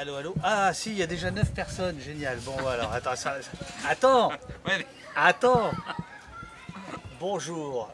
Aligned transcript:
Allô, 0.00 0.16
allô. 0.16 0.34
Ah, 0.42 0.72
si, 0.72 0.92
il 0.92 0.96
y 0.96 1.02
a 1.02 1.06
déjà 1.06 1.30
9 1.30 1.52
personnes. 1.52 2.00
Génial. 2.00 2.38
Bon, 2.38 2.56
alors, 2.66 2.90
attends, 2.90 3.16
ça- 3.16 3.36
attends, 3.86 4.32
attends. 5.14 5.70
Bonjour, 7.18 7.90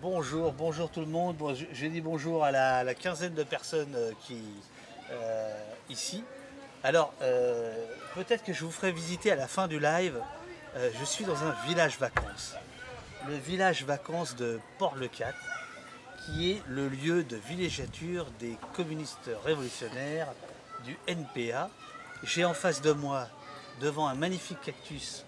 bonjour, 0.00 0.52
bonjour 0.52 0.90
tout 0.90 1.00
le 1.00 1.06
monde. 1.06 1.36
Bon, 1.36 1.54
je, 1.54 1.66
je 1.70 1.86
dis 1.86 2.00
bonjour 2.00 2.44
à 2.46 2.50
la, 2.50 2.82
la 2.82 2.94
quinzaine 2.94 3.34
de 3.34 3.42
personnes 3.42 3.92
euh, 3.94 4.12
qui 4.26 4.42
euh, 5.12 5.52
ici. 5.90 6.24
Alors, 6.82 7.12
euh, 7.20 7.74
peut-être 8.14 8.42
que 8.42 8.54
je 8.54 8.64
vous 8.64 8.70
ferai 8.70 8.90
visiter 8.90 9.30
à 9.30 9.36
la 9.36 9.46
fin 9.46 9.68
du 9.68 9.78
live. 9.78 10.18
euh, 10.76 10.88
je 10.98 11.04
suis 11.04 11.26
dans 11.26 11.42
un 11.44 11.54
village 11.66 11.98
vacances. 11.98 12.54
Le 13.28 13.34
village 13.36 13.84
vacances 13.84 14.34
de 14.34 14.58
Port-le-Cat, 14.78 15.34
qui 16.24 16.52
est 16.52 16.62
le 16.68 16.88
lieu 16.88 17.22
de 17.22 17.36
villégiature 17.36 18.24
des 18.38 18.56
communistes 18.74 19.28
révolutionnaires 19.44 20.28
du 20.84 20.96
NPA. 21.06 21.70
J'ai 22.22 22.44
en 22.44 22.54
face 22.54 22.82
de 22.82 22.92
moi, 22.92 23.26
devant 23.80 24.06
un 24.08 24.14
magnifique 24.14 24.60
cactus, 24.62 25.24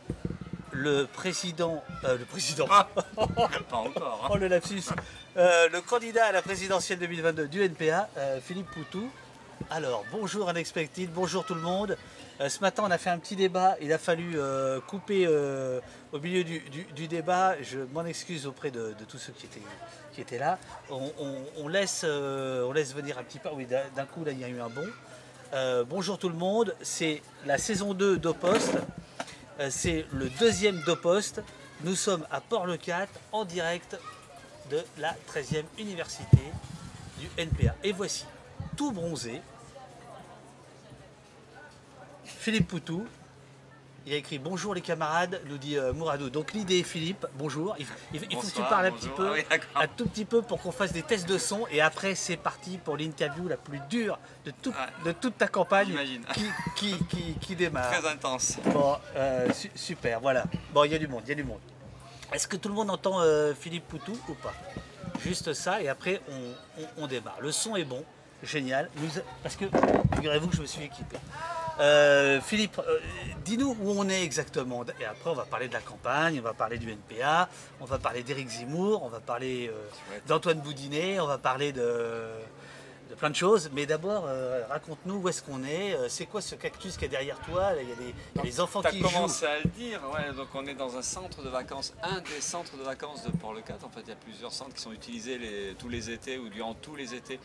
le 0.73 1.05
président, 1.06 1.83
euh, 2.05 2.19
le 2.19 2.24
président, 2.24 2.66
Pas 3.16 3.77
encore. 3.77 4.20
hein. 4.24 4.29
oh 4.33 4.37
le 4.37 4.48
lapsus, 4.48 4.83
Euh, 5.38 5.69
le 5.70 5.80
candidat 5.80 6.27
à 6.27 6.33
la 6.33 6.43
présidentielle 6.43 6.98
2022 6.98 7.48
du 7.48 7.62
NPA, 7.62 8.09
euh, 8.19 8.38
Philippe 8.43 8.70
Poutou. 8.70 9.10
Alors, 9.70 10.05
bonjour 10.12 10.51
Unexpected, 10.51 11.10
bonjour 11.10 11.46
tout 11.46 11.55
le 11.55 11.62
monde. 11.62 11.96
Ce 12.48 12.59
matin, 12.60 12.82
on 12.87 12.91
a 12.91 12.98
fait 12.98 13.09
un 13.10 13.19
petit 13.19 13.37
débat. 13.37 13.77
Il 13.80 13.93
a 13.93 13.98
fallu 13.98 14.37
couper 14.88 15.29
au 16.12 16.19
milieu 16.19 16.43
du, 16.43 16.59
du- 16.60 16.84
du 16.93 17.07
débat. 17.07 17.55
Je 17.62 17.79
m'en 17.95 18.05
excuse 18.05 18.46
auprès 18.46 18.71
de, 18.73 18.95
de 18.98 19.05
tous 19.09 19.19
ceux 19.19 19.32
qui 19.32 19.46
étaient, 19.46 19.62
qui 20.12 20.21
étaient 20.21 20.38
là. 20.38 20.59
On, 20.91 21.12
on- 21.21 21.45
on 21.59 21.69
laisse, 21.69 22.05
on 22.05 22.73
laisse 22.73 22.93
venir 22.95 23.16
un 23.19 23.23
petit 23.23 23.38
peu. 23.38 23.48
Oui, 23.55 23.65
d'un 23.66 23.82
d'un 23.95 24.05
coup, 24.07 24.24
là, 24.24 24.32
il 24.32 24.41
y 24.41 24.45
a 24.45 24.48
eu 24.48 24.60
un 24.60 24.69
bond. 24.69 24.88
Euh, 25.52 25.84
bonjour 25.87 26.19
tout 26.19 26.30
le 26.30 26.34
monde. 26.34 26.74
C'est 26.80 27.20
la 27.45 27.59
saison 27.59 27.93
2 27.93 28.16
d'Opost. 28.16 28.73
Euh, 29.60 29.69
C'est 29.70 30.07
le 30.10 30.30
deuxième 30.30 30.80
d'Opost. 30.82 31.43
Nous 31.85 31.95
sommes 31.95 32.26
à 32.30 32.40
Port-le-Cat 32.40 33.09
en 33.32 33.45
direct 33.45 33.99
de 34.71 34.82
la 34.96 35.15
13e 35.29 35.65
université 35.79 36.38
du 37.18 37.29
NPA. 37.37 37.74
Et 37.85 37.93
voici, 37.93 38.24
tout 38.79 38.93
bronzé, 38.93 39.43
Philippe 42.24 42.69
Poutou. 42.69 43.07
Il 44.04 44.12
a 44.12 44.16
écrit 44.16 44.38
Bonjour 44.38 44.74
les 44.74 44.80
camarades, 44.80 45.40
nous 45.46 45.58
dit 45.58 45.76
euh, 45.78 45.92
Mouradou. 45.92 46.28
Donc 46.28 46.52
l'idée 46.54 46.80
est 46.80 46.82
Philippe, 46.82 47.24
bonjour. 47.34 47.76
Il, 47.78 47.86
il- 48.14 48.22
il 48.30 48.36
faut 48.36 48.42
que 48.48 48.52
tu 48.52 48.62
parles 48.62 48.86
un 48.86 48.90
petit 48.92 49.08
peu, 49.08 49.28
Ah 49.28 49.32
oui, 49.34 49.58
un 49.76 49.86
tout 49.86 50.06
petit 50.06 50.24
peu 50.24 50.42
pour 50.42 50.60
qu'on 50.60 50.72
fasse 50.72 50.92
des 50.92 51.02
tests 51.02 51.28
de 51.28 51.38
son. 51.38 51.66
Et 51.70 51.80
après, 51.80 52.14
c'est 52.16 52.36
parti 52.36 52.78
pour 52.78 52.96
l'interview 52.96 53.46
la 53.46 53.56
plus 53.56 53.78
dure 53.88 54.18
de 54.45 54.50
toute, 54.62 54.74
Ouais. 54.74 55.04
de 55.04 55.12
toute 55.12 55.38
ta 55.38 55.46
campagne 55.46 55.95
qui, 56.34 56.46
qui, 56.74 57.04
qui, 57.06 57.34
qui 57.40 57.54
démarre. 57.56 57.90
Très 57.92 58.08
intense. 58.10 58.58
Bon, 58.73 58.96
euh, 59.14 59.52
su- 59.52 59.70
super, 59.74 60.18
voilà. 60.20 60.45
Bon, 60.73 60.82
il 60.84 60.90
y 60.90 60.95
a 60.95 60.98
du 60.98 61.06
monde, 61.06 61.23
il 61.26 61.28
y 61.28 61.32
a 61.32 61.36
du 61.36 61.45
monde. 61.45 61.60
Est-ce 62.32 62.48
que 62.48 62.56
tout 62.56 62.68
le 62.70 62.74
monde 62.74 62.90
entend 62.90 63.20
euh, 63.20 63.52
Philippe 63.54 63.86
Poutou 63.86 64.19
ou 64.28 64.34
pas? 64.34 64.54
Juste 65.20 65.53
ça, 65.53 65.80
et 65.80 65.88
après 65.88 66.20
on, 66.28 66.82
on- 66.82 67.04
on 67.04 67.06
démarre. 67.06 67.36
Le 67.41 67.53
son 67.53 67.76
est 67.76 67.84
bon, 67.84 68.03
génial. 68.43 68.88
Nous- 68.97 69.09
parce 69.43 69.56
que, 69.56 69.66
figurez-vous 70.15 70.48
que 70.48 70.56
je 70.56 70.62
me 70.62 70.66
suis 70.66 70.84
équipé. 70.84 71.16
Euh, 71.81 72.41
Philippe, 72.41 72.78
euh, 72.78 72.98
dis-nous 73.44 73.76
où 73.81 73.94
on 73.97 74.09
est 74.09 74.22
exactement. 74.22 74.84
Et 75.00 75.04
après, 75.04 75.31
on 75.31 75.34
va 75.34 75.44
parler 75.44 75.69
de 75.69 75.72
la 75.72 75.81
campagne, 75.81 76.38
on 76.38 76.43
va 76.43 76.53
parler 76.53 76.78
du 76.78 76.91
NPA, 76.91 77.48
on 77.81 77.84
va 77.87 77.98
parler 77.98 78.22
d'Éric 78.22 78.48
Zemmour, 78.48 79.03
on 79.03 79.09
va 79.09 79.20
parler 79.20 79.69
euh, 79.72 79.88
d'Antoine 80.26 80.60
Boudinet, 80.60 81.19
on 81.20 81.26
va 81.26 81.38
parler 81.38 81.72
de, 81.72 82.25
de 83.12 83.16
plein 83.16 83.31
de 83.31 83.37
choses. 83.37 83.71
Mais 83.75 83.84
d'abord, 83.87 84.25
euh, 84.27 84.65
raconte-nous 84.69 85.16
où 85.16 85.28
est-ce 85.28 85.43
qu'on 85.43 85.62
est. 85.65 85.94
euh, 85.94 86.09
C'est 86.09 86.25
quoi 86.27 86.41
ce 86.41 86.55
cactus 86.55 86.97
qui 86.97 87.05
est 87.05 87.09
derrière 87.09 87.38
toi 87.41 87.72
Il 87.81 87.88
y 87.88 87.93
a 87.93 87.94
des, 87.94 88.15
il 88.34 88.38
y 88.38 88.41
a 88.41 88.43
des 88.43 88.60
enfants 88.60 88.81
Tu 88.81 88.88
as 88.88 88.91
qui 88.91 89.00
jouent. 89.00 89.09
commencé 89.10 89.44
à 89.47 89.59
le 89.60 89.69
dire, 89.71 90.00
ouais, 90.15 90.32
donc 90.34 90.49
on 90.54 90.66
est 90.66 90.75
dans 90.75 90.97
un 90.97 91.03
centre 91.03 91.43
de 91.43 91.49
vacances, 91.50 91.93
un 92.03 92.21
des 92.21 92.41
centres 92.41 92.77
de 92.77 92.82
vacances 92.82 93.22
de 93.25 93.31
Port-le-Cat. 93.31 93.77
En 93.84 93.91
fait, 93.91 94.00
il 94.04 94.09
y 94.09 94.12
a 94.12 94.16
plusieurs 94.16 94.53
centres 94.53 94.75
qui 94.75 94.81
sont 94.81 94.92
utilisés 94.92 95.36
les- 95.38 95.75
tous 95.78 95.88
les 95.91 96.10
étés 96.10 96.38
ou 96.38 96.48
durant 96.48 96.72
tous 96.75 96.97
les 96.97 97.14
étés 97.14 97.38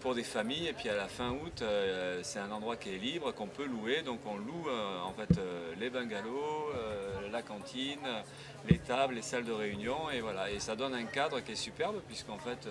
pour 0.00 0.14
des 0.14 0.24
familles. 0.24 0.66
Et 0.68 0.74
puis 0.74 0.90
à 0.90 0.94
la 0.94 1.08
fin 1.08 1.30
août, 1.30 1.62
euh, 1.62 2.20
c'est 2.22 2.38
un 2.38 2.50
endroit 2.50 2.76
qui 2.76 2.90
est 2.94 2.98
libre, 2.98 3.32
qu'on 3.32 3.46
peut 3.46 3.64
louer. 3.64 4.02
Donc 4.02 4.20
on 4.26 4.36
loue 4.36 4.68
euh, 4.68 5.00
en 5.00 5.12
fait 5.14 5.40
les 5.80 5.88
bungalows, 5.88 6.66
la 7.32 7.40
cantine, 7.42 7.98
les 8.68 8.78
tables, 8.78 9.14
les 9.14 9.22
salles 9.22 9.44
de 9.46 9.52
réunion. 9.52 10.10
Et 10.10 10.20
voilà, 10.20 10.50
et 10.50 10.60
ça 10.60 10.76
donne 10.76 10.92
un 10.94 11.04
cadre 11.06 11.40
qui 11.40 11.52
est 11.52 11.56
superbe 11.56 11.96
puisqu'en 12.06 12.38
fait, 12.38 12.68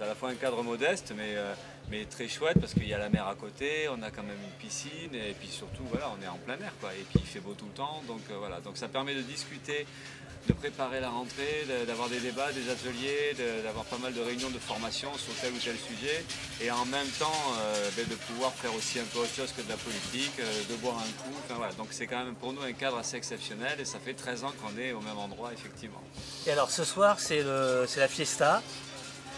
c'est 0.00 0.04
à 0.04 0.08
la 0.08 0.14
fois 0.14 0.30
un 0.30 0.34
cadre 0.34 0.62
modeste, 0.62 1.12
mais 1.14 1.36
euh, 1.36 1.52
mais 1.90 2.06
très 2.06 2.26
chouette 2.26 2.58
parce 2.58 2.72
qu'il 2.72 2.88
y 2.88 2.94
a 2.94 2.98
la 2.98 3.10
mer 3.10 3.26
à 3.28 3.34
côté, 3.34 3.86
on 3.90 4.02
a 4.02 4.10
quand 4.10 4.22
même 4.22 4.38
une 4.42 4.58
piscine 4.58 5.14
et 5.14 5.34
puis 5.38 5.48
surtout 5.48 5.82
voilà, 5.90 6.10
on 6.18 6.24
est 6.24 6.28
en 6.28 6.38
plein 6.38 6.54
air 6.54 6.72
quoi. 6.80 6.90
Et 6.94 7.04
puis 7.10 7.20
il 7.20 7.26
fait 7.26 7.40
beau 7.40 7.52
tout 7.52 7.66
le 7.66 7.76
temps, 7.76 8.02
donc 8.08 8.20
euh, 8.30 8.36
voilà, 8.38 8.60
donc 8.60 8.78
ça 8.78 8.88
permet 8.88 9.14
de 9.14 9.20
discuter, 9.20 9.86
de 10.48 10.52
préparer 10.54 11.00
la 11.00 11.10
rentrée, 11.10 11.66
d'avoir 11.86 12.08
des 12.08 12.20
débats, 12.20 12.50
des 12.52 12.70
ateliers, 12.70 13.36
d'avoir 13.62 13.84
pas 13.84 13.98
mal 13.98 14.14
de 14.14 14.20
réunions 14.22 14.48
de 14.48 14.58
formation 14.58 15.12
sur 15.18 15.34
tel 15.34 15.52
ou 15.52 15.58
tel 15.58 15.76
sujet 15.76 16.24
et 16.62 16.70
en 16.70 16.86
même 16.86 17.08
temps 17.18 17.42
euh, 17.58 17.90
ben, 17.94 18.06
de 18.08 18.14
pouvoir 18.14 18.52
faire 18.54 18.74
aussi 18.74 19.00
un 19.00 19.04
peu 19.12 19.18
autre 19.18 19.34
chose 19.34 19.52
que 19.52 19.60
de 19.60 19.68
la 19.68 19.76
politique, 19.76 20.40
de 20.70 20.76
boire 20.76 20.96
un 20.96 21.12
coup. 21.22 21.36
Donc 21.76 21.88
c'est 21.90 22.06
quand 22.06 22.24
même 22.24 22.36
pour 22.36 22.54
nous 22.54 22.62
un 22.62 22.72
cadre 22.72 22.96
assez 22.96 23.16
exceptionnel 23.18 23.78
et 23.78 23.84
ça 23.84 23.98
fait 23.98 24.14
13 24.14 24.44
ans 24.44 24.52
qu'on 24.62 24.80
est 24.80 24.92
au 24.92 25.00
même 25.02 25.18
endroit 25.18 25.52
effectivement. 25.52 26.02
Et 26.46 26.52
alors 26.52 26.70
ce 26.70 26.84
soir, 26.84 27.20
c'est 27.20 27.42
la 27.42 28.08
fiesta. 28.08 28.62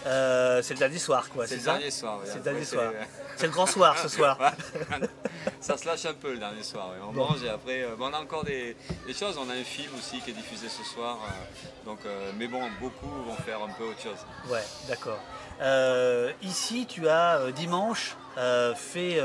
Euh, 0.06 0.62
c'est 0.62 0.74
le 0.74 0.78
dernier 0.80 0.98
soir, 0.98 1.28
quoi. 1.28 1.46
C'est 1.46 1.56
le 1.56 1.62
dernier 1.62 1.90
soir. 1.90 2.18
oui. 2.20 2.26
C'est 2.28 2.38
le 2.38 2.42
dernier 2.44 2.64
soir. 2.64 2.92
C'est 3.36 3.46
le 3.46 3.52
grand 3.52 3.66
soir 3.66 3.96
ce 3.98 4.08
soir. 4.16 4.38
Ça 5.60 5.76
se 5.76 5.86
lâche 5.86 6.04
un 6.06 6.14
peu 6.14 6.32
le 6.32 6.38
dernier 6.38 6.62
soir. 6.62 6.90
oui. 6.92 6.98
On 7.08 7.12
Bon. 7.12 7.28
mange 7.28 7.42
et 7.44 7.48
après, 7.48 7.82
euh, 7.82 7.94
on 7.98 8.12
a 8.12 8.18
encore 8.18 8.44
des, 8.44 8.76
des 9.06 9.14
choses. 9.14 9.36
On 9.38 9.48
a 9.48 9.54
un 9.54 9.64
film 9.64 9.90
aussi 9.98 10.20
qui 10.20 10.30
est 10.30 10.34
diffusé 10.34 10.68
ce 10.68 10.82
soir. 10.84 11.18
euh, 11.24 11.86
donc, 11.86 11.98
euh, 12.06 12.32
mais 12.36 12.46
bon, 12.48 12.62
beaucoup 12.80 13.06
vont 13.26 13.36
faire 13.46 13.62
un 13.62 13.68
peu 13.78 13.84
autre 13.84 14.00
chose. 14.02 14.18
Ouais, 14.50 14.62
d'accord. 14.88 15.18
Euh, 15.60 16.32
ici, 16.42 16.86
tu 16.88 17.08
as 17.08 17.38
euh, 17.38 17.52
dimanche 17.52 18.16
euh, 18.38 18.74
fait 18.74 19.20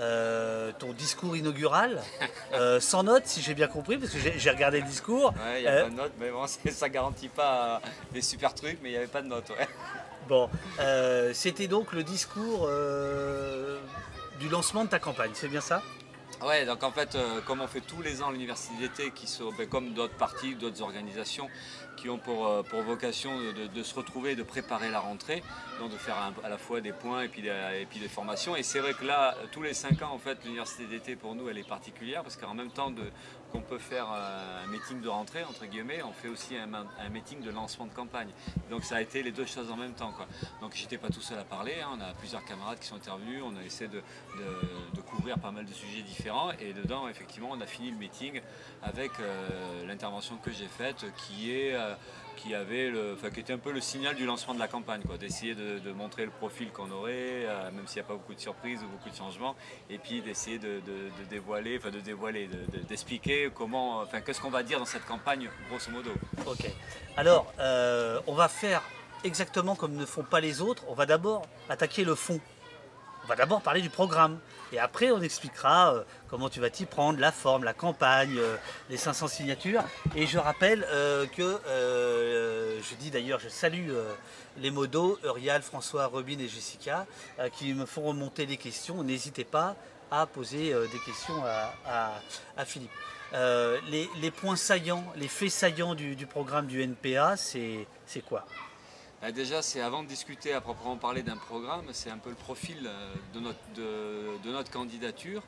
euh, 0.00 0.72
ton 0.78 0.92
discours 0.92 1.36
inaugural 1.36 2.02
euh, 2.54 2.80
sans 2.80 3.02
notes, 3.04 3.26
si 3.26 3.42
j'ai 3.42 3.54
bien 3.54 3.68
compris, 3.68 3.98
parce 3.98 4.12
que 4.12 4.18
j'ai 4.36 4.50
regardé 4.50 4.80
le 4.80 4.86
discours. 4.86 5.32
Ouais, 5.44 5.58
il 5.58 5.62
n'y 5.62 5.68
a 5.68 5.70
Euh, 5.72 5.82
pas 5.84 5.90
de 5.90 5.94
notes, 5.96 6.12
mais 6.18 6.30
bon, 6.30 6.46
ça 6.70 6.88
garantit 6.88 7.28
pas 7.28 7.80
des 8.12 8.22
super 8.22 8.54
trucs, 8.54 8.78
mais 8.82 8.88
il 8.88 8.92
n'y 8.92 8.98
avait 8.98 9.06
pas 9.06 9.22
de 9.22 9.28
notes. 9.28 9.50
ouais. 9.50 9.68
Bon, 10.28 10.48
c'était 11.32 11.66
donc 11.68 11.92
le 11.92 12.02
discours 12.04 12.68
du 14.38 14.48
lancement 14.48 14.84
de 14.84 14.90
ta 14.90 14.98
campagne, 14.98 15.32
c'est 15.34 15.48
bien 15.48 15.60
ça? 15.60 15.82
Ouais, 16.42 16.64
donc 16.64 16.82
en 16.84 16.90
fait, 16.90 17.18
comme 17.46 17.60
on 17.60 17.66
fait 17.66 17.80
tous 17.82 18.00
les 18.00 18.22
ans 18.22 18.28
à 18.28 18.32
l'université 18.32 18.74
d'été, 18.80 19.10
qui 19.10 19.26
sont, 19.26 19.50
ben, 19.58 19.68
comme 19.68 19.92
d'autres 19.92 20.14
partis, 20.14 20.54
d'autres 20.54 20.80
organisations, 20.82 21.48
qui 22.00 22.08
ont 22.08 22.18
pour, 22.18 22.46
euh, 22.46 22.62
vocation 22.86 23.30
de, 23.74 23.82
se 23.82 23.94
retrouver, 23.94 24.34
de 24.34 24.42
préparer 24.42 24.90
la 24.90 25.00
rentrée, 25.00 25.42
donc 25.78 25.92
de 25.92 25.96
faire 25.96 26.16
à 26.42 26.48
la 26.48 26.58
fois 26.58 26.80
des 26.80 26.92
points 26.92 27.22
et 27.22 27.28
puis 27.28 27.42
des, 27.42 27.50
et 27.50 28.08
formations. 28.08 28.56
Et 28.56 28.62
c'est 28.62 28.80
vrai 28.80 28.94
que 28.94 29.04
là, 29.04 29.34
tous 29.52 29.62
les 29.62 29.74
cinq 29.74 30.00
ans, 30.02 30.10
en 30.12 30.18
fait, 30.18 30.38
l'université 30.44 30.86
d'été 30.86 31.16
pour 31.16 31.34
nous, 31.34 31.48
elle 31.48 31.58
est 31.58 31.68
particulière 31.68 32.22
parce 32.22 32.36
qu'en 32.36 32.54
même 32.54 32.70
temps 32.70 32.92
qu'on 33.52 33.60
peut 33.60 33.78
faire 33.78 34.08
un 34.08 34.66
meeting 34.68 35.00
de 35.00 35.08
rentrée, 35.08 35.44
entre 35.44 35.66
guillemets, 35.66 36.02
on 36.02 36.12
fait 36.12 36.28
aussi 36.28 36.56
un, 36.56 37.08
meeting 37.10 37.42
de 37.42 37.50
lancement 37.50 37.86
de 37.86 37.92
campagne. 37.92 38.30
Donc 38.70 38.84
ça 38.84 38.96
a 38.96 39.00
été 39.00 39.22
les 39.22 39.32
deux 39.32 39.46
choses 39.46 39.70
en 39.70 39.76
même 39.76 39.92
temps. 39.92 40.12
Quoi. 40.12 40.26
Donc 40.60 40.72
j'étais 40.74 40.98
pas 40.98 41.08
tout 41.08 41.20
seul 41.20 41.38
à 41.38 41.44
parler, 41.44 41.74
hein, 41.82 41.90
on 41.96 42.00
a 42.00 42.12
plusieurs 42.14 42.44
camarades 42.44 42.78
qui 42.78 42.86
sont 42.86 42.96
intervenus, 42.96 43.42
on 43.44 43.56
a 43.56 43.62
essayé 43.62 43.88
de 43.88 44.02
couvrir 45.10 45.38
pas 45.38 45.50
mal 45.50 45.66
de 45.66 45.72
sujets 45.72 46.02
différents 46.02 46.52
et 46.60 46.72
dedans 46.72 47.08
effectivement 47.08 47.50
on 47.50 47.60
a 47.60 47.66
fini 47.66 47.90
le 47.90 47.96
meeting 47.96 48.40
avec 48.82 49.10
euh, 49.18 49.86
l'intervention 49.86 50.36
que 50.36 50.50
j'ai 50.50 50.68
faite 50.68 51.04
qui 51.16 51.52
est 51.52 51.74
euh, 51.74 51.94
qui 52.42 52.54
avait 52.54 52.88
le, 52.88 53.14
enfin, 53.14 53.30
qui 53.30 53.40
était 53.40 53.52
un 53.52 53.58
peu 53.58 53.72
le 53.72 53.80
signal 53.80 54.14
du 54.14 54.24
lancement 54.24 54.54
de 54.54 54.58
la 54.58 54.68
campagne, 54.68 55.02
d'essayer 55.18 55.54
de, 55.54 55.92
montrer 55.92 56.24
le 56.24 56.30
profil 56.30 56.70
qu'on 56.70 56.90
aurait, 56.90 57.44
euh, 57.46 57.70
même 57.72 57.86
s'il 57.86 57.96
n'y 58.00 58.06
a 58.06 58.08
pas 58.08 58.14
beaucoup 58.14 58.34
de 58.34 58.40
surprises 58.40 58.80
ou 58.82 58.86
beaucoup 58.88 59.10
de 59.10 59.14
changements, 59.14 59.54
et 59.90 59.98
puis 59.98 60.22
d'essayer 60.22 60.58
de, 60.58 60.80
dévoiler, 61.28 61.76
enfin 61.78 61.90
de 61.90 62.00
dévoiler, 62.00 62.46
de- 62.46 62.78
de- 62.78 62.82
d'expliquer 62.84 63.50
comment, 63.54 63.98
enfin 64.00 64.20
qu'est-ce 64.20 64.40
qu'on 64.40 64.50
va 64.50 64.62
dire 64.62 64.78
dans 64.78 64.84
cette 64.86 65.04
campagne, 65.06 65.48
grosso 65.68 65.90
modo. 65.90 66.10
Ok. 66.46 66.70
Alors, 67.16 67.52
euh, 67.58 68.20
on 68.26 68.34
va 68.34 68.48
faire 68.48 68.82
exactement 69.24 69.74
comme 69.74 69.94
ne 69.94 70.06
font 70.06 70.22
pas 70.24 70.40
les 70.40 70.60
autres. 70.62 70.84
On 70.88 70.94
va 70.94 71.04
d'abord 71.06 71.42
attaquer 71.68 72.04
le 72.04 72.14
fond. 72.14 72.40
On 73.30 73.34
va 73.34 73.36
d'abord 73.36 73.60
parler 73.60 73.80
du 73.80 73.90
programme. 73.90 74.40
Et 74.72 74.80
après, 74.80 75.12
on 75.12 75.20
expliquera 75.20 75.94
euh, 75.94 76.02
comment 76.28 76.48
tu 76.48 76.58
vas 76.58 76.68
t'y 76.68 76.84
prendre, 76.84 77.20
la 77.20 77.30
forme, 77.30 77.62
la 77.62 77.72
campagne, 77.72 78.36
euh, 78.36 78.56
les 78.88 78.96
500 78.96 79.28
signatures. 79.28 79.84
Et 80.16 80.26
je 80.26 80.36
rappelle 80.36 80.84
euh, 80.90 81.26
que, 81.26 81.60
je 82.82 82.94
dis 82.96 83.12
d'ailleurs, 83.12 83.38
je 83.38 83.48
salue 83.48 83.92
les 84.58 84.72
modos, 84.72 85.16
Eurial, 85.22 85.62
François, 85.62 86.06
Robin 86.06 86.40
et 86.40 86.48
Jessica, 86.48 87.06
qui 87.52 87.72
me 87.72 87.86
font 87.86 88.02
remonter 88.02 88.46
les 88.46 88.56
questions. 88.56 89.04
N'hésitez 89.04 89.44
pas 89.44 89.76
à 90.10 90.26
poser 90.26 90.74
des 90.90 90.98
questions 90.98 91.40
à, 91.86 92.64
Philippe. 92.64 92.90
Les, 93.32 94.30
points 94.32 94.56
saillants, 94.56 95.04
les 95.14 95.28
faits 95.28 95.52
saillants 95.52 95.94
du, 95.94 96.26
programme 96.26 96.66
du 96.66 96.82
NPA, 96.82 97.36
c'est 97.36 97.86
quoi? 98.28 98.44
Déjà, 99.34 99.60
c'est 99.60 99.82
avant 99.82 100.02
de 100.02 100.08
discuter 100.08 100.54
à 100.54 100.62
proprement 100.62 100.96
parler 100.96 101.22
d'un 101.22 101.36
programme, 101.36 101.84
c'est 101.92 102.10
un 102.10 102.16
peu 102.16 102.30
le 102.30 102.36
profil 102.36 102.88
de 103.34 103.40
notre, 103.40 103.58
de 103.74 104.50
notre 104.50 104.70
candidature. 104.70 105.42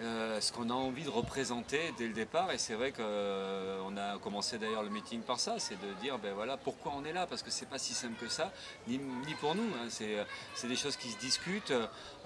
Euh, 0.00 0.40
ce 0.40 0.52
qu'on 0.52 0.70
a 0.70 0.74
envie 0.74 1.02
de 1.02 1.08
représenter 1.08 1.92
dès 1.98 2.06
le 2.06 2.12
départ. 2.12 2.52
Et 2.52 2.58
c'est 2.58 2.74
vrai 2.74 2.92
qu'on 2.92 3.02
euh, 3.02 4.14
a 4.14 4.18
commencé 4.18 4.56
d'ailleurs 4.56 4.84
le 4.84 4.90
meeting 4.90 5.22
par 5.22 5.40
ça, 5.40 5.58
c'est 5.58 5.74
de 5.74 5.92
dire 6.00 6.18
ben 6.18 6.32
voilà 6.34 6.56
pourquoi 6.56 6.92
on 6.96 7.04
est 7.04 7.12
là, 7.12 7.26
parce 7.26 7.42
que 7.42 7.50
c'est 7.50 7.68
pas 7.68 7.78
si 7.78 7.94
simple 7.94 8.14
que 8.14 8.28
ça, 8.28 8.52
ni, 8.86 9.00
pour 9.40 9.56
nous. 9.56 9.68
Hein. 9.74 9.88
c'est 9.90 10.68
des 10.68 10.76
choses 10.76 10.96
qui 10.96 11.08
se 11.08 11.18
discutent. 11.18 11.74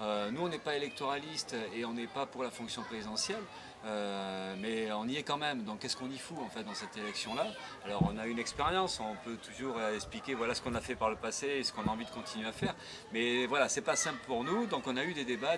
Euh, 0.01 0.29
nous, 0.29 0.41
on 0.41 0.49
n'est 0.49 0.59
pas 0.59 0.75
électoraliste 0.75 1.55
et 1.75 1.83
on 1.83 1.93
n'est 1.93 2.05
pas 2.05 2.27
pour 2.27 2.43
la 2.43 2.51
fonction 2.51 2.83
présidentielle. 2.83 3.41
Euh, 3.85 4.55
mais 4.59 4.91
on 4.93 5.07
y 5.07 5.17
est 5.17 5.23
quand 5.23 5.37
même. 5.37 5.63
Donc 5.63 5.79
qu'est-ce 5.79 5.97
qu'on 5.97 6.09
y 6.09 6.17
fout 6.17 6.37
en 6.41 6.49
fait 6.49 6.63
dans 6.63 6.73
cette 6.73 6.95
élection-là? 6.97 7.47
Alors 7.85 8.03
on 8.09 8.17
a 8.17 8.27
une 8.27 8.39
expérience, 8.39 8.99
on 8.99 9.15
peut 9.25 9.35
toujours 9.35 9.81
expliquer 9.81 10.35
voilà 10.35 10.55
ce 10.55 10.61
qu'on 10.61 10.75
a 10.75 10.81
fait 10.81 10.95
par 10.95 11.09
le 11.09 11.17
passé 11.17 11.47
et 11.47 11.63
ce 11.63 11.73
qu'on 11.73 11.83
a 11.83 11.89
envie 11.89 12.05
de 12.05 12.11
continuer 12.11 12.47
à 12.47 12.53
faire. 12.53 12.75
Mais 13.11 13.45
voilà, 13.45 13.67
c'est 13.67 13.81
pas 13.81 13.95
simple 13.95 14.19
pour 14.25 14.43
nous. 14.43 14.67
Donc 14.67 14.87
on 14.87 14.95
a 14.95 15.03
eu 15.03 15.13
des 15.13 15.25
débats 15.25 15.57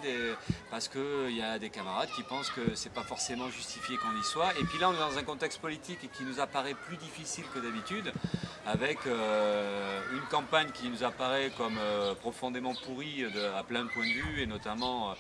parce 0.72 0.88
qu'il 0.88 1.36
y 1.36 1.42
a 1.44 1.60
des 1.60 1.69
camarades 1.69 2.10
qui 2.16 2.24
pensent 2.24 2.50
que 2.50 2.74
c'est 2.74 2.94
pas 2.94 3.04
forcément 3.04 3.50
justifié 3.50 3.98
qu'on 3.98 4.19
y 4.19 4.24
soit. 4.24 4.51
Et 4.60 4.63
puis 4.63 4.80
là 4.80 4.89
on 4.89 4.94
est 4.94 4.98
dans 4.98 5.18
un 5.18 5.24
contexte 5.24 5.62
politique 5.62 6.12
qui 6.12 6.24
nous 6.24 6.39
apparaît 6.39 6.74
plus 6.74 6.98
difficile 6.98 7.45
que 7.54 7.60
d'habitude, 7.60 8.12
avec 8.66 9.06
euh, 9.06 10.01
une 10.13 10.25
campagne 10.31 10.72
qui 10.72 10.89
nous 10.89 11.04
apparaît 11.04 11.51
comme 11.56 11.77
euh, 11.77 12.16
profondément 12.16 12.74
pourrie 12.86 13.24
à 13.56 13.63
plein 13.63 13.83
de 13.83 13.89
points 13.89 14.07
de 14.07 14.13
vue, 14.13 14.42
et 14.42 14.48
notamment 14.48 15.13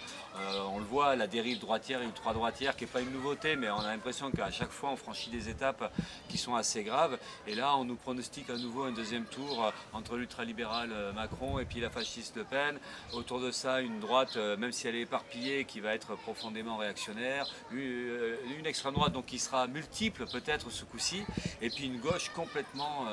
on 0.71 0.79
le 0.79 0.85
voit, 0.85 1.15
la 1.15 1.27
dérive 1.27 1.59
droitière 1.59 2.01
et 2.01 2.05
ultra-droitière 2.05 2.75
qui 2.75 2.83
est 2.83 2.87
pas 2.95 3.01
une 3.01 3.11
nouveauté, 3.11 3.57
mais 3.57 3.69
on 3.69 3.79
a 3.79 3.87
l'impression 3.87 4.31
qu'à 4.31 4.49
chaque 4.51 4.71
fois 4.71 4.89
on 4.89 4.95
franchit 4.95 5.29
des 5.29 5.49
étapes 5.49 5.91
qui 6.29 6.37
sont 6.37 6.55
assez 6.55 6.81
graves. 6.81 7.17
Et 7.45 7.53
là, 7.53 7.75
on 7.75 7.83
nous 7.83 7.97
pronostique 7.97 8.49
à 8.49 8.55
nouveau 8.55 8.83
un 8.83 8.93
deuxième 8.93 9.25
tour 9.25 9.69
entre 9.91 10.15
l'ultralibéral 10.15 10.93
euh, 10.93 11.11
Macron 11.11 11.59
et 11.59 11.65
puis 11.65 11.81
la 11.81 11.89
fasciste 11.89 12.37
Le 12.37 12.45
Pen. 12.45 12.79
Autour 13.11 13.41
de 13.41 13.51
ça, 13.51 13.81
une 13.81 13.99
droite, 13.99 14.37
euh, 14.37 14.55
même 14.55 14.71
si 14.71 14.87
elle 14.87 14.95
est 14.95 15.01
éparpillée, 15.01 15.65
qui 15.65 15.81
va 15.81 15.93
être 15.93 16.15
profondément 16.15 16.77
réactionnaire. 16.77 17.47
Euh, 17.73 18.37
une 18.57 18.65
extrême 18.65 18.93
droite 18.93 19.11
donc 19.11 19.25
qui 19.25 19.39
sera 19.39 19.67
multiple 19.67 20.25
peut-être 20.31 20.69
ce 20.69 20.85
coup-ci. 20.85 21.25
Et 21.61 21.69
puis 21.69 21.87
une 21.87 21.99
gauche 21.99 22.31
complètement 22.33 23.07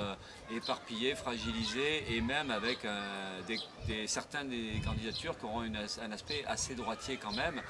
éparpillée, 0.54 1.16
fragilisée 1.16 2.04
et 2.14 2.20
même 2.20 2.52
avec 2.52 2.86
des, 3.48 4.06
certaines 4.06 4.48
des 4.48 4.80
candidatures 4.84 5.36
qui 5.38 5.44
auront 5.44 5.62
un 5.62 6.12
aspect 6.12 6.44
assez 6.46 6.76
droitier 6.76 7.18
quand 7.20 7.32
même. 7.32 7.60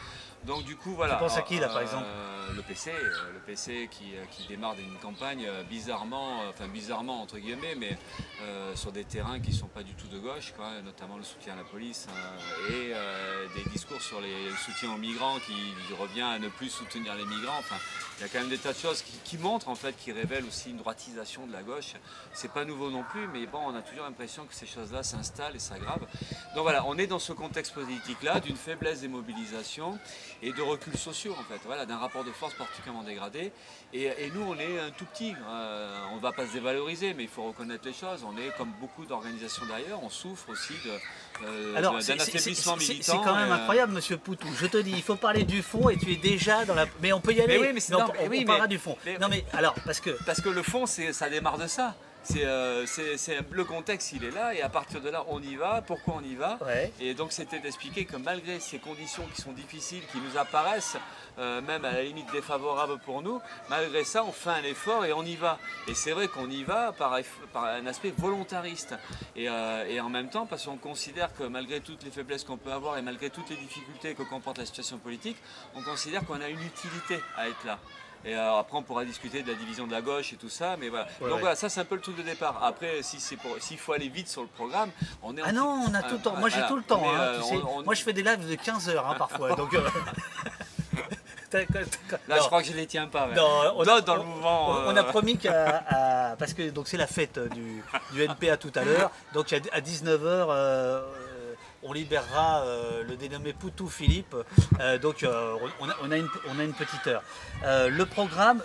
Donc 0.45 0.65
du 0.65 0.77
coup 0.77 0.95
voilà. 0.95 1.15
Tu 1.15 1.21
penses 1.21 1.37
à 1.37 1.43
qui 1.43 1.59
là 1.59 1.69
par 1.69 1.81
exemple 1.81 2.07
euh, 2.07 2.53
Le 2.55 2.63
PC, 2.63 2.91
euh, 2.91 3.33
le 3.33 3.39
PC 3.39 3.89
qui, 3.91 4.17
euh, 4.17 4.25
qui 4.31 4.47
démarre 4.49 4.75
une 4.79 4.99
campagne 4.99 5.47
bizarrement, 5.69 6.41
enfin 6.49 6.67
bizarrement 6.67 7.23
entre 7.23 7.39
guillemets, 7.39 7.75
mais 7.77 7.97
sur 8.75 8.91
des 8.91 9.05
terrains 9.05 9.39
qui 9.39 9.51
ne 9.51 9.57
sont 9.57 9.69
pas 9.69 9.83
du 9.83 9.95
tout 9.95 10.09
de 10.09 10.19
gauche, 10.19 10.53
quoi, 10.57 10.81
notamment 10.85 11.17
le 11.17 11.23
soutien 11.23 11.53
à 11.53 11.57
la 11.57 11.65
police 11.65 12.09
et 12.71 12.93
des 13.55 13.71
discours 13.71 14.01
sur 14.01 14.21
les, 14.21 14.49
le 14.49 14.57
soutien 14.57 14.93
aux 14.93 14.99
migrants 14.99 15.39
qui 15.47 15.95
revient 15.95 16.23
à 16.23 16.39
ne 16.39 16.49
plus 16.49 16.71
soutenir 16.71 17.15
les 17.15 17.25
migrants. 17.25 17.59
Enfin, 17.59 17.77
il 18.19 18.23
y 18.23 18.25
a 18.25 18.29
quand 18.29 18.41
même 18.41 18.49
des 18.49 18.59
tas 18.59 18.73
de 18.73 18.79
choses 18.79 19.03
qui, 19.25 19.39
montrent 19.39 19.69
en 19.69 19.75
fait, 19.75 19.97
qui 19.97 20.13
révèlent 20.13 20.45
aussi 20.45 20.71
une 20.71 20.77
droitisation 20.77 21.47
de 21.47 21.53
la 21.53 21.63
gauche. 21.63 21.95
C'est 22.33 22.53
pas 22.53 22.65
nouveau 22.65 22.91
non 22.91 23.05
plus, 23.05 23.27
mais 23.29 23.47
bon, 23.47 23.59
on 23.67 23.75
a 23.75 23.83
toujours 23.83 24.05
l'impression 24.05 24.45
que 24.47 24.55
ces 24.55 24.67
choses-là 24.67 25.03
s'installent 25.03 25.57
et 25.57 25.61
s'aggravent. 25.61 26.07
Donc 26.55 26.63
voilà, 26.63 26.85
on 26.87 26.99
est 26.99 27.07
dans 27.07 27.19
ce 27.19 27.33
contexte 27.33 27.75
politique-là 27.75 28.41
d'une 28.41 28.57
faiblesse 28.57 29.01
des 29.01 29.09
mobilisations 29.09 29.99
et 30.43 30.53
de 30.53 30.61
reculs 30.61 30.97
sociaux 30.97 31.35
en 31.39 31.45
fait, 31.45 31.61
voilà, 31.65 31.87
d'un 31.87 31.99
rapport 31.99 32.25
de 32.25 32.33
force 32.33 32.55
particulièrement 32.55 33.05
dégradé. 33.05 33.53
Et, 33.95 34.11
nous, 34.35 34.43
on 34.43 34.59
est 34.59 34.79
un 34.81 34.91
tout 34.91 35.05
petit, 35.05 35.35
euh, 35.49 36.07
on 36.13 36.17
ne 36.17 36.21
va 36.21 36.33
pas 36.33 36.47
se 36.47 36.53
dévaloriser, 36.53 37.15
mais 37.15 37.25
il 37.25 37.29
faut 37.29 37.45
reconnaître 37.45 37.85
les 37.87 37.93
choses. 37.93 38.25
On 38.27 38.37
est 38.37 38.57
comme 38.57 38.73
beaucoup 38.81 39.05
d'organisations 39.05 39.65
d'ailleurs, 39.67 40.03
on 40.03 40.09
souffre 40.09 40.51
aussi 40.51 40.73
de, 40.85 41.47
euh, 41.47 41.81
d'un 41.81 41.97
affaiblissement 41.99 42.77
militant. 42.77 43.13
C'est 43.19 43.25
quand 43.25 43.37
même 43.37 43.51
euh, 43.51 43.55
incroyable, 43.55 43.93
Monsieur 43.93 44.17
Poutou. 44.17 44.49
Je 44.59 44.67
te 44.67 44.79
dis, 44.79 44.93
il 44.93 45.03
faut 45.03 45.17
parler 45.17 45.45
du 45.45 45.63
fond 45.63 45.89
et 45.89 45.97
tu 45.97 46.13
es 46.13 46.17
déjà 46.17 46.65
dans 46.65 46.75
la. 46.75 46.87
Mais 47.01 47.13
on 47.13 47.21
peut 47.21 47.33
y 47.33 47.41
aller. 47.41 47.59
Mais 47.59 47.69
oui, 47.69 47.73
mais, 47.75 47.95
on, 47.95 48.01
on, 48.01 48.45
parlera 48.45 48.67
du 48.67 48.79
fond. 48.79 48.97
non 49.21 49.29
mais 49.29 49.45
alors 49.53 49.75
parce 49.85 50.01
que 50.01 50.11
parce 50.25 50.41
que 50.41 50.49
le 50.49 50.63
fond, 50.63 50.87
ça 50.87 51.31
démarre 51.31 51.59
de 51.59 51.67
ça. 51.67 51.95
Euh, 52.37 52.87
c'est 52.87 53.39
le 53.51 53.65
contexte, 53.65 54.13
il 54.13 54.25
est 54.25 54.31
là, 54.31 54.55
et 54.55 54.63
à 54.63 54.69
partir 54.69 55.01
de 55.01 55.09
là, 55.09 55.25
on 55.29 55.43
y 55.43 55.57
va. 55.57 55.83
Pourquoi 55.83 56.15
on 56.19 56.25
y 56.25 56.35
va 56.35 56.59
Et 57.01 57.15
donc, 57.15 57.33
c'était 57.33 57.59
d'expliquer 57.59 58.05
que 58.05 58.17
malgré 58.17 58.61
ces 58.61 58.79
conditions 58.79 59.25
qui 59.35 59.41
sont 59.41 59.53
difficiles, 59.53 60.03
qui 60.11 60.19
nous 60.19 60.39
apparaissent 60.39 60.97
euh, 61.39 61.63
même 61.63 61.85
à 61.85 61.93
la 61.93 62.03
limite 62.03 62.31
défavorables 62.31 62.99
pour 63.01 63.23
nous, 63.23 63.41
malgré 63.71 64.05
ça, 64.05 64.25
on 64.25 64.33
fait 64.33 64.51
un 64.51 64.65
effort 64.65 65.05
et 65.05 65.13
on 65.13 65.25
y 65.25 65.37
va. 65.37 65.59
Et 65.89 65.95
c'est 65.95 66.13
vrai 66.13 66.29
qu'on 66.29 66.51
y 66.51 66.63
va 66.63 66.93
par, 66.93 67.15
un 67.15 67.87
aspect 67.87 68.13
volontariste. 68.17 68.95
Euh, 69.37 69.87
et, 69.87 70.01
en 70.01 70.11
même 70.11 70.29
temps, 70.29 70.47
parce 70.47 70.67
qu'on 70.67 70.77
considère 70.77 71.35
que 71.35 71.45
malgré 71.45 71.81
toutes 71.81 72.05
les 72.05 72.11
faiblesses 72.11 72.45
qu'on 72.45 72.59
peut 72.59 72.73
avoir 72.73 72.99
et 72.99 73.03
malgré 73.03 73.31
toutes 73.31 73.51
les 73.51 73.57
difficultés 73.57 74.15
que 74.15 74.23
comporte 74.23 74.59
la 74.59 74.67
situation 74.67 74.99
politique, 74.99 75.37
on 75.75 75.83
considère 75.83 76.25
qu'on 76.25 76.41
a 76.41 76.49
une 76.49 76.63
utilité 76.63 77.19
à 77.37 77.49
être 77.49 77.65
là. 77.65 77.79
Et 78.25 78.35
euh, 78.35 78.59
après, 78.59 78.79
on 78.79 78.83
pourra 78.83 79.05
discuter 79.05 79.43
de 79.43 79.49
la 79.51 79.55
division 79.55 79.87
de 79.87 79.93
la 79.93 80.01
gauche 80.01 80.33
et 80.33 80.37
tout 80.37 80.49
ça. 80.49 80.77
Mais 80.79 80.89
voilà. 80.89 81.07
Donc 81.21 81.41
voilà, 81.41 81.57
ça, 81.57 81.69
c'est 81.69 81.81
un 81.81 81.85
peu 81.85 81.97
le 81.97 82.01
truc 82.01 82.17
de 82.17 82.23
départ. 82.23 82.63
Après, 82.63 83.03
si 83.03 83.21
c'est 83.21 83.37
pour, 83.37 83.57
s'il 83.61 83.79
faut 83.79 83.93
aller 83.93 84.09
vite 84.09 84.29
sur 84.29 84.43
le 84.43 84.49
programme, 84.49 84.91
on 85.23 85.37
est. 85.37 85.43
Ah 85.45 85.53
non, 85.53 85.87
on 85.89 85.95
a 85.95 86.03
tout 86.03 86.15
le 86.15 86.21
temps. 86.21 86.37
Moi, 86.37 86.49
j'ai 86.49 86.63
tout 86.69 86.77
le 86.77 86.83
temps. 86.83 87.03
Hein, 87.05 87.21
euh, 87.21 87.83
Moi, 87.85 87.95
je 87.95 88.03
fais 88.03 88.13
des 88.13 88.23
lives 88.23 88.49
de 88.49 88.55
15 88.55 88.89
heures 88.91 89.09
hein, 89.09 89.17
parfois. 89.19 89.55
donc. 89.57 89.75
Euh, 89.75 89.81
Là, 92.29 92.39
je 92.39 92.47
crois 92.47 92.63
que 92.63 92.69
je 92.69 92.73
les 92.73 92.87
tiens 92.87 93.09
pas. 93.09 93.27
Non, 93.37 93.75
on, 93.77 93.85
dans 93.85 94.17
le 94.17 94.23
mouvement. 94.23 94.71
On, 94.87 94.97
a 94.97 95.05
promis 95.05 95.37
qu'à. 95.37 96.35
Parce 96.39 96.55
que 96.55 96.71
donc 96.71 96.89
c'est 96.89 96.97
la 96.97 97.07
fête 97.07 97.39
du, 97.53 97.83
du 98.13 98.23
NPA 98.23 98.57
tout 98.57 98.73
à 98.75 98.85
l'heure. 98.85 99.11
Donc 99.35 99.53
à 99.53 99.81
19h, 99.81 101.03
on 101.83 101.93
libérera 101.93 102.63
euh, 102.63 103.03
le 103.05 103.17
dénommé 103.17 103.53
Poutou 103.53 103.89
Philippe. 103.89 104.37
Euh, 104.81 104.99
donc 104.99 105.23
euh, 105.23 105.57
on 105.81 106.11
a, 106.11 106.17
une, 106.17 106.73
petite 106.73 107.07
heure. 107.07 107.23
le 107.63 108.05
programme, 108.05 108.63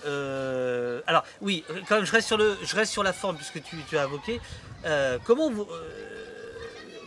alors 1.07 1.23
oui, 1.41 1.63
quand 1.87 1.95
même, 1.95 2.05
je 2.05 2.11
reste 2.11 2.27
sur, 2.27 2.37
le, 2.37 2.57
je 2.63 2.75
reste 2.75 2.91
sur 2.91 3.03
la 3.03 3.13
forme 3.13 3.37
puisque 3.37 3.61
tu, 3.63 3.97
as 3.97 4.03
invoqué. 4.03 4.39
comment, 5.23 5.49
vous, 5.49 5.67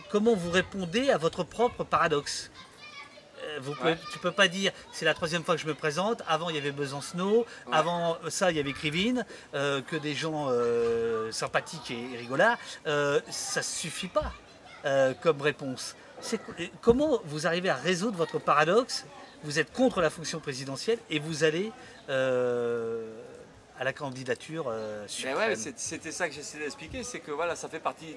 comment 0.09 0.35
vous 0.35 0.51
répondez 0.51 1.09
à 1.09 1.17
votre 1.17 1.43
propre 1.43 1.83
paradoxe? 1.83 2.51
Vous 3.59 3.73
Tu 4.13 4.19
peux 4.19 4.31
pas 4.31 4.47
dire 4.47 4.71
c'est 4.93 5.03
la 5.03 5.13
troisième 5.13 5.43
fois 5.43 5.55
que 5.55 5.61
je 5.61 5.67
me 5.67 5.73
présente. 5.73 6.21
Avant 6.27 6.49
il 6.49 6.55
y 6.55 6.59
avait 6.59 6.71
Besancenot, 6.71 7.45
avant 7.71 8.17
ça 8.29 8.51
il 8.51 8.57
y 8.57 8.59
avait 8.59 8.73
Krivine, 8.73 9.25
que 9.53 9.95
des 9.95 10.15
gens 10.15 10.49
sympathiques 11.31 11.91
et, 11.91 12.17
rigolards. 12.17 12.57
ça 13.29 13.61
suffit 13.61 14.07
pas. 14.07 14.33
Comme 15.21 15.41
réponse. 15.41 15.95
Comment 16.81 17.19
vous 17.25 17.47
arrivez 17.47 17.69
à 17.69 17.75
résoudre 17.75 18.17
votre 18.17 18.39
paradoxe 18.39 19.05
Vous 19.43 19.59
êtes 19.59 19.71
contre 19.71 20.01
la 20.01 20.09
fonction 20.09 20.39
présidentielle 20.39 20.99
et 21.09 21.19
vous 21.19 21.43
allez 21.43 21.71
euh, 22.09 23.11
à 23.79 23.83
la 23.83 23.93
candidature 23.93 24.65
euh, 24.67 25.05
c'était 25.07 26.11
ça 26.11 26.27
que 26.27 26.35
j'essaie 26.35 26.59
d'expliquer, 26.59 27.03
c'est 27.03 27.19
que 27.19 27.31
voilà, 27.31 27.55
ça 27.55 27.67
fait 27.67 27.79
partie, 27.79 28.15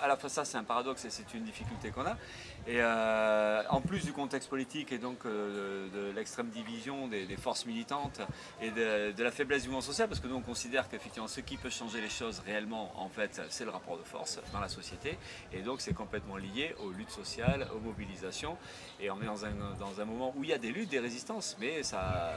à 0.00 0.06
la 0.06 0.16
fois 0.16 0.28
ça 0.28 0.44
c'est 0.44 0.56
un 0.56 0.64
paradoxe 0.64 1.04
et 1.04 1.10
c'est 1.10 1.34
une 1.34 1.42
difficulté 1.42 1.90
qu'on 1.90 2.06
a, 2.06 2.16
et 2.66 2.76
euh, 2.78 3.62
en 3.70 3.80
plus 3.80 4.04
du 4.04 4.12
contexte 4.12 4.48
politique 4.48 4.92
et 4.92 4.98
donc 4.98 5.24
euh, 5.24 5.88
de, 5.88 6.14
l'extrême 6.14 6.48
division 6.48 7.08
des, 7.08 7.26
forces 7.36 7.64
militantes 7.66 8.20
et 8.60 8.70
de, 8.70 9.22
la 9.22 9.30
faiblesse 9.30 9.62
du 9.62 9.68
mouvement 9.68 9.80
social, 9.80 10.08
parce 10.08 10.20
que 10.20 10.28
nous 10.28 10.36
on 10.36 10.42
considère 10.42 10.88
qu'effectivement 10.88 11.28
ce 11.28 11.40
qui 11.40 11.56
peut 11.56 11.70
changer 11.70 12.00
les 12.00 12.08
choses 12.08 12.42
réellement, 12.44 12.92
en 12.96 13.08
fait, 13.08 13.40
c'est 13.48 13.64
le 13.64 13.70
rapport 13.70 13.96
de 13.96 14.02
force 14.02 14.40
dans 14.52 14.60
la 14.60 14.68
société, 14.68 15.18
et 15.52 15.60
donc 15.60 15.80
c'est 15.80 15.94
complètement 15.94 16.36
lié 16.36 16.74
aux 16.84 16.90
luttes 16.90 17.10
sociales, 17.10 17.66
aux 17.74 17.80
mobilisations, 17.80 18.56
et 19.00 19.10
on 19.10 19.20
est 19.22 19.26
dans 19.26 19.44
un, 19.44 19.52
dans 19.78 20.00
un 20.00 20.04
moment 20.04 20.34
où 20.36 20.44
il 20.44 20.50
y 20.50 20.52
a 20.52 20.58
des 20.58 20.70
luttes, 20.70 20.90
des 20.90 20.98
résistances, 20.98 21.56
mais 21.60 21.82
ça, 21.82 22.34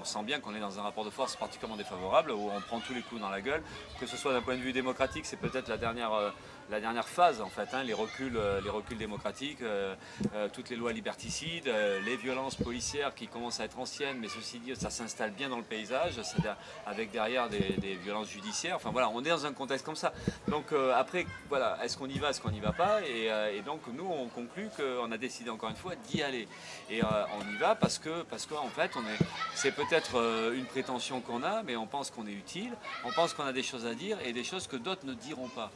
on 0.00 0.04
sent 0.04 0.22
bien 0.24 0.40
qu'on 0.40 0.54
est 0.54 0.60
dans 0.60 0.78
un 0.78 0.82
rapport 0.82 1.04
de 1.04 1.10
force 1.10 1.36
particulièrement 1.36 1.76
défavorable 1.76 2.30
où 2.32 2.50
on 2.50 2.60
prend 2.60 2.80
tous 2.80 2.94
les 2.94 3.02
coups 3.02 3.20
dans 3.20 3.30
la 3.30 3.40
gueule, 3.40 3.62
que 3.98 4.06
ce 4.06 4.16
soit 4.16 4.32
d'un 4.32 4.42
point 4.42 4.56
de 4.56 4.62
vue 4.62 4.72
démocratique, 4.72 5.26
c'est 5.26 5.36
peut-être 5.36 5.68
la 5.68 5.76
dernière 5.76 6.12
euh, 6.12 6.30
la 6.70 6.80
dernière 6.80 7.08
phase 7.08 7.40
en 7.40 7.48
fait, 7.48 7.68
hein, 7.72 7.82
les, 7.82 7.92
reculs, 7.92 8.36
euh, 8.36 8.60
les 8.62 8.70
reculs 8.70 8.96
démocratiques, 8.96 9.60
euh, 9.62 9.94
euh, 10.34 10.48
toutes 10.52 10.70
les 10.70 10.76
lois 10.76 10.92
liberticides, 10.92 11.70
les 12.04 12.16
violences 12.16 12.54
policières 12.54 13.14
qui 13.14 13.26
commencent 13.26 13.60
à 13.60 13.64
être 13.64 13.78
anciennes, 13.78 14.18
mais 14.20 14.28
ceci 14.28 14.58
dit, 14.58 14.74
ça 14.76 14.90
s'installe 14.90 15.32
bien 15.32 15.48
dans 15.48 15.56
le 15.56 15.64
paysage, 15.64 16.20
avec 16.86 17.10
derrière 17.10 17.48
des, 17.48 17.98
violences 18.02 18.30
judiciaires. 18.30 18.76
Enfin 18.76 18.90
voilà, 18.90 19.08
on 19.08 19.22
est 19.24 19.28
dans 19.28 19.46
un 19.46 19.52
contexte 19.52 19.84
comme 19.84 19.96
ça. 19.96 20.12
Donc 20.48 20.72
après, 20.94 21.26
voilà, 21.48 21.78
est-ce 21.84 21.96
qu'on 21.96 22.06
y 22.06 22.18
va, 22.18 22.30
est-ce 22.30 22.40
qu'on 22.40 22.50
n'y 22.50 22.60
va 22.60 22.72
pas? 22.72 23.00
Et, 23.02 23.60
donc 23.62 23.80
nous, 23.92 24.06
on 24.06 24.28
conclut 24.28 24.68
qu'on 24.76 25.10
a 25.10 25.18
décidé 25.18 25.50
encore 25.50 25.70
une 25.70 25.76
fois 25.76 25.94
d'y 26.08 26.22
aller. 26.22 26.46
Et 26.88 27.02
on 27.02 27.52
y 27.52 27.56
va 27.56 27.74
parce 27.74 27.98
que, 27.98 28.22
parce 28.22 28.46
qu'en 28.46 28.68
fait, 28.68 28.90
c'est 29.54 29.72
peut-être 29.72 30.52
une 30.54 30.66
prétention 30.66 31.20
qu'on 31.20 31.42
a, 31.42 31.62
mais 31.62 31.76
on 31.76 31.86
pense 31.86 32.10
qu'on 32.10 32.26
est 32.26 32.32
utile, 32.32 32.72
on 33.04 33.12
pense 33.12 33.34
qu'on 33.34 33.44
a 33.44 33.52
des 33.52 33.62
choses 33.62 33.86
à 33.86 33.94
dire 33.94 34.18
et 34.24 34.32
des 34.32 34.44
choses 34.44 34.66
que 34.66 34.76
d'autres 34.76 35.06
ne 35.06 35.14
diront 35.14 35.48
pas. 35.48 35.70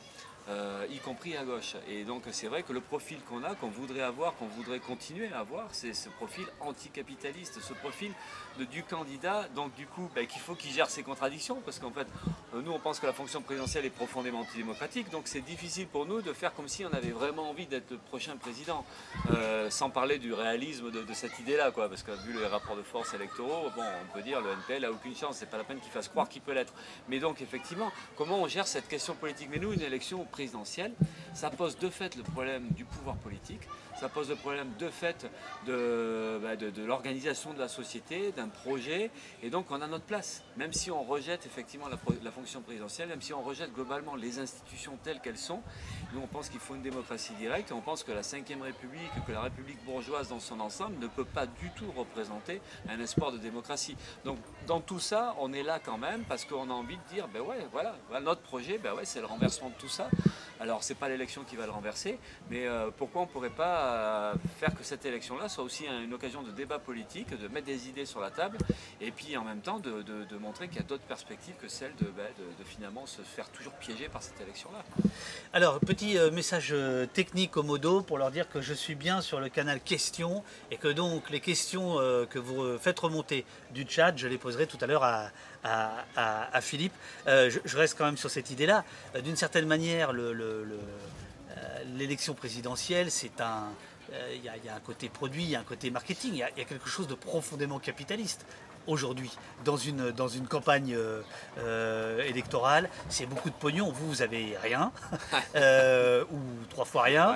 Euh, 0.49 0.87
y 0.91 0.99
compris 0.99 1.37
à 1.37 1.45
gauche. 1.45 1.77
Et 1.89 2.05
donc 2.05 2.25
c'est 2.31 2.49
vrai 2.49 2.63
que 2.63 2.73
le 2.73 2.81
profil 2.81 3.19
qu'on 3.29 3.43
a, 3.45 3.55
qu'on 3.55 3.69
voudrait 3.69 4.03
avoir, 4.03 4.35
qu'on 4.35 4.47
voudrait 4.47 4.81
continuer 4.81 5.29
à 5.33 5.41
avoir, 5.41 5.69
c'est 5.73 5.95
ce 5.95 6.09
profil 6.11 6.45
anticapitaliste, 6.61 7.61
ce 7.61 7.73
profil 7.75 8.13
du 8.71 8.83
candidat, 8.83 9.49
donc 9.55 9.75
du 9.75 9.87
coup 9.87 10.09
ben, 10.15 10.27
qu'il 10.27 10.41
faut 10.41 10.55
qu'il 10.55 10.71
gère 10.71 10.91
ses 10.91 11.03
contradictions, 11.03 11.61
parce 11.65 11.79
qu'en 11.79 11.91
fait, 11.91 12.07
euh, 12.55 12.63
nous 12.63 12.73
on 12.73 12.79
pense 12.79 13.01
que 13.01 13.07
la 13.07 13.13
fonction 13.13 13.43
présidentielle 13.43 13.85
est 13.85 13.91
profondément 13.91 14.41
antidémocratique, 14.41 15.11
donc 15.11 15.23
c'est 15.27 15.41
difficile 15.41 15.87
pour 15.87 16.07
nous 16.07 16.23
de 16.23 16.33
faire 16.33 16.55
comme 16.55 16.69
si 16.69 16.85
on 16.85 16.93
avait 16.93 17.11
vraiment 17.11 17.51
envie 17.51 17.67
d'être 17.67 17.91
le 17.91 17.99
prochain 17.99 18.37
président, 18.37 18.85
euh, 19.31 19.71
sans 19.71 19.91
parler 19.91 20.19
du 20.19 20.33
réalisme 20.33 20.91
de, 20.91 21.05
cette 21.15 21.39
idée-là, 21.39 21.71
quoi, 21.71 21.89
parce 21.89 22.03
que 22.03 22.13
vu 22.27 22.39
les 22.39 22.47
rapports 22.47 22.77
de 22.77 22.83
force 22.83 23.15
électoraux, 23.15 23.71
bon, 23.75 23.83
on 23.83 24.13
peut 24.13 24.23
dire 24.23 24.41
le 24.41 24.51
NPL 24.53 24.85
a 24.85 24.91
aucune 24.91 25.17
chance, 25.17 25.37
c'est 25.39 25.51
pas 25.51 25.59
la 25.59 25.65
peine 25.65 25.81
qu'il 25.81 25.93
fasse 25.93 26.09
croire 26.09 26.29
qu'il 26.29 26.43
peut 26.43 26.53
l'être. 26.53 26.73
Mais 27.09 27.19
donc 27.19 27.41
effectivement, 27.41 27.91
comment 28.17 28.39
on 28.39 28.49
gère 28.49 28.67
cette 28.67 28.89
question 28.89 29.15
politique? 29.15 29.49
Mais 29.51 29.59
nous, 29.59 29.73
une 29.73 29.83
élection 29.83 30.25
présidentielle, 30.25 30.93
ça 31.35 31.51
pose 31.51 31.79
de 31.79 31.89
fait 31.89 32.17
le 32.17 32.23
problème 32.23 32.69
du 32.71 32.85
pouvoir 32.85 33.17
politique, 33.17 33.63
ça 33.99 34.09
pose 34.09 34.29
le 34.29 34.37
problème 34.37 34.69
de 34.79 34.89
fait 34.89 35.27
de, 35.67 36.39
bah, 36.43 36.57
de, 36.57 36.85
l'organisation 36.85 37.55
de 37.55 37.59
la 37.59 37.69
société, 37.69 38.33
d'un 38.33 38.49
projet, 38.49 39.11
et 39.43 39.51
donc 39.51 39.67
on 39.71 39.81
a 39.81 39.87
notre 39.87 40.05
place. 40.05 40.43
Même 40.57 40.73
si 40.73 40.91
on 40.91 41.03
rejette 41.03 41.47
effectivement 41.47 41.87
la, 41.89 42.31
fonction 42.31 42.61
présidentielle, 42.61 43.09
même 43.09 43.23
si 43.23 43.33
on 43.33 43.43
rejette 43.43 43.73
globalement 43.73 44.17
les 44.17 44.39
institutions 44.39 44.99
telles 45.03 45.21
qu'elles 45.21 45.39
sont, 45.39 45.63
nous 46.13 46.21
on 46.21 46.27
pense 46.27 46.49
qu'il 46.49 46.61
faut 46.61 46.75
une 46.75 46.83
démocratie 46.83 47.35
directe, 47.35 47.71
et 47.71 47.75
on 47.75 47.81
pense 47.81 48.03
que 48.03 48.13
la 48.13 48.23
Ve 48.23 48.63
République, 48.63 49.11
que 49.27 49.33
la 49.33 49.43
République 49.43 49.83
bourgeoise 49.85 50.29
dans 50.29 50.41
son 50.41 50.61
ensemble 50.61 50.99
ne 50.99 51.07
peut 51.07 51.25
pas 51.25 51.47
du 51.47 51.71
tout 51.77 51.91
représenter 51.97 52.61
un 52.89 52.99
espoir 53.01 53.33
de 53.33 53.39
démocratie. 53.39 53.97
Donc 54.25 54.39
dans 54.67 54.81
tout 54.81 55.01
ça, 55.01 55.35
on 55.39 55.53
est 55.53 55.63
là 55.63 55.79
quand 55.79 55.99
même 55.99 56.25
parce 56.25 56.45
qu'on 56.45 56.69
a 56.71 56.73
envie 56.73 56.97
de 56.97 57.15
dire, 57.15 57.29
ben 57.29 57.43
ouais, 57.43 57.67
voilà, 57.73 57.95
notre 58.21 58.43
projet, 58.43 58.79
ben 58.79 58.95
ouais, 58.95 59.05
c'est 59.05 59.21
le 59.21 59.27
renversement 59.27 59.71
de 59.71 59.75
tout 59.75 59.89
ça. 59.89 60.09
Alors 60.61 60.83
c'est 60.83 60.95
pas 60.95 61.09
l'élection 61.09 61.43
qui 61.45 61.57
va 61.57 61.67
le 61.67 61.73
renverser, 61.73 62.19
mais 62.51 62.67
euh, 62.67 62.91
pourquoi 62.97 63.23
on 63.23 63.27
pourrait 63.27 63.51
pas 63.51 63.84
euh, 63.85 64.35
faire 64.59 64.75
que 64.75 64.83
cette 64.83 65.05
élection-là 65.05 65.49
soit 65.49 65.65
aussi 65.65 65.85
une 65.87 66.13
occasion 66.15 66.43
de 66.43 66.51
débat 66.51 66.79
politique, 66.79 67.29
de 67.31 67.49
mettre 67.49 67.67
des 67.67 67.89
idées 67.89 68.07
sur 68.07 68.21
la 68.21 68.31
table, 68.31 68.59
et 69.01 69.11
puis 69.11 69.37
en 69.37 69.45
même 69.45 69.61
temps 69.61 69.79
de, 69.79 70.37
montrer 70.39 70.69
qu'il 70.69 70.79
y 70.79 70.81
a 70.81 70.87
d'autres 70.87 71.05
perspectives 71.05 71.55
que 71.61 71.69
celle 71.69 71.93
de, 72.01 72.07
ben, 72.07 72.27
de, 72.39 72.65
finalement 72.65 73.07
se 73.07 73.23
faire 73.23 73.49
toujours 73.51 73.73
piéger 73.75 74.09
par 74.09 74.23
cette 74.23 74.41
élection-là. 74.41 74.85
Alors 75.53 75.81
petit 75.81 76.19
euh, 76.19 76.31
message 76.31 76.75
technique 77.13 77.57
au 77.57 77.63
modo 77.63 78.03
pour 78.03 78.19
leur 78.19 78.31
dire 78.31 78.49
que 78.49 78.61
je 78.61 78.75
suis 78.75 78.95
bien 78.95 79.21
sur 79.21 79.41
le 79.41 79.49
canal 79.49 79.81
questions 79.81 80.43
et 80.71 80.77
que 80.77 80.89
donc 80.89 81.31
les 81.31 81.41
questions 81.41 81.97
que 82.29 82.39
vous 82.39 82.79
faites 82.79 82.99
remonter 82.99 83.45
du 83.71 83.87
chat, 83.89 84.17
je 84.17 84.29
les 84.29 84.39
poserai 84.39 84.67
tout 84.67 84.79
à 84.81 84.87
l'heure 84.87 85.05
à, 85.65 86.61
Philippe. 86.61 86.93
Euh, 87.27 87.51
je, 87.65 87.77
reste 87.77 87.97
quand 87.97 88.05
même 88.05 88.17
sur 88.17 88.31
cette 88.31 88.51
idée-là. 88.51 88.85
Euh, 89.15 89.21
d'une 89.21 89.37
certaine 89.37 89.67
manière, 89.67 90.13
euh, 90.13 90.65
l'élection 91.97 92.35
présidentielle, 92.35 93.11
c'est 93.11 93.41
un. 93.41 93.65
Il 94.35 94.45
y, 94.45 94.69
a 94.69 94.75
un 94.75 94.81
côté 94.81 95.09
produit, 95.09 95.45
il 95.45 95.51
y 95.51 95.57
a 95.57 95.61
un 95.61 95.65
côté 95.65 95.91
marketing, 95.91 96.33
il 96.35 96.39
y 96.39 96.43
a, 96.43 96.51
quelque 96.51 96.89
chose 96.89 97.09
de 97.09 97.15
profondément 97.15 97.79
capitaliste 97.79 98.45
aujourd'hui 98.87 99.31
dans 99.65 99.79
une, 99.79 100.11
dans 100.11 100.29
une 100.29 100.47
campagne 100.47 100.97
électorale. 102.27 102.91
C'est 103.09 103.25
beaucoup 103.25 103.49
de 103.49 103.55
pognon, 103.55 103.91
vous, 103.91 104.07
vous 104.07 104.23
avez 104.23 104.57
rien, 104.63 104.93
ou 106.31 106.39
trois 106.69 106.85
fois 106.85 107.05
rien. 107.05 107.35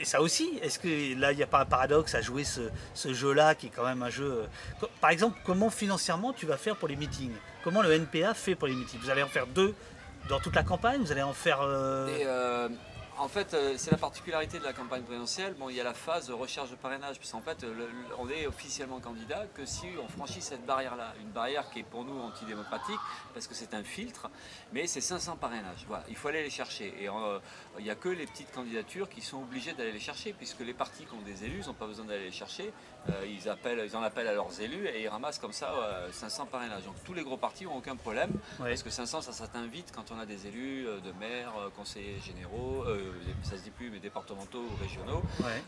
Et 0.00 0.04
ça 0.04 0.20
aussi, 0.20 0.58
est-ce 0.62 0.78
que 0.78 1.18
là, 1.18 1.32
il 1.32 1.36
n'y 1.36 1.42
a 1.42 1.46
pas 1.46 1.60
un 1.60 1.66
paradoxe 1.66 2.14
à 2.14 2.20
jouer 2.20 2.44
ce, 2.44 3.12
jeu-là, 3.12 3.54
qui 3.54 3.66
est 3.66 3.70
quand 3.70 3.84
même 3.84 4.02
un 4.02 4.10
jeu... 4.10 4.46
Euh, 4.82 4.86
par 5.00 5.10
exemple, 5.10 5.38
comment 5.44 5.70
financièrement 5.70 6.32
tu 6.32 6.46
vas 6.46 6.56
faire 6.56 6.76
pour 6.76 6.88
les 6.88 6.96
meetings? 6.96 7.34
Comment 7.64 7.82
le 7.82 7.92
NPA 7.92 8.34
fait 8.34 8.54
pour 8.54 8.68
les 8.68 8.74
meetings? 8.74 9.00
Vous 9.00 9.10
allez 9.10 9.22
en 9.22 9.28
faire 9.28 9.46
deux 9.46 9.74
dans 10.28 10.40
toute 10.40 10.54
la 10.54 10.62
campagne 10.62 11.00
Vous 11.00 11.12
allez 11.12 11.22
en 11.22 11.32
faire... 11.32 11.60
Euh, 11.62 12.08
euh, 12.24 12.68
en 13.18 13.28
fait, 13.28 13.54
euh, 13.54 13.74
c'est 13.76 13.90
la 13.90 13.96
particularité 13.96 14.58
de 14.58 14.64
la 14.64 14.72
campagne 14.72 15.02
présidentielle. 15.02 15.54
Bon, 15.58 15.68
il 15.68 15.76
y 15.76 15.80
a 15.80 15.84
la 15.84 15.94
phase 15.94 16.30
recherche 16.30 16.70
de 16.70 16.76
parrainage, 16.76 17.18
puisqu'en 17.18 17.40
fait, 17.40 17.66
on 18.18 18.28
est 18.28 18.46
officiellement 18.46 19.00
candidat 19.00 19.46
que 19.54 19.64
si 19.64 19.86
on 20.02 20.08
franchit 20.08 20.40
cette 20.40 20.64
barrière-là. 20.64 21.14
Une 21.20 21.30
barrière 21.30 21.68
qui 21.70 21.80
est 21.80 21.84
pour 21.84 22.04
nous 22.04 22.18
antidémocratique, 22.20 23.00
parce 23.34 23.46
que 23.46 23.54
c'est 23.54 23.74
un 23.74 23.82
filtre, 23.82 24.30
mais 24.72 24.86
c'est 24.86 25.00
500 25.00 25.36
parrainages. 25.36 25.84
Voilà, 25.88 26.04
il 26.08 26.16
faut 26.16 26.28
aller 26.28 26.42
les 26.42 26.50
chercher. 26.50 26.94
Et 27.00 27.08
euh, 27.08 27.38
il 27.78 27.84
n'y 27.84 27.90
a 27.90 27.94
que 27.94 28.08
les 28.08 28.26
petites 28.26 28.52
candidatures 28.52 29.08
qui 29.08 29.20
sont 29.20 29.38
obligées 29.38 29.72
d'aller 29.72 29.92
les 29.92 30.00
chercher, 30.00 30.32
puisque 30.32 30.60
les 30.60 30.74
partis 30.74 31.04
qui 31.04 31.14
ont 31.14 31.22
des 31.22 31.44
élus 31.44 31.66
n'ont 31.66 31.74
pas 31.74 31.86
besoin 31.86 32.04
d'aller 32.04 32.24
les 32.24 32.32
chercher. 32.32 32.72
Euh, 33.08 33.26
ils, 33.26 33.48
appellent, 33.48 33.82
ils 33.84 33.96
en 33.96 34.02
appellent 34.02 34.28
à 34.28 34.34
leurs 34.34 34.60
élus 34.60 34.86
et 34.86 35.02
ils 35.02 35.08
ramassent 35.08 35.38
comme 35.38 35.52
ça 35.52 35.72
500 36.12 36.46
parrainages. 36.46 36.84
Donc 36.84 36.96
tous 37.04 37.14
les 37.14 37.22
gros 37.22 37.36
partis 37.36 37.64
n'ont 37.64 37.76
aucun 37.76 37.96
problème, 37.96 38.30
parce 38.58 38.82
que 38.82 38.90
500, 38.90 39.22
ça, 39.22 39.32
ça 39.32 39.46
t'invite 39.48 39.92
quand 39.94 40.10
on 40.12 40.18
a 40.18 40.26
des 40.26 40.46
élus 40.46 40.84
de 40.84 41.12
maires, 41.12 41.52
conseillers 41.76 42.20
généraux, 42.20 42.84
ça 43.42 43.56
se 43.56 43.62
dit 43.62 43.70
plus, 43.70 43.90
mais 43.90 43.98
départementaux 43.98 44.60
ou 44.60 44.82
régionaux, 44.82 45.22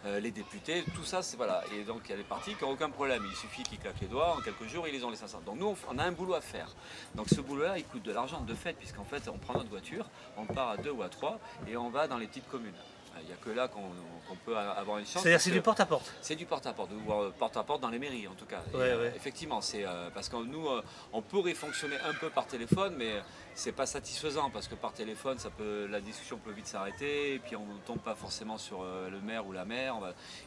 euh, 0.06 0.20
les 0.20 0.30
députés, 0.30 0.84
tout 0.94 1.04
ça, 1.04 1.22
c'est 1.22 1.36
voilà. 1.36 1.62
Et 1.74 1.84
donc 1.84 2.02
il 2.06 2.10
y 2.10 2.14
a 2.14 2.16
des 2.16 2.22
partis 2.22 2.54
qui 2.54 2.64
n'ont 2.64 2.70
aucun 2.70 2.90
problème. 2.90 3.22
Il 3.28 3.36
suffit 3.36 3.62
qu'ils 3.62 3.78
claquent 3.78 4.00
les 4.00 4.08
doigts, 4.08 4.36
en 4.36 4.40
quelques 4.40 4.66
jours, 4.66 4.86
ils 4.88 4.92
les 4.92 5.04
ont 5.04 5.10
les 5.10 5.16
500. 5.16 5.42
Donc 5.46 5.58
nous, 5.58 5.74
on 5.90 5.98
a 5.98 6.04
un 6.04 6.12
boulot 6.12 6.34
à 6.34 6.40
faire. 6.40 6.68
Donc 7.14 7.28
ce 7.28 7.40
boulot-là, 7.40 7.78
il 7.78 7.84
coûte 7.84 8.02
de 8.02 8.12
l'argent 8.12 8.40
de 8.40 8.54
fait, 8.54 8.74
puisqu'en 8.74 9.04
fait, 9.04 9.28
on 9.28 9.38
prend 9.38 9.54
notre 9.54 9.70
voiture, 9.70 10.06
on 10.36 10.44
part 10.44 10.70
à 10.70 10.76
deux 10.76 10.90
ou 10.90 11.02
à 11.02 11.08
trois, 11.08 11.38
et 11.68 11.76
on 11.76 11.90
va 11.90 12.06
dans 12.06 12.18
les 12.18 12.26
petites 12.26 12.48
communes. 12.48 12.74
Il 13.22 13.26
n'y 13.26 13.32
a 13.32 13.36
que 13.36 13.50
là 13.50 13.68
qu'on 13.68 14.36
peut 14.46 14.56
avoir 14.56 14.98
une 14.98 15.04
chance. 15.04 15.22
C'est-à-dire 15.22 15.40
c'est 15.40 15.50
du 15.50 15.60
porte-à-porte 15.60 16.12
C'est 16.22 16.36
du 16.36 16.46
porte-à-porte, 16.46 16.90
ou 16.92 17.30
porte-à-porte 17.38 17.80
dans 17.80 17.90
les 17.90 17.98
mairies 17.98 18.28
en 18.28 18.34
tout 18.34 18.46
cas. 18.46 18.62
Euh, 18.74 19.10
effectivement, 19.14 19.60
c'est 19.60 19.84
euh, 19.84 20.08
parce 20.14 20.28
que 20.28 20.36
nous, 20.36 20.66
on 21.12 21.20
pourrait 21.20 21.54
fonctionner 21.54 21.96
un 22.08 22.14
peu 22.14 22.30
par 22.30 22.46
téléphone, 22.46 22.94
mais 22.96 23.20
c'est 23.60 23.72
pas 23.72 23.84
satisfaisant 23.84 24.48
parce 24.48 24.68
que 24.68 24.74
par 24.74 24.94
téléphone, 24.94 25.38
ça 25.38 25.50
peut, 25.50 25.86
la 25.86 26.00
discussion 26.00 26.38
peut 26.38 26.50
vite 26.50 26.66
s'arrêter 26.66 27.34
et 27.34 27.38
puis 27.38 27.56
on 27.56 27.66
ne 27.66 27.78
tombe 27.84 27.98
pas 27.98 28.14
forcément 28.14 28.56
sur 28.56 28.80
euh, 28.82 29.10
le 29.10 29.20
maire 29.20 29.46
ou 29.46 29.52
la 29.52 29.66
mère. 29.66 29.96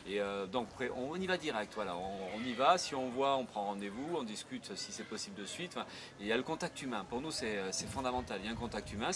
et 0.08 0.20
euh, 0.20 0.48
donc 0.48 0.68
on 0.98 1.16
y 1.22 1.28
va 1.28 1.38
direct, 1.38 1.74
voilà, 1.76 1.96
on, 1.96 2.44
y 2.44 2.54
va. 2.54 2.80
Si 2.80 2.96
on 2.96 3.10
voit, 3.10 3.36
on 3.38 3.46
prend 3.46 3.66
rendez-vous, 3.66 4.18
on 4.18 4.24
discute 4.24 4.76
si 4.76 4.92
c'est 4.92 5.04
possible 5.04 5.40
de 5.40 5.46
suite. 5.46 5.78
il 6.20 6.26
y 6.26 6.32
a 6.32 6.38
le 6.38 6.42
contact 6.42 6.82
humain. 6.82 7.06
Pour 7.08 7.22
nous, 7.22 7.30
c'est 7.30 7.72
fondamental. 7.88 8.40
Il 8.42 8.48
y 8.48 8.50
a 8.50 8.52
un 8.52 8.56
contact 8.56 8.92
humain. 8.92 9.12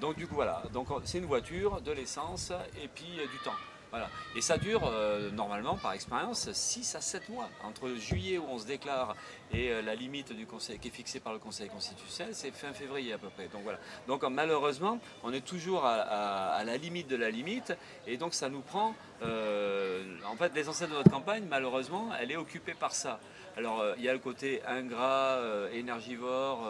Donc 0.00 0.16
du 0.16 0.26
coup, 0.26 0.34
voilà. 0.34 0.64
C'est 1.04 1.18
une 1.18 1.26
voiture, 1.26 1.80
de 1.82 1.92
l'essence 1.92 2.52
et 2.82 2.88
puis 2.88 3.20
euh, 3.20 3.26
du 3.28 3.38
temps. 3.44 3.54
Voilà. 3.90 4.08
Et 4.36 4.40
ça 4.40 4.56
dure 4.56 4.88
normalement, 5.32 5.76
par 5.76 5.92
expérience, 5.92 6.50
6 6.52 6.94
à 6.94 7.00
7 7.00 7.28
mois. 7.28 7.48
Entre 7.64 7.88
juillet 7.94 8.38
où 8.38 8.44
on 8.48 8.58
se 8.58 8.66
déclare 8.66 9.16
et 9.52 9.70
euh, 9.70 9.82
la 9.82 9.94
limite 9.94 10.32
du 10.32 10.46
conseil 10.46 10.78
qui 10.78 10.88
est 10.88 10.92
fixée 10.92 11.20
par 11.20 11.32
le 11.32 11.38
Conseil 11.38 11.68
constitutionnel, 11.68 12.34
c'est 12.34 12.50
fin 12.52 12.72
février 12.72 13.12
à 13.12 13.18
peu 13.18 13.28
près. 13.30 13.48
Donc 13.48 13.62
voilà. 13.64 13.78
Donc 14.06 14.22
malheureusement, 14.22 14.98
on 15.24 15.32
est 15.32 15.44
toujours 15.44 15.84
à, 15.84 16.62
la 16.64 16.76
limite 16.76 17.08
de 17.08 17.16
la 17.16 17.30
limite, 17.30 17.72
et 18.06 18.16
donc 18.16 18.34
ça 18.34 18.48
nous 18.48 18.60
prend. 18.60 18.94
Euh, 19.22 20.16
en 20.26 20.36
fait, 20.36 20.54
l'essentiel 20.54 20.90
de 20.90 20.94
notre 20.94 21.10
campagne, 21.10 21.44
malheureusement, 21.48 22.10
elle 22.20 22.30
est 22.30 22.36
occupée 22.36 22.74
par 22.74 22.92
ça. 22.92 23.20
Alors 23.56 23.80
euh, 23.80 23.94
il 23.98 24.04
y 24.04 24.08
a 24.08 24.12
le 24.12 24.20
côté 24.20 24.62
ingrat, 24.66 25.40
énergivore, 25.72 26.68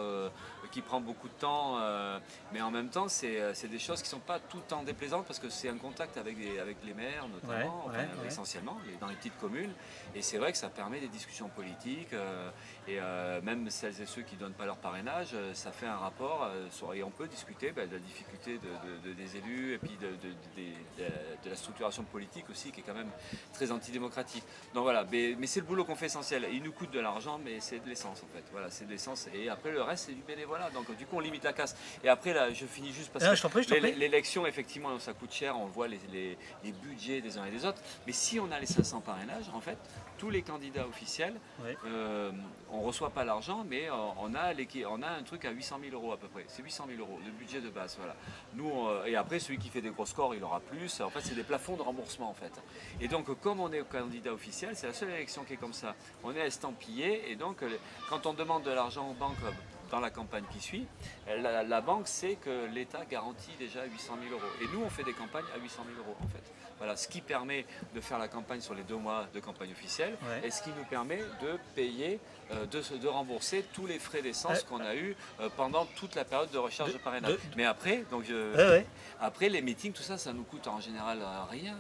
qui 0.72 0.80
prend 0.80 1.00
beaucoup 1.00 1.28
de 1.28 1.34
temps, 1.34 1.78
mais 2.52 2.62
en 2.62 2.70
même 2.70 2.88
temps, 2.88 3.08
c'est 3.08 3.68
des 3.68 3.78
choses 3.78 4.00
qui 4.00 4.08
ne 4.08 4.12
sont 4.12 4.20
pas 4.20 4.38
tout 4.38 4.56
le 4.56 4.62
temps 4.62 4.82
déplaisantes 4.82 5.26
parce 5.26 5.38
que 5.38 5.50
c'est 5.50 5.68
un 5.68 5.76
contact 5.76 6.16
avec, 6.16 6.36
avec 6.60 6.76
les 6.84 6.94
maires, 6.94 7.26
notamment, 7.28 7.90
essentiellement, 8.26 8.78
dans 9.00 9.08
les 9.08 9.16
petites 9.16 9.38
communes. 9.38 9.72
Et 10.14 10.22
c'est 10.22 10.38
vrai 10.38 10.52
que 10.52 10.58
ça 10.58 10.70
permet 10.70 11.00
des 11.00 11.08
discussions 11.08 11.48
politiques. 11.48 12.14
Et 12.88 12.98
euh, 12.98 13.40
même 13.42 13.68
celles 13.70 14.00
et 14.00 14.06
ceux 14.06 14.22
qui 14.22 14.34
ne 14.34 14.40
donnent 14.40 14.54
pas 14.54 14.64
leur 14.64 14.76
parrainage, 14.76 15.28
euh, 15.34 15.54
ça 15.54 15.70
fait 15.70 15.86
un 15.86 15.96
rapport 15.96 16.44
euh, 16.44 16.94
et 16.94 17.02
on 17.02 17.10
peut 17.10 17.28
discuter 17.28 17.70
bah, 17.70 17.86
de 17.86 17.92
la 17.92 17.98
difficulté 17.98 18.58
des 19.04 19.36
élus 19.36 19.74
et 19.74 19.78
puis 19.78 19.96
de, 20.00 21.48
la 21.48 21.56
structuration 21.56 22.02
politique 22.04 22.48
aussi 22.50 22.72
qui 22.72 22.80
est 22.80 22.82
quand 22.82 22.94
même 22.94 23.10
très 23.52 23.70
antidémocratique. 23.70 24.42
Donc 24.74 24.84
voilà, 24.84 25.04
mais, 25.10 25.36
c'est 25.46 25.60
le 25.60 25.66
boulot 25.66 25.84
qu'on 25.84 25.94
fait 25.94 26.06
essentiel. 26.06 26.46
Il 26.52 26.62
nous 26.62 26.72
coûte 26.72 26.90
de 26.90 27.00
l'argent, 27.00 27.38
mais 27.44 27.60
c'est 27.60 27.78
de 27.78 27.88
l'essence 27.88 28.22
en 28.22 28.34
fait. 28.34 28.44
Voilà, 28.50 28.70
c'est 28.70 28.86
de 28.86 28.90
l'essence. 28.90 29.28
Et 29.34 29.48
après 29.48 29.70
le 29.70 29.82
reste 29.82 30.06
c'est 30.06 30.14
du 30.14 30.22
bénévolat. 30.22 30.70
Donc 30.70 30.96
du 30.96 31.06
coup 31.06 31.16
on 31.16 31.20
limite 31.20 31.44
la 31.44 31.52
casse. 31.52 31.76
Et 32.02 32.08
après 32.08 32.32
là, 32.32 32.52
je 32.52 32.64
finis 32.66 32.92
juste 32.92 33.12
parce 33.12 33.24
que 33.24 33.74
l'élection 33.98 34.46
effectivement 34.46 34.98
ça 34.98 35.12
coûte 35.12 35.32
cher. 35.32 35.56
On 35.56 35.66
voit 35.66 35.86
les, 35.86 35.98
les 36.64 36.72
budgets 36.72 37.20
des 37.20 37.38
uns 37.38 37.44
et 37.44 37.50
des 37.50 37.64
autres. 37.64 37.80
Mais 38.06 38.12
si 38.12 38.40
on 38.40 38.50
a 38.50 38.58
les 38.58 38.66
500 38.66 39.00
parrainages, 39.00 39.50
en 39.54 39.60
fait, 39.60 39.78
tous 40.20 40.28
les 40.28 40.42
candidats 40.42 40.86
officiels, 40.86 41.40
euh, 41.86 42.30
on 42.70 42.82
ne 42.82 42.86
reçoit 42.86 43.08
pas 43.08 43.24
l'argent, 43.24 43.64
mais 43.66 43.88
euh, 43.88 43.94
on 44.20 44.34
a, 44.34 44.52
on 44.90 45.02
a 45.02 45.08
un 45.08 45.22
truc 45.22 45.46
à 45.46 45.50
800 45.50 45.78
000 45.82 45.94
euros 45.94 46.12
à 46.12 46.18
peu 46.18 46.28
près. 46.28 46.44
C'est 46.46 46.62
800 46.62 46.84
000 46.94 47.00
euros, 47.00 47.18
le 47.24 47.32
budget 47.32 47.62
de 47.62 47.70
base. 47.70 47.96
Voilà. 47.96 48.14
Nous, 48.54 48.70
euh, 48.86 49.06
et 49.06 49.16
après, 49.16 49.38
celui 49.38 49.56
qui 49.58 49.70
fait 49.70 49.80
des 49.80 49.88
gros 49.88 50.04
scores, 50.04 50.34
il 50.34 50.44
aura 50.44 50.60
plus. 50.60 51.00
En 51.00 51.08
fait, 51.08 51.22
c'est 51.22 51.34
des 51.34 51.42
plafonds 51.42 51.76
de 51.76 51.82
remboursement 51.82 52.28
en 52.28 52.34
fait. 52.34 52.52
Et 53.00 53.08
donc, 53.08 53.34
comme 53.40 53.60
on 53.60 53.72
est 53.72 53.82
candidat 53.88 54.34
officiel, 54.34 54.76
c'est 54.76 54.88
la 54.88 54.92
seule 54.92 55.10
élection 55.10 55.42
qui 55.44 55.54
est 55.54 55.56
comme 55.56 55.72
ça. 55.72 55.94
On 56.22 56.36
est 56.36 56.46
estampillé, 56.46 57.30
et 57.30 57.36
donc, 57.36 57.64
quand 58.10 58.26
on 58.26 58.34
demande 58.34 58.64
de 58.64 58.70
l'argent 58.70 59.08
aux 59.10 59.14
banques 59.14 59.38
dans 59.90 60.00
la 60.00 60.10
campagne 60.10 60.44
qui 60.52 60.60
suit, 60.60 60.86
la, 61.26 61.80
banque 61.80 62.06
sait 62.06 62.36
que 62.36 62.66
l'État 62.66 63.06
garantit 63.06 63.56
déjà 63.58 63.86
800 63.86 64.18
000 64.28 64.34
euros. 64.34 64.52
Et 64.60 64.66
nous, 64.74 64.84
on 64.84 64.90
fait 64.90 65.02
des 65.02 65.14
campagnes 65.14 65.48
à 65.56 65.58
800 65.58 65.82
000 65.86 65.98
euros 66.06 66.16
en 66.22 66.28
fait. 66.28 66.59
Voilà, 66.80 66.96
ce 66.96 67.06
qui 67.08 67.20
permet 67.20 67.66
de 67.94 68.00
faire 68.00 68.18
la 68.18 68.26
campagne 68.26 68.62
sur 68.62 68.72
les 68.74 68.82
deux 68.82 68.96
mois 68.96 69.26
de 69.34 69.38
campagne 69.38 69.70
officielle 69.70 70.16
Ouais. 70.22 70.48
et 70.48 70.50
ce 70.50 70.62
qui 70.62 70.70
nous 70.70 70.84
permet 70.86 71.18
de 71.42 71.58
payer, 71.74 72.18
de, 72.70 72.82
se- 72.82 72.94
de 72.94 73.08
rembourser 73.08 73.64
tous 73.72 73.86
les 73.86 73.98
frais 73.98 74.22
d'essence 74.22 74.62
qu'on 74.64 74.80
a 74.80 74.94
eu 74.94 75.16
euh, 75.40 75.48
pendant 75.56 75.84
toute 75.86 76.14
la 76.14 76.24
période 76.24 76.50
de 76.50 76.58
recherche 76.58 76.92
De- 76.92 76.98
parrainage. 76.98 77.32
Mais 77.56 77.64
après, 77.64 78.04
donc 78.10 78.24
je- 78.24 78.56
Ouais, 78.56 78.68
ouais. 78.68 78.86
après, 79.20 79.48
les 79.48 79.62
meetings, 79.62 79.92
tout 79.92 80.02
ça, 80.02 80.18
ça 80.18 80.32
nous 80.32 80.42
coûte 80.44 80.66
en 80.66 80.80
général 80.80 81.18
euh, 81.22 81.42
rien. 81.50 81.76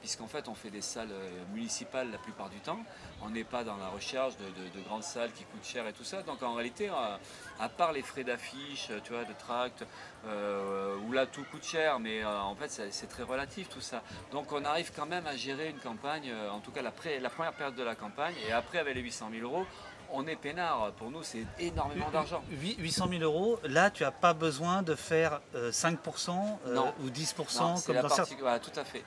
Puisqu'en 0.00 0.26
fait, 0.28 0.48
on 0.48 0.54
fait 0.54 0.70
des 0.70 0.82
salles 0.82 1.10
euh, 1.10 1.30
municipales 1.52 2.10
la 2.10 2.18
plupart 2.18 2.48
du 2.48 2.58
temps. 2.60 2.78
On 3.22 3.30
n'est 3.30 3.44
pas 3.44 3.64
dans 3.64 3.76
la 3.76 3.88
recherche 3.88 4.34
de, 4.36 4.44
de- 4.44 4.78
de 4.78 4.84
grandes 4.86 5.02
salles 5.02 5.32
qui 5.32 5.44
coûtent 5.44 5.64
cher 5.66 5.86
et 5.86 5.92
tout 5.92 6.04
ça. 6.04 6.22
Donc 6.22 6.42
en 6.42 6.54
réalité, 6.54 6.88
euh, 6.88 7.16
à 7.58 7.68
part 7.68 7.92
les 7.92 8.02
frais 8.02 8.24
d'affiche, 8.24 8.88
tu 9.04 9.12
vois, 9.12 9.24
de 9.24 9.32
tract, 9.32 9.84
euh, 10.26 10.96
où 11.06 11.12
là 11.12 11.26
tout 11.26 11.44
coûte 11.50 11.64
cher, 11.64 11.98
mais 11.98 12.22
euh, 12.22 12.40
en 12.40 12.54
fait, 12.54 12.68
c'est 12.90 13.06
très 13.08 13.22
relatif 13.22 13.68
tout 13.68 13.80
ça. 13.80 14.02
Donc 14.32 14.52
on 14.52 14.64
arrive 14.64 14.92
quand 14.94 15.06
même 15.06 15.26
à 15.26 15.36
gérer 15.36 15.70
une 15.70 15.78
campagne, 15.78 16.30
euh, 16.30 16.50
en 16.50 16.60
tout 16.60 16.70
cas 16.70 16.82
la, 16.82 16.90
pré- 16.90 17.18
la 17.20 17.30
première 17.30 17.52
période 17.52 17.74
de 17.76 17.82
la 17.82 17.94
campagne, 17.94 18.34
et 18.48 18.52
après 18.52 18.78
avec 18.78 18.94
les 18.94 19.00
800 19.02 19.28
000 19.32 19.42
euros. 19.50 19.66
On 20.12 20.26
est 20.26 20.36
peinard, 20.36 20.92
pour 20.96 21.10
nous 21.10 21.22
c'est 21.22 21.44
énormément 21.58 22.10
d'argent. 22.10 22.42
Huit- 22.50 22.76
800 22.78 23.08
000 23.10 23.22
euros, 23.22 23.58
là 23.64 23.90
tu 23.90 24.02
n'as 24.02 24.10
pas 24.10 24.32
besoin 24.34 24.82
de 24.82 24.94
faire 24.94 25.40
euh, 25.54 25.70
5% 25.72 26.58
euh, 26.66 26.74
Non. 26.74 26.94
ou 27.02 27.08
10% 27.10 27.60
Non, 27.60 27.76
c'est 27.76 27.86
comme 27.86 27.94
la 27.96 28.02
dans 28.02 28.08
partie, 28.08 28.16
certains. 28.30 28.36
voilà, 28.42 28.60
tout 28.60 28.78
à 28.78 28.84
fait. 28.84 29.02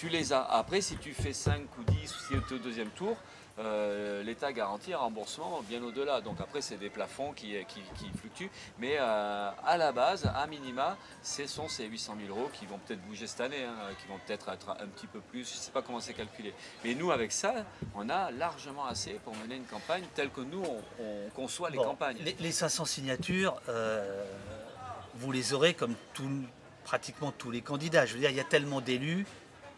Tu 0.00 0.08
les 0.08 0.32
as. 0.32 0.42
Après, 0.44 0.80
si 0.80 0.96
tu 0.96 1.12
fais 1.12 1.34
5 1.34 1.60
ou 1.78 1.84
10 1.84 1.94
ou 2.16 2.18
si 2.18 2.28
tu 2.48 2.54
es 2.54 2.56
au 2.56 2.58
deuxième 2.58 2.88
tour, 2.88 3.18
euh, 3.58 4.22
l'État 4.22 4.50
garantit 4.50 4.94
un 4.94 4.98
remboursement 4.98 5.60
bien 5.68 5.82
au-delà. 5.82 6.22
Donc 6.22 6.40
après, 6.40 6.62
c'est 6.62 6.78
des 6.78 6.88
plafonds 6.88 7.32
qui, 7.34 7.52
qui, 7.68 7.82
qui 7.98 8.10
fluctuent. 8.18 8.48
Mais 8.78 8.96
euh, 8.98 9.50
à 9.62 9.76
la 9.76 9.92
base, 9.92 10.24
à 10.34 10.46
minima, 10.46 10.96
ce 11.22 11.46
sont 11.46 11.68
ces 11.68 11.84
800 11.84 12.14
000 12.26 12.34
euros 12.34 12.48
qui 12.54 12.64
vont 12.64 12.78
peut-être 12.78 13.02
bouger 13.02 13.26
cette 13.26 13.42
année, 13.42 13.62
hein, 13.62 13.76
qui 14.00 14.08
vont 14.08 14.18
peut-être 14.26 14.48
être 14.48 14.70
un 14.70 14.86
petit 14.86 15.06
peu 15.06 15.20
plus. 15.20 15.46
Je 15.46 15.56
ne 15.56 15.60
sais 15.60 15.70
pas 15.70 15.82
comment 15.82 16.00
c'est 16.00 16.14
calculé. 16.14 16.54
Mais 16.82 16.94
nous, 16.94 17.10
avec 17.12 17.30
ça, 17.30 17.52
on 17.94 18.08
a 18.08 18.30
largement 18.30 18.86
assez 18.86 19.20
pour 19.22 19.36
mener 19.36 19.56
une 19.56 19.66
campagne 19.66 20.04
telle 20.14 20.30
que 20.30 20.40
nous, 20.40 20.62
on, 20.64 20.82
on 21.04 21.28
conçoit 21.36 21.68
les 21.68 21.76
Bon, 21.76 21.84
campagnes. 21.84 22.16
Les, 22.24 22.34
les 22.40 22.52
500 22.52 22.86
signatures, 22.86 23.60
euh, 23.68 24.24
vous 25.16 25.30
les 25.30 25.52
aurez 25.52 25.74
comme 25.74 25.94
tout- 26.14 26.44
pratiquement 26.84 27.30
tous 27.30 27.50
les 27.50 27.60
candidats. 27.60 28.06
Je 28.06 28.14
veux 28.14 28.20
dire, 28.20 28.30
il 28.30 28.36
y 28.36 28.40
a 28.40 28.44
tellement 28.44 28.80
d'élus. 28.80 29.26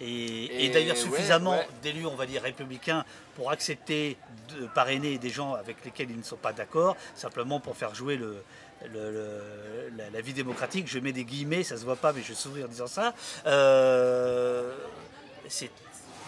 Et, 0.02 0.44
et 0.46 0.64
Et 0.66 0.68
d'ailleurs 0.70 0.96
suffisamment 0.96 1.52
ouais. 1.58 1.68
d'élus, 1.82 2.06
on 2.06 2.16
va 2.16 2.26
dire, 2.26 2.42
républicains 2.42 3.04
pour 3.36 3.50
accepter 3.50 4.16
de 4.48 4.66
parrainer 4.66 5.16
des 5.18 5.30
gens 5.30 5.54
avec 5.54 5.84
lesquels 5.84 6.10
ils 6.10 6.18
ne 6.18 6.22
sont 6.24 6.36
pas 6.36 6.52
d'accord, 6.52 6.96
simplement 7.14 7.60
pour 7.60 7.76
faire 7.76 7.94
jouer 7.94 8.16
le, 8.16 8.42
le- 8.92 9.10
le- 9.12 9.92
la, 9.96 10.10
la 10.10 10.20
vie 10.20 10.32
démocratique. 10.32 10.88
Je 10.88 10.98
mets 10.98 11.12
des 11.12 11.24
guillemets, 11.24 11.62
ça 11.62 11.76
se 11.76 11.84
voit 11.84 11.96
pas, 11.96 12.12
mais 12.12 12.22
je 12.22 12.34
sourire 12.34 12.66
en 12.66 12.68
disant 12.68 12.86
ça. 12.88 13.14
Euh, 13.46 14.72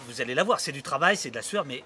vous 0.07 0.21
allez 0.21 0.35
la 0.35 0.43
voir, 0.43 0.59
c'est 0.59 0.71
du 0.71 0.83
travail, 0.83 1.17
c'est 1.17 1.31
de 1.31 1.35
la 1.35 1.41
sueur, 1.41 1.65
mais 1.65 1.83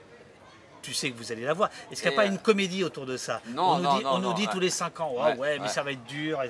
tu 0.81 0.93
sais 0.93 1.09
que 1.11 1.17
vous 1.17 1.31
allez 1.31 1.43
la 1.43 1.53
voir. 1.53 1.69
Est-ce 1.91 2.01
qu'il 2.01 2.11
n'y 2.11 2.15
a 2.15 2.21
pas 2.21 2.27
euh, 2.27 2.31
une 2.31 2.37
comédie 2.37 2.83
autour 2.83 3.05
de 3.05 3.17
ça? 3.17 3.41
Non, 3.47 3.63
On 3.71 3.77
nous 3.77 3.83
non, 3.83 3.97
dit, 3.97 4.03
non, 4.03 4.09
on 4.11 4.17
nous 4.19 4.29
non, 4.29 4.33
dit 4.33 4.45
ouais. 4.45 4.51
tous 4.51 4.59
les 4.59 4.69
5 4.69 4.99
ans, 4.99 5.13
Ouais, 5.37 5.57
mais 5.59 5.67
ça 5.69 5.83
va 5.83 5.91
être 5.91 6.03
dur. 6.05 6.41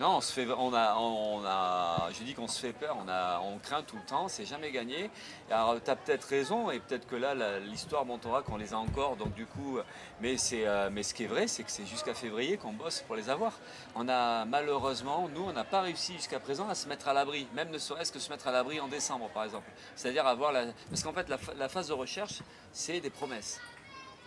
Non, 0.00 0.16
on 0.16 0.20
se 0.20 0.32
fait, 0.32 0.48
on 0.58 0.74
a, 0.74 0.96
on 0.96 1.44
a, 1.46 2.08
je 2.12 2.24
dis 2.24 2.34
qu'on 2.34 2.48
se 2.48 2.58
fait 2.58 2.72
peur, 2.72 2.96
on 3.00 3.08
a, 3.08 3.38
on 3.44 3.58
craint 3.58 3.82
tout 3.84 3.94
le 3.94 4.02
temps, 4.02 4.26
c'est 4.26 4.44
jamais 4.44 4.72
gagné. 4.72 5.08
Alors, 5.48 5.76
tu 5.80 5.88
as 5.88 5.94
peut-être 5.94 6.24
raison, 6.24 6.68
et 6.72 6.80
peut-être 6.80 7.06
que 7.06 7.14
là, 7.14 7.60
l'histoire 7.60 8.04
montrera 8.04 8.42
qu'on 8.42 8.56
les 8.56 8.74
a 8.74 8.78
encore, 8.78 9.14
donc 9.14 9.34
du 9.34 9.46
coup, 9.46 9.78
mais 10.20 10.36
c'est, 10.36 10.66
euh, 10.66 10.90
mais 10.90 11.04
ce 11.04 11.14
qui 11.14 11.22
est 11.22 11.28
vrai, 11.28 11.46
c'est 11.46 11.62
que 11.62 11.70
c'est 11.70 11.86
jusqu'à 11.86 12.12
février 12.12 12.56
qu'on 12.56 12.72
bosse 12.72 13.02
pour 13.02 13.14
les 13.14 13.30
avoir. 13.30 13.52
On 13.94 14.08
a 14.08 14.44
malheureusement, 14.46 15.28
nous, 15.32 15.42
on 15.44 15.52
n'a 15.52 15.62
pas 15.64 15.82
réussi 15.82 16.14
jusqu'à 16.14 16.40
présent 16.40 16.68
à 16.68 16.74
se 16.74 16.88
mettre 16.88 17.06
à 17.06 17.12
l'abri, 17.12 17.46
même 17.54 17.70
ne 17.70 17.78
serait-ce 17.78 18.10
que 18.10 18.18
se 18.18 18.30
mettre 18.30 18.48
à 18.48 18.50
l'abri 18.50 18.80
en 18.80 18.88
décembre, 18.88 19.28
par 19.28 19.44
exemple. 19.44 19.70
C'est-à-dire 19.94 20.26
avoir 20.26 20.50
la, 20.50 20.64
parce 20.90 21.04
qu'en 21.04 21.12
fait, 21.12 21.28
la, 21.28 21.38
fa- 21.38 21.54
la 21.54 21.68
phase 21.68 21.86
de 21.86 21.92
recherche, 21.92 22.40
c'est 22.72 22.98
des 22.98 23.10
promesses. 23.10 23.60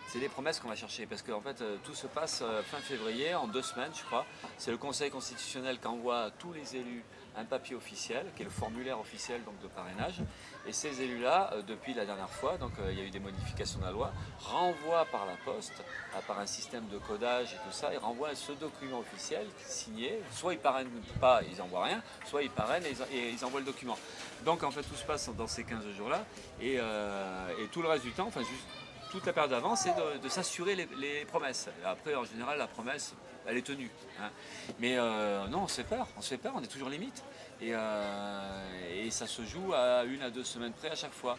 C'est 0.08 0.20
des 0.20 0.30
promesses 0.30 0.58
qu'on 0.58 0.70
va 0.70 0.74
chercher 0.74 1.04
parce 1.04 1.20
qu'en 1.20 1.42
fait 1.42 1.60
euh, 1.60 1.76
tout 1.84 1.94
se 1.94 2.06
passe 2.06 2.40
euh, 2.42 2.62
fin 2.62 2.78
février, 2.78 3.34
en 3.34 3.46
deux 3.46 3.60
semaines 3.60 3.90
je 3.94 4.02
crois. 4.04 4.24
C'est 4.56 4.70
le 4.70 4.78
Conseil 4.78 5.10
constitutionnel 5.10 5.78
qui 5.78 5.86
envoie 5.86 6.20
à 6.20 6.30
tous 6.30 6.50
les 6.54 6.76
élus 6.76 7.04
un 7.36 7.44
papier 7.44 7.76
officiel, 7.76 8.24
qui 8.34 8.40
est 8.40 8.46
le 8.46 8.50
formulaire 8.50 8.98
officiel 8.98 9.44
donc, 9.44 9.60
de 9.60 9.68
parrainage. 9.68 10.22
Et 10.66 10.72
ces 10.72 11.02
élus-là, 11.02 11.50
euh, 11.52 11.62
depuis 11.62 11.92
la 11.92 12.06
dernière 12.06 12.30
fois, 12.30 12.56
donc 12.56 12.72
il 12.88 12.98
y 12.98 13.02
a 13.02 13.04
eu 13.04 13.10
des 13.10 13.20
modifications 13.20 13.80
de 13.80 13.84
la 13.84 13.90
loi, 13.90 14.10
renvoient 14.40 15.04
par 15.12 15.26
la 15.26 15.36
poste, 15.44 15.84
par 16.26 16.38
un 16.38 16.46
système 16.46 16.88
de 16.88 16.96
codage 16.96 17.52
et 17.52 17.56
tout 17.56 17.72
ça, 17.72 17.92
ils 17.92 17.98
renvoient 17.98 18.34
ce 18.34 18.52
document 18.52 19.00
officiel 19.00 19.46
signé. 19.66 20.20
Soit 20.32 20.54
ils 20.54 20.58
parrainent 20.58 20.88
pas, 21.20 21.42
ils 21.42 21.58
n'envoient 21.58 21.84
rien, 21.84 22.02
soit 22.24 22.42
ils 22.42 22.50
parrainent 22.50 22.86
et 23.12 23.28
ils, 23.30 23.44
envoient 23.44 23.60
le 23.60 23.66
document. 23.66 23.98
Donc 24.46 24.62
en 24.62 24.70
fait 24.70 24.82
tout 24.84 24.96
se 24.96 25.04
passe 25.04 25.28
dans 25.36 25.46
ces 25.46 25.64
15 25.64 25.84
jours-là. 25.98 26.24
Et, 26.62 26.76
et 26.76 27.66
tout 27.70 27.82
le 27.82 27.88
reste 27.88 28.04
du 28.04 28.12
temps, 28.12 28.26
enfin 28.26 28.40
juste 28.40 28.66
toute 29.10 29.26
la 29.26 29.32
période 29.32 29.50
d'avant, 29.50 29.76
c'est 29.76 29.94
de, 30.22 30.28
s'assurer 30.28 30.74
les, 30.74 31.24
promesses. 31.24 31.68
Après, 31.84 32.14
en 32.14 32.24
général, 32.24 32.58
la 32.58 32.66
promesse, 32.66 33.14
elle 33.46 33.56
est 33.56 33.66
tenue. 33.66 33.90
hein. 34.20 34.30
Mais 34.78 34.96
euh, 34.98 35.46
non, 35.48 35.62
on 35.62 35.68
se 35.68 35.76
fait 35.76 35.88
peur, 35.88 36.06
on 36.16 36.20
se 36.20 36.28
fait 36.28 36.38
peur, 36.38 36.52
on 36.54 36.62
est 36.62 36.68
toujours 36.68 36.88
limite. 36.88 37.22
Et, 37.60 37.74
euh, 37.74 39.10
ça 39.10 39.26
se 39.26 39.42
joue 39.42 39.72
à 39.72 40.04
une 40.04 40.22
à 40.22 40.30
deux 40.30 40.44
semaines 40.44 40.72
près 40.72 40.90
à 40.90 40.94
chaque 40.94 41.12
fois. 41.12 41.38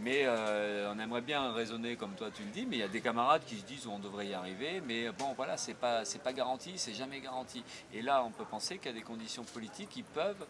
Mais 0.00 0.22
euh, 0.24 0.92
on 0.94 0.98
aimerait 1.00 1.20
bien 1.20 1.52
raisonner 1.52 1.96
comme 1.96 2.14
toi 2.14 2.28
tu 2.32 2.44
le 2.44 2.50
dis, 2.50 2.64
mais 2.64 2.76
il 2.76 2.78
y 2.78 2.84
a 2.84 2.88
des 2.88 3.00
camarades 3.00 3.42
qui 3.44 3.56
se 3.56 3.64
disent 3.64 3.88
on 3.88 3.98
devrait 3.98 4.28
y 4.28 4.34
arriver, 4.34 4.80
mais 4.86 5.10
bon 5.10 5.32
voilà, 5.34 5.56
c'est 5.56 5.74
pas, 5.74 6.02
pas 6.22 6.32
garanti, 6.32 6.74
c'est 6.76 6.94
jamais 6.94 7.18
garanti. 7.18 7.64
Et 7.92 8.00
là, 8.00 8.22
on 8.24 8.30
peut 8.30 8.44
penser 8.44 8.78
qu'il 8.78 8.92
y 8.92 8.94
a 8.94 8.96
des 8.96 9.02
conditions 9.04 9.42
politiques 9.42 9.88
qui 9.88 10.04
peuvent 10.04 10.46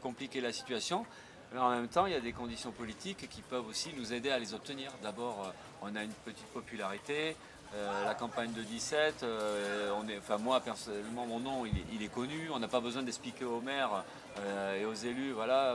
compliquer 0.00 0.40
la 0.40 0.52
situation. 0.52 1.04
Mais 1.52 1.60
en 1.60 1.70
même 1.70 1.88
temps, 1.88 2.06
il 2.06 2.12
y 2.12 2.16
a 2.16 2.20
des 2.20 2.32
conditions 2.32 2.70
politiques 2.72 3.28
qui 3.28 3.42
peuvent 3.42 3.66
aussi 3.66 3.90
nous 3.96 4.12
aider 4.12 4.30
à 4.30 4.38
les 4.38 4.54
obtenir. 4.54 4.90
D'abord, 5.02 5.44
euh, 5.46 5.50
on 5.82 5.94
a 5.96 6.02
une 6.02 6.12
petite 6.24 6.46
popularité. 6.46 7.36
euh, 7.74 8.04
la 8.04 8.14
campagne 8.14 8.52
de 8.52 8.62
17, 8.62 9.22
euh, 9.22 9.90
on 9.98 10.06
est, 10.06 10.18
enfin 10.18 10.36
moi 10.36 10.60
personnellement, 10.60 11.24
mon 11.24 11.40
nom 11.40 11.64
il 11.64 11.72
est, 11.78 11.84
il 11.94 12.02
est 12.02 12.12
connu. 12.12 12.50
On 12.52 12.58
n'a 12.58 12.68
pas 12.68 12.80
besoin 12.80 13.02
d'expliquer 13.02 13.46
aux 13.46 13.62
maires 13.62 14.04
euh, 14.40 14.78
et 14.80 14.84
aux 14.84 14.92
élus. 14.92 15.32
Voilà, 15.32 15.74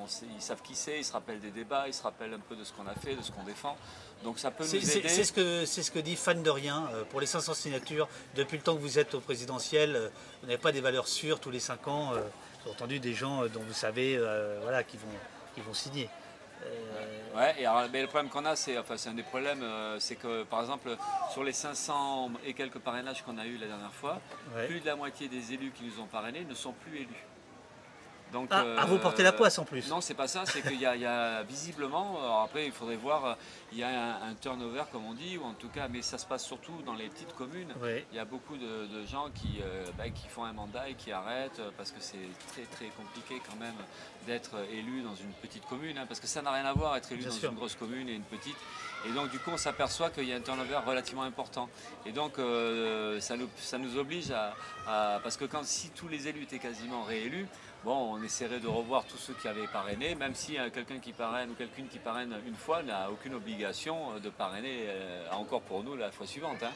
on 0.00 0.08
sait- 0.08 0.26
ils 0.36 0.42
savent 0.42 0.60
qui 0.62 0.74
c'est, 0.74 0.98
ils 0.98 1.04
se 1.04 1.12
rappellent 1.12 1.38
des 1.40 1.52
débats, 1.52 1.86
ils 1.86 1.94
se 1.94 2.02
rappellent 2.02 2.34
un 2.34 2.40
peu 2.40 2.56
de 2.56 2.64
ce 2.64 2.72
qu'on 2.72 2.86
a 2.88 2.94
fait, 2.94 3.14
de 3.14 3.22
ce 3.22 3.30
qu'on 3.30 3.44
défend. 3.44 3.76
Donc 4.24 4.40
ça 4.40 4.50
peut 4.50 4.64
C'est 4.64 4.80
nous 4.80 4.90
aider. 4.98 5.08
c'est 5.08 5.22
ce, 5.24 5.32
que, 5.32 5.64
c'est 5.66 5.84
ce 5.84 5.92
que 5.92 6.00
dit 6.00 6.16
Fan 6.16 6.42
de 6.42 6.50
Rien. 6.50 6.88
pour 7.10 7.20
les 7.20 7.26
500 7.26 7.54
signatures, 7.54 8.08
depuis 8.34 8.56
le 8.56 8.64
temps 8.64 8.74
que 8.74 8.80
vous 8.82 8.98
êtes 8.98 9.14
au 9.14 9.20
présidentiel, 9.20 10.10
vous 10.42 10.48
n'avez 10.48 10.58
pas 10.60 10.72
des 10.72 10.80
valeurs 10.80 11.06
sûres 11.06 11.38
tous 11.38 11.50
les 11.50 11.60
5 11.60 11.86
ans. 11.86 12.12
J'ai 12.64 12.70
entendu 12.70 13.00
des 13.00 13.14
gens 13.14 13.42
euh, 13.42 13.48
dont 13.48 13.60
vous 13.60 13.72
savez 13.72 14.16
euh, 14.16 14.58
voilà, 14.62 14.82
qui, 14.82 14.96
vont, 14.96 15.08
qui 15.54 15.60
vont 15.60 15.74
signer. 15.74 16.08
Euh, 16.64 17.20
Ouais, 17.34 17.54
et 17.58 17.66
alors, 17.66 17.88
mais 17.92 18.02
le 18.02 18.08
problème 18.08 18.28
qu'on 18.28 18.44
a, 18.44 18.56
c'est 18.56 18.76
enfin, 18.76 18.96
un 19.06 19.14
des 19.14 19.22
problèmes, 19.22 19.62
euh, 19.62 20.00
c'est 20.00 20.16
que 20.16 20.42
par 20.44 20.60
exemple, 20.60 20.96
sur 21.32 21.44
les 21.44 21.52
500 21.52 22.32
et 22.44 22.54
quelques 22.54 22.78
parrainages 22.80 23.22
qu'on 23.22 23.38
a 23.38 23.46
eu 23.46 23.56
la 23.56 23.68
dernière 23.68 23.92
fois, 23.92 24.20
ouais. 24.54 24.66
plus 24.66 24.80
de 24.80 24.86
la 24.86 24.96
moitié 24.96 25.28
des 25.28 25.52
élus 25.52 25.70
qui 25.70 25.84
nous 25.84 26.00
ont 26.02 26.06
parrainés 26.06 26.44
ne 26.44 26.54
sont 26.54 26.72
plus 26.72 26.96
élus. 26.96 27.26
Donc, 28.32 28.48
Ah, 28.52 28.64
ah, 28.78 28.84
vous 28.86 28.98
portez 28.98 29.22
la 29.22 29.32
poisse 29.32 29.58
en 29.58 29.64
plus. 29.64 29.88
Non, 29.88 30.00
c'est 30.00 30.14
pas 30.14 30.28
ça, 30.28 30.44
c'est 30.46 30.62
qu'il 30.62 30.80
y, 30.80 30.86
a- 30.86 30.94
il 30.94 31.02
y 31.02 31.06
a 31.06 31.42
visiblement, 31.42 32.18
alors 32.20 32.42
après 32.42 32.66
il 32.66 32.72
faudrait 32.72 32.96
voir, 32.96 33.24
euh, 33.24 33.34
il 33.72 33.78
y 33.78 33.82
a 33.82 33.88
un, 33.88 34.30
un 34.30 34.34
turnover 34.34 34.84
comme 34.92 35.04
on 35.04 35.14
dit, 35.14 35.36
ou 35.36 35.44
en 35.44 35.52
tout 35.54 35.68
cas, 35.68 35.88
mais 35.88 36.00
ça 36.02 36.16
se 36.16 36.26
passe 36.26 36.44
surtout 36.44 36.80
dans 36.86 36.94
les 36.94 37.08
petites 37.08 37.34
communes. 37.34 37.72
Il 38.12 38.16
y 38.16 38.20
a 38.20 38.24
beaucoup 38.24 38.56
de, 38.56 38.86
de 38.86 39.04
gens 39.06 39.26
qui, 39.34 39.60
euh, 39.62 39.84
bah, 39.98 40.08
qui 40.10 40.28
font 40.28 40.44
un 40.44 40.52
mandat 40.52 40.88
et 40.88 40.94
qui 40.94 41.10
arrêtent 41.12 41.58
euh, 41.60 41.70
parce 41.76 41.90
que 41.90 42.00
c'est 42.00 42.18
très 42.52 42.62
très 42.62 42.86
compliqué 42.96 43.40
quand 43.48 43.56
même 43.58 43.74
d'être 44.26 44.56
élu 44.72 45.02
dans 45.02 45.14
une 45.16 45.32
petite 45.42 45.66
commune, 45.66 45.98
hein, 45.98 46.04
parce 46.06 46.20
que 46.20 46.26
ça 46.26 46.40
n'a 46.42 46.52
rien 46.52 46.64
à 46.66 46.72
voir 46.72 46.96
être 46.96 47.10
élu 47.10 47.22
Bien 47.22 47.30
dans 47.30 47.34
sûr. 47.36 47.50
une 47.50 47.56
grosse 47.56 47.74
commune 47.74 48.08
et 48.08 48.12
une 48.14 48.22
petite. 48.22 48.56
Et 49.06 49.12
donc 49.12 49.30
du 49.30 49.38
coup 49.38 49.50
on 49.50 49.56
s'aperçoit 49.56 50.10
qu'il 50.10 50.24
y 50.28 50.32
a 50.32 50.36
un 50.36 50.40
turnover 50.40 50.76
relativement 50.86 51.22
important. 51.22 51.68
Et 52.06 52.12
donc 52.12 52.38
euh, 52.38 53.18
ça, 53.20 53.36
nous, 53.36 53.48
ça 53.56 53.78
nous 53.78 53.96
oblige 53.96 54.30
à, 54.30 54.54
à- 54.86 55.20
Parce 55.22 55.36
que 55.38 55.46
quand 55.46 55.64
si 55.64 55.88
tous 55.90 56.06
les 56.08 56.28
élus 56.28 56.42
étaient 56.42 56.58
quasiment 56.58 57.02
réélus, 57.02 57.46
bon 57.84 58.14
on 58.14 58.22
essaierait 58.22 58.60
de 58.60 58.68
revoir 58.68 59.04
tous 59.04 59.16
ceux 59.16 59.32
qui 59.34 59.48
avaient 59.48 59.66
parrainé, 59.66 60.14
même 60.14 60.34
si 60.34 60.58
euh, 60.58 60.68
quelqu'un 60.70 60.98
qui 60.98 61.12
parraine 61.12 61.50
ou 61.50 61.54
quelqu'une 61.54 61.88
qui 61.88 61.98
parraine 61.98 62.34
une 62.46 62.54
fois 62.54 62.82
n'a 62.82 63.10
aucune 63.10 63.34
obligation 63.34 64.12
euh, 64.14 64.18
de 64.20 64.28
parrainer 64.28 64.84
euh, 64.88 65.30
encore 65.32 65.62
pour 65.62 65.82
nous 65.82 65.96
la 65.96 66.10
fois 66.10 66.26
suivante. 66.26 66.62
hein. 66.62 66.70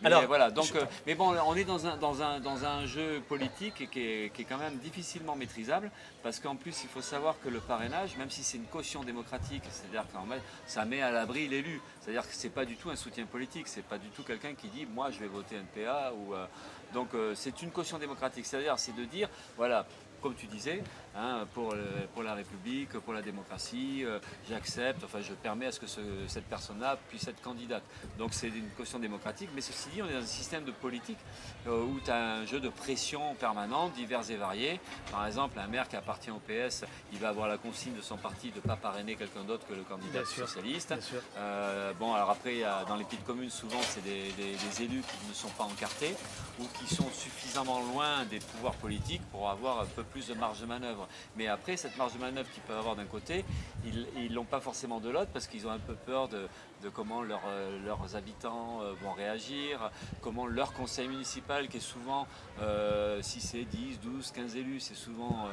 Mais 0.00 0.08
Alors, 0.08 0.26
voilà, 0.26 0.50
donc, 0.50 0.66
je- 0.66 0.78
euh, 0.78 0.84
mais 1.06 1.14
bon, 1.14 1.34
on 1.46 1.54
est 1.54 1.64
dans 1.64 1.86
un, 1.86 1.96
dans 1.96 2.22
un, 2.22 2.40
dans 2.40 2.64
un 2.64 2.86
jeu 2.86 3.20
politique 3.28 3.88
qui 3.90 4.00
est, 4.00 4.32
qui 4.34 4.42
est 4.42 4.44
quand 4.44 4.58
même 4.58 4.76
difficilement 4.78 5.36
maîtrisable, 5.36 5.90
parce 6.22 6.38
qu'en 6.40 6.56
plus, 6.56 6.82
il 6.82 6.88
faut 6.88 7.02
savoir 7.02 7.36
que 7.42 7.48
le 7.48 7.60
parrainage, 7.60 8.16
même 8.16 8.30
si 8.30 8.42
c'est 8.42 8.58
une 8.58 8.64
caution 8.66 9.02
démocratique, 9.04 9.62
c'est-à-dire 9.70 10.02
que 10.10 10.18
ça 10.66 10.84
met 10.84 11.00
à 11.02 11.10
l'abri 11.10 11.48
l'élu, 11.48 11.80
c'est-à-dire 12.00 12.22
que 12.28 12.34
c'est 12.34 12.50
pas 12.50 12.64
du 12.64 12.76
tout 12.76 12.90
un 12.90 12.96
soutien 12.96 13.24
politique, 13.26 13.68
c'est 13.68 13.84
pas 13.86 13.98
du 13.98 14.08
tout 14.08 14.22
quelqu'un 14.22 14.54
qui 14.54 14.68
dit, 14.68 14.86
moi, 14.86 15.10
je 15.10 15.18
vais 15.18 15.28
voter 15.28 15.56
NPA, 15.56 16.12
ou, 16.14 16.34
euh, 16.34 16.44
donc 16.92 17.08
c'est 17.34 17.62
une 17.62 17.70
caution 17.70 17.98
démocratique, 17.98 18.44
c'est-à-dire 18.44 18.78
c'est 18.78 18.94
de 18.94 19.04
dire, 19.04 19.28
voilà, 19.56 19.86
comme 20.22 20.34
tu 20.34 20.46
disais, 20.46 20.82
hein, 21.16 21.46
pour, 21.54 21.74
pour 22.14 22.22
la 22.22 22.34
République, 22.34 22.90
pour 23.00 23.12
la 23.12 23.22
démocratie, 23.22 24.04
euh, 24.04 24.18
j'accepte, 24.48 25.04
enfin 25.04 25.20
je 25.20 25.32
permets 25.34 25.66
à 25.66 25.72
ce 25.72 25.80
que 25.80 25.86
cette 26.26 26.44
personne-là 26.44 26.98
puisse 27.08 27.26
être 27.28 27.40
candidate. 27.40 27.82
Donc 28.18 28.34
c'est 28.34 28.48
une 28.48 28.68
caution 28.76 28.98
démocratique, 28.98 29.50
mais 29.54 29.60
ceci 29.60 29.88
dit, 29.90 30.02
on 30.02 30.08
est 30.08 30.12
dans 30.12 30.18
un 30.18 30.26
système 30.26 30.64
de 30.64 30.72
politique 30.72 31.18
euh, 31.66 31.82
où 31.82 32.00
tu 32.04 32.10
as 32.10 32.34
un 32.34 32.46
jeu 32.46 32.60
de 32.60 32.68
pression 32.68 33.34
permanente, 33.34 33.94
divers 33.94 34.28
et 34.30 34.36
variés. 34.36 34.80
Par 35.10 35.26
exemple, 35.26 35.58
un 35.58 35.66
maire 35.66 35.88
qui 35.88 35.96
appartient 35.96 36.30
au 36.30 36.40
PS, 36.40 36.84
il 37.12 37.18
va 37.18 37.28
avoir 37.28 37.48
la 37.48 37.58
consigne 37.58 37.94
de 37.94 38.02
son 38.02 38.16
parti 38.16 38.50
de 38.50 38.56
ne 38.56 38.60
pas 38.60 38.76
parrainer 38.76 39.16
quelqu'un 39.16 39.44
d'autre 39.44 39.66
que 39.66 39.74
le 39.74 39.82
candidat 39.82 40.24
socialiste. 40.24 40.94
Euh, 41.36 41.92
bon, 41.98 42.14
alors 42.14 42.30
après, 42.30 42.62
dans 42.88 42.96
les 42.96 43.04
petites 43.04 43.24
communes, 43.24 43.50
souvent, 43.50 43.80
c'est 43.82 44.02
des, 44.02 44.32
des 44.32 44.82
élus 44.82 45.02
qui 45.02 45.28
ne 45.28 45.34
sont 45.34 45.50
pas 45.50 45.64
encartés 45.64 46.14
ou 46.60 46.64
qui 46.78 46.92
sont 46.92 47.10
suffisamment 47.12 47.80
loin 47.92 48.24
des 48.24 48.38
pouvoirs 48.38 48.74
politiques 48.74 49.22
pour 49.30 49.48
avoir 49.50 49.80
un 49.80 49.86
peu 49.86 50.02
plus 50.02 50.28
de 50.28 50.34
marge 50.34 50.60
de 50.60 50.66
manœuvre. 50.66 51.01
Mais 51.36 51.46
après, 51.46 51.76
cette 51.76 51.96
marge 51.96 52.14
de 52.14 52.18
manœuvre 52.18 52.50
qu'ils 52.50 52.62
peuvent 52.62 52.78
avoir 52.78 52.96
d'un 52.96 53.04
côté, 53.04 53.44
ils 53.84 54.28
ne 54.30 54.34
l'ont 54.34 54.44
pas 54.44 54.60
forcément 54.60 55.00
de 55.00 55.10
l'autre 55.10 55.30
parce 55.32 55.46
qu'ils 55.46 55.66
ont 55.66 55.70
un 55.70 55.78
peu 55.78 55.94
peur 55.94 56.28
de, 56.28 56.48
de 56.82 56.88
comment 56.88 57.22
euh, 57.22 57.78
leurs 57.84 58.16
habitants 58.16 58.80
euh, 58.82 58.92
vont 59.00 59.12
réagir, 59.12 59.90
comment 60.20 60.46
leur 60.46 60.72
conseil 60.72 61.08
municipal, 61.08 61.68
qui 61.68 61.76
est 61.76 61.80
souvent, 61.80 62.26
euh, 62.60 63.20
si 63.22 63.40
c'est 63.40 63.64
10, 63.64 64.00
12, 64.00 64.32
15 64.32 64.56
élus, 64.56 64.80
c'est 64.80 64.94
souvent 64.94 65.48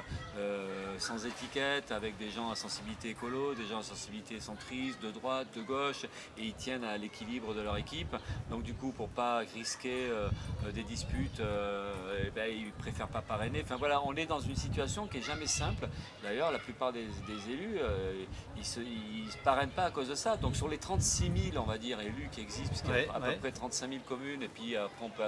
sans 0.97 1.25
étiquette, 1.25 1.91
avec 1.91 2.17
des 2.17 2.29
gens 2.29 2.49
à 2.49 2.55
sensibilité 2.55 3.09
écolo, 3.09 3.53
des 3.53 3.65
gens 3.65 3.79
à 3.79 3.83
sensibilité 3.83 4.39
centriste, 4.39 5.01
de 5.01 5.11
droite, 5.11 5.47
de 5.55 5.61
gauche, 5.61 6.05
et 6.37 6.43
ils 6.43 6.53
tiennent 6.53 6.83
à 6.83 6.97
l'équilibre 6.97 7.53
de 7.53 7.61
leur 7.61 7.77
équipe. 7.77 8.15
Donc 8.49 8.63
du 8.63 8.73
coup, 8.73 8.91
pour 8.91 9.09
pas 9.09 9.39
risquer 9.53 10.09
des 10.73 10.83
disputes, 10.83 11.41
eh 11.41 12.29
ben, 12.31 12.49
ils 12.51 12.71
préfèrent 12.71 13.07
pas 13.07 13.21
parrainer. 13.21 13.61
Enfin 13.63 13.75
voilà, 13.77 14.01
on 14.05 14.15
est 14.15 14.25
dans 14.25 14.39
une 14.39 14.55
situation 14.55 15.07
qui 15.07 15.17
est 15.17 15.21
jamais 15.21 15.47
simple. 15.47 15.87
D'ailleurs, 16.23 16.51
la 16.51 16.59
plupart 16.59 16.91
des, 16.93 17.07
élus, 17.49 17.79
ils 18.57 18.65
se 18.65 19.37
parrainent 19.43 19.69
pas 19.69 19.85
à 19.85 19.91
cause 19.91 20.09
de 20.09 20.15
ça. 20.15 20.37
Donc 20.37 20.55
sur 20.55 20.67
les 20.67 20.77
36 20.77 21.18
6 21.19 21.51
000, 21.51 21.57
on 21.61 21.67
va 21.67 21.77
dire, 21.77 21.99
élus 21.99 22.29
qui 22.31 22.39
existent, 22.39 22.69
puisqu'il 22.69 22.91
y 22.91 23.09
a 23.09 23.13
à 23.13 23.19
peu 23.19 23.35
près 23.35 23.51
35 23.51 23.89
000 23.89 24.01
communes, 24.07 24.41
et 24.41 24.47
puis 24.47 24.77
après 24.77 25.03
on 25.03 25.09
peut... 25.09 25.23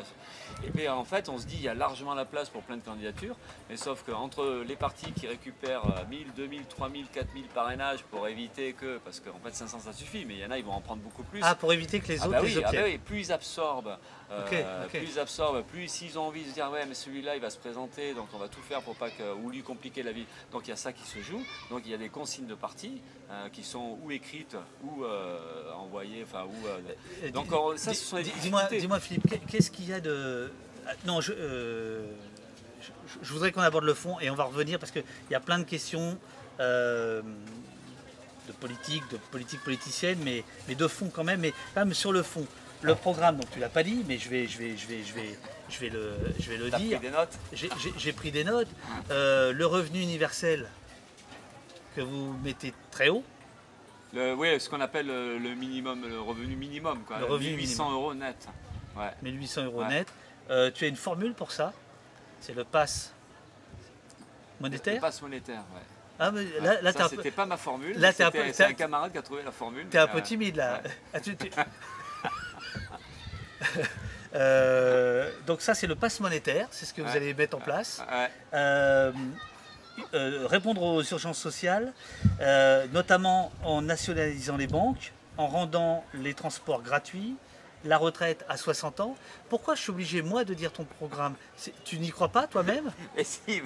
Et 0.66 0.72
puis 0.72 0.88
en 0.88 1.04
fait, 1.04 1.28
on 1.28 1.38
se 1.38 1.46
dit, 1.46 1.56
il 1.56 1.64
y 1.64 1.68
a 1.68 1.74
largement 1.74 2.14
la 2.14 2.24
place 2.24 2.50
pour 2.50 2.62
plein 2.62 2.78
de 2.78 2.82
candidatures, 2.82 3.36
mais 3.70 3.76
sauf 3.76 4.04
qu'entre 4.04 4.64
les 4.66 4.78
partis 4.78 5.12
qui 5.12 5.28
récupèrent 5.28 5.84
1000, 6.10 6.32
2000, 6.34 6.66
3000, 6.66 7.08
4000 7.08 7.44
parrainages 7.48 8.04
pour 8.04 8.28
éviter 8.28 8.74
que, 8.74 9.00
parce 9.00 9.20
qu'en 9.20 9.40
fait 9.44 9.54
500 9.54 9.80
ça 9.80 9.94
suffit, 9.94 10.24
mais 10.26 10.36
il 10.36 10.40
y 10.40 10.46
en 10.46 10.52
a, 10.52 10.58
ils 10.58 10.64
vont 10.64 10.72
en 10.72 10.82
prendre 10.82 11.02
beaucoup 11.02 11.24
plus. 11.24 11.42
Ah, 11.44 11.56
pour 11.56 11.74
éviter 11.74 12.00
que 12.00 12.08
les 12.08 12.22
ah 12.22 12.28
autres 12.28 12.42
bah 12.42 12.48
les 12.48 12.64
ah 12.64 12.72
bah 12.72 12.78
oui, 12.86 12.98
plus 12.98 13.20
ils 13.20 13.32
absorbent, 13.34 13.98
euh, 14.32 14.88
plus 14.88 15.00
ils 15.04 15.20
absorbent, 15.20 15.64
plus 15.64 15.88
s'ils 15.88 16.18
ont 16.18 16.24
envie 16.24 16.44
de 16.44 16.50
se 16.50 16.54
dire, 16.54 16.70
ouais, 16.72 16.86
mais 16.86 16.94
celui-là, 16.94 17.36
il 17.36 17.42
va 17.42 17.50
se 17.50 17.58
présenter, 17.58 18.14
donc 18.14 18.28
on 18.34 18.38
va 18.38 18.48
tout 18.48 18.62
faire 18.62 18.82
pour 18.82 18.96
pas 18.96 19.10
que, 19.10 19.34
ou 19.34 19.50
lui 19.50 19.62
compliquer 19.62 20.04
la 20.04 20.12
vie. 20.12 20.26
Donc 20.52 20.68
il 20.68 20.70
y 20.70 20.74
a 20.74 20.78
ça 20.78 20.94
qui 20.94 21.06
se 21.08 21.20
joue, 21.20 21.42
donc 21.70 21.82
il 21.86 21.92
y 21.92 21.94
a 21.94 21.98
des 21.98 22.10
consignes 22.10 22.48
de 22.48 22.56
partis 22.56 23.02
euh, 23.30 23.50
qui 23.50 23.64
sont 23.64 23.98
ou 24.02 24.12
écrites 24.12 24.56
ou 24.84 25.04
euh, 25.04 25.72
envoyées, 25.74 26.24
enfin, 26.24 26.46
ou... 26.46 26.68
Euh, 26.68 27.32
donc 27.32 27.48
ça, 27.78 27.94
ce 27.94 28.04
sont 28.04 28.18
Dis-moi, 28.42 28.64
dis-moi 28.70 29.00
Philippe, 29.00 29.28
qu'est-ce 29.48 29.72
qu'il 29.72 29.90
y 29.90 29.94
a 29.94 30.00
de... 30.00 30.52
Non, 31.06 31.22
je, 31.22 31.34
je, 33.22 33.34
voudrais 33.34 33.52
qu'on 33.52 33.62
aborde 33.62 33.84
le 33.84 33.94
fond 33.94 34.20
et 34.20 34.30
on 34.30 34.36
va 34.36 34.46
revenir 34.46 34.80
parce 34.80 34.92
qu'il 34.92 35.04
y 35.30 35.36
a 35.36 35.40
plein 35.40 35.60
de 35.60 35.64
questions 35.64 36.18
de 36.60 37.24
politique, 38.60 39.04
de 39.12 39.18
politique 39.32 39.62
politicienne, 39.62 40.20
mais, 40.24 40.44
mais 40.68 40.76
de 40.76 40.88
fond 40.88 41.10
quand 41.14 41.24
même, 41.24 41.42
mais 41.42 41.54
quand 41.74 41.86
même 41.86 41.94
sur 41.94 42.12
le 42.12 42.24
fond. 42.24 42.46
Le 42.82 42.96
programme, 42.96 43.38
donc 43.38 43.50
tu 43.52 43.60
l'as 43.60 43.70
pas 43.70 43.84
dit, 43.84 44.04
mais 44.08 44.18
je 44.18 44.30
vais, 44.30 44.48
je 44.48 44.58
vais, 44.58 44.76
je 44.76 44.88
vais, 44.88 45.04
je 45.04 45.14
vais, 45.14 45.38
je 45.70 45.80
vais 45.80 45.90
le, 45.90 46.14
je 46.40 46.50
vais 46.50 46.58
le 46.58 46.70
dire. 46.72 47.00
Pris 47.00 47.08
des 47.08 47.12
notes. 47.12 47.38
J'ai 47.98 48.14
pris 48.14 48.32
des 48.32 48.44
notes. 48.44 48.70
le 49.10 49.64
revenu 49.64 50.02
universel, 50.02 50.68
que 51.96 52.02
vous 52.02 52.34
mettez 52.44 52.74
très 52.90 53.10
haut. 53.10 53.24
oui, 54.14 54.60
ce 54.60 54.70
qu'on 54.70 54.82
appelle 54.82 55.08
le, 55.08 55.56
minimum, 55.56 56.08
le 56.08 56.20
revenu 56.20 56.56
minimum, 56.56 57.04
quoi. 57.04 57.20
Le 57.20 57.26
revenu 57.26 57.52
1800 57.52 57.92
euros 57.92 58.14
net. 58.14 58.48
Ouais. 58.96 59.12
1800 59.22 59.66
euros 59.66 59.86
net. 59.86 60.08
Euh, 60.50 60.72
tu 60.74 60.86
as 60.86 60.88
une 60.88 60.96
formule 60.96 61.34
pour 61.34 61.52
ça 61.52 61.72
C'est 62.40 62.54
le 62.54 62.64
pass 62.66 63.14
monétaire 64.60 64.96
Le 64.96 65.02
pass 65.02 65.22
monétaire, 65.22 65.64
ouais. 65.74 65.82
Ah, 66.20 66.30
mais 66.32 66.44
là, 66.60 66.82
là 66.82 66.92
ça, 66.92 67.10
c'était 67.10 67.32
pas 67.32 67.46
ma 67.46 67.58
formule. 67.58 67.96
c'est 68.14 68.24
un, 68.64 68.74
camarade 68.74 69.12
qui 69.12 69.18
a 69.18 69.22
trouvé 69.22 69.42
la 69.44 69.52
formule. 69.52 69.88
Tu 69.90 69.98
es 69.98 70.00
un 70.00 70.08
peu 70.08 70.20
euh, 70.20 70.22
timide 70.22 70.58
là. 70.58 70.82
Ah, 71.14 71.20
euh, 74.36 75.32
donc 75.46 75.62
ça 75.62 75.74
c'est 75.74 75.88
le 75.88 75.96
pass 75.96 76.20
monétaire, 76.20 76.68
c'est 76.72 76.86
ce 76.86 76.94
que 76.94 77.02
vous 77.02 77.16
allez 77.16 77.34
mettre 77.34 77.58
en 77.58 77.60
place. 77.60 78.04
Euh, 78.54 79.12
euh, 80.14 80.48
répondre 80.48 80.82
aux 80.82 81.04
urgences 81.04 81.40
sociales, 81.40 81.94
notamment 82.92 83.52
en 83.64 83.82
nationalisant 83.82 84.58
les 84.58 84.68
banques, 84.68 85.14
en 85.38 85.48
rendant 85.48 86.04
les 86.14 86.34
transports 86.34 86.82
gratuits, 86.82 87.36
la 87.86 87.98
retraite 87.98 88.46
à 88.48 88.58
60 88.58 89.00
ans. 89.00 89.16
Pourquoi 89.50 89.76
je 89.76 89.82
suis 89.82 89.92
obligé, 89.92 90.22
moi, 90.22 90.44
de 90.44 90.54
dire 90.54 90.72
ton 90.72 90.84
programme? 90.84 91.36
Tu 91.84 92.00
n'y 92.00 92.10
crois 92.10 92.30
pas 92.30 92.48
toi-même? 92.48 92.92
Mais 93.16 93.24
si, 93.24 93.62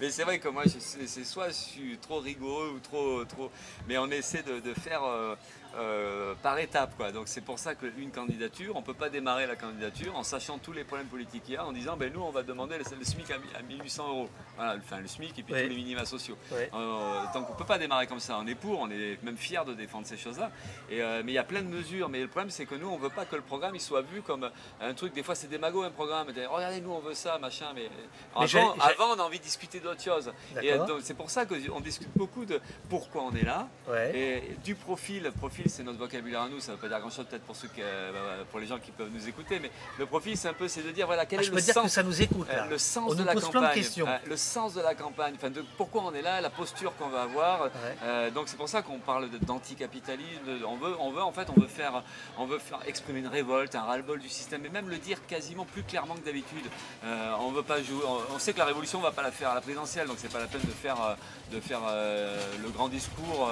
mais 0.00 0.10
c'est 0.10 0.24
vrai 0.24 0.38
que 0.38 0.48
moi, 0.48 0.64
c'est 0.66 1.24
soit 1.24 1.48
je 1.48 1.54
suis 1.54 1.98
trop 1.98 2.20
rigoureux 2.20 2.72
ou 2.74 2.78
trop... 2.78 3.24
trop 3.24 3.50
mais 3.86 3.98
on 3.98 4.10
essaie 4.10 4.42
de, 4.42 4.74
faire... 4.74 5.04
Euh, 5.04 5.36
euh, 5.76 6.34
par 6.42 6.58
étapes. 6.58 6.96
Quoi. 6.96 7.12
Donc 7.12 7.28
c'est 7.28 7.40
pour 7.40 7.58
ça 7.58 7.74
qu'une 7.74 8.10
candidature, 8.10 8.74
on 8.74 8.80
ne 8.80 8.84
peut 8.84 8.94
pas 8.94 9.08
démarrer 9.08 9.46
la 9.46 9.56
candidature 9.56 10.16
en 10.16 10.22
sachant 10.22 10.58
tous 10.58 10.72
les 10.72 10.84
problèmes 10.84 11.06
politiques 11.06 11.44
qu'il 11.44 11.54
y 11.54 11.56
a, 11.56 11.64
en 11.64 11.72
disant 11.72 11.96
ben, 11.96 12.12
nous 12.12 12.22
on 12.22 12.30
va 12.30 12.42
demander 12.42 12.76
le, 12.78 12.84
SMIC 12.84 13.30
à, 13.30 13.62
1800 13.62 14.08
euros. 14.08 14.30
Voilà, 14.56 14.76
enfin 14.76 15.00
le 15.00 15.06
SMIC 15.06 15.38
et 15.38 15.42
puis 15.42 15.52
tous 15.52 15.68
les 15.68 15.68
minima 15.68 16.04
sociaux. 16.04 16.36
Euh, 16.52 16.68
donc 17.34 17.48
on 17.48 17.52
ne 17.52 17.58
peut 17.58 17.64
pas 17.64 17.78
démarrer 17.78 18.06
comme 18.06 18.20
ça. 18.20 18.38
On 18.40 18.46
est 18.46 18.54
pour, 18.54 18.80
on 18.80 18.90
est 18.90 19.22
même 19.22 19.36
fiers 19.36 19.64
de 19.66 19.74
défendre 19.74 20.06
ces 20.06 20.16
choses-là. 20.16 20.50
Euh, 20.90 21.22
mais 21.24 21.32
il 21.32 21.34
y 21.36 21.38
a 21.38 21.44
plein 21.44 21.62
de 21.62 21.68
mesures. 21.68 22.08
Mais 22.08 22.20
le 22.20 22.28
problème 22.28 22.50
c'est 22.50 22.66
que 22.66 22.74
nous 22.74 22.88
on 22.88 22.98
ne 22.98 23.02
veut 23.02 23.10
pas 23.10 23.24
que 23.24 23.36
le 23.36 23.42
programme 23.42 23.74
il 23.74 23.80
soit 23.80 24.02
vu 24.02 24.22
comme 24.22 24.50
un 24.80 24.94
truc. 24.94 25.12
Des 25.14 25.22
fois 25.22 25.34
c'est 25.34 25.48
démago 25.48 25.82
un 25.82 25.90
programme. 25.90 26.26
Regardez 26.50 26.80
nous 26.80 26.92
on 26.92 27.00
veut 27.00 27.14
ça, 27.14 27.38
machin. 27.38 27.66
Mais, 27.74 27.88
avant, 28.34 28.74
avant, 28.80 29.14
on 29.16 29.20
a 29.20 29.22
envie 29.22 29.38
de 29.38 29.44
discuter 29.44 29.78
d'autre 29.78 30.02
chose. 30.02 30.32
Et 30.62 30.72
c'est 31.02 31.14
pour 31.14 31.30
ça 31.30 31.46
qu'on 31.46 31.80
discute 31.80 32.10
beaucoup 32.16 32.44
de 32.44 32.60
pourquoi 32.88 33.22
on 33.22 33.34
est 33.34 33.44
là. 33.44 33.68
Et 34.12 34.42
du 34.64 34.74
profil, 34.74 35.30
profil 35.38 35.59
c'est 35.66 35.82
notre 35.82 35.98
vocabulaire 35.98 36.42
à 36.42 36.48
nous, 36.48 36.60
ça 36.60 36.72
ne 36.72 36.76
veut 36.76 36.82
pas 36.82 36.88
dire 36.88 37.00
grand-chose 37.00 37.26
peut-être 37.26 37.42
pour, 37.42 37.56
ceux 37.56 37.68
euh, 37.78 38.12
bah, 38.12 38.18
bah, 38.22 38.44
pour 38.50 38.60
les 38.60 38.66
gens 38.66 38.78
qui 38.78 38.90
peuvent 38.90 39.10
nous 39.12 39.28
écouter, 39.28 39.58
mais 39.60 39.70
le 39.98 40.06
profil, 40.06 40.36
c'est 40.36 40.48
un 40.48 40.52
peu, 40.52 40.68
c'est 40.68 40.82
de 40.82 40.90
dire, 40.90 41.06
voilà, 41.06 41.26
quel 41.26 41.40
ah, 41.40 41.42
est 41.42 41.46
je 41.46 41.50
le 41.50 41.56
peux 41.56 41.62
sens, 41.62 41.74
dire 41.74 41.82
que 41.82 41.88
ça 41.88 42.02
nous 42.02 42.22
écoute, 42.22 42.48
le 42.68 42.78
sens 42.78 43.16
de 43.16 43.24
la 43.24 43.34
campagne, 43.34 43.84
le 44.26 44.36
sens 44.36 44.74
de 44.74 44.80
la 44.80 44.94
campagne, 44.94 45.34
enfin, 45.36 45.50
de 45.50 45.64
pourquoi 45.76 46.02
on 46.04 46.14
est 46.14 46.22
là, 46.22 46.40
la 46.40 46.50
posture 46.50 46.94
qu'on 46.96 47.08
va 47.08 47.22
avoir. 47.22 47.70
Euh, 48.02 48.30
donc 48.30 48.48
c'est 48.48 48.56
pour 48.56 48.68
ça 48.68 48.82
qu'on 48.82 48.98
parle 48.98 49.28
d'anticapitalisme. 49.42 50.64
On 50.66 50.76
veut, 50.76 50.94
on 50.98 51.10
veut, 51.10 51.22
en 51.22 51.32
fait, 51.32 51.48
on 51.54 51.60
veut 51.60 51.68
faire, 51.68 52.02
on 52.38 52.46
veut 52.46 52.58
faire 52.58 52.80
exprimer 52.86 53.20
une 53.20 53.28
révolte, 53.28 53.74
un 53.74 53.82
ras-le-bol 53.82 54.20
du 54.20 54.28
système, 54.28 54.64
et 54.64 54.68
même 54.68 54.88
le 54.88 54.98
dire 54.98 55.18
quasiment 55.26 55.64
plus 55.64 55.82
clairement 55.82 56.14
que 56.14 56.24
d'habitude. 56.24 56.64
Euh, 57.04 57.34
on 57.40 57.50
veut 57.50 57.62
pas 57.62 57.82
jouer, 57.82 58.02
on, 58.34 58.38
sait 58.38 58.52
que 58.52 58.58
la 58.58 58.64
révolution, 58.64 58.98
on 58.98 59.02
va 59.02 59.12
pas 59.12 59.22
la 59.22 59.32
faire 59.32 59.50
à 59.50 59.54
la 59.54 59.60
présidentielle, 59.60 60.06
donc 60.06 60.16
c'est 60.18 60.32
pas 60.32 60.40
la 60.40 60.46
peine 60.46 60.62
de 60.62 60.70
faire, 60.70 61.16
de 61.50 61.60
faire 61.60 61.80
le 62.62 62.68
grand 62.70 62.88
discours 62.88 63.50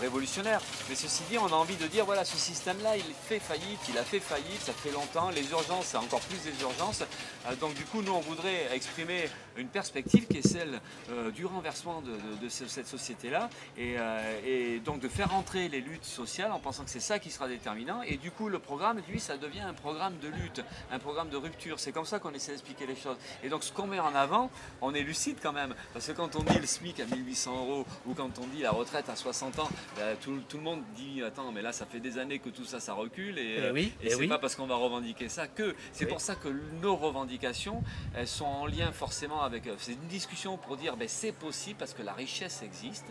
révolutionnaire. 0.00 0.60
Mais 0.88 0.94
ceci 0.94 1.22
dit, 1.30 1.38
on 1.38 1.46
a 1.46 1.56
envie 1.56 1.76
de 1.76 1.86
dire 1.86 2.04
voilà, 2.04 2.24
ce 2.24 2.36
système-là, 2.36 2.96
il 2.96 3.04
fait 3.28 3.38
faillite, 3.38 3.80
il 3.88 3.98
a 3.98 4.04
fait 4.04 4.20
faillite, 4.20 4.60
ça 4.60 4.72
fait 4.72 4.90
longtemps, 4.90 5.30
les 5.30 5.50
urgences, 5.50 5.86
c'est 5.86 5.96
encore 5.96 6.20
plus 6.20 6.38
des 6.38 6.62
urgences. 6.62 7.02
Euh, 7.46 7.54
donc 7.56 7.74
du 7.74 7.84
coup, 7.84 8.02
nous, 8.02 8.12
on 8.12 8.20
voudrait 8.20 8.68
exprimer 8.74 9.28
une 9.56 9.68
perspective 9.68 10.26
qui 10.26 10.38
est 10.38 10.46
celle 10.46 10.80
euh, 11.10 11.30
du 11.30 11.46
renversement 11.46 12.02
de, 12.02 12.48
cette 12.48 12.86
société-là, 12.86 13.48
euh, 13.78 14.40
et, 14.46 14.80
donc 14.80 15.00
de 15.00 15.08
faire 15.08 15.34
entrer 15.34 15.68
les 15.68 15.80
luttes 15.80 16.04
sociales 16.04 16.52
en 16.52 16.58
pensant 16.58 16.84
que 16.84 16.90
c'est 16.90 17.00
ça 17.00 17.18
qui 17.18 17.30
sera 17.30 17.48
déterminant. 17.48 18.02
Et 18.02 18.16
du 18.16 18.30
coup, 18.30 18.48
le 18.48 18.58
programme, 18.58 19.00
lui, 19.08 19.20
ça 19.20 19.36
devient 19.36 19.60
un 19.60 19.74
programme 19.74 20.14
de 20.18 20.28
lutte, 20.28 20.62
un 20.90 20.98
programme 20.98 21.28
de 21.28 21.36
rupture. 21.36 21.78
C'est 21.78 21.92
comme 21.92 22.04
ça 22.04 22.18
qu'on 22.18 22.32
essaie 22.32 22.52
d'expliquer 22.52 22.86
les 22.86 22.96
choses. 22.96 23.16
Et 23.42 23.48
donc, 23.48 23.64
ce 23.64 23.72
qu'on 23.72 23.86
met 23.86 24.00
en 24.00 24.14
avant, 24.14 24.50
on 24.80 24.94
est 24.94 25.02
lucide 25.02 25.38
quand 25.42 25.52
même, 25.52 25.74
parce 25.92 26.06
que 26.06 26.12
quand 26.12 26.36
on 26.36 26.42
dit 26.42 26.58
le 26.58 26.66
SMIC 26.66 27.00
à 27.00 27.06
1800 27.06 27.56
euros, 27.56 27.86
ou 28.06 28.14
quand 28.14 28.30
on 28.38 28.46
dit 28.48 28.62
la 28.62 28.70
retraite 28.70 29.08
à 29.08 29.16
60 29.16 29.58
ans, 29.58 29.68
ben, 29.96 30.16
tout, 30.20 30.38
tout, 30.48 30.56
le 30.56 30.62
monde 30.62 30.82
dit, 30.96 31.22
attends, 31.22 31.52
mais 31.52 31.62
là, 31.62 31.72
ça 31.72 31.86
fait 31.86 32.00
des 32.00 32.18
années 32.18 32.38
que 32.38 32.48
tout 32.48 32.64
ça, 32.64 32.80
ça 32.80 32.94
recule, 32.94 33.38
et, 33.38 33.56
et, 33.56 33.70
oui, 33.70 33.92
et, 34.02 34.10
c'est 34.10 34.26
pas 34.26 34.38
parce 34.38 34.54
qu'on 34.54 34.66
va 34.66 34.76
revendiquer 34.76 35.28
ça 35.28 35.46
que. 35.46 35.74
C'est 35.92 36.06
pour 36.06 36.20
ça 36.20 36.34
que 36.34 36.48
nos 36.80 36.96
revendications, 36.96 37.82
elles 38.14 38.28
sont 38.28 38.44
en 38.44 38.66
lien 38.66 38.92
forcément 38.92 39.39
avec. 39.44 39.66
Euh, 39.66 39.74
c'est 39.78 39.92
une 39.92 40.08
discussion 40.08 40.56
pour 40.56 40.76
dire, 40.76 40.96
ben, 40.96 41.08
c'est 41.08 41.32
possible 41.32 41.78
parce 41.78 41.94
que 41.94 42.02
la 42.02 42.12
richesse 42.12 42.62
existe. 42.62 43.06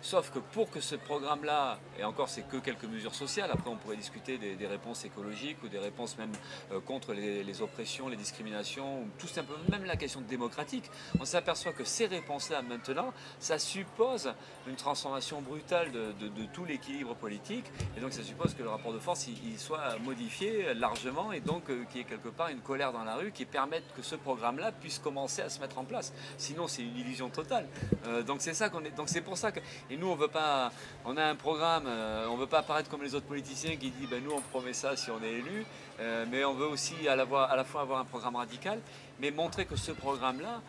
Sauf 0.00 0.30
que 0.30 0.38
pour 0.38 0.70
que 0.70 0.80
ce 0.80 0.94
programme-là, 0.94 1.78
et 1.98 2.04
encore 2.04 2.28
c'est 2.28 2.42
que 2.48 2.58
quelques 2.58 2.84
mesures 2.84 3.14
sociales, 3.14 3.50
après 3.52 3.68
on 3.68 3.76
pourrait 3.76 3.96
discuter 3.96 4.38
des, 4.38 4.66
réponses 4.66 5.04
écologiques 5.04 5.62
ou 5.64 5.68
des 5.68 5.78
réponses 5.78 6.18
même 6.18 6.32
euh, 6.72 6.80
contre 6.80 7.14
les, 7.14 7.62
oppressions, 7.62 8.08
les 8.08 8.16
discriminations, 8.16 9.02
ou 9.02 9.08
tout 9.18 9.26
simplement 9.26 9.58
même 9.70 9.84
la 9.84 9.96
question 9.96 10.20
démocratique, 10.20 10.84
on 11.18 11.24
s'aperçoit 11.24 11.72
que 11.72 11.84
ces 11.84 12.06
réponses-là 12.06 12.62
maintenant, 12.62 13.12
ça 13.40 13.58
suppose 13.58 14.32
une 14.66 14.76
transformation 14.76 15.40
brutale 15.40 15.90
de, 15.90 16.44
tout 16.52 16.64
l'équilibre 16.64 17.14
politique, 17.14 17.64
et 17.96 18.00
donc 18.00 18.12
ça 18.12 18.22
suppose 18.22 18.54
que 18.54 18.62
le 18.62 18.68
rapport 18.68 18.92
de 18.92 18.98
force 18.98 19.26
il, 19.26 19.58
soit 19.58 19.98
modifié 20.04 20.74
largement, 20.74 21.32
et 21.32 21.40
donc 21.40 21.68
euh, 21.70 21.84
qu'il 21.90 21.98
y 21.98 22.00
ait 22.02 22.06
quelque 22.06 22.28
part 22.28 22.48
une 22.48 22.60
colère 22.60 22.92
dans 22.92 23.04
la 23.04 23.16
rue 23.16 23.32
qui 23.32 23.44
permette 23.44 23.84
que 23.96 24.02
ce 24.02 24.14
programme-là 24.14 24.72
puisse 24.72 24.98
commencer 24.98 25.42
à 25.42 25.48
se 25.48 25.60
mettre 25.60 25.78
en 25.78 25.84
place. 25.84 26.12
Sinon 26.36 26.68
c'est 26.68 26.82
une 26.82 26.96
illusion 26.96 27.30
totale. 27.30 27.66
Euh, 28.06 28.22
donc 28.22 28.40
c'est 28.40 28.54
ça 28.54 28.68
qu'on 28.68 28.84
est. 28.84 28.96
Donc 28.96 29.08
c'est 29.08 29.20
pour 29.20 29.36
ça 29.36 29.52
que 29.52 29.60
et 29.90 29.96
nous 29.96 30.08
on 30.08 30.14
veut 30.14 30.28
pas. 30.28 30.72
On 31.04 31.16
a 31.16 31.24
un 31.24 31.34
programme. 31.34 31.84
Euh, 31.86 32.26
on 32.28 32.36
veut 32.36 32.46
pas 32.46 32.58
apparaître 32.58 32.90
comme 32.90 33.02
les 33.02 33.14
autres 33.14 33.26
politiciens 33.26 33.76
qui 33.76 33.90
disent 33.90 34.08
ben 34.08 34.22
nous 34.22 34.32
on 34.32 34.40
promet 34.40 34.72
ça 34.72 34.96
si 34.96 35.10
on 35.10 35.22
est 35.22 35.32
élu, 35.32 35.64
euh, 36.00 36.24
mais 36.30 36.44
on 36.44 36.54
veut 36.54 36.66
aussi 36.66 37.08
à 37.08 37.16
la, 37.16 37.24
à 37.24 37.56
la 37.56 37.64
fois 37.64 37.82
avoir 37.82 38.00
un 38.00 38.04
programme 38.04 38.36
radical, 38.36 38.80
mais 39.20 39.30
montrer 39.30 39.66
que 39.66 39.76
ce 39.76 39.92
programme-là, 39.92 40.60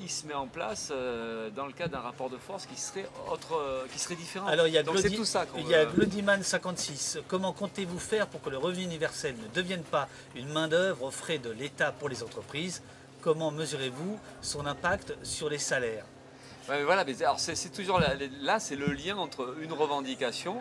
il 0.00 0.10
se 0.10 0.26
met 0.26 0.34
en 0.34 0.46
place 0.46 0.92
dans 1.54 1.66
le 1.66 1.72
cadre 1.72 1.92
d'un 1.92 2.00
rapport 2.00 2.30
de 2.30 2.36
force 2.36 2.66
qui 2.66 2.80
serait 2.80 3.08
autre, 3.30 3.84
qui 3.92 3.98
serait 3.98 4.14
différent. 4.16 4.46
Alors 4.46 4.66
il 4.66 4.74
y 4.74 4.78
a 4.78 4.82
Donc, 4.82 4.96
tout 5.14 5.24
ça 5.24 5.44
il 5.56 5.68
y 5.68 5.74
a 5.74 5.84
Glodiman 5.84 6.42
56. 6.42 7.20
Comment 7.28 7.52
comptez-vous 7.52 7.98
faire 7.98 8.26
pour 8.26 8.42
que 8.42 8.50
le 8.50 8.58
revenu 8.58 8.82
universel 8.82 9.34
ne 9.36 9.48
devienne 9.54 9.82
pas 9.82 10.08
une 10.34 10.48
main 10.48 10.68
d'œuvre 10.68 11.04
aux 11.04 11.10
frais 11.10 11.38
de 11.38 11.50
l'État 11.50 11.92
pour 11.92 12.08
les 12.08 12.22
entreprises? 12.22 12.82
Comment 13.20 13.50
mesurez-vous 13.50 14.18
son 14.40 14.66
impact 14.66 15.16
sur 15.22 15.48
les 15.48 15.58
salaires? 15.58 16.04
Voilà, 16.66 17.04
mais 17.04 17.22
alors 17.22 17.38
c'est 17.38 17.72
toujours 17.72 18.00
là, 18.00 18.58
c'est 18.58 18.76
le 18.76 18.86
lien 18.86 19.16
entre 19.16 19.54
une 19.60 19.72
revendication 19.72 20.56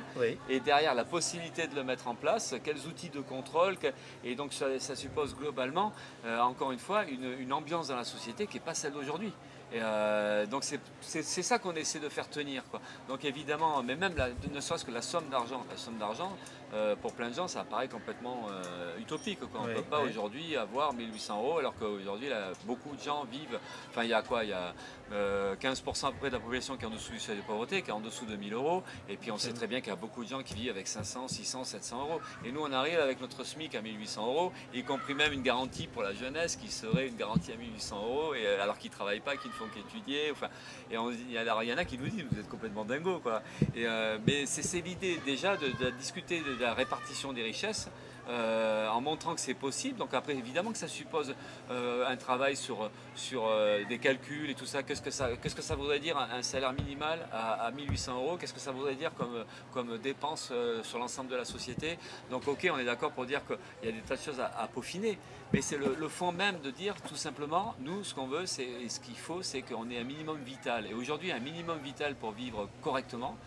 et 0.50 0.60
derrière 0.60 0.94
la 0.94 1.06
possibilité 1.06 1.68
de 1.68 1.76
le 1.76 1.84
mettre 1.84 2.08
en 2.08 2.16
place, 2.16 2.56
quels 2.64 2.86
outils 2.88 3.10
de 3.10 3.22
contrôle, 3.22 3.76
et 4.24 4.36
donc 4.36 4.54
ça, 4.54 4.96
suppose 4.96 5.36
globalement, 5.36 5.94
euh, 6.26 6.40
encore 6.40 6.72
une 6.72 6.80
fois, 6.80 7.04
une, 7.06 7.54
ambiance 7.54 7.88
dans 7.88 7.96
la 7.96 8.04
société 8.04 8.48
qui 8.48 8.56
n'est 8.56 8.64
pas 8.64 8.74
celle 8.74 8.94
d'aujourd'hui. 8.94 9.32
Euh, 9.74 10.46
donc 10.46 10.64
c'est 11.02 11.22
ça 11.22 11.58
qu'on 11.58 11.76
essaie 11.76 12.00
de 12.00 12.10
faire 12.10 12.30
tenir. 12.30 12.64
Quoi. 12.70 12.80
Donc 13.08 13.26
évidemment, 13.26 13.82
mais 13.84 13.96
même 13.96 14.14
ne 14.54 14.60
serait-ce 14.60 14.86
que 14.86 14.92
la 14.92 15.02
somme 15.02 15.28
d'argent, 15.30 15.66
la 15.70 15.78
somme 15.78 15.98
d'argent, 15.98 16.32
euh, 16.76 16.96
pour 16.96 17.14
plein 17.14 17.30
de 17.30 17.36
gens, 17.36 17.48
ça 17.48 17.64
paraît 17.64 17.88
complètement 17.88 18.48
euh, 18.50 18.98
utopique. 19.00 19.40
On 19.56 19.68
ne 19.68 19.74
peut 19.74 19.82
pas 19.82 20.02
aujourd'hui 20.02 20.58
avoir 20.58 20.94
1800 20.94 21.40
euros 21.40 21.58
alors 21.60 21.74
qu'aujourd'hui, 21.76 22.28
beaucoup 22.66 22.96
de 22.96 23.02
gens 23.02 23.24
vivent. 23.26 23.60
Enfin, 23.90 24.04
il 24.04 24.10
y 24.10 24.14
a 24.14 24.22
quoi 24.22 24.44
Il 24.44 24.50
y 24.50 24.54
a 24.54 24.74
15% 25.12 26.08
à 26.08 26.12
peu 26.12 26.18
près 26.18 26.30
de 26.30 26.36
la 26.36 26.40
population 26.40 26.76
qui 26.76 26.84
est 26.84 26.88
en 26.88 26.92
dessous 26.92 27.14
du 27.14 27.20
seuil 27.20 27.38
de 27.38 27.42
pauvreté, 27.42 27.82
qui 27.82 27.90
est 27.90 27.94
en 27.94 28.00
dessous 28.00 28.26
de 28.26 28.36
1000 28.36 28.54
euros. 28.54 28.84
Et 29.08 29.16
puis 29.16 29.32
on 29.32 29.38
sait 29.38 29.54
très 29.54 29.68
bien 29.68 29.80
qu'il 29.80 29.90
y 29.90 29.94
a 29.94 29.96
beaucoup 29.96 30.24
de 30.24 30.30
gens 30.30 30.44
qui 30.44 30.54
vivent 30.56 30.72
avec 30.72 30.88
500, 30.88 31.28
600, 31.28 31.64
700 31.64 32.02
euros. 32.02 32.22
Et 32.44 32.52
nous, 32.52 32.62
on 32.62 32.72
arrive 32.72 33.00
avec 33.00 33.22
notre 33.22 33.44
SMIC 33.44 33.76
à 33.76 33.82
1800 33.82 34.26
euros, 34.26 34.52
y 34.74 34.84
compris 34.84 35.14
même 35.14 35.32
une 35.32 35.44
garantie 35.44 35.88
pour 35.88 36.04
la 36.04 36.14
jeunesse 36.14 36.56
qui 36.56 36.70
serait 36.70 37.08
une 37.08 37.16
garantie 37.16 37.54
à 37.54 37.56
1800 37.56 37.98
euros, 37.98 38.36
et, 38.36 38.48
alors 38.48 38.78
qu'ils 38.78 38.92
ne 38.92 38.96
travaillent 38.96 39.22
pas, 39.22 39.38
qu'ils 39.38 39.52
ne 39.52 39.56
font 39.56 39.68
qu'étudier. 39.74 40.32
Enfin, 40.32 40.48
et 40.92 40.96
il 40.96 41.70
y 41.70 41.74
en 41.74 41.78
a 41.78 41.86
qui 41.86 41.98
nous 41.98 42.10
disent, 42.10 42.26
vous 42.30 42.40
êtes 42.40 42.50
complètement 42.50 42.84
dingo. 42.84 43.20
Quoi. 43.20 43.42
Et, 43.76 43.86
euh, 43.86 44.18
mais 44.26 44.46
c'est 44.46 44.82
l'idée 44.82 45.20
déjà 45.26 45.56
de, 45.56 45.68
de 45.68 45.90
discuter 45.92 46.42
de 46.42 46.65
la 46.66 46.74
répartition 46.74 47.34
des 47.34 47.44
richesses 47.44 47.90
euh, 48.28 48.88
en 48.90 49.02
montrant 49.02 49.36
que 49.36 49.40
c'est 49.40 49.54
possible. 49.54 50.00
Donc 50.00 50.16
après, 50.16 50.34
évidemment 50.34 50.72
que 50.72 50.80
ça 50.80 50.88
suppose 50.88 51.36
euh, 51.70 52.08
un 52.08 52.18
travail 52.18 52.56
sur, 52.56 52.90
sur 53.14 53.46
euh, 53.46 53.84
des 53.88 54.00
calculs 54.00 54.50
et 54.50 54.56
tout 54.56 54.66
ça. 54.66 54.82
Qu'est-ce 54.82 55.04
que 55.04 55.12
ça, 55.12 55.30
qu'est-ce 55.40 55.56
que 55.56 55.62
ça 55.62 55.76
voudrait 55.76 56.00
dire 56.00 56.18
un, 56.18 56.42
salaire 56.42 56.74
minimal 56.74 57.20
à, 57.32 57.70
1800 57.70 58.16
euros? 58.16 58.38
Qu'est-ce 58.38 58.54
que 58.54 58.60
ça 58.60 58.72
voudrait 58.72 58.96
dire 58.96 59.14
comme, 59.14 59.46
comme 59.72 60.00
dépense 60.00 60.52
sur 60.82 60.98
l'ensemble 60.98 61.30
de 61.30 61.36
la 61.36 61.46
société? 61.46 62.00
Donc 62.32 62.48
ok, 62.48 62.68
on 62.74 62.80
est 62.80 62.86
d'accord 62.86 63.12
pour 63.12 63.28
dire 63.28 63.42
qu'il 63.46 63.90
y 63.90 63.94
a 63.94 63.96
des 63.96 64.02
tas 64.02 64.16
de 64.16 64.22
choses 64.22 64.40
à, 64.40 64.68
peaufiner, 64.74 65.20
mais 65.54 65.62
c'est 65.62 65.78
le, 65.78 65.96
le, 66.00 66.08
fond 66.08 66.32
même 66.32 66.60
de 66.62 66.72
dire 66.72 66.96
tout 67.08 67.16
simplement, 67.16 67.76
nous, 67.80 68.04
ce 68.04 68.16
qu'on 68.16 68.28
veut, 68.28 68.48
c'est, 68.48 68.90
ce 68.90 69.00
qu'il 69.00 69.18
faut, 69.18 69.44
c'est 69.44 69.62
qu'on 69.62 69.88
ait 69.92 70.00
un 70.00 70.04
minimum 70.04 70.40
vital. 70.44 70.88
Et 70.88 70.96
aujourd'hui, 70.96 71.32
un 71.32 71.40
minimum 71.40 71.78
vital 71.78 72.16
pour 72.16 72.32
vivre 72.32 72.68
correctement, 72.82 73.38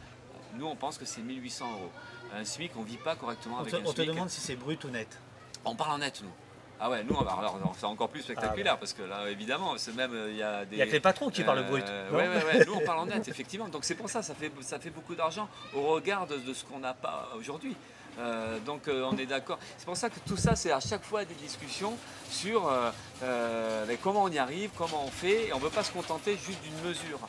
nous, 0.54 0.66
on 0.66 0.76
pense 0.76 0.98
que 0.98 1.04
c'est 1.04 1.20
1800 1.20 1.72
euros. 1.72 1.90
Un 2.34 2.44
SMIC, 2.44 2.72
on 2.76 2.82
ne 2.82 2.86
vit 2.86 2.96
pas 2.96 3.16
correctement 3.16 3.58
avec 3.58 3.72
un 3.74 3.78
SMIC. 3.78 3.88
On 3.88 3.92
te 3.92 4.02
demande 4.02 4.30
si 4.30 4.40
c'est 4.40 4.56
brut 4.56 4.82
ou 4.84 4.90
net. 4.90 5.18
On 5.64 5.74
parle 5.74 5.92
en 5.92 5.98
net, 5.98 6.20
nous. 6.22 6.30
Ah 6.80 6.88
ouais, 6.88 7.02
nous, 7.02 7.16
c'est 7.76 7.86
encore 7.86 8.08
plus 8.08 8.22
spectaculaire 8.22 8.74
ah 8.74 8.78
parce 8.78 8.92
que 8.92 9.02
là, 9.02 9.28
évidemment, 9.28 9.74
c'est 9.78 9.96
même 9.96 10.12
il 10.28 10.36
y 10.36 10.42
a 10.42 10.64
des. 10.64 10.76
Il 10.76 10.78
y 10.78 10.82
a 10.82 10.86
que 10.86 10.92
les 10.92 11.00
patrons 11.00 11.28
qui 11.28 11.42
parlent 11.42 11.66
brut. 11.66 11.84
Euh, 11.88 12.10
ouais, 12.12 12.28
ouais, 12.28 12.44
ouais. 12.44 12.64
Nous, 12.66 12.74
on 12.74 12.84
parle 12.84 13.00
en 13.00 13.06
net, 13.06 13.26
effectivement. 13.26 13.68
Donc 13.68 13.84
c'est 13.84 13.96
pour 13.96 14.08
ça, 14.08 14.22
ça 14.22 14.32
fait, 14.34 14.52
ça 14.60 14.78
fait 14.78 14.90
beaucoup 14.90 15.16
d'argent 15.16 15.48
au 15.74 15.82
regard 15.82 16.28
de 16.28 16.54
ce 16.54 16.64
qu'on 16.64 16.78
n'a 16.78 16.94
pas 16.94 17.30
aujourd'hui. 17.36 17.74
Euh, 18.18 18.58
donc 18.60 18.88
euh, 18.88 19.08
on 19.10 19.16
est 19.16 19.26
d'accord. 19.26 19.58
C'est 19.76 19.86
pour 19.86 19.96
ça 19.96 20.10
que 20.10 20.18
tout 20.26 20.36
ça, 20.36 20.56
c'est 20.56 20.72
à 20.72 20.80
chaque 20.80 21.04
fois 21.04 21.24
des 21.24 21.34
discussions 21.34 21.96
sur 22.30 22.70
euh, 23.22 23.96
comment 24.02 24.24
on 24.24 24.28
y 24.28 24.38
arrive, 24.38 24.70
comment 24.76 25.04
on 25.04 25.10
fait. 25.10 25.48
Et 25.48 25.52
on 25.52 25.58
ne 25.58 25.62
veut 25.62 25.70
pas 25.70 25.84
se 25.84 25.92
contenter 25.92 26.36
juste 26.36 26.60
d'une 26.62 26.88
mesure. 26.88 27.20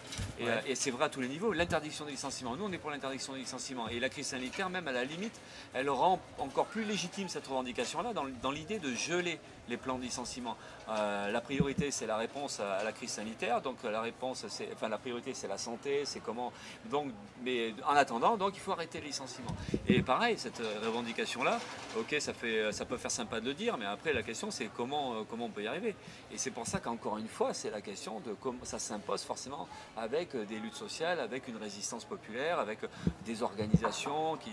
Et, 0.67 0.75
c'est 0.75 0.91
vrai 0.91 1.06
à 1.06 1.10
tous 1.10 1.21
les 1.21 1.28
niveaux. 1.28 1.54
L'interdiction 1.54 2.06
des 2.06 2.12
licenciements. 2.12 2.56
Nous, 2.56 2.65
on 2.65 2.71
est 2.71 2.78
pour 2.78 2.91
l'interdiction 2.91 3.34
des 3.34 3.39
licenciements. 3.39 3.89
Et 3.89 3.99
la 3.99 4.10
crise 4.10 4.28
sanitaire, 4.28 4.69
même 4.69 4.88
à 4.88 4.91
la 4.91 5.04
limite, 5.04 5.39
elle 5.73 5.89
rend 5.89 6.19
encore 6.38 6.65
plus 6.65 6.86
légitime 6.86 7.28
cette 7.28 7.47
revendication-là 7.47 8.13
dans, 8.13 8.52
l'idée 8.52 8.80
de 8.80 8.93
geler 8.93 9.39
les 9.69 9.77
plans 9.77 9.97
de 9.97 10.03
licenciement. 10.03 10.58
la 10.88 11.41
priorité, 11.41 11.91
c'est 11.91 12.08
la 12.08 12.17
réponse 12.17 12.60
à, 12.60 12.84
la 12.84 12.91
crise 12.91 13.12
sanitaire. 13.12 13.62
Donc 13.62 13.84
la 13.84 14.01
réponse, 14.01 14.45
c'est, 14.47 14.69
enfin 14.73 14.89
la 14.89 14.97
priorité, 14.97 15.34
c'est 15.34 15.47
la 15.47 15.58
santé, 15.58 16.03
c'est 16.05 16.19
comment. 16.19 16.51
Donc, 16.89 17.12
mais 17.43 17.73
en 17.86 17.93
attendant, 17.93 18.38
donc 18.38 18.55
il 18.55 18.60
faut 18.60 18.71
arrêter 18.71 18.99
les 18.99 19.08
licenciements. 19.08 19.55
Et 19.88 20.01
pareil, 20.01 20.38
cette 20.38 20.62
revendication-là, 20.84 21.60
ok, 21.97 22.15
ça, 22.19 22.34
fait, 22.34 22.71
ça 22.71 22.86
peut 22.86 22.97
faire 22.97 23.12
sympa 23.12 23.39
de 23.39 23.45
le 23.45 23.53
dire, 23.53 23.77
mais 23.77 23.86
après 23.86 24.13
la 24.13 24.23
question 24.23 24.49
c'est 24.51 24.69
comment, 24.75 25.13
euh, 25.13 25.23
comment 25.29 25.45
on 25.45 25.49
peut 25.49 25.63
y 25.63 25.67
arriver. 25.67 25.95
Et 26.32 26.38
c'est 26.38 26.51
pour 26.51 26.67
ça 26.67 26.79
qu'encore 26.79 27.17
une 27.17 27.27
fois, 27.27 27.53
c'est 27.53 27.69
la 27.69 27.82
question 27.82 28.19
de 28.21 28.34
comment 28.34 28.63
ça 28.63 28.79
s'impose 28.79 29.23
forcément 29.23 29.67
avec 29.97 30.36
euh, 30.36 30.45
des 30.45 30.60
luttes 30.60 30.75
sociales, 30.75 31.19
avec 31.19 31.47
une 31.47 31.58
résistance 31.58 32.05
populaire, 32.05 32.60
avec 32.60 32.84
euh, 32.84 32.88
des 33.25 33.43
organisations 33.43 34.38
qui. 34.38 34.51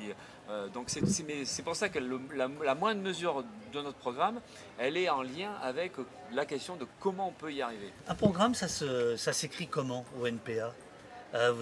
Donc 0.73 0.89
c'est 0.89 1.63
pour 1.63 1.77
ça 1.77 1.89
que 1.89 1.99
la, 1.99 2.75
moindre 2.75 3.03
mesure 3.03 3.45
de 3.73 3.81
notre 3.81 3.99
programme, 3.99 4.41
elle 4.79 4.97
est 4.97 5.09
en 5.09 5.23
lien 5.23 5.53
avec 5.63 5.93
la 6.33 6.47
question 6.47 6.77
de 6.77 6.87
comment 7.01 7.29
on 7.29 7.33
peut 7.33 7.53
y 7.53 7.63
arriver. 7.63 7.93
Un 8.09 8.15
programme, 8.15 8.55
ça 8.55 8.69
s'écrit 8.69 9.65
ça 9.65 9.71
comment 9.71 10.05
au 10.21 10.27
NPA 10.27 10.53
euh, 10.53 10.71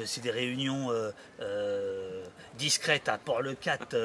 c'est 0.05 0.21
des 0.23 0.31
réunions 0.31 0.91
euh, 0.91 1.11
euh, 1.41 2.25
discrètes 2.59 3.09
à 3.09 3.19
Port-le-Cat 3.19 3.97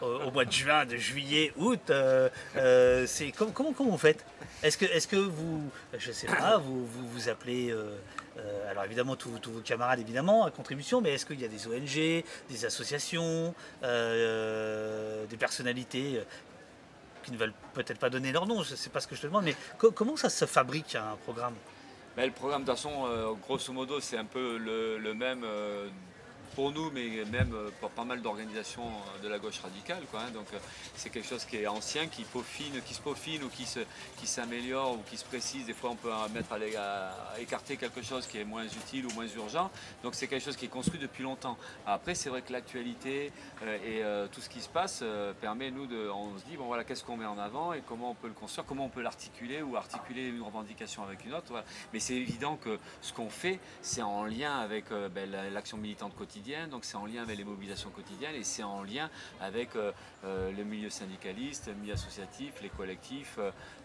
au, 0.00 0.30
mois 0.30 0.44
de 0.44 0.52
juin, 0.52 0.86
de 0.86 0.96
juillet, 0.96 1.52
août. 1.56 1.92
comment, 3.36 3.72
vous 3.78 3.98
faites? 3.98 4.24
Est-ce 4.62 4.78
que, 5.08 5.16
vous, 5.16 5.70
je 5.98 6.12
sais 6.12 6.26
pas, 6.26 6.58
vous, 6.58 6.86
vous 6.86 7.28
appelez 7.28 7.74
alors 8.70 8.84
évidemment 8.84 9.16
tous, 9.16 9.30
vos 9.30 9.60
camarades 9.60 10.00
évidemment 10.00 10.44
à 10.44 10.50
contribution, 10.50 11.00
mais 11.00 11.14
est-ce 11.14 11.26
qu'il 11.26 11.40
y 11.40 11.44
a 11.44 11.48
des 11.48 11.66
ONG, 11.66 12.24
des 12.48 12.64
associations, 12.64 13.54
des 13.82 15.36
personnalités 15.38 16.20
qui 17.24 17.32
ne 17.32 17.36
veulent 17.38 17.54
peut-être 17.72 17.98
pas 17.98 18.10
donner 18.10 18.32
leur 18.32 18.46
nom, 18.46 18.62
je 18.62 18.72
ne 18.72 18.76
sais 18.76 18.90
pas 18.90 19.00
ce 19.00 19.06
que 19.06 19.16
je 19.16 19.22
te 19.22 19.26
demande, 19.26 19.44
mais 19.44 19.56
comment 19.76 20.16
ça 20.16 20.30
se 20.30 20.44
fabrique 20.44 20.94
un 20.94 21.16
programme? 21.24 21.54
Le 22.22 22.30
programme, 22.30 22.62
de 22.62 22.70
façon, 22.70 23.06
euh, 23.06 23.32
grosso 23.42 23.72
modo, 23.72 24.00
c'est 24.00 24.16
un 24.16 24.24
peu 24.24 24.56
le, 24.58 25.14
même 25.14 25.42
euh, 25.44 25.88
pour 26.54 26.72
nous, 26.72 26.90
mais 26.90 27.24
même 27.30 27.52
euh, 27.54 27.70
pour 27.80 27.90
pas 27.90 28.04
mal 28.04 28.22
d'organisations 28.22 28.88
de 29.22 29.28
la 29.28 29.38
gauche 29.38 29.58
radicale. 29.60 30.02
Quoi, 30.10 30.20
hein. 30.20 30.30
Donc 30.32 30.46
c'est 30.96 31.10
quelque 31.10 31.28
chose 31.28 31.44
qui 31.44 31.56
est 31.56 31.66
ancien, 31.66 32.06
qui, 32.06 32.24
peaufine, 32.24 32.80
qui 32.84 32.94
se 32.94 33.00
peaufine 33.00 33.42
ou 33.44 33.48
qui, 33.48 33.66
se, 33.66 33.80
qui 34.16 34.26
s'améliore 34.26 34.94
ou 34.94 35.02
qui 35.08 35.16
se 35.16 35.24
précise. 35.24 35.66
Des 35.66 35.74
fois, 35.74 35.90
on 35.90 35.96
peut 35.96 36.10
mettre 36.32 36.52
à, 36.52 37.40
écarter 37.40 37.76
quelque 37.76 38.02
chose 38.02 38.26
qui 38.26 38.38
est 38.38 38.44
moins 38.44 38.64
utile 38.64 39.06
ou 39.06 39.12
moins 39.14 39.26
urgent. 39.26 39.70
Donc 40.02 40.14
c'est 40.14 40.26
quelque 40.26 40.44
chose 40.44 40.56
qui 40.56 40.66
est 40.66 40.68
construit 40.68 41.00
depuis 41.00 41.22
longtemps. 41.22 41.56
Après, 41.86 42.14
c'est 42.14 42.28
vrai 42.28 42.42
que 42.42 42.52
l'actualité 42.52 43.32
et 43.66 44.02
tout 44.32 44.40
ce 44.40 44.48
qui 44.48 44.60
se 44.60 44.68
passe 44.68 45.02
permet, 45.40 45.70
nous, 45.70 45.86
de, 45.86 46.08
on 46.08 46.38
se 46.38 46.44
dit, 46.44 46.56
bon 46.56 46.66
voilà, 46.66 46.84
qu'est-ce 46.84 47.04
qu'on 47.04 47.16
met 47.16 47.26
en 47.26 47.38
avant 47.38 47.72
et 47.72 47.82
comment 47.86 48.10
on 48.10 48.14
peut 48.14 48.28
le 48.28 48.34
construire, 48.34 48.66
comment 48.66 48.86
on 48.86 48.88
peut 48.88 49.02
l'articuler 49.02 49.62
ou 49.62 49.76
articuler 49.76 50.28
une 50.28 50.42
revendication 50.42 51.02
avec 51.02 51.24
une 51.24 51.34
autre. 51.34 51.62
Mais 51.92 52.00
c'est 52.00 52.14
évident 52.14 52.56
que 52.56 52.78
ce 53.00 53.12
qu'on 53.12 53.30
fait, 53.30 53.58
c'est 53.82 54.02
en 54.02 54.24
lien 54.24 54.58
avec 54.58 54.90
euh, 54.90 55.08
ben, 55.08 55.30
l'action 55.52 55.76
militante 55.76 56.14
quotidienne, 56.16 56.43
donc 56.70 56.84
c'est 56.84 56.96
en 56.96 57.06
lien 57.06 57.22
avec 57.22 57.38
les 57.38 57.44
mobilisations 57.44 57.88
quotidiennes 57.90 58.34
et 58.34 58.44
c'est 58.44 58.62
en 58.62 58.82
lien 58.82 59.08
avec 59.40 59.76
euh, 59.76 59.92
euh, 60.24 60.52
le 60.52 60.62
milieu 60.62 60.90
syndicaliste, 60.90 61.68
le 61.68 61.74
milieu 61.74 61.94
associatif, 61.94 62.60
les 62.62 62.68
collectifs, 62.68 63.38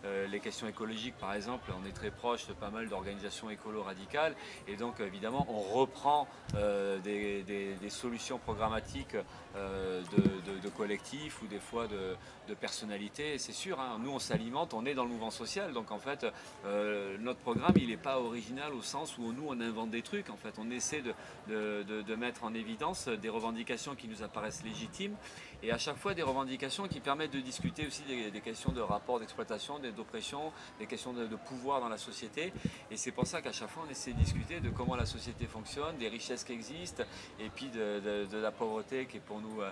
les 0.04 0.40
questions 0.40 0.68
écologiques 0.68 1.18
par 1.18 1.34
exemple. 1.34 1.72
On 1.82 1.86
est 1.86 1.92
très 1.92 2.12
proche 2.12 2.48
de 2.48 2.54
pas 2.54 2.70
mal 2.70 2.88
d'organisations 2.88 3.50
écolo-radicales 3.50 4.36
et 4.68 4.76
donc 4.76 5.00
évidemment 5.00 5.46
on 5.50 5.60
reprend 5.60 6.28
des, 6.54 7.78
solutions 7.90 8.38
programmatiques 8.38 9.16
de, 9.56 10.70
collectifs 10.70 11.42
ou 11.42 11.48
des 11.48 11.60
fois 11.60 11.88
de, 11.88 12.16
personnalités, 12.56 13.38
c'est 13.38 13.52
sûr. 13.52 13.80
Hein. 13.80 14.00
Nous, 14.02 14.12
on 14.12 14.20
s'alimente, 14.20 14.74
on 14.74 14.86
est 14.86 14.96
dans 14.96 15.04
le 15.04 15.10
mouvement 15.10 15.30
social. 15.30 15.72
Donc 15.72 15.92
en 15.92 16.00
fait, 16.00 16.26
euh, 16.66 17.16
notre 17.20 17.40
programme, 17.40 17.74
il 17.76 17.90
n'est 17.90 17.98
pas 17.98 18.20
original 18.20 18.74
au 18.74 18.82
sens 18.82 19.18
où 19.18 19.32
nous, 19.34 19.46
on 19.48 19.60
invente 19.62 19.92
des 19.92 20.02
trucs. 20.02 20.30
En 20.30 20.38
fait, 20.38 20.56
on 20.58 20.72
essaie 20.72 21.02
de, 21.02 21.84
de 21.84 22.16
mettre 22.16 22.44
en 22.44 22.49
évidence 22.54 23.08
des 23.08 23.30
revendications 23.30 23.96
qui 23.96 24.08
nous 24.08 24.24
apparaissent 24.24 24.64
légitimes 24.64 25.16
et 25.62 25.72
à 25.72 25.78
chaque 25.78 25.98
fois 25.98 26.14
des 26.14 26.22
revendications 26.22 26.88
qui 26.88 27.00
permettent 27.00 27.34
de 27.34 27.40
discuter 27.40 27.86
aussi 27.86 28.04
des, 28.04 28.40
questions 28.40 28.72
de 28.72 28.80
rapport 28.80 29.20
d'exploitation, 29.20 29.80
d'oppression, 29.96 30.52
des 30.80 30.86
questions 30.86 31.14
de, 31.14 31.28
pouvoir 31.36 31.82
dans 31.82 31.90
la 31.90 31.98
société. 31.98 32.54
Et 32.92 32.98
c'est 32.98 33.12
pour 33.12 33.28
ça 33.28 33.42
qu'à 33.42 33.52
chaque 33.52 33.70
fois 33.70 33.84
on 33.88 33.92
essaie 33.92 34.14
de 34.14 34.18
discuter 34.18 34.60
de 34.60 34.70
comment 34.70 34.96
la 34.96 35.06
société 35.06 35.46
fonctionne, 35.46 35.98
des 35.98 36.08
richesses 36.08 36.44
qui 36.44 36.54
existent, 36.54 37.04
et 37.40 37.50
puis 37.50 37.68
de, 37.68 38.28
la 38.42 38.52
pauvreté 38.52 39.06
qui 39.06 39.18
est 39.18 39.22
pour 39.22 39.42
nous 39.42 39.62
euh, 39.62 39.72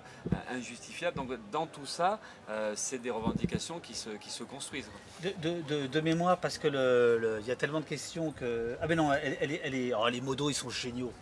injustifiable. 0.49 1.15
Donc 1.15 1.29
dans 1.51 1.67
tout 1.67 1.85
ça, 1.85 2.19
euh, 2.49 2.73
c'est 2.75 2.99
des 2.99 3.11
revendications 3.11 3.79
qui 3.79 3.93
se, 3.93 4.43
construisent. 4.43 4.89
De, 5.21 6.01
mémoire, 6.01 6.37
parce 6.37 6.57
qu'il 6.57 6.73
y 6.73 7.51
a 7.51 7.55
tellement 7.55 7.79
de 7.79 7.85
questions 7.85 8.31
que... 8.31 8.77
Ah 8.81 8.87
ben 8.87 8.95
non, 8.95 9.13
elle, 9.13 9.95
oh, 9.97 10.07
les 10.09 10.21
modos, 10.21 10.49
ils 10.49 10.53
sont 10.53 10.69
géniaux. 10.69 11.13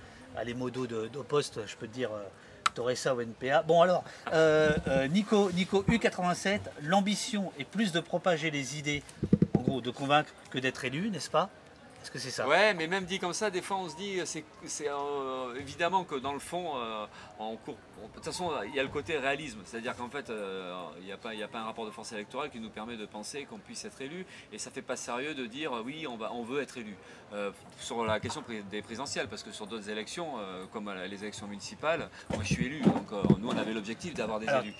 Les 0.43 0.53
modos 0.53 0.87
de, 0.87 1.07
poste, 1.27 1.59
je 1.67 1.75
peux 1.75 1.87
dire... 1.87 2.09
Euh, 2.11 2.23
ça 2.95 3.15
au 3.15 3.21
NPA. 3.21 3.63
Bon 3.63 3.81
alors, 3.81 4.03
euh, 4.33 4.75
euh, 4.87 5.07
Nico, 5.07 5.49
Nico 5.53 5.83
U87, 5.83 6.59
l'ambition 6.81 7.51
est 7.57 7.63
plus 7.63 7.91
de 7.91 7.99
propager 7.99 8.51
les 8.51 8.77
idées, 8.77 9.01
en 9.57 9.61
gros 9.61 9.81
de 9.81 9.91
convaincre 9.91 10.31
que 10.51 10.59
d'être 10.59 10.83
élu, 10.83 11.09
n'est-ce 11.09 11.29
pas? 11.29 11.49
Est-ce 12.05 12.11
que 12.11 12.19
c'est 12.19 12.29
ça 12.29 12.47
Ouais, 12.47 12.75
mais 12.75 12.85
même 12.85 13.05
dit 13.05 13.17
comme 13.17 13.33
ça, 13.33 13.49
des 13.49 13.63
fois 13.63 13.77
on 13.77 13.89
se 13.89 13.95
dit, 13.95 14.19
c'est, 14.25 14.43
euh, 14.87 15.55
évidemment 15.59 16.03
que 16.03 16.13
dans 16.13 16.33
le 16.33 16.39
fond, 16.39 16.73
euh, 16.77 17.07
en 17.39 17.55
cours, 17.55 17.77
de 17.97 18.13
toute 18.13 18.25
façon, 18.25 18.51
il 18.67 18.75
y 18.75 18.79
a 18.79 18.83
le 18.83 18.89
côté 18.89 19.17
réalisme, 19.17 19.57
c'est-à-dire 19.65 19.95
qu'en 19.95 20.09
fait, 20.09 20.29
euh, 20.29 20.71
il 20.99 21.05
n'y 21.05 21.11
a, 21.11 21.17
pas, 21.17 21.31
a 21.31 21.47
pas 21.47 21.59
un 21.59 21.63
rapport 21.63 21.87
de 21.87 21.89
force 21.89 22.11
électorale 22.11 22.51
qui 22.51 22.59
nous 22.59 22.69
permet 22.69 22.95
de 22.95 23.07
penser 23.07 23.45
qu'on 23.45 23.57
puisse 23.57 23.85
être 23.85 23.99
élu, 24.01 24.23
et 24.53 24.59
ça 24.59 24.69
fait 24.69 24.83
pas 24.83 24.95
sérieux 24.95 25.33
de 25.33 25.47
dire 25.47 25.71
oui, 25.83 26.05
on, 26.07 26.15
va, 26.15 26.31
on 26.31 26.43
veut 26.43 26.61
être 26.61 26.77
élu. 26.77 26.95
sur 27.79 28.05
la 28.05 28.19
question 28.19 28.43
des 28.69 28.81
présidentielles, 28.83 29.27
parce 29.27 29.41
que 29.41 29.51
sur 29.51 29.65
d'autres 29.65 29.89
élections, 29.89 30.33
comme 30.71 30.93
les 31.09 31.23
élections 31.23 31.47
municipales, 31.47 32.07
moi 32.29 32.43
je 32.43 32.53
suis 32.53 32.67
élu, 32.67 32.81
donc 32.81 33.11
nous 33.39 33.49
on 33.49 33.57
avait 33.57 33.73
l'objectif 33.73 34.13
d'avoir 34.13 34.39
des 34.39 34.45
élus. 34.45 34.75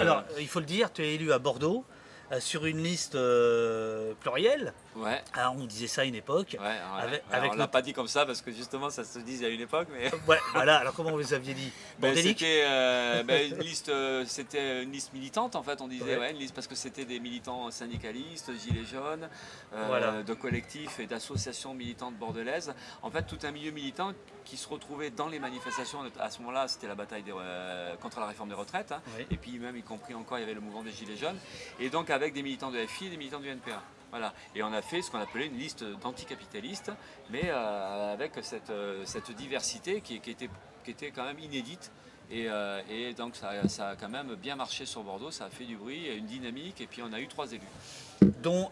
alors, 0.00 0.24
il 0.40 0.48
faut 0.48 0.60
le 0.60 0.66
dire, 0.66 0.92
tu 0.92 1.02
es 1.02 1.14
élu 1.14 1.30
à 1.30 1.38
Bordeaux. 1.38 1.84
Euh, 2.32 2.40
sur 2.40 2.66
une 2.66 2.82
liste 2.82 3.14
euh, 3.14 4.12
plurielle. 4.18 4.72
Ouais. 4.96 5.22
Alors, 5.34 5.54
on 5.56 5.66
disait 5.66 5.86
ça 5.86 6.02
à 6.02 6.04
une 6.04 6.14
époque. 6.14 6.56
Ouais, 6.58 6.76
avec, 7.30 7.52
on 7.52 7.56
l'a 7.56 7.68
pas 7.68 7.82
dit 7.82 7.92
comme 7.92 8.08
ça 8.08 8.24
parce 8.24 8.40
que 8.40 8.50
justement 8.50 8.88
ça 8.88 9.04
se 9.04 9.18
disait 9.18 9.46
à 9.46 9.48
une 9.50 9.60
époque. 9.60 9.88
Mais... 9.92 10.10
Ouais, 10.26 10.38
voilà. 10.54 10.78
Alors 10.78 10.94
comment 10.94 11.12
vous 11.12 11.34
aviez 11.34 11.54
dit? 11.54 11.70
Ben, 12.00 12.16
C'était 12.16 12.64
euh, 12.66 13.22
ben, 13.22 13.52
une 13.52 13.58
liste, 13.58 13.92
c'était 14.26 14.82
une 14.82 14.90
liste 14.90 15.12
militante 15.12 15.54
en 15.54 15.62
fait. 15.62 15.80
On 15.80 15.88
disait 15.88 16.18
une 16.30 16.38
liste 16.38 16.54
parce 16.54 16.66
que 16.66 16.74
c'était 16.74 17.04
des 17.04 17.20
militants 17.20 17.70
syndicalistes, 17.70 18.50
gilets 18.58 18.84
jaunes, 18.84 19.28
de 19.72 20.34
collectifs 20.34 20.98
et 20.98 21.06
d'associations 21.06 21.74
militantes 21.74 22.16
bordelaises. 22.16 22.74
En 23.02 23.10
fait, 23.10 23.22
tout 23.22 23.38
un 23.44 23.50
milieu 23.50 23.70
militant 23.70 24.12
qui 24.44 24.56
se 24.56 24.68
retrouvait 24.68 25.10
dans 25.10 25.28
les 25.28 25.38
manifestations. 25.38 26.00
À 26.18 26.30
ce 26.30 26.38
moment-là, 26.40 26.66
c'était 26.68 26.88
la 26.88 26.94
bataille 26.94 27.24
contre 28.00 28.20
la 28.20 28.26
réforme 28.26 28.48
des 28.48 28.54
retraites. 28.54 28.92
Hein. 28.92 29.02
Et 29.30 29.36
puis 29.36 29.58
même 29.58 29.76
y 29.76 29.82
compris 29.82 30.14
encore, 30.14 30.38
il 30.38 30.40
y 30.40 30.44
avait 30.44 30.54
le 30.54 30.60
mouvement 30.60 30.82
des 30.82 30.92
gilets 30.92 31.16
jaunes. 31.16 31.38
Et 31.78 31.90
donc 31.90 32.10
avec 32.10 32.32
des 32.32 32.42
militants 32.42 32.70
de 32.70 32.84
FI 32.86 33.06
et 33.06 33.10
des 33.10 33.16
militants 33.16 33.40
du 33.40 33.48
NPA. 33.48 33.82
Voilà. 34.16 34.32
Et 34.54 34.62
on 34.62 34.72
a 34.72 34.80
fait 34.80 35.02
ce 35.02 35.10
qu'on 35.10 35.18
appelait 35.18 35.44
une 35.44 35.58
liste 35.58 35.84
d'anticapitalistes, 36.00 36.90
mais 37.28 37.50
euh, 37.50 38.14
avec 38.14 38.32
cette, 38.40 38.70
euh, 38.70 39.04
diversité 39.36 40.00
qui, 40.00 40.14
était, 40.14 41.10
quand 41.10 41.24
même 41.24 41.38
inédite. 41.38 41.92
Et, 42.30 42.46
euh, 42.48 43.12
donc 43.12 43.36
ça, 43.36 43.50
a 43.50 43.94
quand 43.94 44.08
même 44.08 44.34
bien 44.36 44.56
marché 44.56 44.86
sur 44.86 45.02
Bordeaux, 45.02 45.30
ça 45.30 45.44
a 45.44 45.50
fait 45.50 45.66
du 45.66 45.76
bruit, 45.76 46.06
une 46.16 46.24
dynamique, 46.24 46.80
et 46.80 46.86
puis 46.86 47.02
on 47.02 47.12
a 47.12 47.20
eu 47.20 47.28
trois 47.28 47.52
élus. 47.52 47.60
Dont 48.42 48.70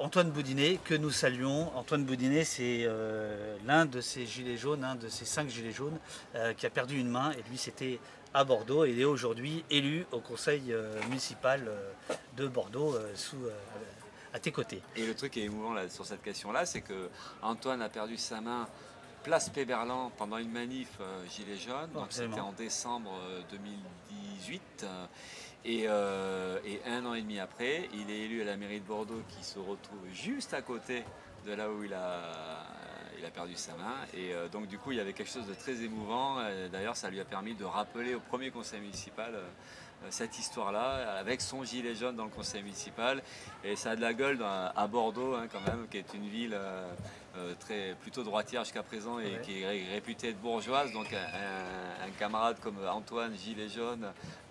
Antoine 0.00 0.32
Boudinet, 0.32 0.80
que 0.82 0.94
nous 0.94 1.12
saluons. 1.12 1.70
Antoine 1.76 2.04
Boudinet, 2.04 2.42
c'est 2.42 2.88
l'un 3.66 3.86
de 3.86 4.00
ces 4.00 4.26
gilets 4.26 4.56
jaunes, 4.56 4.82
un 4.82 4.96
de 4.96 5.08
ces 5.08 5.26
cinq 5.26 5.48
gilets 5.48 5.70
jaunes, 5.70 5.98
qui 6.56 6.66
a 6.66 6.70
perdu 6.70 6.98
une 6.98 7.08
main, 7.08 7.30
et 7.30 7.48
lui 7.48 7.56
c'était 7.56 8.00
à 8.34 8.42
Bordeaux 8.42 8.84
et 8.84 8.90
il 8.90 9.00
est 9.00 9.04
aujourd'hui 9.04 9.64
élu 9.70 10.04
au 10.10 10.18
conseil 10.18 10.74
municipal 11.08 11.70
de 12.36 12.48
Bordeaux 12.48 12.94
sous, 13.14 13.38
à 14.36 14.38
tes 14.38 14.52
côtés. 14.52 14.82
Et 14.96 15.06
le 15.06 15.14
truc 15.14 15.32
qui 15.32 15.40
est 15.40 15.44
émouvant 15.44 15.72
là, 15.72 15.88
sur 15.88 16.04
cette 16.04 16.22
question-là, 16.22 16.66
c'est 16.66 16.82
que 16.82 17.08
Antoine 17.42 17.80
a 17.80 17.88
perdu 17.88 18.16
sa 18.16 18.40
main 18.40 18.68
place 19.24 19.48
Péberlan 19.48 20.12
pendant 20.16 20.36
une 20.36 20.52
manif 20.52 20.98
Gilets 21.28 21.56
jaunes, 21.56 21.90
donc 21.92 22.06
c'était 22.10 22.38
en 22.38 22.52
décembre 22.52 23.10
2018. 23.50 24.86
Et, 25.64 25.82
et, 25.82 25.88
un 25.88 27.04
an 27.06 27.14
et 27.14 27.22
demi 27.22 27.40
après, 27.40 27.88
il 27.92 28.08
est 28.08 28.20
élu 28.20 28.42
à 28.42 28.44
la 28.44 28.56
mairie 28.56 28.78
de 28.78 28.86
Bordeaux 28.86 29.22
qui 29.28 29.42
se 29.42 29.58
retrouve 29.58 30.06
juste 30.12 30.54
à 30.54 30.62
côté 30.62 31.02
de 31.44 31.52
là 31.54 31.68
où 31.70 31.82
il 31.82 31.92
a, 31.94 32.66
il 33.18 33.24
a 33.24 33.30
perdu 33.30 33.54
sa 33.56 33.72
main. 33.76 33.94
Et 34.14 34.32
euh, 34.32 34.48
donc 34.48 34.66
du 34.66 34.78
coup, 34.78 34.92
il 34.92 34.98
y 34.98 35.00
avait 35.00 35.12
quelque 35.12 35.30
chose 35.30 35.46
de 35.46 35.54
très 35.54 35.82
émouvant. 35.82 36.36
D'ailleurs, 36.70 36.96
ça 36.96 37.10
lui 37.10 37.20
a 37.20 37.24
permis 37.24 37.54
de 37.54 37.64
rappeler 37.64 38.14
au 38.14 38.20
premier 38.20 38.50
conseil 38.50 38.80
municipal 38.80 39.34
euh, 39.34 39.48
cette 40.10 40.38
histoire-là, 40.38 41.16
avec 41.18 41.40
son 41.40 41.64
gilet 41.64 41.94
jaune 41.94 42.16
dans 42.16 42.24
le 42.24 42.30
conseil 42.30 42.62
municipal. 42.62 43.22
Et 43.64 43.76
ça 43.76 43.90
a 43.90 43.96
de 43.96 44.00
la 44.00 44.14
gueule 44.14 44.38
à 44.42 44.86
Bordeaux, 44.86 45.34
hein, 45.34 45.46
quand 45.50 45.60
même, 45.60 45.86
qui 45.90 45.98
est 45.98 46.14
une 46.14 46.28
ville 46.28 46.56
euh, 47.38 47.54
très, 47.58 47.94
plutôt 48.00 48.22
droitière 48.22 48.64
jusqu'à 48.64 48.82
présent 48.82 49.18
et 49.18 49.40
qui 49.42 49.62
est 49.62 49.92
réputée 49.92 50.30
être 50.30 50.40
bourgeoise. 50.40 50.92
Donc 50.92 51.12
un, 51.12 52.10
camarade 52.18 52.56
comme 52.62 52.76
Antoine 52.88 53.34
Gilet 53.36 53.68
jaune 53.68 54.06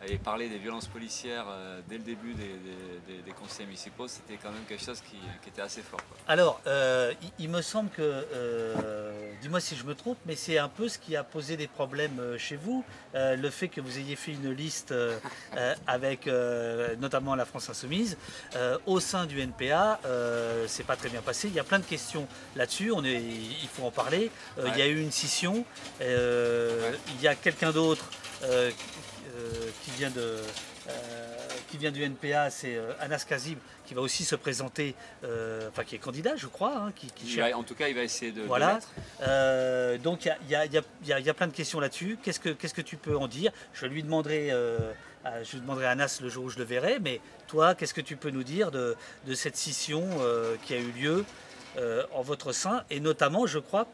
et 0.08 0.18
parler 0.18 0.50
des 0.50 0.60
violences 0.60 0.88
policières 0.88 1.46
euh, 1.50 1.80
dès 1.88 1.98
le 1.98 2.04
début 2.04 2.34
des, 2.36 3.32
conseils 3.32 3.66
municipaux, 3.66 4.08
c'était 4.08 4.38
quand 4.42 4.52
même 4.52 4.64
quelque 4.68 4.84
chose 4.84 5.02
qui, 5.02 5.18
était 5.48 5.62
assez 5.62 5.82
fort. 5.82 6.00
Alors, 6.28 6.62
euh, 6.68 7.14
il, 7.40 7.50
me 7.50 7.62
semble 7.62 7.90
que, 7.90 8.24
dis-moi 9.42 9.60
si 9.60 9.76
je 9.76 9.84
me 9.84 9.96
trompe, 9.96 10.18
mais 10.26 10.36
c'est 10.36 10.58
un 10.58 10.70
peu 10.70 10.88
ce 10.88 10.98
qui 10.98 11.16
a 11.16 11.24
posé 11.24 11.58
des 11.58 11.68
problèmes 11.68 12.38
chez 12.38 12.56
vous, 12.56 12.84
le 13.14 13.50
fait 13.50 13.68
que 13.68 13.82
vous 13.82 13.98
ayez 13.98 14.16
fait 14.16 14.32
une 14.32 14.52
liste 14.52 14.94
avec 15.88 16.28
notamment 17.00 17.36
la 17.36 17.46
France 17.46 17.70
Insoumise 17.70 18.18
au 18.86 19.00
sein 19.00 19.26
du 19.26 19.42
NPA, 19.42 20.00
c'est 20.68 20.86
pas 20.86 20.96
très 20.96 21.10
bien 21.10 21.22
passé. 21.22 21.48
Il 21.48 21.54
y 21.54 21.60
a 21.60 21.64
plein 21.64 21.80
de 21.80 21.86
questions 21.86 22.28
là-dessus 22.56 22.75
on 22.92 23.04
est, 23.04 23.22
il 23.22 23.68
faut 23.72 23.84
en 23.84 23.92
parler. 23.92 24.32
Euh, 24.60 24.68
il 24.74 24.80
y 24.80 24.82
a 24.82 24.88
eu 24.88 25.00
une 25.00 25.12
scission. 25.12 25.66
Euh, 26.02 26.92
il 27.16 27.22
y 27.22 27.28
a 27.28 27.36
quelqu'un 27.36 27.72
d'autre 27.72 28.06
euh, 28.44 28.72
qui 29.84 29.92
vient 29.92 30.12
de 30.12 30.38
qui 31.68 31.80
vient 31.80 31.92
du 31.92 32.04
NPA, 32.04 32.52
c'est 32.52 32.80
Anas 33.00 33.26
Kazib, 33.28 33.58
qui 33.88 33.96
va 33.96 34.02
aussi 34.02 34.24
se 34.24 34.36
présenter, 34.36 34.94
enfin 35.68 35.84
qui 35.84 35.96
est 35.96 36.00
candidat, 36.00 36.36
je 36.36 36.46
crois. 36.46 36.78
Hein, 36.78 36.94
qui, 36.96 37.42
en 37.42 37.64
tout 37.64 37.74
cas, 37.74 37.88
il 37.88 37.96
va 37.96 38.04
essayer 38.04 38.32
de. 38.32 38.44
Voilà. 38.44 38.80
donc 40.04 40.26
il 40.26 40.52
y 40.52 40.56
a, 40.56 41.34
plein 41.34 41.48
de 41.48 41.54
questions 41.54 41.80
là-dessus. 41.80 42.20
Qu'est-ce 42.22 42.40
que, 42.40 42.50
qu'est-ce 42.50 42.76
que 42.76 42.84
tu 42.84 42.98
peux 42.98 43.18
en 43.18 43.28
dire? 43.28 43.52
Je 43.74 43.88
lui 43.88 44.04
demanderai. 44.04 44.52
je 45.44 45.52
lui 45.54 45.62
demanderai 45.62 45.88
à 45.88 45.92
Anas 45.92 46.20
le 46.22 46.30
jour 46.30 46.46
où 46.46 46.50
je 46.50 46.60
le 46.60 46.66
verrai, 46.66 47.00
mais 47.02 47.20
toi, 47.48 47.74
qu'est-ce 47.74 47.96
que 47.96 48.02
tu 48.02 48.16
peux 48.16 48.30
nous 48.30 48.44
dire 48.44 48.70
de, 48.70 48.96
de 49.26 49.34
cette 49.34 49.58
scission 49.58 50.08
qui 50.66 50.76
a 50.76 50.78
eu 50.78 50.92
lieu? 50.92 51.26
En 52.14 52.22
votre 52.22 52.52
sein, 52.52 52.84
et 52.90 53.00
notamment, 53.00 53.46
je 53.46 53.60
crois, 53.60 53.88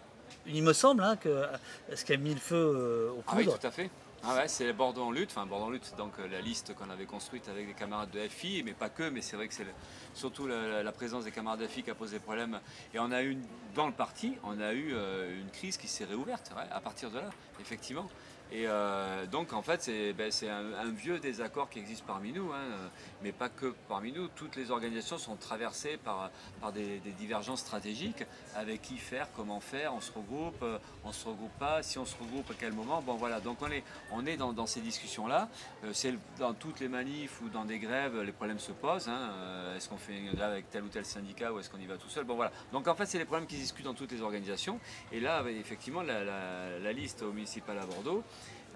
il 0.48 0.64
me 0.64 0.74
semble, 0.74 1.04
hein, 1.04 1.16
que 1.16 1.30
euh, 1.30 1.46
ce 1.94 2.06
qui 2.06 2.14
a 2.14 2.18
mis 2.18 2.34
le 2.34 2.40
feu 2.40 2.56
euh, 2.56 3.10
au 3.12 3.22
poudres. 3.22 3.28
Ah 3.28 3.36
oui, 3.38 3.48
tout 3.48 3.68
à 3.68 3.72
fait. 3.72 3.90
Ah 4.24 4.36
ouais, 4.36 4.48
c'est 4.48 4.72
Bordeaux 4.74 5.04
en 5.04 5.12
lutte. 5.12 5.32
Enfin, 5.32 5.46
Bordeaux 5.46 5.66
en 5.66 5.70
lutte, 5.72 5.94
donc 5.98 6.14
la 6.20 6.42
liste 6.42 6.76
qu'on 6.76 6.90
avait 6.90 7.06
construite 7.06 7.50
avec 7.50 7.68
des 7.68 7.74
camarades 7.74 8.12
de 8.12 8.20
FI, 8.28 8.62
mais 8.64 8.74
pas 8.74 8.90
que. 8.90 9.10
Mais 9.10 9.22
c'est 9.22 9.36
vrai 9.36 9.48
que 9.48 9.54
c'est 9.54 9.66
surtout 10.14 10.48
la, 10.48 10.92
présence 10.92 11.24
des 11.24 11.32
camarades 11.32 11.62
de 11.62 11.68
FI 11.68 11.84
qui 11.84 11.90
a 11.90 11.96
posé 11.96 12.20
problème. 12.20 12.60
Et 12.94 13.00
on 13.00 13.12
a 13.12 13.24
eu, 13.24 13.38
dans 13.74 13.88
le 13.88 13.94
parti, 13.94 14.34
on 14.44 14.60
a 14.60 14.74
eu 14.74 14.92
une 14.92 15.50
crise 15.52 15.78
qui 15.78 15.88
s'est 15.88 16.06
réouverte 16.06 16.52
à 16.72 16.80
partir 16.80 17.10
de 17.10 17.18
là, 17.18 17.30
effectivement. 17.60 18.08
Et 18.54 18.66
euh, 18.68 19.26
donc 19.28 19.54
en 19.54 19.62
fait 19.62 19.82
c'est 19.82 20.12
ben, 20.12 20.30
un, 20.50 20.92
vieux 20.92 21.20
désaccord 21.20 21.70
qui 21.70 21.80
existe 21.80 22.04
parmi 22.06 22.34
nous, 22.34 22.52
hein, 22.52 22.90
mais 23.24 23.32
pas 23.32 23.48
que 23.48 23.74
parmi 23.88 24.12
nous. 24.12 24.28
Toutes 24.28 24.58
les 24.58 24.72
organisations 24.72 25.18
sont 25.18 25.38
traversées 25.38 25.96
par, 25.96 26.30
par 26.60 26.74
des, 26.74 27.00
divergences 27.18 27.62
stratégiques. 27.62 28.26
Avec 28.56 28.82
qui 28.82 28.98
faire, 28.98 29.28
comment 29.36 29.62
faire, 29.62 29.94
on 29.94 30.02
se 30.02 30.12
regroupe, 30.12 30.62
euh, 30.64 30.78
on 31.06 31.14
se 31.14 31.26
regroupe 31.26 31.58
pas, 31.60 31.82
si 31.82 31.98
on 31.98 32.06
se 32.06 32.18
regroupe 32.18 32.52
à 32.52 32.54
quel 32.60 32.74
moment. 32.74 33.02
Bon 33.02 33.16
voilà, 33.16 33.40
donc 33.40 33.62
on 33.62 33.72
est, 33.72 33.84
on 34.12 34.26
est 34.26 34.38
dans, 34.38 34.66
ces 34.66 34.82
discussions-là. 34.82 35.50
Euh, 35.84 35.92
c'est 35.94 36.14
dans 36.40 36.54
toutes 36.54 36.80
les 36.80 36.88
manifs 36.88 37.42
ou 37.42 37.50
dans 37.50 37.66
des 37.66 37.80
grèves, 37.80 38.20
les 38.22 38.32
problèmes 38.32 38.60
se 38.60 38.72
posent. 38.72 39.08
Hein. 39.08 39.32
Est-ce 39.76 39.90
qu'on 39.90 39.98
fait 39.98 40.18
une 40.18 40.32
grève 40.32 40.52
avec 40.52 40.70
tel 40.70 40.84
ou 40.84 40.90
tel 40.90 41.06
syndicat 41.06 41.52
ou 41.54 41.60
est-ce 41.60 41.70
qu'on 41.70 41.80
y 41.80 41.86
va 41.86 41.98
tout 41.98 42.10
seul? 42.10 42.26
Donc 42.72 42.88
en 42.88 42.96
fait 42.96 43.06
c'est 43.06 43.18
les 43.18 43.26
problèmes 43.26 43.48
qui 43.48 43.56
discutent 43.56 43.86
dans 43.86 43.94
toutes 43.94 44.12
les 44.12 44.22
organisations. 44.22 44.80
Et 45.12 45.20
là 45.20 45.44
effectivement 45.50 46.02
la 46.02 46.94
liste 46.94 47.24
au 47.24 47.32
municipal 47.32 47.78
à 47.78 47.86
Bordeaux. 47.86 48.24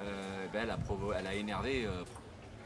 Euh, 0.01 0.47
ben, 0.51 0.67
elle, 1.17 1.27
a 1.27 1.33
énervé 1.33 1.85
euh, 1.85 2.03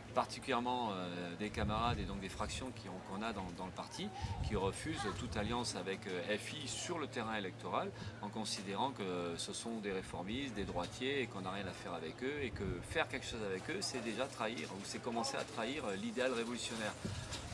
particulièrement 0.10 0.90
euh, 0.92 1.36
des 1.38 1.50
camarades 1.50 2.00
et 2.00 2.04
donc 2.04 2.20
des 2.20 2.30
fractions 2.30 2.72
qu'on 3.08 3.22
a 3.22 3.32
dans, 3.34 3.66
le 3.66 3.72
parti, 3.72 4.08
qui 4.48 4.56
refusent 4.56 5.08
toute 5.18 5.38
alliance 5.38 5.76
avec 5.76 6.08
euh, 6.08 6.38
FI 6.38 6.68
sur 6.68 7.00
le 7.00 7.08
terrain 7.08 7.36
électoral, 7.36 7.92
en 8.22 8.30
considérant 8.30 8.92
que 8.92 9.36
ce 9.38 9.54
sont 9.54 9.78
des 9.78 9.92
réformistes, 9.92 10.56
des 10.56 10.64
droitiers, 10.64 11.22
et 11.22 11.28
qu'on 11.28 11.42
n'a 11.42 11.52
rien 11.52 11.68
à 11.68 11.72
faire 11.72 11.94
avec 11.94 12.24
eux, 12.24 12.42
et 12.42 12.50
que 12.50 12.64
faire 12.90 13.08
quelque 13.08 13.26
chose 13.26 13.44
avec 13.48 13.70
eux, 13.70 13.78
c'est 13.82 14.04
déjà 14.04 14.26
trahir, 14.26 14.70
ou 14.74 14.82
c'est 14.84 15.02
commencer 15.02 15.38
à 15.38 15.44
trahir 15.44 15.84
l'idéal 16.02 16.34
révolutionnaire. 16.34 16.94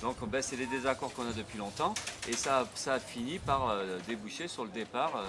Donc 0.01 0.17
ben, 0.27 0.41
c'est 0.41 0.57
des 0.57 0.65
désaccords 0.67 1.13
qu'on 1.13 1.27
a 1.27 1.33
depuis 1.33 1.57
longtemps, 1.57 1.93
et 2.27 2.33
ça, 2.33 2.67
ça 2.75 2.93
a 2.95 2.99
fini 2.99 3.39
par 3.39 3.69
euh, 3.69 3.97
déboucher 4.07 4.47
sur 4.47 4.63
le 4.63 4.71
départ 4.71 5.23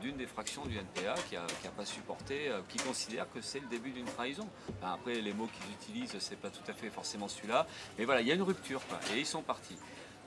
d'une 0.00 0.16
des 0.16 0.26
fractions 0.26 0.64
du 0.66 0.76
NPA 0.76 1.14
qui 1.28 1.34
n'a 1.34 1.70
pas 1.76 1.84
supporté, 1.84 2.50
qui 2.68 2.78
considère 2.78 3.30
que 3.32 3.40
c'est 3.40 3.60
le 3.60 3.66
début 3.66 3.90
d'une 3.90 4.06
trahison. 4.06 4.48
après, 4.82 5.20
les 5.20 5.32
mots 5.32 5.48
qu'ils 5.48 5.72
utilisent, 5.72 6.16
c'est 6.18 6.36
pas 6.36 6.50
tout 6.50 6.62
tout 6.62 6.71
fait 6.72 6.90
forcément 6.90 7.28
celui-là. 7.28 7.66
Mais 7.98 8.04
voilà, 8.04 8.20
il 8.20 8.26
y 8.26 8.32
a 8.32 8.34
une 8.34 8.42
rupture, 8.42 8.80
et 9.14 9.18
ils 9.18 9.26
sont 9.26 9.42
partis. 9.42 9.76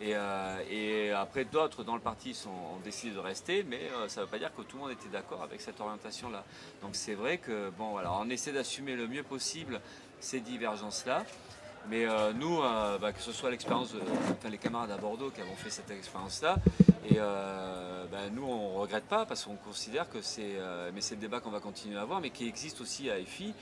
Euh, 0.01 0.59
et, 0.69 1.11
après, 1.11 1.45
d'autres 1.45 1.83
dans 1.83 1.95
le 1.95 2.01
parti 2.01 2.37
ont 2.47 2.79
décidé 2.83 3.13
de 3.13 3.19
rester, 3.19 3.63
mais 3.63 3.79
euh, 3.93 4.07
ça 4.09 4.21
ne 4.21 4.25
veut 4.25 4.31
pas 4.31 4.39
dire 4.39 4.53
que 4.53 4.61
tout 4.61 4.77
le 4.77 4.83
monde 4.83 4.91
était 4.91 5.09
d'accord 5.09 5.41
avec 5.41 5.61
cette 5.61 5.79
orientation-là. 5.79 6.43
Donc 6.81 6.95
c'est 6.95 7.13
vrai 7.13 7.37
que, 7.37 7.69
bon, 7.77 7.91
voilà, 7.91 8.11
on 8.13 8.29
essaie 8.29 8.51
d'assumer 8.51 8.95
le 8.95 9.07
mieux 9.07 9.23
possible 9.23 9.79
ces 10.19 10.39
divergences-là. 10.39 11.23
Mais 11.89 12.05
euh, 12.05 12.33
nous, 12.33 12.59
bah, 13.01 13.11
que 13.11 13.21
ce 13.21 13.31
soit 13.31 13.51
l'expérience, 13.51 13.93
enfin, 14.31 14.49
les 14.49 14.57
camarades 14.57 14.91
à 14.91 14.97
Bordeaux 14.97 15.29
qui 15.29 15.41
avons 15.41 15.55
fait 15.55 15.69
cette 15.69 15.91
expérience-là, 15.91 16.57
et 17.07 17.15
bah, 17.15 18.29
nous, 18.33 18.43
on 18.43 18.73
ne 18.73 18.79
regrette 18.79 19.05
pas 19.05 19.25
parce 19.25 19.45
qu'on 19.45 19.55
considère 19.55 20.09
que 20.09 20.21
c'est, 20.21 20.57
mais 20.93 21.01
c'est 21.01 21.15
le 21.15 21.21
débat 21.21 21.39
qu'on 21.39 21.51
va 21.51 21.59
continuer 21.59 21.97
à 21.97 22.01
avoir, 22.01 22.19
mais 22.21 22.31
qui 22.31 22.47
existe 22.47 22.81
aussi 22.81 23.09
à 23.09 23.19
EFI 23.19 23.53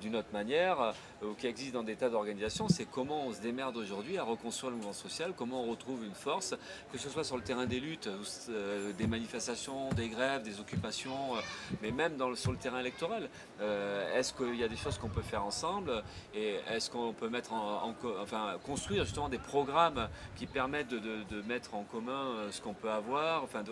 d'une 0.00 0.16
autre 0.16 0.32
manière, 0.32 0.92
ou 1.22 1.34
qui 1.34 1.46
existe 1.46 1.72
dans 1.72 1.82
des 1.82 1.96
tas 1.96 2.10
d'organisations, 2.10 2.68
c'est 2.68 2.84
comment 2.84 3.26
on 3.26 3.32
se 3.32 3.40
démerde 3.40 3.76
aujourd'hui 3.76 4.18
à 4.18 4.24
reconstruire 4.24 4.70
le 4.70 4.76
mouvement 4.76 4.92
social, 4.92 5.32
comment 5.36 5.62
on 5.62 5.70
retrouve 5.70 6.04
une 6.04 6.14
force, 6.14 6.54
que 6.92 6.98
ce 6.98 7.08
soit 7.08 7.24
sur 7.24 7.36
le 7.36 7.42
terrain 7.42 7.66
des 7.66 7.80
luttes, 7.80 8.08
euh, 8.48 8.92
des 8.92 9.06
manifestations, 9.06 9.88
des 9.90 10.08
grèves, 10.08 10.42
des 10.42 10.60
occupations, 10.60 11.36
euh, 11.36 11.40
mais 11.82 11.90
même 11.90 12.18
sur 12.36 12.52
le 12.52 12.58
terrain 12.58 12.80
électoral. 12.80 13.28
Euh, 13.60 14.18
est-ce 14.18 14.32
qu'il 14.32 14.56
y 14.56 14.64
a 14.64 14.68
des 14.68 14.76
choses 14.76 14.98
qu'on 14.98 15.08
peut 15.08 15.22
faire 15.22 15.44
ensemble 15.44 16.02
et 16.34 16.56
est-ce 16.70 16.90
qu'on 16.90 17.12
peut 17.12 17.28
mettre 17.36 17.52
en, 17.52 17.94
enfin, 18.20 18.54
construire 18.64 19.04
justement 19.04 19.28
des 19.28 19.38
programmes 19.38 20.08
qui 20.36 20.46
permettent 20.46 20.88
de, 20.88 21.42
mettre 21.46 21.74
en 21.74 21.82
commun 21.84 22.32
ce 22.50 22.60
qu'on 22.60 22.74
peut 22.74 22.90
avoir 22.90 23.44
enfin, 23.44 23.62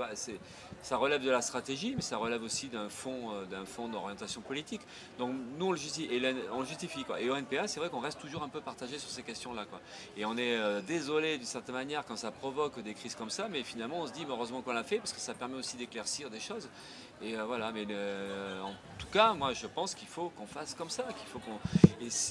ça 0.83 0.97
relève 0.97 1.23
de 1.23 1.31
la 1.31 1.43
stratégie, 1.43 1.95
mais 1.97 2.03
ça 2.03 2.17
relève 2.17 2.43
aussi 2.43 2.69
d'un 2.69 2.89
fond, 2.89 3.33
d'un 3.51 3.65
fond 3.65 3.89
d'orientation 3.89 4.41
politique. 4.41 4.83
Donc 5.19 5.35
nous 5.59 5.67
on 5.67 5.73
le 5.73 5.79
justifie, 5.79 6.15
et 6.15 6.35
on 6.53 6.65
justifie 6.65 7.05
quoi. 7.05 7.21
Et 7.21 7.27
NPA, 7.27 7.67
c'est 7.67 7.81
vrai 7.81 7.89
qu'on 7.89 8.01
reste 8.01 8.21
toujours 8.21 8.43
un 8.43 8.49
peu 8.49 8.61
partagé 8.61 8.99
sur 8.99 9.11
ces 9.11 9.23
questions-là. 9.23 9.65
Et 10.17 10.25
on 10.25 10.37
est 10.37 10.57
euh, 10.57 10.81
désolé 10.81 11.39
d'une 11.39 11.47
certaine 11.47 11.75
manière 11.75 12.05
quand 12.05 12.17
ça 12.17 12.31
provoque 12.31 12.81
des 12.81 12.95
crises 12.95 13.15
comme 13.15 13.31
ça, 13.31 13.49
mais 13.51 13.63
finalement 13.63 14.01
on 14.01 14.07
se 14.07 14.13
dit 14.13 14.25
heureusement 14.29 14.63
qu'on 14.63 14.73
l'a 14.73 14.85
fait 14.85 14.99
parce 14.99 15.13
que 15.13 15.21
ça 15.21 15.35
permet 15.35 15.57
aussi 15.57 15.77
d'éclaircir 15.77 16.31
des 16.31 16.41
choses. 16.41 16.69
Et 17.23 17.37
euh, 17.37 17.45
voilà, 17.45 17.73
mais 17.73 17.87
euh, 17.89 18.61
en 18.63 18.75
tout 18.99 19.07
cas, 19.13 19.35
moi 19.35 19.53
je 19.53 19.67
pense 19.67 19.95
qu'il 19.95 20.09
faut 20.09 20.31
qu'on 20.31 20.47
fasse 20.47 20.75
comme 20.75 20.91
ça, 20.91 21.05
qu'il 21.05 21.27
faut 21.29 21.39
qu'on. 21.39 21.59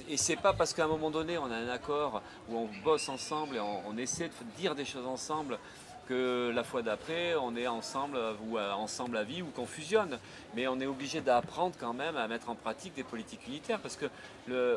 Et 0.10 0.18
c'est 0.18 0.36
pas 0.36 0.54
parce 0.54 0.74
qu'à 0.74 0.86
un 0.86 0.88
moment 0.88 1.10
donné 1.10 1.23
on 1.32 1.52
a 1.52 1.56
un 1.56 1.70
accord 1.70 2.22
où 2.50 2.58
on 2.58 2.70
bosse 2.84 3.10
ensemble 3.10 3.56
et 3.56 3.60
on 3.60 3.98
essaie 3.98 4.28
de 4.28 4.58
dire 4.58 4.76
des 4.76 4.86
choses 4.86 5.06
ensemble 5.06 5.58
que 6.08 6.52
la 6.54 6.64
fois 6.64 6.82
d'après, 6.82 7.36
on 7.36 7.56
est 7.56 7.68
ensemble 7.68 8.18
ou 8.48 8.58
euh, 8.58 8.72
ensemble 8.72 9.18
à 9.18 9.24
vie 9.24 9.42
ou 9.42 9.48
qu'on 9.48 9.66
fusionne. 9.66 10.18
Mais 10.56 10.68
on 10.68 10.80
est 10.80 10.86
obligé 10.86 11.22
d'apprendre 11.22 11.76
quand 11.80 11.94
même 11.94 12.16
à 12.18 12.28
mettre 12.28 12.50
en 12.50 12.56
pratique 12.56 12.94
des 12.96 13.04
politiques 13.04 13.48
unitaires 13.48 13.80
parce 13.80 13.96
que 13.96 14.06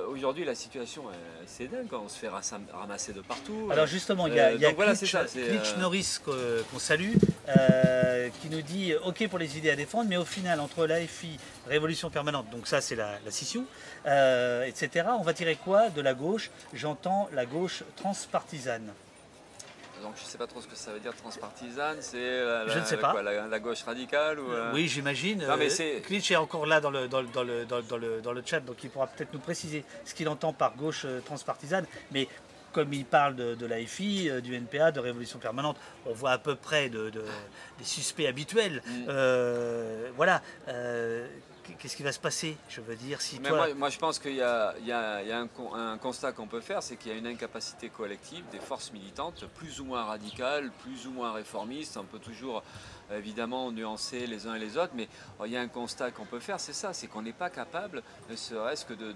aujourd'hui 0.09 0.45
la 0.45 0.55
situation 0.55 1.03
c'est 1.47 1.69
dingue, 1.69 1.93
on 1.93 2.09
se 2.09 2.19
fait 2.19 2.31
ramasser 2.73 3.13
de 3.13 3.21
partout. 3.21 3.69
Alors 3.71 3.87
justement, 3.87 4.27
il 4.27 4.35
y 4.35 4.41
a, 4.41 4.51
euh, 4.51 4.95
Klitsch, 4.95 5.77
Norris 5.79 6.19
qu'on 6.25 6.79
salue 6.79 7.15
euh, 7.49 8.29
qui 8.41 8.49
nous 8.49 8.63
dit 8.63 8.95
ok 9.05 9.29
pour 9.29 9.39
les 9.39 9.59
idées 9.59 9.71
à 9.71 9.77
défendre, 9.77 10.09
mais 10.09 10.17
au 10.17 10.25
final 10.25 10.61
entre 10.61 10.87
l'AFI, 10.87 11.39
Révolution 11.67 12.11
permanente, 12.11 12.49
donc 12.51 12.69
ça 12.69 12.81
c'est 12.81 12.95
la, 12.95 13.19
la, 13.25 13.31
scission, 13.31 13.65
etc. 14.05 15.09
On 15.19 15.23
va 15.23 15.35
tirer 15.35 15.57
quoi 15.57 15.91
de 15.91 16.01
la 16.01 16.15
gauche? 16.15 16.51
J'entends 16.73 17.29
la 17.33 17.45
gauche 17.45 17.83
transpartisane. 17.97 18.93
Donc 20.03 20.15
je 20.17 20.23
ne 20.23 20.27
sais 20.27 20.39
pas 20.39 20.47
trop 20.47 20.61
ce 20.61 20.67
que 20.67 20.77
ça 20.77 20.93
veut 20.93 21.01
dire 21.01 21.15
transpartisane, 21.15 21.99
c'est 22.01 22.45
la, 22.45 23.47
la, 23.49 23.59
gauche 23.59 23.83
radicale 23.83 24.39
ou, 24.39 24.53
euh? 24.53 24.73
Oui, 24.75 24.89
j'imagine. 24.89 25.43
Euh, 25.43 26.01
Klitsch 26.03 26.31
est 26.31 26.37
encore 26.37 26.67
là 26.67 26.81
dans 26.81 26.91
le, 26.91 27.09
dans, 27.09 27.23
le, 27.23 27.65
dans, 27.65 28.33
le, 28.33 28.43
chat, 28.45 28.61
donc 28.61 28.83
il 28.85 28.91
pourra 28.91 29.07
peut-être 29.07 29.33
nous 29.33 29.41
préciser 29.41 29.85
ce 30.05 30.15
qu'il 30.15 30.29
entend 30.29 30.53
par 30.53 30.77
gauche 30.77 31.03
euh, 31.05 31.21
transpartisane. 31.21 31.87
Mais 32.13 32.29
comme 32.73 32.93
il 32.93 33.07
parle 33.07 33.37
de, 33.37 33.55
de 33.55 33.67
l'AFI, 33.67 34.31
du 34.43 34.55
NPA, 34.55 34.93
de 34.93 35.01
Révolution 35.01 35.39
permanente, 35.39 35.79
on 36.05 36.13
voit 36.13 36.33
à 36.33 36.39
peu 36.39 36.57
près 36.57 36.91
de, 36.91 37.11
des 37.11 37.85
suspects 37.85 38.27
habituels. 38.27 38.83
Mm. 38.87 40.13
voilà 40.15 40.43
qu'est-ce 41.79 41.97
qui 41.97 42.03
va 42.03 42.13
se 42.13 42.21
passer 42.21 42.57
Je 42.69 42.81
veux 42.81 42.97
dire, 42.97 43.21
si 43.21 43.41
moi, 43.41 43.91
je 43.91 43.99
pense 43.99 44.19
qu'il 44.19 44.35
y 44.35 44.43
a, 44.43 44.75
un, 45.33 45.99
constat 45.99 46.33
qu'on 46.33 46.47
peut 46.47 46.61
faire, 46.61 46.83
c'est 46.83 46.97
qu'il 46.97 47.13
y 47.13 47.15
a 47.15 47.19
une 47.19 47.27
incapacité 47.27 47.89
collective 47.89 48.45
des 48.51 48.59
forces 48.59 48.93
militantes, 48.93 49.45
plus 49.55 49.81
ou 49.81 49.85
moins 49.85 50.05
radicales, 50.05 50.71
plus 50.83 51.07
ou 51.07 51.11
moins 51.11 51.33
réformistes. 51.33 51.97
On 51.97 52.05
peut 52.05 52.19
toujours, 52.19 52.63
évidemment, 53.13 53.71
nuancer 53.73 54.27
les 54.27 54.47
uns 54.47 54.55
et 54.55 54.59
les 54.59 54.77
autres, 54.77 54.93
mais 54.95 55.09
il 55.45 55.53
y 55.53 55.57
a 55.57 55.61
un 55.61 55.69
constat 55.69 56.11
qu'on 56.11 56.25
peut 56.25 56.41
faire, 56.41 56.61
c'est 56.61 56.73
ça, 56.73 56.93
c'est 56.93 57.07
qu'on 57.07 57.23
n'est 57.23 57.33
pas 57.33 57.51
capable, 57.51 58.03
ne 58.31 58.37
serait-ce 58.37 58.85
que 58.85 58.95
de, 58.95 59.15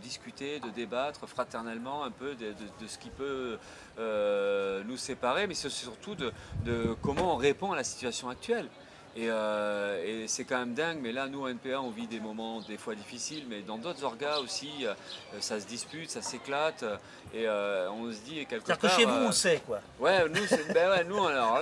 discuter, 0.00 0.60
de 0.60 0.70
débattre 0.70 1.26
fraternellement 1.26 2.04
un 2.04 2.10
peu 2.10 2.34
de, 2.34 2.54
ce 2.86 2.98
qui 2.98 3.10
peut 3.10 3.58
euh, 3.98 4.82
nous 4.84 4.96
séparer, 4.96 5.46
mais 5.46 5.54
c'est 5.54 5.70
surtout 5.70 6.14
de 6.14 6.32
comment 7.02 7.34
on 7.34 7.36
répond 7.36 7.72
à 7.72 7.76
la 7.76 7.84
situation 7.84 8.28
actuelle. 8.28 8.68
Euh, 9.18 10.22
et, 10.24 10.28
c'est 10.28 10.44
quand 10.44 10.58
même 10.58 10.74
dingue, 10.74 10.98
mais 11.02 11.12
là, 11.12 11.26
nous, 11.28 11.46
NPA, 11.46 11.80
on 11.80 11.90
vit 11.90 12.06
des 12.06 12.20
moments 12.20 12.60
des 12.62 12.78
fois 12.78 12.94
difficiles, 12.94 13.44
mais 13.48 13.60
dans 13.60 13.76
d'autres 13.76 14.04
orgas 14.04 14.38
aussi, 14.38 14.70
euh, 14.84 14.94
ça 15.40 15.60
se 15.60 15.66
dispute, 15.66 16.10
ça 16.10 16.22
s'éclate, 16.22 16.84
et 17.34 17.46
euh, 17.46 17.90
on 17.90 18.10
se 18.10 18.18
dit 18.20 18.46
quelque 18.46 18.66
part... 18.66 18.78
que 18.78 18.88
chez 18.88 19.04
vous, 19.04 19.12
on 19.12 19.32
sait, 19.32 19.60
quoi. 19.66 19.80
Ouais, 20.00 20.26
nous, 20.28 20.40
ben 20.72 20.90
ouais, 20.90 21.04
nous 21.04 21.26
alors, 21.26 21.58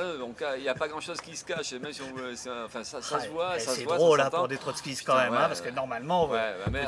il 0.57 0.63
n'y 0.63 0.69
a 0.69 0.75
pas 0.75 0.87
grand-chose 0.87 1.21
qui 1.21 1.37
se 1.37 1.45
cache, 1.45 1.73
même 1.73 1.93
si 1.93 2.03
on 2.03 2.15
veut, 2.15 2.35
enfin, 2.65 2.85
ça, 2.85 3.03
ça 3.03 3.21
se 3.21 3.29
voit, 3.29 3.59
ça 3.59 3.75
se 3.75 3.83
voit. 3.83 3.95
C'est 3.95 3.99
drôle, 3.99 4.19
là, 4.19 4.31
pour 4.31 4.49
des 4.49 4.59
trotskistes, 4.59 5.05
quand 5.05 5.17
même, 5.17 5.35
hein, 5.35 5.47
parce 5.49 5.61
que 5.61 5.71
normalement, 5.71 6.31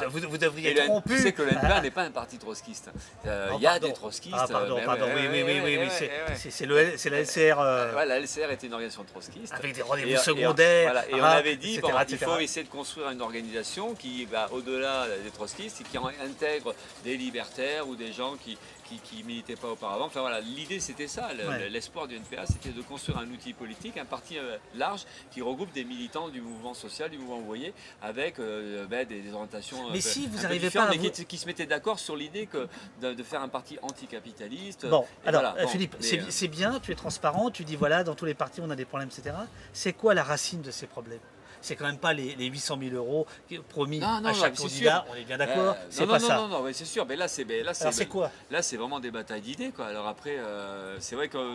vous, 0.08 0.20
vous, 0.28 0.38
devriez 0.38 0.78
être 0.78 0.86
rompu. 0.86 1.16
Tu 1.16 1.22
sais 1.22 1.32
que 1.32 1.42
le 1.42 1.52
NPA 1.52 1.80
n'est 1.82 1.90
pas 1.90 2.02
un 2.02 2.10
parti 2.10 2.38
trotskiste. 2.38 2.90
Il 3.24 3.60
y 3.60 3.66
a 3.66 3.80
des 3.80 3.92
trotskistes. 3.92 4.36
Ah, 4.38 4.46
pardon, 4.48 4.78
pardon, 4.84 5.06
oui, 5.14 5.28
oui, 5.28 5.60
oui, 5.64 5.78
oui, 5.80 5.88
c'est 6.36 7.10
la 7.10 7.20
LCR... 7.20 7.58
Ouais, 7.96 8.06
la 8.06 8.20
LCR 8.20 8.50
était 8.52 8.68
une 8.68 8.74
organisation 8.74 9.04
trotskiste. 9.04 9.52
Avec 9.54 9.74
des 9.74 9.82
rendez-vous 9.82 10.16
secondaires 10.18 10.51
et 10.60 11.14
on 11.14 11.24
avait 11.24 11.56
dit 11.56 11.80
qu'il 12.06 12.18
faut 12.18 12.38
essayer 12.38 12.64
de 12.64 12.70
construire 12.70 13.10
une 13.10 13.22
organisation 13.22 13.94
qui 13.94 14.24
va 14.24 14.52
au-delà 14.52 15.06
des 15.24 15.30
trotskistes 15.30 15.80
et 15.80 15.84
qui 15.84 15.96
intègre 15.96 16.74
des 17.04 17.16
libertaires 17.16 17.88
ou 17.88 17.96
des 17.96 18.12
gens 18.12 18.36
qui, 18.36 18.56
qui, 18.98 19.22
militaient 19.24 19.56
pas 19.56 19.68
auparavant. 19.68 20.06
Enfin 20.06 20.20
voilà, 20.20 20.40
l'idée 20.40 20.80
c'était 20.80 21.06
ça, 21.06 21.28
l'espoir 21.70 22.06
du 22.06 22.16
NPA, 22.16 22.46
c'était 22.46 22.70
de 22.70 22.82
construire 22.82 23.18
un 23.18 23.28
outil 23.30 23.52
politique, 23.52 23.96
un 23.96 24.04
parti 24.04 24.38
euh, 24.38 24.56
large 24.74 25.04
qui 25.30 25.42
regroupe 25.42 25.72
des 25.72 25.84
militants 25.84 26.28
du 26.28 26.40
mouvement 26.40 26.74
social, 26.74 27.10
du 27.10 27.18
mouvement 27.18 27.38
ouvrier, 27.38 27.72
avec 28.02 28.38
euh, 28.38 28.86
ben, 28.86 29.06
des, 29.06 29.32
orientations 29.32 29.90
mais 29.90 30.00
si 30.00 30.26
vous 30.26 30.42
n'arrivez 30.42 30.70
pas 30.70 30.88
mais 30.88 30.98
qui, 30.98 31.38
se 31.38 31.46
mettaient 31.46 31.66
d'accord 31.66 31.98
sur 31.98 32.16
l'idée 32.16 32.46
que 32.46 32.68
de, 33.00 33.22
faire 33.22 33.42
un 33.42 33.48
parti 33.48 33.78
anticapitaliste. 33.82 34.86
Bon, 34.86 35.04
alors 35.24 35.54
Philippe, 35.68 35.94
euh, 35.94 36.18
c'est 36.28 36.48
bien, 36.48 36.80
tu 36.80 36.92
es 36.92 36.94
transparent, 36.94 37.50
tu 37.50 37.64
dis 37.64 37.76
voilà, 37.76 38.04
dans 38.04 38.14
tous 38.14 38.24
les 38.24 38.34
partis 38.34 38.60
on 38.60 38.70
a 38.70 38.76
des 38.76 38.84
problèmes, 38.84 39.08
etc. 39.08 39.36
C'est 39.72 39.92
quoi 39.92 40.14
la 40.14 40.24
racine 40.42 40.62
de 40.62 40.70
ces 40.72 40.86
problèmes 40.86 41.20
c'est 41.60 41.76
quand 41.76 41.84
même 41.84 41.98
pas 41.98 42.12
les, 42.12 42.34
800 42.34 42.76
000 42.90 42.96
euros 42.96 43.24
promis 43.68 44.02
à 44.02 44.32
chaque 44.32 44.56
candidat. 44.56 45.04
on 45.08 45.14
est 45.14 45.22
bien 45.22 45.38
d'accord. 45.38 45.76
Euh, 45.78 45.86
c'est 45.90 46.08
pas 46.08 46.18
non, 46.18 46.26
ça. 46.26 46.36
Non, 46.38 46.48
non, 46.48 46.64
non, 46.64 46.70
c'est 46.72 46.84
sûr. 46.84 47.06
Mais 47.06 47.14
là, 47.14 47.28
c'est 47.28 47.44
là, 47.62 47.72
c'est 47.72 48.06
quoi? 48.06 48.32
Là, 48.50 48.62
c'est 48.62 48.76
vraiment 48.76 48.98
des 48.98 49.12
batailles 49.12 49.42
d'idées, 49.42 49.70
quoi. 49.70 49.86
Alors 49.86 50.08
après, 50.08 50.38
euh, 50.38 50.98
c'est 50.98 51.14
vrai 51.14 51.28
que 51.28 51.54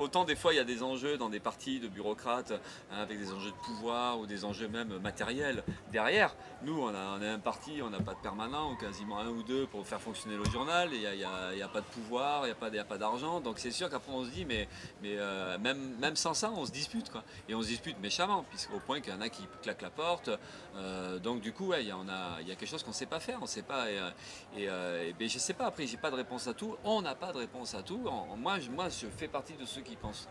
autant 0.00 0.24
des 0.24 0.36
fois 0.36 0.52
il 0.52 0.56
y 0.56 0.60
a 0.60 0.64
des 0.64 0.82
enjeux 0.82 1.16
dans 1.16 1.28
des 1.28 1.40
partis 1.40 1.80
de 1.80 1.88
bureaucrates 1.88 2.52
hein, 2.52 2.96
avec 3.00 3.18
des 3.18 3.32
enjeux 3.32 3.50
de 3.50 3.64
pouvoir 3.64 4.18
ou 4.18 4.26
des 4.26 4.44
enjeux 4.44 4.68
même 4.68 4.98
matériels 4.98 5.62
derrière. 5.92 6.34
Nous, 6.62 6.78
on 6.78 6.88
a, 6.88 7.18
on 7.18 7.22
un 7.22 7.38
parti, 7.38 7.80
on 7.82 7.90
n'a 7.90 8.00
pas 8.00 8.12
de 8.12 8.18
permanent, 8.18 8.72
ou 8.72 8.76
quasiment 8.76 9.18
un 9.18 9.28
ou 9.28 9.42
deux 9.42 9.66
pour 9.66 9.86
faire 9.86 10.00
fonctionner 10.00 10.36
le 10.36 10.44
journal. 10.44 10.90
Il 10.92 11.00
n'y 11.00 11.62
a, 11.62 11.68
pas 11.68 11.80
de 11.80 11.86
pouvoir, 11.86 12.42
il 12.44 12.54
n'y 12.72 12.78
a 12.78 12.84
pas, 12.84 12.98
d'argent. 12.98 13.40
Donc 13.40 13.58
c'est 13.58 13.70
sûr 13.70 13.88
qu'après 13.88 14.12
on 14.12 14.24
se 14.24 14.30
dit, 14.30 14.44
mais, 14.44 14.68
euh, 15.04 15.58
même, 15.58 16.16
sans 16.16 16.34
ça, 16.34 16.50
on 16.54 16.66
se 16.66 16.72
dispute. 16.72 17.10
Quoi. 17.10 17.24
Et 17.48 17.54
on 17.54 17.62
se 17.62 17.68
dispute 17.68 17.98
méchamment, 18.00 18.44
puisqu'au 18.48 18.78
point 18.80 19.00
qu'il 19.00 19.12
y 19.12 19.16
en 19.16 19.20
a 19.20 19.28
qui 19.28 19.42
claquent 19.62 19.82
la 19.82 19.90
porte. 19.90 20.30
Euh, 20.76 21.18
donc 21.18 21.40
du 21.40 21.52
coup, 21.52 21.72
il, 21.74 21.86
y, 21.86 21.90
a, 21.90 21.96
a 21.96 22.42
quelque 22.44 22.66
chose 22.66 22.82
qu'on 22.82 22.90
ne 22.90 22.94
sait 22.94 23.06
pas 23.06 23.20
faire. 23.20 23.38
On 23.40 23.46
sait 23.46 23.62
pas. 23.62 23.90
Et, 23.90 24.68
euh, 24.68 25.12
ben, 25.18 25.28
je 25.28 25.34
ne 25.34 25.40
sais 25.40 25.54
pas, 25.54 25.66
après, 25.66 25.86
j'ai 25.86 25.96
pas 25.96 26.10
de 26.10 26.16
réponse 26.16 26.46
à 26.46 26.54
tout. 26.54 26.76
On 26.84 27.00
n'a 27.00 27.14
pas 27.14 27.32
de 27.32 27.38
réponse 27.38 27.74
à 27.74 27.82
tout. 27.82 28.06
moi, 28.36 28.58
moi, 28.70 28.88
je 28.88 29.06
fais 29.06 29.28
partie 29.28 29.54
de 29.54 29.64
ceux 29.64 29.80
qui 29.80 29.89
qui 29.90 29.96
pensent 29.96 30.28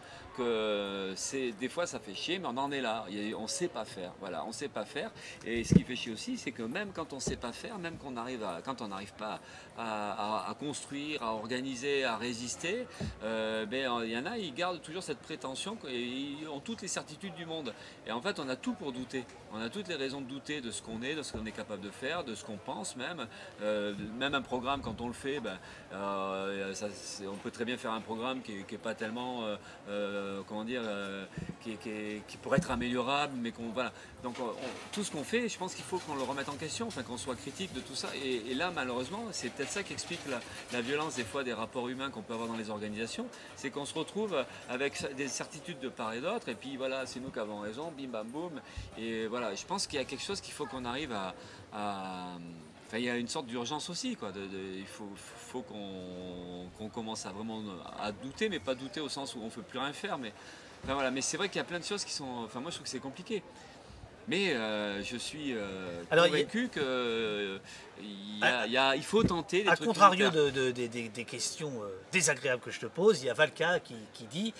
c'est 1.16 1.52
des 1.60 1.70
fois 1.70 1.86
ça 1.86 2.00
fait 2.00 2.14
chier, 2.14 2.40
mais 2.40 2.48
on 2.48 2.58
en 2.58 2.72
est 2.72 2.82
là. 2.82 3.06
On 3.38 3.44
ne 3.44 3.48
sait 3.48 3.68
pas 3.68 3.86
faire. 3.86 4.12
Voilà, 4.20 4.46
on 4.46 4.52
sait 4.52 4.68
pas 4.68 4.86
faire. 4.86 5.12
Et 5.46 5.64
ce 5.64 5.74
qui 5.74 5.84
fait 5.84 5.96
chier 5.96 6.14
aussi, 6.14 6.38
c'est 6.38 6.52
que 6.52 6.64
même 6.64 6.92
quand 6.94 7.14
on 7.14 7.18
ne 7.18 7.22
sait 7.22 7.38
pas 7.38 7.52
faire, 7.52 7.78
même 7.78 7.98
arrive 8.18 8.46
quand 8.66 8.82
on 8.82 8.88
n'arrive 8.88 9.14
pas 9.14 9.40
à, 9.78 10.56
construire, 10.60 11.24
à 11.24 11.34
organiser, 11.34 12.04
à 12.04 12.18
résister, 12.18 12.86
euh, 13.24 13.66
ben, 13.66 13.90
il 14.04 14.12
y 14.12 14.18
en 14.18 14.26
a, 14.26 14.38
ils 14.38 14.54
gardent 14.54 14.82
toujours 14.82 15.04
cette 15.04 15.20
prétention 15.20 15.78
et 15.88 16.02
ils 16.02 16.48
ont 16.50 16.60
toutes 16.60 16.82
les 16.82 16.88
certitudes 16.88 17.36
du 17.36 17.46
monde. 17.46 17.74
Et 18.06 18.12
en 18.12 18.22
fait, 18.22 18.40
on 18.40 18.50
a 18.50 18.56
tout 18.56 18.74
pour 18.74 18.92
douter. 18.92 19.26
On 19.54 19.62
a 19.62 19.70
toutes 19.70 19.88
les 19.88 19.96
raisons 19.96 20.22
de 20.22 20.28
douter 20.28 20.62
de 20.62 20.72
ce 20.72 20.82
qu'on 20.82 21.02
est, 21.02 21.16
de 21.16 21.24
ce 21.24 21.32
qu'on 21.34 21.46
est 21.46 21.52
capable 21.52 21.82
de 21.82 21.90
faire, 21.90 22.24
de 22.24 22.36
ce 22.36 22.44
qu'on 22.44 22.58
pense 22.58 22.96
même. 22.96 23.28
Euh, 23.62 23.94
même 24.18 24.36
un 24.36 24.42
programme, 24.42 24.82
quand 24.82 25.00
on 25.02 25.08
le 25.08 25.14
fait, 25.14 25.40
ben, 25.40 25.58
euh, 25.94 26.74
on 27.28 27.38
peut 27.38 27.52
très 27.52 27.66
bien 27.66 27.78
faire 27.78 27.94
un 27.94 28.02
programme 28.02 28.42
qui 28.42 28.54
n'est 28.54 28.78
pas 28.78 28.96
tellement, 28.96 29.44
comment 30.48 30.64
dire, 30.64 30.82
qui, 31.62 32.38
pourrait 32.42 32.58
être 32.58 32.72
améliorable, 32.72 33.34
mais 33.42 33.52
qu'on 33.52 33.70
voilà. 33.70 33.92
Donc 34.24 34.36
tout 34.92 35.04
ce 35.04 35.12
qu'on 35.12 35.24
fait, 35.24 35.48
je 35.48 35.58
pense 35.58 35.74
qu'il 35.74 35.86
faut 35.86 35.98
qu'on 36.00 36.16
le 36.16 36.24
remette 36.24 36.50
en 36.50 36.56
question, 36.56 36.88
enfin 36.88 37.04
qu'on 37.04 37.18
soit 37.18 37.36
critique 37.36 37.74
de 37.74 37.80
tout 37.80 37.96
ça. 37.96 38.10
Et, 38.24 38.52
et 38.52 38.54
là, 38.54 38.72
malheureusement, 38.74 39.24
c'est 39.32 39.50
peut-être 39.50 39.72
ça 39.72 39.84
qui 39.84 39.94
explique 39.94 40.20
la, 40.72 40.82
violence 40.82 41.16
des 41.16 41.24
fois 41.24 41.44
des 41.44 41.54
rapports 41.54 41.90
humains 41.90 42.10
qu'on 42.10 42.22
peut 42.22 42.34
avoir 42.34 42.48
dans 42.48 42.58
les 42.58 42.70
organisations, 42.70 43.28
c'est 43.56 43.70
qu'on 43.70 43.86
se 43.86 43.94
retrouve 43.94 44.46
avec 44.70 45.16
des 45.16 45.28
certitudes 45.28 45.80
de 45.80 45.90
part 45.90 46.14
et 46.14 46.22
d'autre, 46.22 46.50
et 46.50 46.56
puis 46.56 46.78
voilà, 46.78 47.06
c'est 47.06 47.20
nous 47.20 47.30
qui 47.30 47.40
avons 47.40 47.60
raison, 47.60 47.92
bim 47.98 48.08
bam 48.08 48.28
boum. 48.28 48.62
Et 48.98 49.28
voilà, 49.28 49.56
je 49.56 49.66
pense 49.66 49.88
qu'il 49.88 50.00
y 50.00 50.02
a 50.02 50.06
quelque 50.06 50.24
chose 50.24 50.42
qu'il 50.42 50.54
faut 50.54 50.66
qu'on 50.66 50.86
arrive 50.86 51.14
à, 51.14 51.34
Enfin, 52.88 52.98
il 52.98 53.04
y 53.04 53.10
a 53.10 53.18
une 53.18 53.28
sorte 53.28 53.46
d'urgence 53.46 53.88
aussi, 53.92 54.16
quoi. 54.16 54.32
il 54.36 54.88
faut, 54.88 55.08
faut 55.50 55.64
qu'on 55.64 56.90
commence 56.90 57.26
à 57.26 57.32
vraiment 57.32 57.62
à 58.00 58.12
douter, 58.12 58.50
mais 58.50 58.60
pas 58.60 58.76
douter 58.76 59.02
au 59.02 59.10
sens 59.10 59.36
où 59.36 59.40
on 59.42 59.46
ne 59.46 59.50
peut 59.50 59.62
plus 59.62 59.80
rien 59.80 59.94
faire. 59.94 60.18
Mais, 60.18 60.34
voilà. 60.84 61.12
mais 61.12 61.22
c'est 61.22 61.38
vrai 61.38 61.50
qu'il 61.50 61.58
y 61.58 61.62
a 61.62 61.66
plein 61.66 61.80
de 61.80 61.84
choses 61.84 62.06
qui 62.06 62.14
sont. 62.14 62.44
Enfin, 62.46 62.60
moi, 62.60 62.72
je 62.72 62.76
trouve 62.76 62.86
que 62.86 62.90
c'est 62.90 63.00
compliqué. 63.00 63.44
Mais 64.30 64.54
euh, 64.54 65.04
je 65.04 65.18
suis 65.18 65.56
euh, 65.56 66.04
convaincu 66.08 66.70
qu'il 66.70 66.84
euh, 66.84 67.58
il 68.40 69.04
faut 69.04 69.24
tenter 69.24 69.64
des 69.64 69.70
A 69.70 69.76
contrario 69.76 70.30
de, 70.30 70.70
des 70.70 71.26
questions 71.26 71.82
désagréables 72.12 72.62
que 72.62 72.70
je 72.70 72.80
te 72.80 72.86
pose, 72.86 73.24
il 73.24 73.26
y 73.26 73.30
a 73.30 73.34
Valka 73.34 73.80
qui, 73.80 74.26
dit 74.30 74.54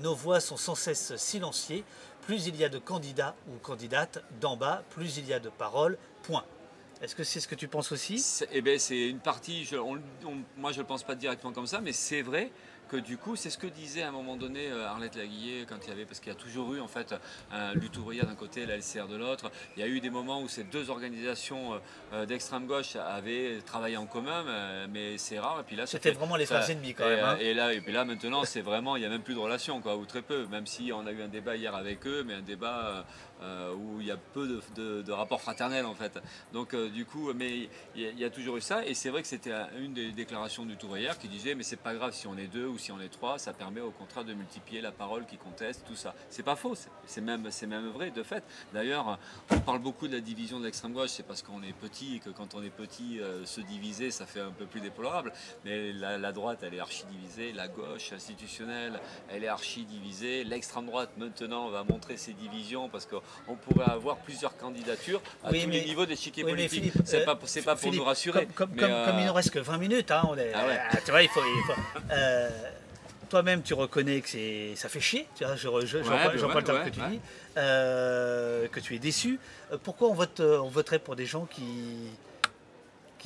Nos 0.00 0.14
voix 0.14 0.40
sont 0.40 0.58
sans 0.58 0.74
cesse 0.74 1.16
silenciées. 1.16 1.82
Plus 2.26 2.48
il 2.48 2.56
y 2.56 2.64
a 2.64 2.68
de 2.68 2.78
candidats 2.78 3.36
ou 3.48 3.56
candidates 3.62 4.22
d'en 4.40 4.56
bas, 4.56 4.82
plus 4.90 5.16
il 5.16 5.26
y 5.26 5.32
a 5.32 5.38
de 5.38 5.48
paroles. 5.48 5.96
Point. 6.24 6.44
Est-ce 7.02 7.14
que 7.14 7.24
c'est 7.24 7.40
ce 7.40 7.48
que 7.48 7.54
tu 7.54 7.68
penses 7.68 7.92
aussi 7.92 8.24
Eh 8.52 8.62
bien, 8.62 8.78
c'est 8.78 9.08
une 9.08 9.18
partie. 9.18 9.68
moi, 10.56 10.72
je 10.72 10.76
ne 10.76 10.82
le 10.82 10.86
pense 10.86 11.02
pas 11.02 11.14
directement 11.14 11.52
comme 11.52 11.66
ça, 11.66 11.80
mais 11.80 11.92
c'est 11.92 12.22
vrai 12.22 12.50
que 12.88 12.96
du 12.96 13.18
coup, 13.18 13.36
c'est 13.36 13.50
ce 13.50 13.58
que 13.58 13.66
disait 13.66 14.02
à 14.02 14.08
un 14.08 14.12
moment 14.12 14.36
donné 14.36 14.68
euh, 14.68 14.86
Arlette 14.86 15.16
Laguillet 15.16 15.66
quand 15.68 15.76
il 15.84 15.88
y 15.88 15.92
avait, 15.92 16.04
parce 16.04 16.20
qu'il 16.20 16.32
y 16.32 16.36
a 16.36 16.38
toujours 16.38 16.74
eu 16.74 16.80
en 16.80 16.88
fait 16.88 17.14
un 17.52 17.74
lutte 17.74 17.96
ouvrière 17.98 18.26
d'un 18.26 18.34
côté 18.34 18.62
et 18.62 18.66
la 18.66 18.76
LCR 18.76 19.08
de 19.08 19.16
l'autre. 19.16 19.50
Il 19.76 19.80
y 19.80 19.82
a 19.82 19.88
eu 19.88 20.00
des 20.00 20.10
moments 20.10 20.40
où 20.40 20.48
ces 20.48 20.64
deux 20.64 20.88
organisations 20.88 21.74
euh, 21.74 21.78
euh, 22.12 22.26
d'extrême 22.26 22.66
gauche 22.66 22.96
avaient 22.96 23.58
travaillé 23.66 23.96
en 23.96 24.06
commun, 24.06 24.44
mais 24.88 25.18
c'est 25.18 25.38
rare. 25.38 25.60
Et 25.60 25.64
puis 25.64 25.76
là, 25.76 25.86
c'était 25.86 26.12
vraiment 26.12 26.36
les 26.36 26.46
frères 26.46 26.68
ennemis 26.70 26.94
quand 26.94 27.08
même. 27.08 27.24
Hein. 27.24 27.36
Et 27.40 27.54
là, 27.54 27.72
et 27.72 27.80
puis 27.80 27.92
là, 27.92 28.04
maintenant, 28.04 28.44
c'est 28.44 28.62
vraiment, 28.62 28.96
il 28.96 29.00
n'y 29.00 29.06
a 29.06 29.08
même 29.08 29.22
plus 29.22 29.34
de 29.34 29.40
relations, 29.40 29.80
quoi, 29.80 29.96
ou 29.96 30.06
très 30.06 30.22
peu. 30.22 30.46
Même 30.46 30.66
si 30.66 30.92
on 30.92 31.06
a 31.06 31.12
eu 31.12 31.22
un 31.22 31.28
débat 31.28 31.56
hier 31.56 31.74
avec 31.74 32.06
eux, 32.06 32.24
mais 32.26 32.34
un 32.34 32.42
débat 32.42 33.04
euh, 33.42 33.74
où 33.74 34.00
il 34.00 34.06
y 34.06 34.10
a 34.10 34.16
peu 34.16 34.60
de, 34.76 35.12
rapports 35.12 35.40
fraternels 35.40 35.86
en 35.86 35.94
fait. 35.94 36.18
Donc 36.52 36.74
euh, 36.74 36.88
du 36.88 37.04
coup, 37.04 37.32
mais 37.34 37.68
il 37.94 38.18
y, 38.18 38.24
a 38.24 38.30
toujours 38.30 38.56
eu 38.56 38.60
ça, 38.60 38.86
et 38.86 38.94
c'est 38.94 39.08
vrai 39.08 39.22
que 39.22 39.28
c'était 39.28 39.52
une 39.78 39.94
des 39.94 40.12
déclarations 40.12 40.64
du 40.64 40.76
hier 40.96 41.18
qui 41.18 41.28
disait 41.28 41.54
mais 41.54 41.62
c'est 41.62 41.76
pas 41.76 41.94
grave 41.94 42.12
si 42.12 42.26
on 42.26 42.36
est 42.36 42.46
deux 42.46 42.66
ou 42.66 42.78
si 42.78 42.92
on 42.92 43.00
est 43.00 43.08
trois, 43.08 43.38
ça 43.38 43.52
permet 43.52 43.80
au 43.80 43.90
contraire 43.90 44.24
de 44.24 44.34
multiplier 44.34 44.80
la 44.80 44.92
parole 44.92 45.26
qui 45.26 45.36
conteste, 45.36 45.84
tout 45.86 45.96
ça. 45.96 46.14
C'est 46.30 46.42
pas 46.42 46.56
faux, 46.56 46.74
c'est 47.06 47.20
même, 47.20 47.48
même 47.68 47.88
vrai 47.88 48.10
de 48.10 48.22
fait. 48.22 48.44
D'ailleurs, 48.72 49.18
on 49.50 49.58
parle 49.60 49.80
beaucoup 49.80 50.08
de 50.08 50.12
la 50.14 50.20
division 50.20 50.60
de 50.60 50.64
l'extrême 50.64 50.92
gauche, 50.92 51.10
c'est 51.10 51.26
parce 51.26 51.42
qu'on 51.42 51.62
est 51.62 51.72
petit 51.72 52.16
et 52.16 52.18
que 52.20 52.30
quand 52.30 52.54
on 52.54 52.62
est 52.62 52.70
petit, 52.70 53.20
euh, 53.20 53.44
se 53.46 53.60
diviser, 53.60 54.10
ça 54.10 54.26
fait 54.26 54.40
un 54.40 54.50
peu 54.50 54.66
plus 54.66 54.80
déplorable. 54.80 55.32
Mais 55.64 55.92
la, 55.92 56.18
la 56.18 56.32
droite, 56.32 56.60
elle 56.62 56.74
est 56.74 56.80
archi 56.80 57.04
divisée, 57.06 57.52
la 57.52 57.68
gauche 57.68 58.12
institutionnelle, 58.12 59.00
elle 59.28 59.44
est 59.44 59.48
archi 59.48 59.84
divisée. 59.84 60.44
L'extrême 60.44 60.86
droite 60.86 61.10
maintenant 61.16 61.68
va 61.68 61.84
montrer 61.84 62.16
ses 62.16 62.32
divisions 62.32 62.88
parce 62.88 63.06
que 63.06 63.16
on 63.48 63.54
pourrait 63.54 63.90
avoir 63.90 64.16
plusieurs 64.18 64.56
candidatures 64.56 65.20
à 65.44 65.48
tous 65.48 65.54
les 65.54 65.84
niveaux 65.84 66.06
d'échiquier 66.06 66.44
oui, 66.44 66.50
politique. 66.50 66.92
C'est 67.04 67.24
pas, 67.24 67.38
euh, 67.38 67.74
pour 67.76 67.92
nous 67.92 68.04
rassurer. 68.04 68.46
Comme, 68.54 68.74
comme, 68.74 68.90
euh, 68.90 69.06
comme, 69.06 69.18
il 69.18 69.26
ne 69.26 69.30
reste 69.30 69.50
que 69.50 69.58
20 69.58 69.78
minutes, 69.78 70.10
hein, 70.10 70.22
on 70.28 70.36
est, 70.36 70.52
ah 70.54 70.64
euh, 70.64 70.98
tu 71.04 71.10
vois, 71.10 71.22
il 71.22 71.28
faut. 71.28 71.40
toi-même, 73.28 73.62
tu 73.62 73.74
reconnais 73.74 74.20
que 74.20 74.74
ça 74.76 74.88
fait 74.88 75.00
chier, 75.00 75.26
tu 75.36 75.44
vois, 75.44 75.56
je, 75.56 75.68
je, 75.86 76.02
je 76.02 76.46
pas 76.46 76.60
le 76.60 76.62
terme 76.62 76.84
que 76.84 76.90
tu 76.90 77.00
dis, 77.08 77.20
que 77.54 78.80
tu 78.80 78.94
es 78.94 78.98
déçu. 78.98 79.38
Pourquoi 79.82 80.08
on, 80.08 80.14
vote, 80.14 80.40
on 80.40 80.68
voterait 80.68 80.98
pour 80.98 81.16
des 81.16 81.26
gens 81.26 81.46
qui, 81.46 81.62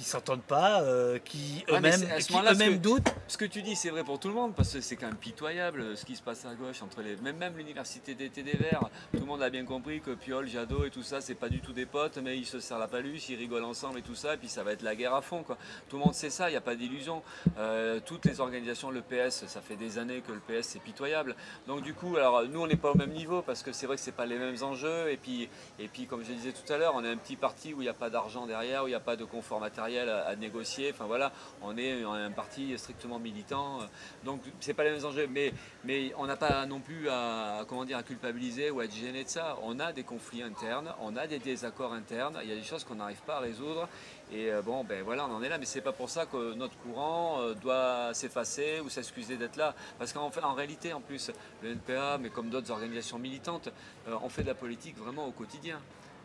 qui 0.00 0.08
s'entendent 0.08 0.40
pas, 0.40 0.80
euh, 0.80 1.18
qui 1.18 1.62
eux-mêmes 1.68 2.74
eux 2.74 2.78
doutent. 2.78 3.12
Ce 3.28 3.36
que 3.36 3.44
tu 3.44 3.60
dis, 3.60 3.76
c'est 3.76 3.90
vrai 3.90 4.02
pour 4.02 4.18
tout 4.18 4.28
le 4.28 4.34
monde, 4.34 4.54
parce 4.54 4.72
que 4.72 4.80
c'est 4.80 4.96
quand 4.96 5.06
même 5.06 5.16
pitoyable 5.16 5.82
euh, 5.82 5.94
ce 5.94 6.06
qui 6.06 6.16
se 6.16 6.22
passe 6.22 6.46
à 6.46 6.54
gauche 6.54 6.82
entre 6.82 7.02
les. 7.02 7.16
Même, 7.16 7.36
même 7.36 7.54
l'université 7.58 8.14
d'été 8.14 8.42
des 8.42 8.56
Verts, 8.56 8.88
tout 9.12 9.20
le 9.20 9.26
monde 9.26 9.42
a 9.42 9.50
bien 9.50 9.66
compris 9.66 10.00
que 10.00 10.12
Piolle, 10.12 10.48
Jadot 10.48 10.86
et 10.86 10.90
tout 10.90 11.02
ça, 11.02 11.20
c'est 11.20 11.34
pas 11.34 11.50
du 11.50 11.60
tout 11.60 11.74
des 11.74 11.84
potes, 11.84 12.16
mais 12.16 12.38
ils 12.38 12.46
se 12.46 12.60
serrent 12.60 12.78
la 12.78 12.88
paluche, 12.88 13.28
ils 13.28 13.36
rigolent 13.36 13.66
ensemble 13.66 13.98
et 13.98 14.02
tout 14.02 14.14
ça, 14.14 14.34
et 14.34 14.36
puis 14.38 14.48
ça 14.48 14.62
va 14.62 14.72
être 14.72 14.80
la 14.80 14.94
guerre 14.94 15.14
à 15.14 15.20
fond. 15.20 15.42
Quoi. 15.42 15.58
Tout 15.90 15.98
le 15.98 16.04
monde 16.04 16.14
sait 16.14 16.30
ça, 16.30 16.48
il 16.48 16.52
n'y 16.52 16.56
a 16.56 16.62
pas 16.62 16.76
d'illusion. 16.76 17.22
Euh, 17.58 18.00
toutes 18.04 18.24
les 18.24 18.40
organisations, 18.40 18.90
le 18.90 19.02
PS, 19.02 19.44
ça 19.48 19.60
fait 19.60 19.76
des 19.76 19.98
années 19.98 20.22
que 20.26 20.32
le 20.32 20.40
PS 20.40 20.68
c'est 20.68 20.82
pitoyable. 20.82 21.36
Donc 21.66 21.82
du 21.82 21.92
coup, 21.92 22.16
alors 22.16 22.44
nous 22.48 22.62
on 22.62 22.66
n'est 22.66 22.76
pas 22.76 22.92
au 22.92 22.96
même 22.96 23.12
niveau 23.12 23.42
parce 23.42 23.62
que 23.62 23.72
c'est 23.72 23.84
vrai 23.84 23.96
que 23.96 24.02
c'est 24.02 24.12
pas 24.12 24.26
les 24.26 24.38
mêmes 24.38 24.62
enjeux, 24.62 25.10
et 25.10 25.18
puis, 25.18 25.50
et 25.78 25.88
puis 25.88 26.06
comme 26.06 26.24
je 26.24 26.32
disais 26.32 26.52
tout 26.52 26.72
à 26.72 26.78
l'heure, 26.78 26.94
on 26.96 27.04
est 27.04 27.10
un 27.10 27.18
petit 27.18 27.36
parti 27.36 27.74
où 27.74 27.82
il 27.82 27.84
n'y 27.84 27.90
a 27.90 27.94
pas 27.94 28.08
d'argent 28.08 28.46
derrière, 28.46 28.84
où 28.84 28.86
il 28.86 28.92
n'y 28.92 28.96
a 28.96 29.00
pas 29.00 29.16
de 29.16 29.26
confort 29.26 29.60
matériel 29.60 29.89
à, 29.98 30.36
négocier. 30.36 30.90
Enfin 30.92 31.06
voilà, 31.06 31.32
on 31.62 31.76
est 31.76 32.02
un 32.02 32.30
parti 32.30 32.76
strictement 32.78 33.18
militant, 33.18 33.80
donc 34.24 34.42
c'est 34.60 34.74
pas 34.74 34.84
les 34.84 34.90
mêmes 34.90 35.04
enjeux. 35.04 35.26
Mais, 35.30 35.52
mais 35.84 36.12
on 36.16 36.26
n'a 36.26 36.36
pas 36.36 36.66
non 36.66 36.80
plus 36.80 37.08
à, 37.08 37.64
comment 37.68 37.84
dire, 37.84 37.98
à 37.98 38.02
culpabiliser 38.02 38.70
ou 38.70 38.80
à 38.80 38.84
être 38.84 38.94
gêné 38.94 39.24
de 39.24 39.28
ça. 39.28 39.56
On 39.62 39.78
a 39.80 39.92
des 39.92 40.02
conflits 40.02 40.42
internes, 40.42 40.92
on 41.00 41.16
a 41.16 41.26
des 41.26 41.38
désaccords 41.38 41.92
internes, 41.92 42.38
il 42.42 42.48
y 42.48 42.52
a 42.52 42.56
des 42.56 42.62
choses 42.62 42.84
qu'on 42.84 42.96
n'arrive 42.96 43.22
pas 43.22 43.36
à 43.36 43.40
résoudre. 43.40 43.88
Et 44.32 44.50
euh, 44.50 44.62
bon, 44.62 44.84
ben 44.84 45.02
voilà, 45.02 45.26
on 45.26 45.34
en 45.34 45.42
est 45.42 45.48
là, 45.48 45.58
mais 45.58 45.64
c'est 45.64 45.80
pas 45.80 45.92
pour 45.92 46.08
ça 46.08 46.26
que 46.26 46.54
notre 46.54 46.76
courant 46.78 47.40
euh, 47.40 47.54
doit 47.54 48.14
s'effacer 48.14 48.80
ou 48.80 48.88
s'excuser 48.88 49.36
d'être 49.36 49.56
là. 49.56 49.74
Parce 49.98 50.12
qu'en 50.12 50.30
en 50.42 50.54
réalité, 50.54 50.92
en 50.92 51.00
plus, 51.00 51.30
le 51.62 51.72
NPA, 51.72 52.18
mais 52.18 52.30
comme 52.30 52.48
d'autres 52.48 52.70
organisations 52.70 53.18
militantes, 53.18 53.70
euh, 54.08 54.16
on 54.22 54.28
fait 54.28 54.42
de 54.42 54.48
la 54.48 54.54
politique 54.54 54.96
vraiment 54.96 55.26
au 55.26 55.32
quotidien. 55.32 55.80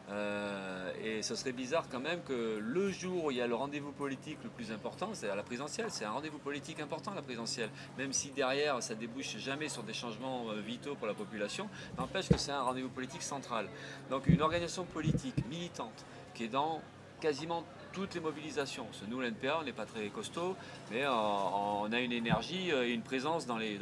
Euh, 0.09 0.91
et 1.03 1.23
ce 1.23 1.35
serait 1.35 1.51
bizarre 1.51 1.85
quand 1.89 1.99
même 1.99 2.21
que 2.23 2.59
le 2.61 2.91
jour 2.91 3.25
où 3.25 3.31
il 3.31 3.37
y 3.37 3.41
a 3.41 3.47
le 3.47 3.55
rendez-vous 3.55 3.91
politique 3.91 4.37
le 4.43 4.49
plus 4.49 4.71
important, 4.71 5.09
c'est 5.13 5.29
à 5.29 5.35
la 5.35 5.43
présidentielle. 5.43 5.87
C'est 5.89 6.05
un 6.05 6.11
rendez-vous 6.11 6.37
politique 6.37 6.79
important, 6.79 7.13
la 7.13 7.21
présidentielle. 7.21 7.69
Même 7.97 8.13
si 8.13 8.29
derrière, 8.29 8.81
ça 8.83 8.93
débouche 8.93 9.37
jamais 9.37 9.69
sur 9.69 9.83
des 9.83 9.93
changements 9.93 10.49
euh, 10.49 10.61
vitaux 10.61 10.95
pour 10.95 11.07
la 11.07 11.13
population, 11.13 11.67
n'empêche 11.97 12.29
que 12.29 12.37
c'est 12.37 12.51
un 12.51 12.61
rendez-vous 12.61 12.89
politique 12.89 13.23
central. 13.23 13.67
Donc 14.09 14.27
une 14.27 14.41
organisation 14.41 14.85
politique 14.85 15.45
militante 15.49 16.05
qui 16.33 16.43
est 16.43 16.49
dans 16.49 16.81
quasiment 17.19 17.63
toutes 17.95 18.13
les 18.13 18.19
mobilisations. 18.19 18.85
Nous, 19.07 19.21
l'NPA, 19.21 19.59
on 19.61 19.63
n'est 19.63 19.71
pas 19.71 19.85
très 19.85 20.07
costaud, 20.09 20.57
mais 20.91 21.03
euh, 21.05 21.09
on 21.11 21.89
a 21.93 21.99
une 22.01 22.11
énergie 22.11 22.69
et 22.69 22.91
une 22.91 23.01
présence 23.01 23.45
dans 23.45 23.57
les, 23.57 23.79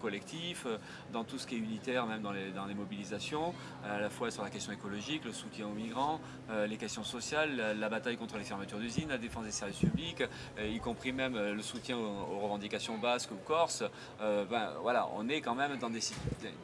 collectifs, 0.00 0.64
euh, 0.64 0.78
dans 1.12 1.22
tout 1.22 1.38
ce 1.38 1.46
qui 1.46 1.56
est 1.56 1.58
unitaire, 1.58 2.06
même 2.06 2.22
dans 2.22 2.32
les, 2.32 2.74
mobilisations, 2.74 3.52
à 3.84 4.00
la 4.00 4.08
fois 4.08 4.30
sur 4.30 4.42
la 4.42 4.48
question 4.48 4.72
écologique, 4.72 5.26
le 5.26 5.32
soutien 5.32 5.66
aux 5.66 5.74
migrants, 5.74 6.18
euh, 6.50 6.66
les 6.66 6.78
questions 6.78 7.04
sociales, 7.04 7.76
la, 7.78 7.88
bataille 7.90 8.16
contre 8.16 8.38
les 8.38 8.44
fermetures 8.44 8.78
d'usines, 8.78 9.10
la 9.10 9.18
défense 9.18 9.44
des 9.44 9.52
services 9.52 9.80
publics, 9.80 10.22
y 10.58 10.78
compris 10.78 11.12
même 11.12 11.36
le 11.36 11.62
soutien 11.62 11.98
aux, 11.98 12.38
revendications 12.38 12.96
basques 12.96 13.32
ou 13.32 13.38
corses. 13.46 13.84
ben, 14.18 14.70
voilà, 14.80 15.08
on 15.14 15.28
est 15.28 15.42
quand 15.42 15.54
même 15.54 15.76
dans 15.76 15.90
des... 15.90 16.00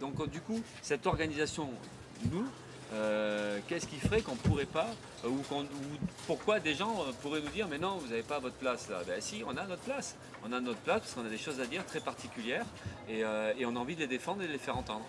Donc 0.00 0.30
du 0.30 0.40
coup, 0.40 0.62
cette 0.80 1.06
organisation, 1.06 1.68
nous, 2.32 2.46
euh, 2.94 3.58
qu'est-ce 3.68 3.86
qui 3.86 3.98
ferait 3.98 4.22
qu'on 4.22 4.32
ne 4.32 4.38
pourrait 4.38 4.64
pas, 4.64 4.88
euh, 5.24 5.28
ou, 5.28 5.42
pourquoi 6.26 6.58
des 6.58 6.74
gens 6.74 7.02
euh, 7.02 7.12
pourraient 7.20 7.40
nous 7.40 7.50
dire 7.50 7.68
mais 7.68 7.78
non, 7.78 7.98
vous 7.98 8.08
n'avez 8.08 8.22
pas 8.22 8.38
votre 8.38 8.54
place 8.54 8.88
là 8.88 9.02
Ben 9.06 9.20
si, 9.20 9.42
on 9.46 9.56
a 9.56 9.66
notre 9.66 9.82
place. 9.82 10.16
On 10.48 10.52
a 10.52 10.60
notre 10.60 10.78
place 10.80 11.00
parce 11.00 11.14
qu'on 11.14 11.26
a 11.26 11.28
des 11.28 11.38
choses 11.38 11.60
à 11.60 11.66
dire 11.66 11.84
très 11.84 12.00
particulières 12.00 12.64
et, 13.08 13.24
on 13.66 13.76
a 13.76 13.78
envie 13.78 13.94
de 13.94 14.00
les 14.00 14.06
défendre 14.06 14.42
et 14.42 14.46
de 14.46 14.52
les 14.52 14.58
faire 14.58 14.76
entendre. 14.76 15.04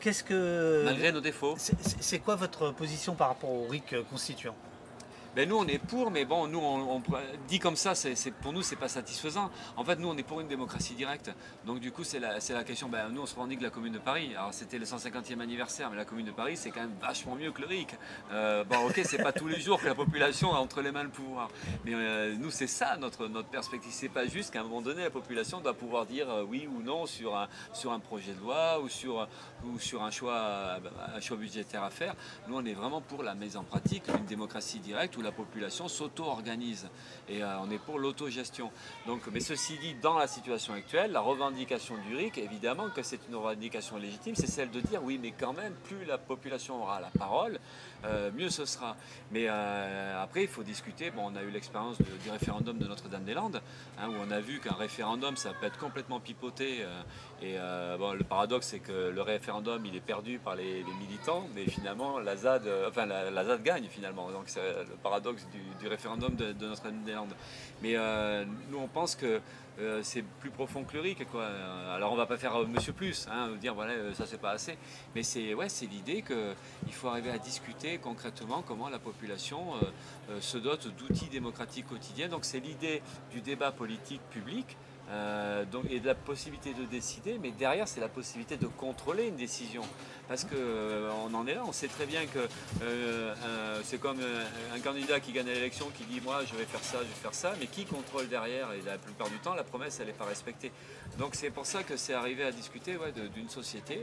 qu'est-ce 0.00 0.22
que... 0.22 0.82
Malgré 0.84 1.12
nos 1.12 1.20
défauts. 1.20 1.56
C'est 1.58 2.18
quoi 2.20 2.36
votre 2.36 2.70
position 2.70 3.14
par 3.14 3.28
rapport 3.28 3.50
au 3.50 3.66
RIC 3.66 3.96
constituant? 4.08 4.54
Ben 5.38 5.48
nous 5.48 5.56
on 5.56 5.68
est 5.68 5.78
pour, 5.78 6.10
mais 6.10 6.24
bon, 6.24 6.48
nous 6.48 6.58
on, 6.58 7.00
dit 7.46 7.60
comme 7.60 7.76
ça, 7.76 7.94
c'est, 7.94 8.32
pour 8.42 8.52
nous 8.52 8.62
c'est 8.62 8.74
pas 8.74 8.88
satisfaisant. 8.88 9.52
En 9.76 9.84
fait, 9.84 9.94
nous 9.94 10.08
on 10.08 10.16
est 10.16 10.24
pour 10.24 10.40
une 10.40 10.48
démocratie 10.48 10.94
directe. 10.94 11.30
Donc 11.64 11.78
du 11.78 11.92
coup, 11.92 12.02
c'est 12.02 12.18
la, 12.18 12.64
question. 12.64 12.88
Ben, 12.88 13.08
nous 13.08 13.22
on 13.22 13.26
se 13.26 13.36
revendique 13.36 13.60
la 13.60 13.70
Commune 13.70 13.92
de 13.92 14.00
Paris. 14.00 14.32
Alors 14.36 14.52
c'était 14.52 14.80
le 14.80 14.84
150e 14.84 15.38
anniversaire, 15.38 15.90
mais 15.90 15.96
la 15.96 16.04
Commune 16.04 16.26
de 16.26 16.32
Paris 16.32 16.56
c'est 16.56 16.72
quand 16.72 16.80
même 16.80 16.96
vachement 17.00 17.36
mieux 17.36 17.52
que 17.52 17.60
le 17.60 17.68
RIC. 17.68 17.94
Euh, 18.32 18.64
bon, 18.64 18.88
ok, 18.88 19.00
c'est 19.04 19.22
pas 19.22 19.30
tous 19.30 19.46
les 19.46 19.60
jours 19.60 19.80
que 19.80 19.86
la 19.86 19.94
population 19.94 20.52
a 20.52 20.58
entre 20.58 20.82
les 20.82 20.90
mains 20.90 21.04
le 21.04 21.08
pouvoir, 21.08 21.50
mais 21.84 21.92
euh, 21.94 22.34
nous 22.36 22.50
c'est 22.50 22.66
ça 22.66 22.96
notre 22.96 23.28
notre 23.28 23.48
perspective. 23.48 23.92
C'est 23.92 24.08
pas 24.08 24.26
juste 24.26 24.52
qu'à 24.52 24.62
un 24.62 24.64
moment 24.64 24.82
donné 24.82 25.04
la 25.04 25.10
population 25.10 25.60
doit 25.60 25.74
pouvoir 25.74 26.06
dire 26.06 26.28
euh, 26.28 26.42
oui 26.42 26.66
ou 26.66 26.82
non 26.82 27.06
sur 27.06 27.36
un 27.36 28.00
projet 28.00 28.32
de 28.32 28.40
loi 28.40 28.80
ou 28.80 28.88
sur 28.88 30.02
un 30.02 30.10
choix 30.10 30.80
budgétaire 31.38 31.84
à 31.84 31.90
faire. 31.90 32.16
Nous 32.48 32.56
on 32.56 32.64
est 32.64 32.74
vraiment 32.74 33.00
pour 33.00 33.22
la 33.22 33.36
mise 33.36 33.56
en 33.56 33.62
pratique 33.62 34.10
d'une 34.10 34.26
démocratie 34.26 34.80
directe 34.80 35.16
où 35.16 35.22
la 35.22 35.27
population 35.32 35.88
s'auto-organise. 35.88 36.88
Et 37.28 37.42
euh, 37.42 37.58
on 37.60 37.70
est 37.70 37.78
pour 37.78 37.98
l'autogestion. 37.98 38.70
Donc, 39.06 39.22
mais 39.32 39.40
ceci 39.40 39.78
dit, 39.78 39.94
dans 39.94 40.18
la 40.18 40.26
situation 40.26 40.72
actuelle, 40.74 41.12
la 41.12 41.20
revendication 41.20 41.94
du 42.08 42.16
RIC, 42.16 42.38
évidemment 42.38 42.88
que 42.90 43.02
c'est 43.02 43.20
une 43.28 43.36
revendication 43.36 43.96
légitime, 43.96 44.34
c'est 44.34 44.46
celle 44.46 44.70
de 44.70 44.80
dire 44.80 45.02
oui, 45.02 45.18
mais 45.20 45.32
quand 45.32 45.52
même, 45.52 45.74
plus 45.84 46.04
la 46.04 46.18
population 46.18 46.82
aura 46.82 47.00
la 47.00 47.10
parole, 47.18 47.58
euh, 48.04 48.30
mieux 48.36 48.50
ce 48.50 48.64
sera. 48.64 48.96
Mais 49.32 49.46
euh, 49.48 50.22
après, 50.22 50.42
il 50.42 50.48
faut 50.48 50.62
discuter. 50.62 51.10
Bon, 51.10 51.30
on 51.32 51.36
a 51.36 51.42
eu 51.42 51.50
l'expérience 51.50 51.98
du 51.98 52.30
référendum 52.30 52.78
de 52.78 52.86
Notre-Dame-des-Landes, 52.86 53.60
hein, 53.98 54.08
où 54.08 54.14
on 54.26 54.30
a 54.30 54.40
vu 54.40 54.60
qu'un 54.60 54.74
référendum, 54.74 55.36
ça 55.36 55.50
peut 55.58 55.66
être 55.66 55.78
complètement 55.78 56.20
pipoté. 56.20 56.84
et 57.42 57.56
bon, 57.98 58.12
le 58.12 58.24
paradoxe, 58.24 58.68
c'est 58.68 58.80
que 58.80 59.10
le 59.10 59.22
référendum, 59.22 59.84
il 59.86 59.96
est 59.96 60.00
perdu 60.00 60.38
par 60.38 60.54
les, 60.56 60.84
militants, 61.00 61.48
mais 61.54 61.64
finalement, 61.66 62.18
la 62.18 62.36
ZAD, 62.36 62.68
enfin, 62.88 63.06
la, 63.06 63.44
ZAD 63.44 63.62
gagne 63.62 63.86
finalement. 63.88 64.30
Donc, 64.30 64.44
c'est 64.46 64.60
le 64.60 64.96
paradoxe 65.02 65.46
du, 65.80 65.88
référendum 65.88 66.34
de, 66.34 66.66
Notre-Dame-des-Landes. 66.66 67.34
Mais 67.82 67.96
euh, 67.96 68.44
nous, 68.70 68.78
on 68.78 68.88
pense 68.88 69.14
que 69.14 69.40
euh, 69.80 70.00
c'est 70.02 70.22
plus 70.22 70.50
profond 70.50 70.82
que 70.82 70.94
le 70.94 71.00
RIC. 71.00 71.30
Quoi. 71.30 71.46
Alors, 71.94 72.12
on 72.12 72.16
va 72.16 72.26
pas 72.26 72.36
faire 72.36 72.56
euh, 72.56 72.66
Monsieur 72.66 72.92
Plus, 72.92 73.28
hein, 73.30 73.50
dire 73.60 73.74
voilà, 73.74 74.12
ça 74.14 74.26
c'est 74.26 74.40
pas 74.40 74.50
assez. 74.50 74.76
Mais 75.14 75.22
c'est 75.22 75.54
ouais, 75.54 75.68
c'est 75.68 75.86
l'idée 75.86 76.22
qu'il 76.22 76.92
faut 76.92 77.08
arriver 77.08 77.30
à 77.30 77.38
discuter 77.38 77.98
concrètement 77.98 78.62
comment 78.66 78.88
la 78.88 78.98
population 78.98 79.74
se 80.40 80.58
dote 80.58 80.88
d'outils 80.96 81.28
démocratiques 81.28 81.86
quotidiens. 81.86 82.28
Donc, 82.28 82.44
c'est 82.44 82.60
l'idée 82.60 83.02
du 83.30 83.40
débat 83.40 83.70
politique 83.70 84.20
public. 84.30 84.76
donc, 85.72 85.84
et 85.90 86.00
de 86.00 86.06
la 86.06 86.14
possibilité 86.14 86.74
de 86.74 86.84
décider, 86.84 87.38
mais 87.38 87.50
derrière 87.50 87.88
c'est 87.88 88.00
la 88.00 88.08
possibilité 88.08 88.56
de 88.56 88.66
contrôler 88.66 89.28
une 89.28 89.36
décision. 89.36 89.82
Parce 90.28 90.44
qu'on 90.44 90.56
euh, 90.56 91.10
en 91.10 91.46
est 91.46 91.54
là, 91.54 91.62
on 91.66 91.72
sait 91.72 91.88
très 91.88 92.04
bien 92.04 92.26
que 92.26 92.46
euh, 92.82 93.80
c'est 93.82 93.98
comme 93.98 94.20
euh, 94.20 94.44
un 94.74 94.80
candidat 94.80 95.20
qui 95.20 95.32
gagne 95.32 95.46
l'élection 95.46 95.86
qui 95.96 96.04
dit 96.04 96.20
moi 96.20 96.44
je 96.44 96.54
vais 96.54 96.66
faire 96.66 96.84
ça, 96.84 96.98
je 96.98 97.04
vais 97.04 97.20
faire 97.22 97.34
ça, 97.34 97.54
mais 97.58 97.66
qui 97.66 97.86
contrôle 97.86 98.28
derrière 98.28 98.70
Et 98.72 98.82
la 98.82 98.98
plupart 98.98 99.30
du 99.30 99.38
temps, 99.38 99.54
la 99.54 99.64
promesse 99.64 99.98
elle 100.00 100.08
n'est 100.08 100.12
pas 100.12 100.26
respectée. 100.26 100.70
Donc 101.18 101.34
c'est 101.34 101.48
pour 101.48 101.64
ça 101.64 101.82
que 101.82 101.96
c'est 101.96 102.12
arrivé 102.12 102.44
à 102.44 102.52
discuter 102.52 102.98
d'une 103.34 103.48
société 103.48 103.98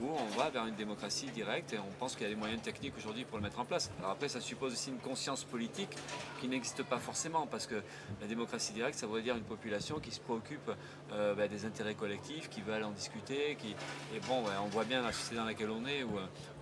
où 0.00 0.08
on 0.08 0.36
va 0.36 0.50
vers 0.50 0.66
une 0.66 0.74
démocratie 0.74 1.26
directe 1.26 1.72
et 1.72 1.78
on 1.78 1.92
pense 2.00 2.14
qu'il 2.14 2.24
y 2.24 2.26
a 2.26 2.30
des 2.30 2.40
moyens 2.40 2.60
techniques 2.62 2.94
aujourd'hui 2.98 3.24
pour 3.24 3.38
le 3.38 3.44
mettre 3.44 3.60
en 3.60 3.64
place. 3.64 3.92
Alors 4.00 4.10
après, 4.10 4.28
ça 4.28 4.40
suppose 4.40 4.72
aussi 4.72 4.90
une 4.90 4.98
conscience 4.98 5.44
politique 5.44 5.96
qui 6.40 6.48
n'existe 6.48 6.82
pas 6.82 6.98
forcément 6.98 7.46
parce 7.46 7.68
que 7.68 7.80
la 8.20 8.26
démocratie 8.26 8.72
directe, 8.72 8.98
ça 8.98 9.06
veut 9.06 9.22
dire 9.22 9.36
une 9.36 9.44
population 9.44 10.00
qui 10.00 10.10
se 10.10 10.20
préoccupe 10.20 10.70
bah, 11.10 11.48
des 11.48 11.64
intérêts 11.64 11.94
collectifs, 11.94 12.48
qui 12.48 12.60
veulent 12.60 12.84
en 12.84 12.92
discuter, 12.92 13.56
qui... 13.58 13.70
et 14.14 14.20
bon, 14.28 14.44
on 14.62 14.68
voit 14.68 14.84
bien 14.84 15.02
la 15.02 15.12
société 15.12 15.36
dans 15.36 15.44
laquelle 15.44 15.70
on 15.70 15.84
est, 15.86 16.02
où, 16.02 16.18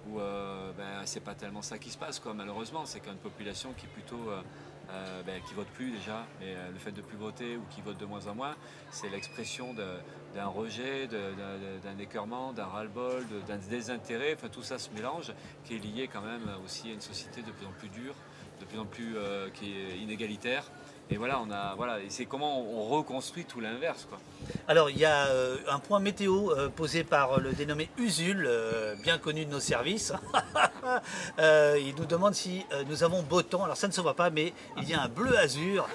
où 0.08 0.20
euh, 0.20 0.72
ben, 0.76 1.02
c'est 1.04 1.20
pas 1.20 1.34
tellement 1.34 1.62
ça 1.62 1.78
qui 1.78 1.90
se 1.90 1.98
passe, 1.98 2.18
quoi, 2.18 2.34
malheureusement. 2.34 2.86
C'est 2.86 3.00
qu'une 3.00 3.16
population 3.16 3.72
qui 3.76 3.86
est 3.86 3.90
plutôt. 3.90 4.30
Euh, 4.30 4.42
euh, 4.90 5.22
ben, 5.22 5.42
qui 5.46 5.52
vote 5.52 5.66
plus 5.74 5.90
déjà, 5.90 6.24
et 6.40 6.54
le 6.72 6.78
fait 6.78 6.92
de 6.92 7.02
plus 7.02 7.18
voter 7.18 7.58
ou 7.58 7.62
qui 7.68 7.82
vote 7.82 7.98
de 7.98 8.06
moins 8.06 8.26
en 8.26 8.34
moins, 8.34 8.56
c'est 8.90 9.10
l'expression 9.10 9.74
d'un 9.74 10.46
rejet, 10.46 11.06
d'un 11.06 11.98
écœurement, 11.98 12.54
d'un 12.54 12.64
ras-le-bol, 12.64 13.26
d'un 13.46 13.58
désintérêt, 13.58 14.32
enfin 14.34 14.48
tout 14.48 14.62
ça 14.62 14.78
se 14.78 14.88
mélange, 14.92 15.34
qui 15.66 15.74
est 15.74 15.78
lié 15.78 16.08
quand 16.10 16.22
même 16.22 16.48
aussi 16.64 16.88
à 16.88 16.94
une 16.94 17.02
société 17.02 17.42
de 17.42 17.50
plus 17.50 17.66
en 17.66 17.72
plus 17.72 17.90
dure, 17.90 18.14
de 18.60 18.64
plus 18.64 18.78
en 18.78 18.86
plus 18.86 19.14
qui 19.52 19.74
est 19.76 19.98
inégalitaire, 19.98 20.64
et 21.10 21.16
voilà, 21.16 21.40
on 21.40 21.50
a, 21.50 21.74
voilà, 21.74 21.98
c'est 22.08 22.26
comment 22.26 22.60
on 22.60 22.88
reconstruit 22.88 23.44
tout 23.44 23.60
l'inverse. 23.60 24.06
Quoi. 24.08 24.18
Alors, 24.66 24.90
il 24.90 24.98
y 24.98 25.06
a 25.06 25.28
euh, 25.28 25.56
un 25.70 25.78
point 25.78 26.00
météo 26.00 26.50
euh, 26.50 26.68
posé 26.68 27.02
par 27.02 27.40
le 27.40 27.52
dénommé 27.52 27.88
Usul, 27.96 28.44
euh, 28.46 28.94
bien 29.02 29.16
connu 29.16 29.46
de 29.46 29.50
nos 29.50 29.60
services. 29.60 30.12
il 31.38 31.94
nous 31.96 32.04
demande 32.04 32.34
si 32.34 32.64
nous 32.88 33.04
avons 33.04 33.22
beau 33.22 33.42
temps. 33.42 33.64
Alors, 33.64 33.76
ça 33.76 33.88
ne 33.88 33.92
se 33.92 34.02
voit 34.02 34.14
pas, 34.14 34.28
mais 34.28 34.52
il 34.76 34.88
y 34.88 34.92
a 34.92 35.02
un 35.02 35.08
bleu 35.08 35.36
azur, 35.38 35.88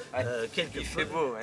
quelques, 0.54 0.82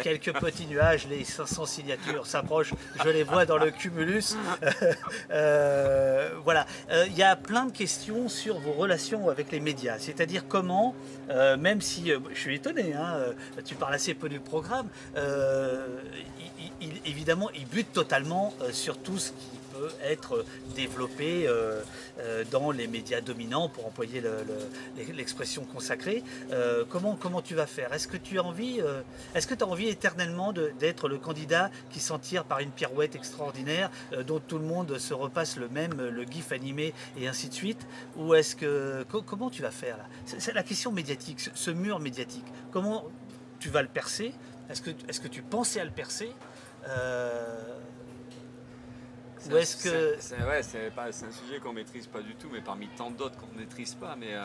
quelques 0.02 0.32
petits 0.32 0.66
nuages, 0.66 1.06
les 1.08 1.24
500 1.24 1.66
signatures 1.66 2.26
s'approchent, 2.26 2.74
je 3.04 3.08
les 3.08 3.22
vois 3.22 3.46
dans 3.46 3.58
le 3.58 3.70
cumulus. 3.70 4.36
voilà, 6.44 6.66
il 7.06 7.16
y 7.16 7.22
a 7.22 7.36
plein 7.36 7.66
de 7.66 7.72
questions 7.72 8.28
sur 8.28 8.58
vos 8.58 8.72
relations 8.72 9.28
avec 9.28 9.52
les 9.52 9.60
médias, 9.60 9.98
c'est-à-dire 9.98 10.48
comment, 10.48 10.94
même 11.58 11.80
si 11.80 12.12
je 12.34 12.40
suis 12.40 12.56
étonné, 12.56 12.94
hein, 12.94 13.16
tu 13.64 13.74
parles 13.74 13.94
assez 13.94 14.14
peu 14.14 14.28
du 14.28 14.40
programme, 14.40 14.88
euh, 15.16 15.86
évidemment, 17.04 17.50
il 17.54 17.66
bute 17.66 17.92
totalement 17.92 18.54
euh, 18.62 18.72
sur 18.72 18.98
tout 18.98 19.18
ce 19.18 19.30
qui 19.30 19.59
être 20.02 20.44
développé 20.74 21.46
euh, 21.46 21.82
dans 22.50 22.70
les 22.70 22.86
médias 22.86 23.20
dominants, 23.20 23.68
pour 23.68 23.86
employer 23.86 24.22
l'expression 25.14 25.64
consacrée. 25.64 26.22
comment, 26.88 27.16
comment 27.16 27.42
tu 27.42 27.54
vas 27.54 27.66
faire? 27.66 27.92
Est-ce 27.92 28.08
que 28.08 28.16
tu 28.16 28.38
as 28.38 28.44
envie, 28.44 28.80
est-ce 29.34 29.46
que 29.46 29.54
tu 29.54 29.64
as 29.64 29.66
envie 29.66 29.88
éternellement 29.88 30.52
d'être 30.52 31.08
le 31.08 31.18
candidat 31.18 31.70
qui 31.90 32.00
s'en 32.00 32.18
tire 32.18 32.44
par 32.44 32.60
une 32.60 32.70
pirouette 32.70 33.14
extraordinaire, 33.16 33.90
dont 34.26 34.40
tout 34.40 34.58
le 34.58 34.64
monde 34.64 34.98
se 34.98 35.14
repasse 35.14 35.56
le 35.56 35.68
même, 35.68 35.94
le 35.94 36.22
gif 36.24 36.52
animé 36.52 36.92
et 37.18 37.28
ainsi 37.28 37.48
de 37.48 37.54
suite? 37.54 37.86
Ou 38.16 38.34
est-ce 38.34 38.56
que 38.56 39.04
comment 39.26 39.50
tu 39.50 39.62
vas 39.62 39.70
faire 39.70 39.96
là? 39.96 40.04
La 40.54 40.62
question 40.62 40.92
médiatique, 40.92 41.40
ce 41.54 41.70
mur 41.70 42.00
médiatique. 42.00 42.46
Comment 42.72 43.04
tu 43.58 43.68
vas 43.68 43.82
le 43.82 43.88
percer? 43.88 44.32
Est-ce 44.68 44.82
que, 44.82 44.90
est 44.90 45.22
que 45.22 45.28
tu 45.28 45.42
pensais 45.42 45.80
à 45.80 45.84
le 45.84 45.90
percer? 45.90 46.30
Euh, 46.88 47.78
Ou 49.48 49.56
est-ce 49.56 49.76
que... 49.82 50.16
C'est 50.20 50.36
ouais, 50.36 50.60
un 50.60 51.32
sujet 51.32 51.60
qu'on 51.62 51.72
maîtrise 51.72 52.06
pas 52.06 52.20
du 52.20 52.34
tout, 52.34 52.48
mais 52.52 52.60
parmi 52.60 52.88
tant 52.88 53.10
d'autres 53.10 53.36
qu'on 53.38 53.52
ne 53.54 53.60
maîtrise 53.60 53.94
pas. 53.94 54.16
Mais 54.16 54.34
euh, 54.34 54.44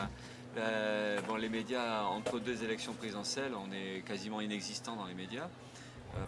euh, 0.56 1.20
bon, 1.22 1.36
les 1.36 1.48
médias, 1.48 2.04
entre 2.04 2.38
deux 2.38 2.62
élections 2.64 2.94
présidentielles, 2.94 3.52
on 3.54 3.72
est 3.72 4.02
quasiment 4.06 4.40
inexistant 4.40 4.96
dans 4.96 5.06
les 5.06 5.14
médias. 5.14 5.48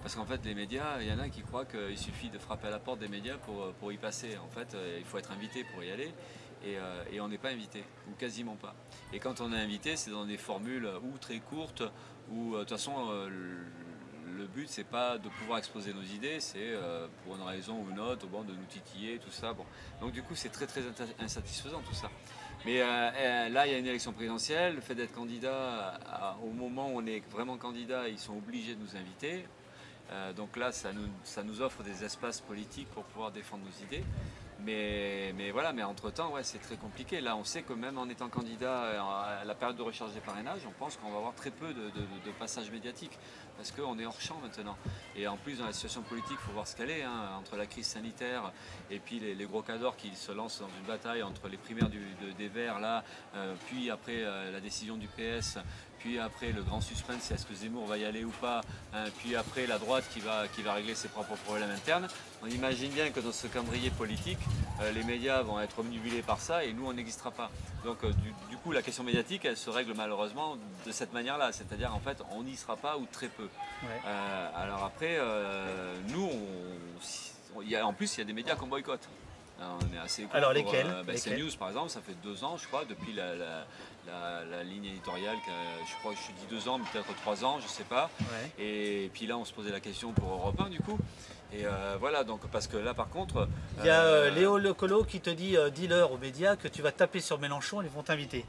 parce 0.03 0.15
qu'en 0.15 0.27
fait, 0.27 0.45
les 0.45 0.55
médias, 0.55 1.01
il 1.01 1.09
y 1.09 1.13
en 1.13 1.19
a 1.19 1.29
qui 1.29 1.43
croient 1.43 1.65
qu'il 1.65 1.99
suffit 1.99 2.29
de 2.29 2.39
frapper 2.39 2.69
à 2.69 2.71
la 2.71 2.79
porte 2.79 2.99
des 2.99 3.09
médias 3.09 3.39
pour, 3.39 3.73
pour 3.75 3.93
y 3.93 3.97
passer. 3.97 4.37
En 4.37 4.51
fait, 4.51 4.77
il 4.99 5.05
faut 5.05 5.19
être 5.19 5.33
invité 5.33 5.65
pour 5.65 5.83
y 5.83 5.91
aller. 5.91 6.13
Et, 6.65 7.21
on 7.21 7.29
n'est 7.29 7.39
pas 7.39 7.51
invité, 7.51 7.85
ou 8.09 8.15
quasiment 8.19 8.57
pas. 8.57 8.75
Et 9.13 9.19
quand 9.19 9.41
on 9.41 9.53
est 9.53 9.61
invité, 9.61 9.97
c'est 9.97 10.11
dans 10.11 10.27
des 10.27 10.37
formules 10.37 10.89
ou 11.03 11.17
très 11.19 11.39
courtes, 11.39 11.83
euh, 12.33 12.53
de 12.53 12.59
toute 12.61 12.71
façon 12.71 12.93
euh, 13.11 13.29
le 14.37 14.47
but 14.47 14.69
c'est 14.69 14.85
pas 14.85 15.19
de 15.19 15.29
pouvoir 15.29 15.59
exposer 15.59 15.93
nos 15.93 16.03
idées, 16.03 16.41
c'est 16.41 16.59
euh, 16.59 17.07
pour 17.25 17.37
une 17.37 17.43
raison 17.43 17.81
ou 17.81 17.91
une 17.91 18.01
autre, 18.01 18.27
bon, 18.27 18.43
de 18.43 18.53
nous 18.53 18.67
titiller, 18.69 19.19
tout 19.19 19.31
ça. 19.31 19.53
Bon. 19.53 19.65
Donc 20.01 20.13
du 20.13 20.23
coup 20.23 20.35
c'est 20.35 20.51
très 20.51 20.67
très 20.67 20.83
insatisfaisant 21.19 21.81
tout 21.81 21.95
ça. 21.95 22.11
Mais 22.67 22.81
là 22.81 23.67
il 23.67 23.73
y 23.73 23.75
a 23.75 23.79
une 23.79 23.87
élection 23.87 24.13
présidentielle, 24.13 24.75
le 24.75 24.81
fait 24.81 24.95
d'être 24.95 25.15
candidat, 25.15 25.99
au 26.43 26.51
moment 26.51 26.89
où 26.89 26.99
on 26.99 27.07
est 27.07 27.23
vraiment 27.31 27.57
candidat, 27.57 28.09
ils 28.09 28.19
sont 28.19 28.37
obligés 28.37 28.75
de 28.75 28.81
nous 28.81 28.97
inviter. 28.97 29.47
donc 30.35 30.57
là 30.57 30.73
ça 30.73 30.93
nous, 30.93 31.07
ça 31.23 31.45
nous 31.45 31.63
offre 31.63 31.85
des 31.85 32.03
espaces 32.03 32.41
politiques 32.41 32.89
pour 32.89 33.05
pouvoir 33.05 33.31
défendre 33.31 33.65
nos 33.65 33.87
idées. 33.87 34.05
Mais, 34.65 35.33
mais 35.37 35.53
voilà, 35.53 35.73
mais 35.73 35.85
entre-temps, 35.85 36.33
ouais, 36.33 36.43
c'est 36.43 36.59
très 36.59 36.77
compliqué. 36.77 37.21
Là, 37.21 37.37
on 37.37 37.45
sait 37.45 37.63
que 37.63 37.73
même 37.73 37.97
en 37.97 38.09
étant 38.09 38.29
candidat 38.29 39.03
à 39.41 39.45
la 39.45 39.55
période 39.55 39.77
de 39.77 39.83
recherche 39.83 40.13
des 40.13 40.21
parrainages, 40.21 40.63
on 40.67 40.73
pense 40.73 40.97
qu'on 40.97 41.11
va 41.11 41.19
avoir 41.19 41.35
très 41.35 41.51
peu 41.51 41.73
de, 41.73 41.91
de, 41.91 42.31
passages 42.39 42.71
médiatiques 42.71 43.19
parce 43.57 43.71
qu'on 43.71 43.99
est 43.99 44.07
hors 44.07 44.21
champ 44.21 44.39
maintenant. 44.43 44.77
Et 45.17 45.29
en 45.29 45.37
plus, 45.37 45.59
dans 45.59 45.67
la 45.67 45.73
situation 45.73 46.03
politique, 46.03 46.33
il 46.41 46.47
faut 46.47 46.53
voir 46.53 46.67
ce 46.67 46.75
qu'elle 46.77 46.91
est, 46.91 47.03
hein, 47.03 47.31
entre 47.39 47.57
la 47.57 47.67
crise 47.67 47.87
sanitaire 47.87 48.53
et 48.91 48.99
puis 48.99 49.21
les, 49.21 49.47
gros 49.47 49.63
cadors 49.63 49.97
qui 49.97 50.15
se 50.15 50.33
lancent 50.33 50.61
dans 50.61 50.69
une 50.81 50.87
bataille 50.87 51.23
entre 51.23 51.49
les 51.49 51.57
primaires 51.57 51.89
des 51.89 52.49
Verts, 52.49 52.81
là, 52.81 53.05
euh, 53.35 53.55
puis 53.67 53.91
après 53.91 54.25
euh, 54.25 54.51
la 54.53 54.61
décision 54.61 54.97
du 54.97 55.09
PS 55.09 55.59
puis 55.99 56.19
après 56.19 56.53
le 56.53 56.63
grand 56.63 56.81
suspense, 56.81 57.23
c'est 57.23 57.35
est-ce 57.35 57.47
que 57.47 57.55
Zemmour 57.55 57.87
va 57.87 57.99
y 57.99 58.05
aller 58.05 58.25
ou 58.25 58.33
pas, 58.41 58.61
hein. 58.95 59.05
puis 59.19 59.37
après 59.37 59.67
la 59.67 59.79
droite 59.79 60.05
qui 60.13 60.21
va, 60.21 60.49
qui 60.49 60.63
va 60.63 60.75
régler 60.75 60.95
ses 60.95 61.09
propres 61.09 61.37
problèmes 61.37 61.71
internes. 61.71 62.09
On 62.43 62.47
imagine 62.47 62.91
bien 62.93 63.11
que 63.11 63.21
dans 63.21 63.33
ce 63.33 63.47
calendrier 63.47 63.91
politique, 63.91 64.39
euh, 64.81 64.93
les 64.93 65.03
médias 65.03 65.43
vont 65.43 65.61
être 65.61 65.79
omnibulés 65.81 66.23
par 66.23 66.41
ça 66.41 66.65
et 66.65 66.73
nous 66.73 66.87
on 66.87 66.93
n'existera 66.93 67.31
pas. 67.31 67.51
Donc 67.85 68.05
euh, 68.05 68.13
du, 68.51 68.57
coup 68.59 68.73
la 68.73 68.83
question 68.83 69.05
médiatique 69.05 69.45
elle 69.45 69.57
se 69.57 69.71
règle 69.71 69.93
malheureusement 69.95 70.57
de 70.87 70.93
cette 70.93 71.13
manière-là, 71.13 71.53
c'est-à-dire 71.53 71.95
en 71.95 72.01
fait 72.01 72.23
on 72.33 72.43
n'y 72.45 72.57
sera 72.57 72.77
pas 72.77 72.97
ou 72.97 73.07
très 73.11 73.29
peu. 73.29 73.49
Euh, 74.07 74.49
alors 74.57 74.85
après 74.85 75.19
nous, 76.09 76.31
en 77.83 77.93
plus 77.93 78.17
il 78.17 78.19
y 78.19 78.23
a 78.23 78.25
des 78.25 78.33
médias 78.33 78.55
qu'on 78.55 78.67
boycotte. 78.67 79.09
On 79.61 79.95
est 79.95 79.99
assez 79.99 80.27
Alors 80.33 80.53
lesquels, 80.53 80.87
bah, 81.07 81.15
CNews 81.15 81.51
par 81.59 81.69
exemple, 81.69 81.91
ça 81.91 82.01
fait 82.01 82.15
deux 82.23 82.45
ans, 82.45 82.57
je 82.57 82.67
crois, 82.67 82.85
depuis 82.85 83.13
la, 83.13 83.35
la, 83.37 84.65
ligne 84.65 84.87
éditoriale, 84.87 85.37
je 85.87 85.95
crois 86.01 86.13
que 86.13 86.19
je 86.19 86.33
dis 86.41 86.47
deux 86.49 86.69
ans, 86.69 86.79
mais 86.79 86.85
peut-être 86.93 87.15
trois 87.17 87.45
ans, 87.45 87.59
je 87.61 87.69
sais 87.69 87.85
pas. 87.85 88.11
Et, 88.59 89.11
puis 89.13 89.27
là, 89.27 89.37
on 89.37 89.45
se 89.45 89.53
posait 89.53 89.73
la 89.73 89.81
question 89.81 90.13
pour 90.13 90.31
Europe 90.31 90.61
1 90.61 90.71
du 90.71 90.81
coup. 90.81 90.99
Et 91.53 91.65
voilà, 91.99 92.25
donc 92.25 92.47
parce 92.49 92.67
que 92.67 92.77
là 92.77 92.95
par 92.95 93.09
contre. 93.09 93.49
Il 93.81 93.87
y 93.87 93.91
a 93.91 94.31
Léo 94.31 94.59
Lecolo 94.59 95.05
qui 95.05 95.21
te 95.21 95.31
dit, 95.31 95.57
dis-leur 95.75 96.13
aux 96.13 96.19
médias 96.19 96.57
que 96.57 96.69
tu 96.69 96.83
vas 96.83 96.93
taper 96.93 97.21
sur 97.21 97.39
Mélenchon, 97.39 97.83
ils 97.83 97.89
vont 97.89 98.03
t'inviter. 98.03 98.45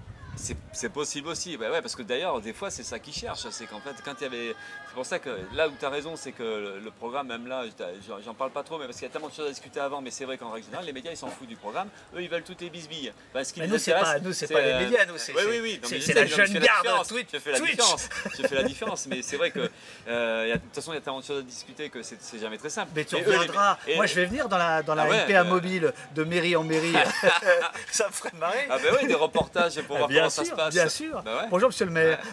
C'est 0.71 0.89
possible 0.89 1.27
aussi, 1.27 1.57
bah 1.57 1.69
ouais, 1.69 1.81
parce 1.81 1.95
que 1.95 2.03
d'ailleurs, 2.03 2.39
des 2.41 2.53
fois, 2.53 2.69
c'est 2.69 2.83
ça 2.83 2.99
qu'ils 2.99 3.13
cherchent. 3.13 3.47
C'est 3.49 3.65
qu'en 3.65 3.79
fait, 3.79 3.95
quand 4.03 4.13
il 4.19 4.23
y 4.23 4.27
avait. 4.27 4.55
C'est 4.87 4.95
pour 4.95 5.05
ça 5.05 5.19
que 5.19 5.29
là 5.53 5.67
où 5.67 5.73
tu 5.77 5.85
as 5.85 5.89
raison, 5.89 6.15
c'est 6.15 6.31
que 6.31 6.79
le, 6.83 6.91
programme, 6.91 7.27
même 7.27 7.47
là, 7.47 7.63
j'en 8.25 8.33
parle 8.33 8.51
pas 8.51 8.63
trop, 8.63 8.77
mais 8.77 8.85
parce 8.85 8.97
qu'il 8.97 9.07
y 9.07 9.09
a 9.09 9.11
tellement 9.11 9.29
de 9.29 9.33
choses 9.33 9.47
à 9.47 9.49
discuter 9.49 9.79
avant, 9.79 10.01
mais 10.01 10.11
c'est 10.11 10.25
vrai 10.25 10.37
qu'en 10.37 10.51
règle 10.51 10.65
générale, 10.65 10.85
les 10.85 10.93
médias, 10.93 11.11
ils 11.11 11.17
s'en 11.17 11.27
foutent 11.27 11.47
du 11.47 11.55
programme. 11.55 11.89
Eux, 12.15 12.21
ils 12.21 12.29
veulent 12.29 12.43
toutes 12.43 12.61
les 12.61 12.69
bisbilles. 12.69 13.13
Parce 13.33 13.51
qu'ils 13.51 13.65
nous, 13.65 13.77
c'est 13.77 13.91
pas, 13.91 14.19
nous, 14.19 14.33
c'est 14.33 14.47
pas 14.47 14.61
les 14.61 14.85
médias, 14.85 15.05
nous, 15.05 15.17
c'est 15.17 15.33
oui, 15.33 15.59
oui, 15.61 15.81
la 16.13 16.25
jeune 16.25 16.59
garde 16.59 17.07
Twitch. 17.07 17.27
Je 17.33 17.39
fais 17.39 17.51
la 17.51 17.59
différence. 17.59 18.09
Je 18.37 18.47
fais 18.47 18.55
la 18.55 18.63
différence, 18.63 19.07
mais 19.07 19.21
c'est 19.21 19.37
vrai 19.37 19.51
que, 19.51 19.69
euh, 20.07 20.53
de 20.53 20.59
toute 20.59 20.75
façon, 20.75 20.91
il 20.91 20.95
y 20.95 20.97
a 20.97 21.01
tellement 21.01 21.19
de 21.19 21.25
choses 21.25 21.39
à 21.39 21.43
discuter 21.43 21.89
que 21.89 22.01
c'est 22.01 22.39
jamais 22.39 22.57
très 22.57 22.69
simple. 22.69 22.91
Mais 22.95 23.05
tu 23.05 23.15
reviendras. 23.15 23.77
Moi, 23.95 24.05
je 24.05 24.15
vais 24.15 24.25
venir 24.25 24.47
dans 24.49 24.57
la, 24.57 24.81
dans 24.81 24.95
la 24.95 25.07
ah 25.39 25.43
mobile 25.43 25.93
de 26.15 26.23
mairie 26.23 26.55
en 26.55 26.63
mairie. 26.63 26.93
ça 27.91 28.07
me 28.07 28.13
ferait 28.13 28.31
marrer. 28.39 28.67
Ah, 28.69 28.77
ben 28.81 28.95
oui, 28.99 29.07
des 29.07 29.15
reportages 29.15 29.81
pour 29.81 29.97
voir 29.97 30.09
comment 30.35 30.47
ça 30.47 30.51
se 30.51 30.55
passe. 30.55 30.73
Bien 30.73 30.89
sûr. 30.89 31.21
Bah 31.23 31.45
Bonjour, 31.49 31.69
monsieur 31.69 31.85
le 31.85 31.91
maire. 31.91 32.19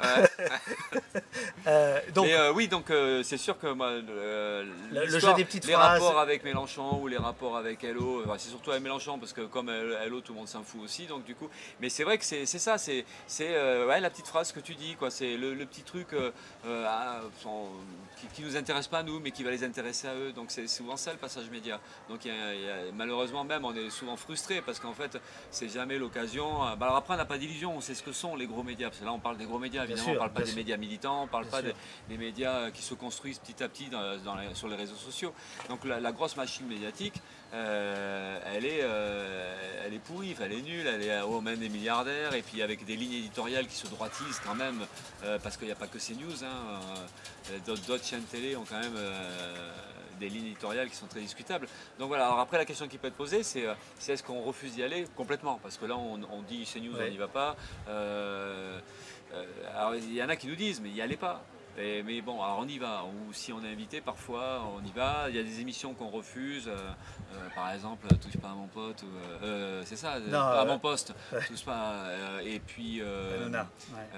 Euh, 1.66 1.98
donc, 2.14 2.26
euh, 2.26 2.52
oui, 2.52 2.68
donc 2.68 2.90
euh, 2.90 3.24
c'est 3.24 3.36
sûr 3.36 3.58
que 3.58 3.66
moi, 3.66 3.90
le, 3.94 5.18
jeu 5.18 5.34
des 5.34 5.44
petites 5.44 5.66
les 5.66 5.74
rapports 5.74 6.20
avec 6.20 6.44
Mélenchon 6.44 7.00
ou 7.00 7.08
les 7.08 7.16
rapports 7.16 7.56
avec 7.56 7.82
Hello, 7.82 8.22
c'est 8.38 8.50
surtout 8.50 8.70
avec 8.70 8.84
Mélenchon 8.84 9.18
parce 9.18 9.32
que 9.32 9.40
comme 9.40 9.68
Hello, 9.68 10.20
tout 10.20 10.32
le 10.32 10.38
monde 10.38 10.48
s'en 10.48 10.62
fout 10.62 10.82
aussi. 10.84 11.06
Donc 11.06 11.24
du 11.24 11.34
coup, 11.34 11.48
mais 11.80 11.88
c'est 11.88 12.04
vrai 12.04 12.18
que 12.18 12.24
c'est 12.24 12.46
ça, 12.46 12.78
c'est 12.78 13.04
ouais, 13.40 14.00
la 14.00 14.10
petite 14.10 14.28
phrase 14.28 14.52
que 14.52 14.60
tu 14.60 14.74
dis, 14.74 14.94
quoi. 14.94 15.10
C'est 15.10 15.36
le, 15.36 15.56
petit 15.66 15.82
truc 15.82 16.10
qui, 16.10 18.42
ne 18.42 18.46
nous 18.46 18.56
intéresse 18.56 18.86
pas 18.86 18.98
à 18.98 19.02
nous, 19.02 19.18
mais 19.18 19.32
qui 19.32 19.42
va 19.42 19.50
les 19.50 19.64
intéresser 19.64 20.06
à 20.06 20.14
eux. 20.14 20.32
Donc 20.32 20.50
c'est 20.50 20.68
souvent 20.68 20.96
ça 20.96 21.12
le 21.12 21.18
passage 21.18 21.50
média. 21.50 21.80
Donc 22.08 22.20
malheureusement 22.94 23.42
même, 23.42 23.64
on 23.64 23.74
est 23.74 23.90
souvent 23.90 24.16
frustré 24.16 24.62
parce 24.64 24.78
qu'en 24.78 24.94
fait, 24.94 25.18
c'est 25.50 25.68
jamais 25.68 25.98
l'occasion. 25.98 26.60
Bah, 26.76 26.86
alors 26.86 26.96
après, 26.96 27.14
on 27.14 27.16
n'a 27.16 27.24
pas 27.24 27.38
d'illusion, 27.38 27.80
sait 27.86 27.94
ce 27.94 28.02
que 28.02 28.12
sont 28.12 28.34
les 28.36 28.46
gros 28.46 28.62
médias. 28.62 28.88
Parce 28.88 28.98
que 28.98 29.04
là, 29.04 29.12
on 29.12 29.18
parle 29.18 29.36
des 29.36 29.44
gros 29.44 29.58
médias, 29.58 29.84
évidemment, 29.84 30.08
on 30.08 30.14
ne 30.14 30.18
parle 30.18 30.32
pas 30.32 30.42
des 30.42 30.54
médias 30.54 30.76
militants, 30.76 31.20
on 31.22 31.26
ne 31.26 31.30
parle 31.30 31.46
pas 31.46 31.62
des, 31.62 31.74
médias 32.16 32.70
qui 32.70 32.82
se 32.82 32.94
construisent 32.94 33.38
petit 33.38 33.62
à 33.62 33.68
petit 33.68 33.88
sur 34.54 34.68
les 34.68 34.76
réseaux 34.76 34.96
sociaux. 34.96 35.32
Donc 35.68 35.84
la, 35.84 36.12
grosse 36.12 36.36
machine 36.36 36.66
médiatique, 36.66 37.20
euh, 37.54 38.38
elle, 38.54 38.64
est, 38.64 38.80
euh, 38.82 39.84
elle 39.84 39.94
est 39.94 39.98
pourrie, 39.98 40.34
elle 40.40 40.52
est 40.52 40.62
nulle, 40.62 40.86
elle 40.86 41.02
est 41.02 41.20
au 41.20 41.40
même 41.40 41.58
des 41.58 41.68
milliardaires, 41.68 42.34
et 42.34 42.42
puis 42.42 42.62
avec 42.62 42.84
des 42.84 42.96
lignes 42.96 43.12
éditoriales 43.12 43.66
qui 43.66 43.76
se 43.76 43.86
droitisent 43.86 44.40
quand 44.44 44.54
même, 44.54 44.86
euh, 45.24 45.38
parce 45.42 45.56
qu'il 45.56 45.66
n'y 45.66 45.72
a 45.72 45.76
pas 45.76 45.86
que 45.86 45.98
ces 45.98 46.14
news, 46.14 46.44
hein, 46.44 47.60
d'autres 47.66 48.04
chaînes 48.04 48.24
télé 48.24 48.56
ont 48.56 48.64
quand 48.68 48.80
même 48.80 48.98
des 50.18 50.28
lignes 50.28 50.46
éditoriales 50.46 50.88
qui 50.88 50.96
sont 50.96 51.06
très 51.06 51.20
discutables. 51.20 51.68
Donc 51.98 52.08
voilà, 52.08 52.26
alors 52.26 52.40
après 52.40 52.58
la 52.58 52.64
question 52.64 52.88
qui 52.88 52.98
peut 52.98 53.08
être 53.08 53.16
posée, 53.16 53.42
c'est 53.42 53.66
est-ce 54.08 54.22
qu'on 54.22 54.42
refuse 54.42 54.74
d'y 54.74 54.82
aller 54.82 55.06
complètement? 55.16 55.58
Parce 55.62 55.76
que 55.76 55.86
là, 55.86 55.96
on, 55.96 56.42
dit 56.42 56.64
CNews, 56.64 56.92
news 56.92 56.96
on 57.00 57.10
n'y 57.10 57.16
va 57.16 57.28
pas. 57.28 57.56
Euh, 57.88 58.78
euh, 59.34 59.44
alors 59.74 59.94
il 59.96 60.14
y 60.14 60.22
en 60.22 60.28
a 60.28 60.36
qui 60.36 60.46
nous 60.46 60.56
disent, 60.56 60.80
mais 60.80 60.90
n'y 60.90 61.00
allez 61.00 61.16
pas 61.16 61.44
mais 61.76 62.20
bon, 62.20 62.42
alors 62.42 62.58
on 62.60 62.68
y 62.68 62.78
va. 62.78 63.04
Ou 63.04 63.32
si 63.32 63.52
on 63.52 63.62
est 63.64 63.70
invité, 63.70 64.00
parfois 64.00 64.62
on 64.74 64.84
y 64.84 64.92
va. 64.92 65.26
Il 65.28 65.36
y 65.36 65.38
a 65.38 65.42
des 65.42 65.60
émissions 65.60 65.94
qu'on 65.94 66.08
refuse. 66.08 66.68
Euh, 66.68 66.76
euh, 66.76 67.48
par 67.54 67.72
exemple, 67.72 68.06
touche 68.18 68.36
pas 68.40 68.50
à 68.50 68.54
mon 68.54 68.66
pote. 68.66 69.04
Euh, 69.42 69.82
c'est 69.84 69.96
ça, 69.96 70.12
à 70.12 70.64
mon 70.64 70.78
poste. 70.78 71.12
Touche 71.46 71.64
pas. 71.64 72.06
et 72.44 72.60
puis, 72.60 73.02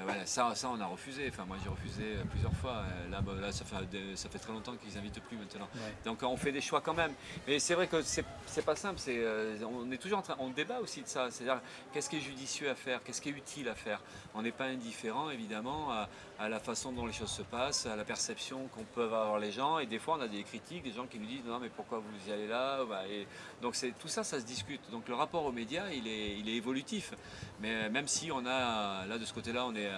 voilà, 0.04 0.26
ça, 0.26 0.54
ça, 0.54 0.68
on 0.70 0.80
a 0.80 0.86
refusé. 0.86 1.28
Enfin, 1.28 1.44
moi 1.46 1.56
j'ai 1.62 1.68
refusé 1.68 2.16
plusieurs 2.30 2.54
fois. 2.54 2.82
Là, 3.10 3.20
bah, 3.20 3.32
là 3.40 3.52
ça, 3.52 3.64
fait, 3.64 3.76
ça 4.14 4.28
fait 4.28 4.38
très 4.38 4.52
longtemps 4.52 4.74
qu'ils 4.76 4.94
n'invitent 4.94 5.22
plus 5.22 5.36
maintenant. 5.36 5.68
Donc 6.04 6.22
on 6.22 6.36
fait 6.36 6.52
des 6.52 6.60
choix 6.60 6.80
quand 6.80 6.94
même. 6.94 7.12
Mais 7.46 7.58
c'est 7.58 7.74
vrai 7.74 7.86
que 7.86 8.02
c'est 8.02 8.64
pas 8.64 8.76
simple. 8.76 8.98
C'est, 8.98 9.20
on 9.64 9.90
est 9.90 9.98
toujours 9.98 10.18
en 10.18 10.22
train, 10.22 10.36
on 10.38 10.50
débat 10.50 10.78
aussi 10.80 11.02
de 11.02 11.08
ça. 11.08 11.30
C'est-à-dire, 11.30 11.60
qu'est-ce 11.92 12.08
qui 12.08 12.16
est 12.16 12.20
judicieux 12.20 12.70
à 12.70 12.74
faire? 12.74 13.02
Qu'est-ce 13.02 13.20
qui 13.20 13.30
est 13.30 13.32
utile 13.32 13.68
à 13.68 13.74
faire? 13.74 14.00
On 14.34 14.42
n'est 14.42 14.52
pas 14.52 14.64
indifférent, 14.64 15.30
évidemment, 15.30 15.90
à, 15.90 16.08
à 16.38 16.48
la 16.48 16.60
façon 16.60 16.92
dont 16.92 17.04
les 17.04 17.12
choses 17.12 17.30
se 17.30 17.42
passe, 17.42 17.86
à 17.86 17.96
la 17.96 18.04
perception 18.04 18.68
qu'on 18.68 18.84
peut 18.84 19.02
avoir 19.02 19.38
les 19.40 19.50
gens. 19.50 19.80
Et 19.80 19.86
des 19.86 19.98
fois, 19.98 20.16
on 20.18 20.20
a 20.20 20.28
des 20.28 20.44
critiques, 20.44 20.84
des 20.84 20.92
gens 20.92 21.06
qui 21.06 21.18
nous 21.18 21.26
disent 21.26 21.44
non, 21.44 21.58
mais 21.58 21.68
pourquoi 21.68 21.98
vous 21.98 22.30
y 22.30 22.32
allez 22.32 22.46
là? 22.46 22.84
Bah, 22.84 23.02
et 23.08 23.26
Donc 23.60 23.76
tout 23.98 24.08
ça, 24.08 24.22
ça 24.22 24.38
se 24.38 24.44
discute. 24.44 24.80
Donc 24.92 25.08
le 25.08 25.14
rapport 25.14 25.44
aux 25.44 25.52
médias, 25.52 25.90
il 25.90 26.06
est, 26.06 26.38
il 26.38 26.48
est 26.48 26.54
évolutif. 26.54 27.12
Mais 27.60 27.90
même 27.90 28.06
si 28.06 28.30
on 28.30 28.46
a, 28.46 29.04
là 29.06 29.18
de 29.18 29.24
ce 29.24 29.34
côté-là, 29.34 29.66
on 29.66 29.74
est, 29.74 29.90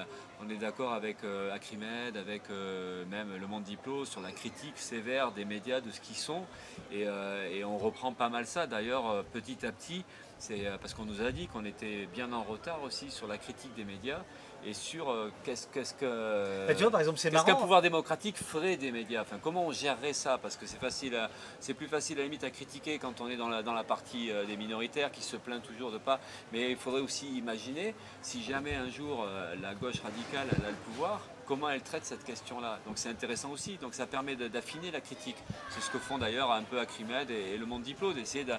on 0.43 0.49
est 0.49 0.57
d'accord 0.57 0.95
avec 0.95 1.23
euh, 1.25 1.55
Acrimed, 1.55 2.17
avec 2.17 2.49
euh, 2.49 3.05
même 3.07 3.37
le 3.39 3.47
Monde 3.47 3.65
Diplo 3.65 4.07
sur 4.07 4.23
la 4.23 4.33
critique 4.33 4.79
sévère 4.79 5.33
des 5.33 5.45
médias, 5.45 5.83
de 5.83 5.91
ce 5.91 6.01
qu'ils 6.01 6.17
sont. 6.17 6.45
Et, 6.91 7.07
euh, 7.07 7.51
et, 7.53 7.65
on 7.65 7.77
reprend 7.77 8.15
pas 8.15 8.31
mal 8.31 8.47
ça 8.47 8.67
d'ailleurs 8.67 9.25
petit 9.27 9.67
à 9.67 9.73
petit. 9.73 10.05
C'est 10.39 10.71
parce 10.81 10.95
qu'on 10.95 11.05
nous 11.05 11.21
a 11.21 11.33
dit 11.33 11.49
qu'on 11.49 11.67
était 11.67 12.07
bien 12.07 12.33
en 12.33 12.43
retard 12.43 12.83
aussi 12.83 13.11
sur 13.11 13.27
la 13.27 13.37
critique 13.37 13.75
des 13.75 13.85
médias 13.85 14.23
et 14.65 14.75
sur 14.75 15.11
euh, 15.11 15.33
qu'est-ce 15.45 15.67
que 15.95 16.67
bah, 16.67 16.75
tu 16.75 16.83
vois 16.83 16.91
par 16.91 17.01
exemple 17.01 17.19
c'est 17.19 17.31
qu'un 17.31 17.55
pouvoir 17.55 17.83
démocratique 17.83 18.37
ferait 18.37 18.77
des 18.77 18.93
médias? 18.93 19.23
Enfin 19.23 19.39
comment 19.43 19.67
on 19.67 19.73
gérerait 19.73 20.13
ça? 20.13 20.39
Parce 20.39 20.57
que 20.57 20.67
c'est 20.67 20.81
facile 20.81 21.19
c'est 21.61 21.75
plus 21.75 21.89
facile 21.89 22.19
à 22.19 22.21
la 22.21 22.25
limite 22.25 22.45
à 22.45 22.51
critiquer 22.51 22.99
quand 22.99 23.21
on 23.21 23.29
est 23.29 23.37
dans 23.37 23.49
la, 23.49 23.63
dans 23.63 23.75
la 23.75 23.85
partie 23.85 24.31
euh, 24.31 24.45
des 24.45 24.57
minoritaires 24.57 25.11
qui 25.11 25.23
se 25.23 25.37
plaint 25.37 25.63
toujours 25.63 25.91
de 25.91 25.99
pas. 25.99 26.21
Mais 26.53 26.71
il 26.71 26.77
faudrait 26.77 27.01
aussi 27.01 27.29
imaginer 27.37 27.95
si 28.23 28.43
jamais 28.43 28.75
un 28.75 28.89
jour 28.89 29.25
euh, 29.25 29.55
la 29.61 29.75
gauche 29.75 30.01
radicale 30.01 30.49
a 30.65 30.69
le 30.69 30.77
pouvoir 30.85 31.21
comment 31.51 31.69
elle 31.69 31.83
traite 31.83 32.05
cette 32.05 32.23
question-là. 32.23 32.79
Donc 32.87 32.95
c'est 32.95 33.09
intéressant 33.09 33.51
aussi, 33.51 33.77
donc 33.79 33.93
ça 33.95 34.07
permet 34.07 34.37
d'affiner 34.37 34.93
la 34.93 35.01
critique. 35.01 35.35
C'est 35.71 35.81
ce 35.81 35.91
que 35.91 35.99
font 35.99 36.17
d'ailleurs 36.17 36.53
un 36.53 36.63
peu 36.63 36.79
Acrimed 36.79 37.29
et, 37.29 37.59
le 37.59 37.67
Monde 37.67 37.83
Diplo, 37.83 38.13
d'essayer 38.13 38.45
de, 38.45 38.55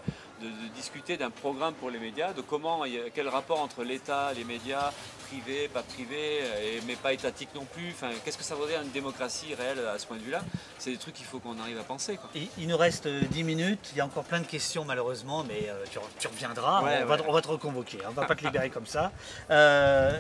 discuter 0.75 1.15
d'un 1.15 1.29
programme 1.29 1.73
pour 1.75 1.89
les 1.89 1.99
médias, 1.99 2.33
de 2.33 2.41
comment, 2.41 2.83
quel 3.15 3.29
rapport 3.29 3.61
entre 3.61 3.85
l'État, 3.85 4.33
les 4.33 4.43
médias, 4.43 4.91
privés, 5.29 5.69
pas 5.69 5.83
privés, 5.83 6.41
mais 6.85 6.97
pas 6.97 7.13
étatiques 7.13 7.55
non 7.55 7.63
plus. 7.63 7.91
Enfin, 7.91 8.09
qu'est-ce 8.25 8.37
que 8.37 8.43
ça 8.43 8.55
voudrait 8.55 8.75
une 8.83 8.91
démocratie 8.91 9.55
réelle 9.55 9.79
à 9.87 9.97
ce 9.97 10.05
point 10.05 10.17
de 10.17 10.23
vue-là? 10.23 10.41
C'est 10.77 10.91
des 10.91 10.97
trucs 10.97 11.13
qu'il 11.13 11.25
faut 11.25 11.39
qu'on 11.39 11.57
arrive 11.61 11.79
à 11.79 11.83
penser. 11.83 12.19
Il, 12.57 12.67
nous 12.67 12.77
reste 12.77 13.07
10 13.07 13.41
euh, 13.41 13.45
minutes, 13.45 13.91
il 13.93 13.99
y 13.99 14.01
a 14.01 14.05
encore 14.05 14.25
plein 14.25 14.41
de 14.41 14.47
questions 14.47 14.83
malheureusement, 14.83 15.45
mais 15.47 15.69
euh, 15.69 15.85
tu, 16.19 16.27
reviendras, 16.27 16.81
on, 16.81 17.05
Va, 17.05 17.41
te 17.41 17.47
reconvoquer, 17.47 17.99
hein. 17.99 18.07
on 18.07 18.11
ne 18.11 18.15
va 18.15 18.25
pas 18.25 18.35
te 18.35 18.43
libérer 18.43 18.69
comme 18.69 18.85
ça. 18.85 19.13
Euh, 19.49 20.19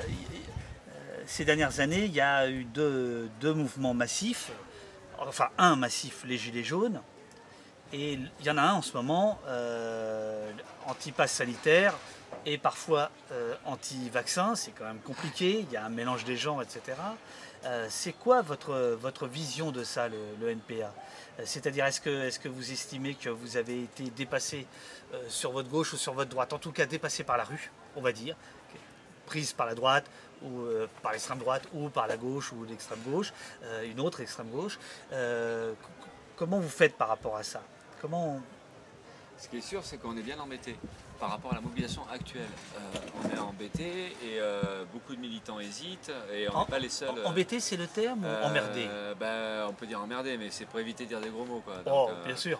ces 1.31 1.45
dernières 1.45 1.79
années, 1.79 2.03
il 2.03 2.13
y 2.13 2.19
a 2.19 2.49
eu 2.49 2.65
deux, 2.65 3.29
mouvements 3.41 3.93
massifs, 3.93 4.51
enfin 5.17 5.47
un 5.57 5.77
massif, 5.77 6.25
les 6.27 6.37
Gilets 6.37 6.65
jaunes, 6.65 7.01
et 7.93 8.13
il 8.13 8.45
y 8.45 8.49
en 8.49 8.57
a 8.57 8.63
un 8.63 8.73
en 8.73 8.81
ce 8.81 8.91
moment, 8.97 9.39
euh, 9.47 10.51
anti-pass 10.87 11.31
sanitaire 11.31 11.95
et 12.45 12.57
parfois 12.57 13.11
euh, 13.31 13.55
anti-vaccin, 13.63 14.55
c'est 14.55 14.71
quand 14.71 14.83
même 14.83 14.99
compliqué, 14.99 15.65
il 15.65 15.71
y 15.71 15.77
a 15.77 15.85
un 15.85 15.89
mélange 15.89 16.25
des 16.25 16.35
gens, 16.35 16.59
etc. 16.59 16.81
Euh, 17.63 17.87
c'est 17.89 18.13
quoi 18.13 18.41
votre, 18.41 19.27
vision 19.27 19.71
de 19.71 19.85
ça, 19.85 20.09
le, 20.09 20.49
NPA 20.49 20.93
C'est-à-dire, 21.45 21.85
est-ce 21.85 22.01
que, 22.01 22.27
est 22.27 22.41
que 22.43 22.49
vous 22.49 22.73
estimez 22.73 23.15
que 23.15 23.29
vous 23.29 23.55
avez 23.55 23.83
été 23.83 24.09
dépassé 24.09 24.67
sur 25.29 25.53
votre 25.53 25.69
gauche 25.69 25.93
ou 25.93 25.97
sur 25.97 26.13
votre 26.13 26.29
droite, 26.29 26.51
en 26.51 26.59
tout 26.59 26.73
cas 26.73 26.85
dépassé 26.85 27.23
par 27.23 27.37
la 27.37 27.45
rue, 27.45 27.71
on 27.95 28.01
va 28.01 28.11
dire, 28.11 28.35
prise 29.27 29.53
par 29.53 29.65
la 29.65 29.75
droite, 29.75 30.03
ou 30.43 30.61
euh, 30.61 30.87
par 31.01 31.11
l'extrême 31.11 31.39
droite 31.39 31.63
ou 31.73 31.89
par 31.89 32.07
la 32.07 32.17
gauche 32.17 32.51
ou 32.51 32.63
l'extrême 32.63 32.99
gauche, 33.05 33.33
euh, 33.63 33.89
une 33.89 33.99
autre 33.99 34.21
extrême 34.21 34.49
gauche. 34.49 34.79
Euh, 35.11 35.73
comment 36.35 36.59
vous 36.59 36.69
faites 36.69 36.95
par 36.95 37.07
rapport 37.07 37.35
à 37.35 37.43
ça? 37.43 37.61
Comment 38.01 38.41
Ce 39.37 39.47
qui 39.47 39.57
est 39.57 39.61
sûr, 39.61 39.83
c'est 39.85 39.97
qu'on 39.97 40.17
est 40.17 40.23
bien 40.23 40.39
embêté 40.39 40.75
par 41.21 41.29
rapport 41.29 41.51
à 41.51 41.55
la 41.55 41.61
mobilisation 41.61 42.01
actuelle. 42.11 42.49
Euh, 42.75 42.97
on 43.23 43.29
est 43.29 43.39
embêté 43.39 44.07
et 44.23 44.39
euh, 44.39 44.83
beaucoup 44.91 45.15
de 45.15 45.21
militants 45.21 45.59
hésitent 45.59 46.11
et 46.33 46.49
on 46.49 46.61
n'est 46.61 46.65
pas 46.65 46.79
les 46.79 46.89
seuls. 46.89 47.15
Euh, 47.15 47.25
embêté, 47.25 47.59
c'est 47.59 47.77
le 47.77 47.85
terme 47.85 48.25
ou 48.25 48.45
emmerdé 48.45 48.87
ben, 49.19 49.67
On 49.69 49.73
peut 49.73 49.85
dire 49.85 50.01
emmerdé, 50.01 50.35
mais 50.37 50.49
c'est 50.49 50.65
pour 50.65 50.79
éviter 50.79 51.03
de 51.03 51.09
dire 51.09 51.21
des 51.21 51.29
gros 51.29 51.45
mots. 51.45 51.61
Quoi. 51.63 51.75
oh, 51.85 52.09
bien 52.25 52.35
sûr. 52.35 52.59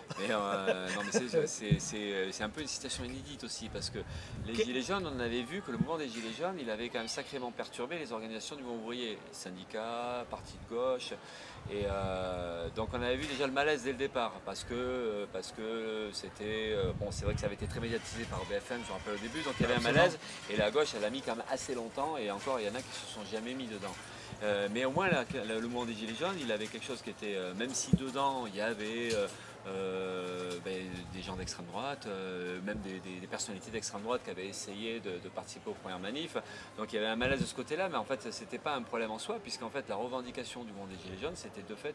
c'est 1.48 2.42
un 2.42 2.48
peu 2.48 2.60
une 2.60 2.68
situation 2.68 3.02
inédite 3.02 3.42
aussi 3.42 3.68
parce 3.68 3.90
que 3.90 3.98
les 4.46 4.54
Gilets 4.54 4.82
jaunes, 4.82 5.10
on 5.12 5.18
avait 5.18 5.42
vu 5.42 5.60
que 5.60 5.72
le 5.72 5.78
mouvement 5.78 5.98
des 5.98 6.08
Gilets 6.08 6.32
jaunes, 6.38 6.58
il 6.60 6.70
avait 6.70 6.88
quand 6.88 7.00
même 7.00 7.08
sacrément 7.08 7.50
perturbé 7.50 7.98
les 7.98 8.12
organisations 8.12 8.54
du 8.54 8.62
mouvement 8.62 8.84
ouvrier, 8.84 9.18
syndicats, 9.32 10.24
partis 10.30 10.56
de 10.70 10.74
gauche. 10.74 11.14
Et 11.70 11.84
donc 12.76 12.88
on 12.92 13.00
avait 13.00 13.16
vu 13.16 13.26
déjà 13.26 13.46
le 13.46 13.52
malaise 13.52 13.84
dès 13.84 13.92
le 13.92 13.98
départ 13.98 14.32
parce 14.44 14.64
que 14.64 15.26
parce 15.32 15.52
que 15.52 16.10
c'était 16.12 16.76
bon 16.98 17.06
c'est 17.10 17.24
vrai 17.24 17.34
que 17.34 17.40
ça 17.40 17.46
avait 17.46 17.54
été 17.54 17.66
très 17.66 17.80
médiatisé 17.80 18.24
par 18.24 18.40
BFM, 18.44 18.80
je 18.84 18.88
me 18.88 18.92
rappelle 18.92 19.14
au 19.14 19.18
début, 19.18 19.42
donc 19.42 19.54
il 19.58 19.62
y 19.62 19.66
avait 19.66 19.76
un 19.76 19.92
malaise, 19.92 20.18
et 20.50 20.56
la 20.56 20.70
gauche, 20.70 20.88
elle 20.96 21.04
a 21.04 21.10
mis 21.10 21.22
quand 21.22 21.36
même 21.36 21.44
assez 21.50 21.74
longtemps, 21.74 22.16
et 22.16 22.30
encore, 22.30 22.58
il 22.60 22.66
y 22.66 22.68
en 22.68 22.74
a 22.74 22.82
qui 22.82 22.92
se 22.92 23.14
sont 23.14 23.24
jamais 23.30 23.54
mis 23.54 23.66
dedans. 23.66 23.94
Euh, 24.42 24.68
mais 24.72 24.84
au 24.84 24.90
moins, 24.90 25.08
le 25.08 25.60
mouvement 25.60 25.84
des 25.84 25.94
Gilets 25.94 26.14
jaunes, 26.18 26.36
il 26.40 26.50
avait 26.50 26.66
quelque 26.66 26.84
chose 26.84 27.00
qui 27.02 27.10
était, 27.10 27.36
euh, 27.36 27.54
même 27.54 27.72
si 27.72 27.94
dedans, 27.96 28.46
il 28.46 28.56
y 28.56 28.60
avait 28.60 29.10
ben, 29.64 30.86
des 31.12 31.22
gens 31.22 31.36
d'extrême 31.36 31.66
droite, 31.66 32.06
même 32.64 32.78
des, 32.78 33.26
personnalités 33.26 33.70
d'extrême 33.70 34.02
droite 34.02 34.22
qui 34.24 34.30
avaient 34.30 34.46
essayé 34.46 35.00
de, 35.00 35.28
participer 35.28 35.70
aux 35.70 35.74
premières 35.74 35.98
manifs. 35.98 36.36
Donc 36.76 36.92
il 36.92 36.96
y 36.96 36.98
avait 36.98 37.08
un 37.08 37.16
malaise 37.16 37.40
de 37.40 37.46
ce 37.46 37.54
côté-là, 37.54 37.88
mais 37.88 37.96
en 37.96 38.04
fait 38.04 38.30
ce 38.30 38.40
n'était 38.40 38.58
pas 38.58 38.74
un 38.74 38.82
problème 38.82 39.10
en 39.10 39.18
soi, 39.18 39.38
puisqu'en 39.42 39.70
fait 39.70 39.88
la 39.88 39.96
revendication 39.96 40.64
du 40.64 40.72
monde 40.72 40.88
des 40.88 40.96
Gilets 40.96 41.20
jaunes, 41.20 41.36
c'était 41.36 41.62
de 41.62 41.74
fait 41.74 41.94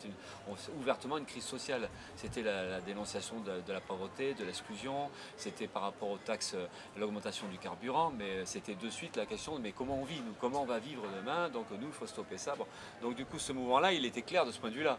ouvertement 0.79 1.17
une 1.17 1.25
crise 1.25 1.43
sociale. 1.43 1.89
C'était 2.15 2.41
la, 2.41 2.81
dénonciation 2.81 3.39
de, 3.41 3.71
la 3.71 3.81
pauvreté, 3.81 4.33
de 4.33 4.43
l'exclusion, 4.43 5.09
c'était 5.35 5.67
par 5.67 5.83
rapport 5.83 6.09
aux 6.09 6.17
taxes, 6.17 6.55
l'augmentation 6.97 7.47
du 7.47 7.57
carburant, 7.57 8.11
mais 8.17 8.45
c'était 8.45 8.75
de 8.75 8.89
suite 8.89 9.15
la 9.15 9.25
question 9.25 9.57
de 9.57 9.61
mais 9.61 9.71
comment 9.71 9.99
on 9.99 10.05
vit, 10.05 10.21
nous, 10.25 10.33
comment 10.39 10.61
on 10.61 10.65
va 10.65 10.79
vivre 10.79 11.03
demain, 11.19 11.49
donc 11.49 11.65
nous 11.71 11.87
il 11.87 11.93
faut 11.93 12.07
stopper 12.07 12.37
ça. 12.37 12.55
Donc 13.01 13.15
du 13.15 13.25
coup 13.25 13.39
ce 13.39 13.53
mouvement-là, 13.53 13.93
il 13.93 14.05
était 14.05 14.21
clair 14.21 14.45
de 14.45 14.51
ce 14.51 14.59
point 14.59 14.69
de 14.69 14.75
vue-là. 14.75 14.97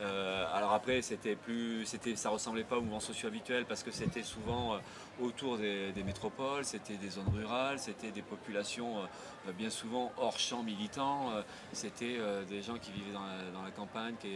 Euh, 0.00 0.44
alors 0.52 0.72
après, 0.72 1.02
c'était 1.02 1.36
plus, 1.36 1.84
c'était, 1.86 2.16
ça 2.16 2.30
ressemblait 2.30 2.64
pas 2.64 2.78
au 2.78 2.80
mouvement 2.80 3.00
socio 3.00 3.28
habituel 3.28 3.64
parce 3.64 3.82
que 3.82 3.90
c'était 3.90 4.22
souvent 4.22 4.74
euh, 4.74 4.78
autour 5.20 5.58
des, 5.58 5.92
métropoles, 6.04 6.64
c'était 6.64 6.96
des 6.96 7.10
zones 7.10 7.30
rurales, 7.34 7.78
c'était 7.78 8.10
des 8.10 8.22
populations 8.22 8.98
euh, 8.98 9.52
bien 9.52 9.70
souvent 9.70 10.12
hors 10.16 10.38
champ 10.38 10.62
militant, 10.62 11.30
c'était 11.72 12.18
des 12.48 12.62
gens 12.62 12.78
qui 12.78 12.92
vivaient 12.92 13.12
dans 13.12 13.62
la, 13.62 13.70
campagne, 13.70 14.14
qui, 14.20 14.30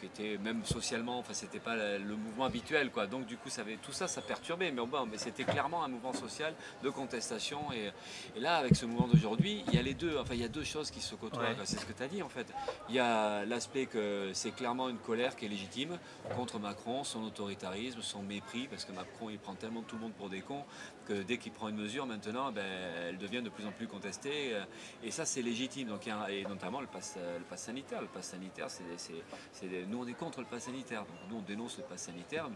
qui, 0.00 0.06
étaient 0.06 0.38
même 0.38 0.64
socialement, 0.64 1.18
enfin 1.18 1.32
c'était 1.32 1.58
pas 1.58 1.74
le 1.76 2.16
mouvement 2.16 2.44
habituel 2.44 2.90
quoi. 2.90 3.06
Donc 3.06 3.26
du 3.26 3.36
coup, 3.36 3.48
ça 3.48 3.62
avait, 3.62 3.76
tout 3.76 3.92
ça, 3.92 4.08
ça 4.08 4.22
perturbait, 4.22 4.70
mais 4.70 4.84
bon, 4.84 5.06
mais 5.06 5.18
c'était 5.18 5.44
clairement 5.44 5.82
un 5.84 5.88
mouvement 5.88 6.12
social 6.12 6.54
de 6.82 6.90
contestation 6.90 7.60
et, 7.72 7.92
là, 8.40 8.56
avec 8.56 8.76
ce 8.76 8.86
mouvement 8.86 9.08
d'aujourd'hui, 9.08 9.64
il 9.68 9.74
y 9.74 9.78
a 9.78 9.82
les 9.82 9.94
deux, 9.94 10.18
enfin 10.18 10.34
il 10.34 10.40
y 10.40 10.44
a 10.44 10.48
deux 10.48 10.64
choses 10.64 10.90
qui 10.90 11.00
se 11.00 11.14
côtoient. 11.14 11.46
C'est 11.64 11.78
ce 11.78 11.86
que 11.86 11.92
tu 11.92 12.02
as 12.02 12.08
dit 12.08 12.22
en 12.22 12.28
fait. 12.28 12.46
Il 12.88 12.94
y 12.94 12.98
a 12.98 13.44
l'aspect 13.44 13.86
que 13.86 14.30
c'est 14.32 14.52
clairement 14.52 14.88
une 14.88 14.98
colère 14.98 15.36
qui 15.36 15.46
est 15.46 15.48
légitime 15.48 15.98
contre 16.36 16.58
Macron, 16.58 17.04
son 17.04 17.22
autoritarisme, 17.24 18.00
son 18.02 18.22
mépris, 18.22 18.66
parce 18.68 18.84
que 18.84 18.92
Macron 18.92 19.30
il 19.30 19.38
prend 19.38 19.54
tellement 19.54 19.65
tout 19.86 19.96
le 19.96 20.02
monde 20.02 20.12
pour 20.12 20.28
des 20.28 20.40
cons 20.40 20.64
que 21.06 21.22
dès 21.22 21.38
qu'il 21.38 21.52
prend 21.52 21.68
une 21.68 21.76
mesure 21.76 22.06
maintenant, 22.06 22.52
ben, 22.52 22.64
elle 23.08 23.18
devient 23.18 23.42
de 23.42 23.48
plus 23.48 23.66
en 23.66 23.72
plus 23.72 23.86
contestée. 23.86 24.56
Et 25.02 25.10
ça 25.10 25.24
c'est 25.24 25.42
légitime, 25.42 25.88
donc, 25.88 26.08
et 26.28 26.44
notamment 26.44 26.80
le 26.80 26.86
pass, 26.86 27.16
le 27.16 27.44
pass 27.44 27.62
sanitaire. 27.62 28.00
Le 28.00 28.08
pass 28.08 28.30
sanitaire, 28.30 28.68
c'est, 28.70 29.86
nous 29.88 30.02
on 30.02 30.06
est 30.06 30.14
contre 30.14 30.40
le 30.40 30.46
pass 30.46 30.64
sanitaire, 30.64 31.00
donc 31.00 31.16
nous 31.30 31.36
on 31.38 31.42
dénonce 31.42 31.78
le 31.78 31.84
pass 31.84 32.02
sanitaire, 32.02 32.48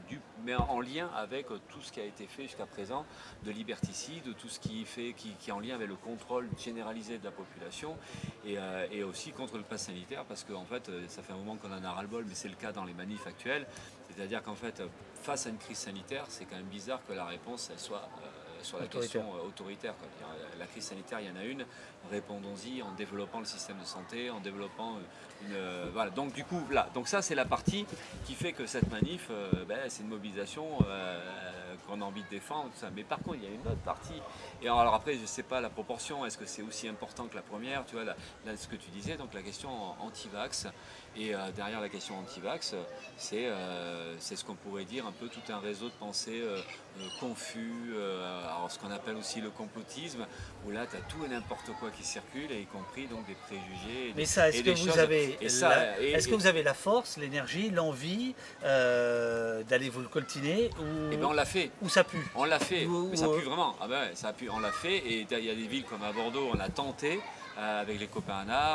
mais 0.45 0.55
en 0.55 0.81
lien 0.81 1.11
avec 1.17 1.47
tout 1.47 1.81
ce 1.81 1.93
qui 1.93 2.01
a 2.01 2.05
été 2.05 2.27
fait 2.27 2.43
jusqu'à 2.45 2.67
présent 2.67 3.05
de 3.45 3.51
liberticide, 3.51 4.35
tout 4.37 4.49
ce 4.49 4.59
qui, 4.61 4.87
est 4.97 5.53
en 5.53 5.61
lien 5.61 5.75
avec 5.75 5.89
le 5.89 5.97
contrôle 5.97 6.49
généralisé 6.59 7.19
de 7.19 7.25
la 7.25 7.31
population, 7.31 7.97
et, 8.45 8.59
euh, 8.59 9.09
aussi 9.09 9.33
contre 9.33 9.57
le 9.57 9.65
pass 9.65 9.87
sanitaire, 9.87 10.25
parce 10.25 10.45
qu'en 10.45 10.65
fait 10.65 10.91
ça 11.09 11.23
fait 11.23 11.33
un 11.33 11.37
moment 11.37 11.57
qu'on 11.57 11.73
en 11.73 11.85
a 11.85 11.93
ras-le-bol, 11.93 12.25
mais 12.27 12.35
c'est 12.35 12.49
le 12.49 12.55
cas 12.55 12.73
dans 12.73 12.85
les 12.85 12.95
manifs 12.95 13.27
actuels. 13.27 13.67
C'est-à-dire 14.15 14.43
qu'en 14.43 14.55
fait, 14.55 14.83
face 15.23 15.47
à 15.47 15.51
une 15.51 15.59
crise 15.59 15.79
sanitaire, 15.79 16.25
c'est 16.29 16.45
quand 16.45 16.57
même 16.57 16.65
bizarre 16.67 17.01
que 17.07 17.13
la 17.13 17.25
réponse 17.25 17.71
elle 17.73 17.79
soit 17.79 18.09
euh, 18.23 18.63
sur 18.63 18.79
la 18.79 18.87
question 18.87 19.23
euh, 19.35 19.47
autoritaire. 19.47 19.95
La 20.59 20.67
crise 20.67 20.85
sanitaire, 20.85 21.21
il 21.21 21.29
y 21.29 21.31
en 21.31 21.37
a 21.37 21.45
une. 21.45 21.65
Répondons-y 22.11 22.83
en 22.83 22.93
développant 22.93 23.41
le 23.41 23.47
système 23.47 23.79
de 23.79 23.85
santé, 23.85 24.31
en 24.31 24.41
développant 24.41 24.97
une. 25.43 25.91
voilà. 25.93 26.11
Donc 26.11 26.33
du 26.33 26.45
coup, 26.45 26.63
là, 26.71 26.89
donc 26.95 27.09
ça 27.09 27.23
c'est 27.23 27.35
la 27.35 27.45
partie 27.45 27.87
qui 28.25 28.35
fait 28.35 28.53
que 28.53 28.67
cette 28.67 28.91
manif, 28.91 29.31
ben, 29.69 29.79
c'est 29.89 30.03
une 30.03 30.09
mobilisation 30.09 30.79
qu'on 31.87 32.01
a 32.01 32.05
envie 32.05 32.23
de 32.23 32.29
défendre. 32.29 32.71
ça. 32.75 32.89
Mais 32.95 33.05
par 33.05 33.19
contre, 33.19 33.37
il 33.37 33.45
y 33.45 33.47
a 33.47 33.55
une 33.55 33.67
autre 33.67 33.83
partie. 33.85 34.21
Et 34.63 34.69
alors 34.69 34.95
après, 34.95 35.15
je 35.15 35.23
ne 35.23 35.27
sais 35.27 35.43
pas 35.43 35.61
la 35.61 35.71
proportion. 35.71 36.25
Est-ce 36.27 36.39
que 36.39 36.47
c'est 36.47 36.63
aussi 36.63 36.89
important 36.89 37.27
que 37.27 37.37
la 37.37 37.43
première 37.43 37.85
Tu 37.87 37.95
vois, 37.95 38.05
là, 38.05 38.15
ce 38.57 38.69
que 38.69 38.77
tu 38.77 38.91
disais, 38.91 39.17
donc 39.17 39.35
la 39.35 39.43
question 39.43 39.71
anti-vax. 40.01 40.69
Et 41.17 41.35
euh, 41.35 41.51
derrière 41.57 41.81
la 41.81 41.89
question 41.89 42.17
anti-vax, 42.19 42.75
euh, 43.33 44.15
c'est 44.19 44.37
ce 44.37 44.45
qu'on 44.45 44.55
pourrait 44.55 44.85
dire 44.85 45.07
un 45.07 45.13
peu 45.13 45.27
tout 45.27 45.53
un 45.53 45.59
réseau 45.59 45.87
de 45.87 45.95
pensée 45.99 46.41
euh, 46.41 46.61
confus, 47.19 47.95
alors 48.45 48.71
ce 48.71 48.79
qu'on 48.79 48.91
appelle 48.91 49.17
aussi 49.17 49.41
le 49.41 49.51
complotisme, 49.51 50.27
où 50.67 50.71
là 50.71 50.87
tu 50.87 50.97
as 50.97 51.01
tout 51.01 51.25
et 51.25 51.29
n'importe 51.29 51.73
quoi 51.81 51.91
qui 51.91 52.05
circule, 52.05 52.53
et 52.53 52.61
y 52.61 52.67
compris 52.67 53.07
donc 53.07 53.27
des 53.27 53.35
préjugés. 53.35 54.13
Mais 54.15 54.25
ça, 54.25 54.51
est-ce 54.51 54.63
que, 54.63 54.71
vous 54.71 54.99
avez 54.99 55.30
est-ce 55.41 56.29
que 56.29 56.35
vous 56.35 56.47
avez 56.47 56.63
la 56.63 56.75
force, 56.75 57.17
l'énergie, 57.17 57.71
l'envie 57.71 58.35
d'aller 58.63 59.89
vous 59.89 60.01
le 60.01 60.09
coltiner 60.09 60.71
ou... 60.79 61.11
Eh 61.13 61.17
ben 61.17 61.27
on 61.27 61.33
l'a 61.33 61.45
fait. 61.45 61.71
Ou 61.83 61.89
ça 61.89 62.05
pue? 62.05 62.27
On 62.35 62.45
l'a 62.45 62.59
fait, 62.59 62.87
mais 63.11 63.17
ça 63.17 63.29
pue 63.29 63.43
vraiment. 63.45 63.77
Ah 63.81 63.89
ben, 63.89 64.09
ça 64.15 64.33
pue, 64.33 64.49
on 64.51 64.61
l'a 64.61 64.73
fait, 64.73 64.97
et 64.97 65.27
il 65.31 65.45
y 65.45 65.51
a 65.51 65.55
des 65.55 65.67
villes 65.67 65.85
comme 65.85 66.03
à 66.03 66.13
Bordeaux, 66.13 66.51
on 66.53 66.59
a 66.61 66.69
tenté. 66.69 67.21
Euh, 67.59 67.81
avec 67.81 67.99
les 67.99 68.07
copains 68.07 68.31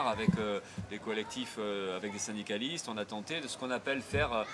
avec 0.08 0.30
euh, 0.38 0.60
des 0.90 1.00
collectifs, 1.00 1.56
euh, 1.58 1.96
avec 1.96 2.12
des 2.12 2.20
syndicalistes, 2.20 2.88
on 2.90 2.98
a 2.98 3.06
tenté 3.06 3.40
de 3.40 3.48
ce 3.48 3.58
qu'on 3.58 3.72
appelle 3.72 4.02
faire 4.02 4.46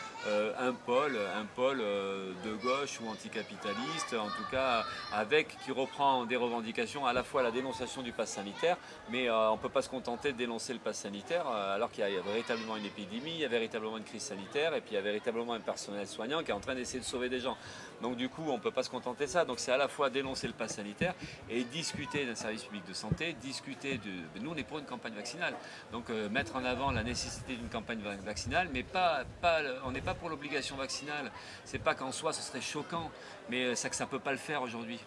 un 0.59 0.74
pôle, 0.74 1.17
un 1.36 1.45
pôle 1.45 1.80
de 1.80 2.53
gauche 2.61 2.99
ou 3.01 3.09
anticapitaliste, 3.09 4.13
en 4.13 4.28
tout 4.28 4.49
cas 4.51 4.84
avec 5.11 5.57
qui 5.63 5.72
reprend 5.72 6.26
des 6.26 6.36
revendications 6.36 7.05
à 7.05 7.13
la 7.13 7.24
fois 7.24 7.41
la 7.41 7.51
dénonciation 7.51 8.01
du 8.03 8.11
pass 8.11 8.32
sanitaire, 8.32 8.78
mais 9.09 9.30
on 9.30 9.53
ne 9.53 9.57
peut 9.57 9.69
pas 9.69 9.82
se 9.82 9.89
contenter 9.89 10.32
de 10.32 10.38
dénoncer 10.38 10.74
le 10.74 10.80
pass 10.80 10.99
sanitaire 10.99 11.47
alors 11.47 11.91
qu'il 11.91 12.03
y 12.03 12.17
a 12.17 12.22
véritablement 12.22 12.78
une 12.78 12.86
épidémie, 12.86 13.34
il 13.34 13.39
y 13.39 13.45
a 13.45 13.49
véritablement 13.49 13.97
une 13.97 14.03
crise 14.03 14.24
sanitaire 14.24 14.74
et 14.76 14.82
puis 14.82 14.91
il 14.91 14.95
y 14.95 14.97
a 14.97 15.01
véritablement 15.01 15.53
un 15.53 15.59
personnel 15.59 16.07
soignant 16.07 16.43
qui 16.43 16.51
est 16.51 16.55
en 16.55 16.59
train 16.59 16.76
d'essayer 16.76 16.99
de 16.99 17.05
sauver 17.05 17.30
des 17.30 17.39
gens. 17.39 17.57
Donc 18.02 18.18
du 18.18 18.30
coup, 18.30 18.43
on 18.47 18.58
ne 18.58 18.62
peut 18.62 18.72
pas 18.72 18.84
se 18.84 18.89
contenter 18.89 19.26
de 19.26 19.30
ça. 19.30 19.45
Donc 19.45 19.60
c'est 19.60 19.72
à 19.72 19.78
la 19.78 19.88
fois 19.88 20.10
dénoncer 20.10 20.47
le 20.47 20.54
pass 20.54 20.76
sanitaire 20.76 21.14
et 21.49 21.64
discuter 21.64 22.26
d'un 22.26 22.36
service 22.36 22.64
public 22.64 22.88
de 22.88 22.93
santé, 22.93 23.34
discuter 23.41 23.97
de 23.97 24.39
nous, 24.39 24.52
on 24.52 24.56
est 24.56 24.64
pour 24.64 24.80
une 24.80 24.86
campagne 24.86 25.14
vaccinale. 25.14 25.54
Donc 25.91 26.10
euh, 26.10 26.30
mettre 26.30 26.56
en 26.56 26.66
avant 26.66 26.91
la 26.91 27.04
nécessité 27.04 27.56
d'une 27.56 27.70
campagne 27.70 28.02
vaccinale, 28.26 28.70
mais 28.74 28.84
pas, 28.84 29.24
pas 29.41 29.60
on 29.86 29.91
n'est 29.91 30.02
pas 30.02 30.14
pour 30.14 30.30
l'obligation 30.30 30.76
vaccinale. 30.76 31.32
C'est 31.66 31.80
pas 31.80 31.95
qu'en 31.95 32.12
soi 32.12 32.34
ce 32.34 32.41
serait 32.41 32.62
choquant, 32.62 33.12
mais 33.50 33.76
c'est 33.76 33.89
que 33.89 33.96
ça 33.96 34.06
peut 34.06 34.20
pas 34.20 34.32
le 34.32 34.38
faire 34.38 34.62
aujourd'hui. 34.62 35.00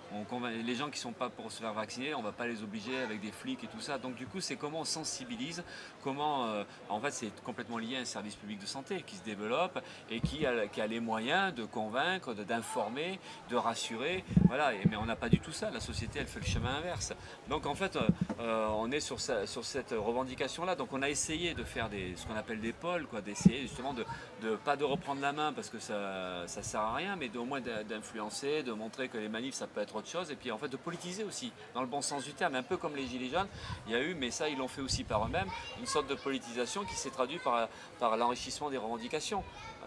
Les 0.64 0.74
gens 0.74 0.87
qui 0.87 0.99
ne 0.99 1.03
sont 1.03 1.12
pas 1.12 1.28
pour 1.28 1.51
se 1.51 1.61
faire 1.61 1.72
vacciner, 1.72 2.14
on 2.14 2.18
ne 2.18 2.24
va 2.24 2.32
pas 2.32 2.47
les 2.47 2.62
obliger 2.62 2.97
avec 3.03 3.20
des 3.20 3.32
flics 3.32 3.62
et 3.64 3.66
tout 3.66 3.80
ça. 3.80 3.99
Donc 3.99 4.14
du 4.14 4.26
coup, 4.26 4.41
c'est 4.41 4.57
comment 4.57 4.80
on 4.80 4.85
sensibilise, 4.85 5.62
comment, 6.03 6.47
euh, 6.47 6.64
en 6.89 7.01
fait, 7.01 7.11
c'est 7.11 7.43
complètement 7.43 7.78
lié 7.78 7.97
à 7.97 8.01
un 8.01 8.05
service 8.05 8.35
public 8.35 8.59
de 8.59 8.66
santé 8.66 9.03
qui 9.07 9.16
se 9.16 9.24
développe 9.24 9.82
et 10.11 10.20
qui 10.20 10.47
a, 10.47 10.87
les 10.87 11.01
moyens 11.01 11.55
de 11.55 11.64
convaincre, 11.64 12.35
d'informer, 12.35 13.18
de, 13.51 13.57
rassurer. 13.57 14.24
Voilà, 14.47 14.72
mais 14.91 14.97
on 14.97 15.07
n'a 15.07 15.16
pas 15.16 15.28
du 15.28 15.39
tout 15.39 15.53
ça. 15.53 15.70
La 15.70 15.80
société, 15.80 16.18
elle 16.18 16.26
fait 16.26 16.41
le 16.41 16.47
chemin 16.47 16.76
inverse. 16.76 17.12
Donc 17.49 17.66
en 17.66 17.74
fait, 17.74 17.97
euh, 18.41 18.68
on 18.76 18.91
est 18.91 19.01
sur 19.01 19.20
sur, 19.20 19.64
cette 19.64 19.93
revendication-là. 19.93 20.74
Donc 20.74 20.93
on 20.93 21.03
a 21.03 21.09
essayé 21.09 21.55
de 21.55 21.64
faire 21.64 21.89
des, 21.89 22.14
ce 22.16 22.26
qu'on 22.26 22.37
appelle 22.37 22.61
des 22.61 22.72
pôles, 22.72 23.07
d'essayer 23.24 23.62
justement 23.62 23.95
de, 23.95 24.05
de, 24.43 24.57
pas 24.57 24.76
de 24.76 24.85
reprendre 24.85 25.20
la 25.20 25.32
main 25.32 25.53
parce 25.53 25.70
que 25.70 25.78
ça 25.78 26.43
ne 26.43 26.62
sert 26.62 26.80
à 26.80 26.95
rien, 26.95 27.16
mais 27.16 27.35
au 27.37 27.45
moins 27.45 27.61
d'influencer, 27.61 28.24
de 28.25 28.72
montrer 28.72 29.09
que 29.09 29.18
les 29.18 29.29
manifs 29.29 29.55
ça 29.55 29.66
peut 29.66 29.81
être 29.81 29.97
autre 29.97 30.09
chose, 30.09 30.31
et 30.31 30.37
puis 30.37 30.51
en 30.51 30.59
fait 30.59 30.68
de 30.68 30.77
politiser 30.77 31.25
aussi, 31.25 31.53
dans 31.75 31.81
le 31.81 31.87
bon 31.87 32.01
sens 32.01 32.25
du 32.25 32.33
terme, 32.33 32.55
un 32.55 32.62
peu 32.62 32.77
comme 32.77 32.97
les 32.97 33.07
Gilets 33.07 33.29
jaunes, 33.29 33.49
il 33.87 33.93
y 33.93 33.95
a 33.95 34.01
eu, 34.01 34.14
mais 34.14 34.31
ça 34.31 34.49
ils 34.49 34.57
l'ont 34.57 34.68
fait 34.68 34.81
aussi 34.81 35.05
par 35.05 35.27
eux-mêmes, 35.27 35.49
une 35.79 35.87
sorte 35.87 36.09
de 36.09 36.14
politisation 36.14 36.85
qui 36.85 36.95
s'est 36.95 37.11
traduite 37.11 37.43
par, 37.43 37.68
par 37.99 38.16
l'enrichissement 38.16 38.70
des 38.70 38.79
revendications. 38.79 39.45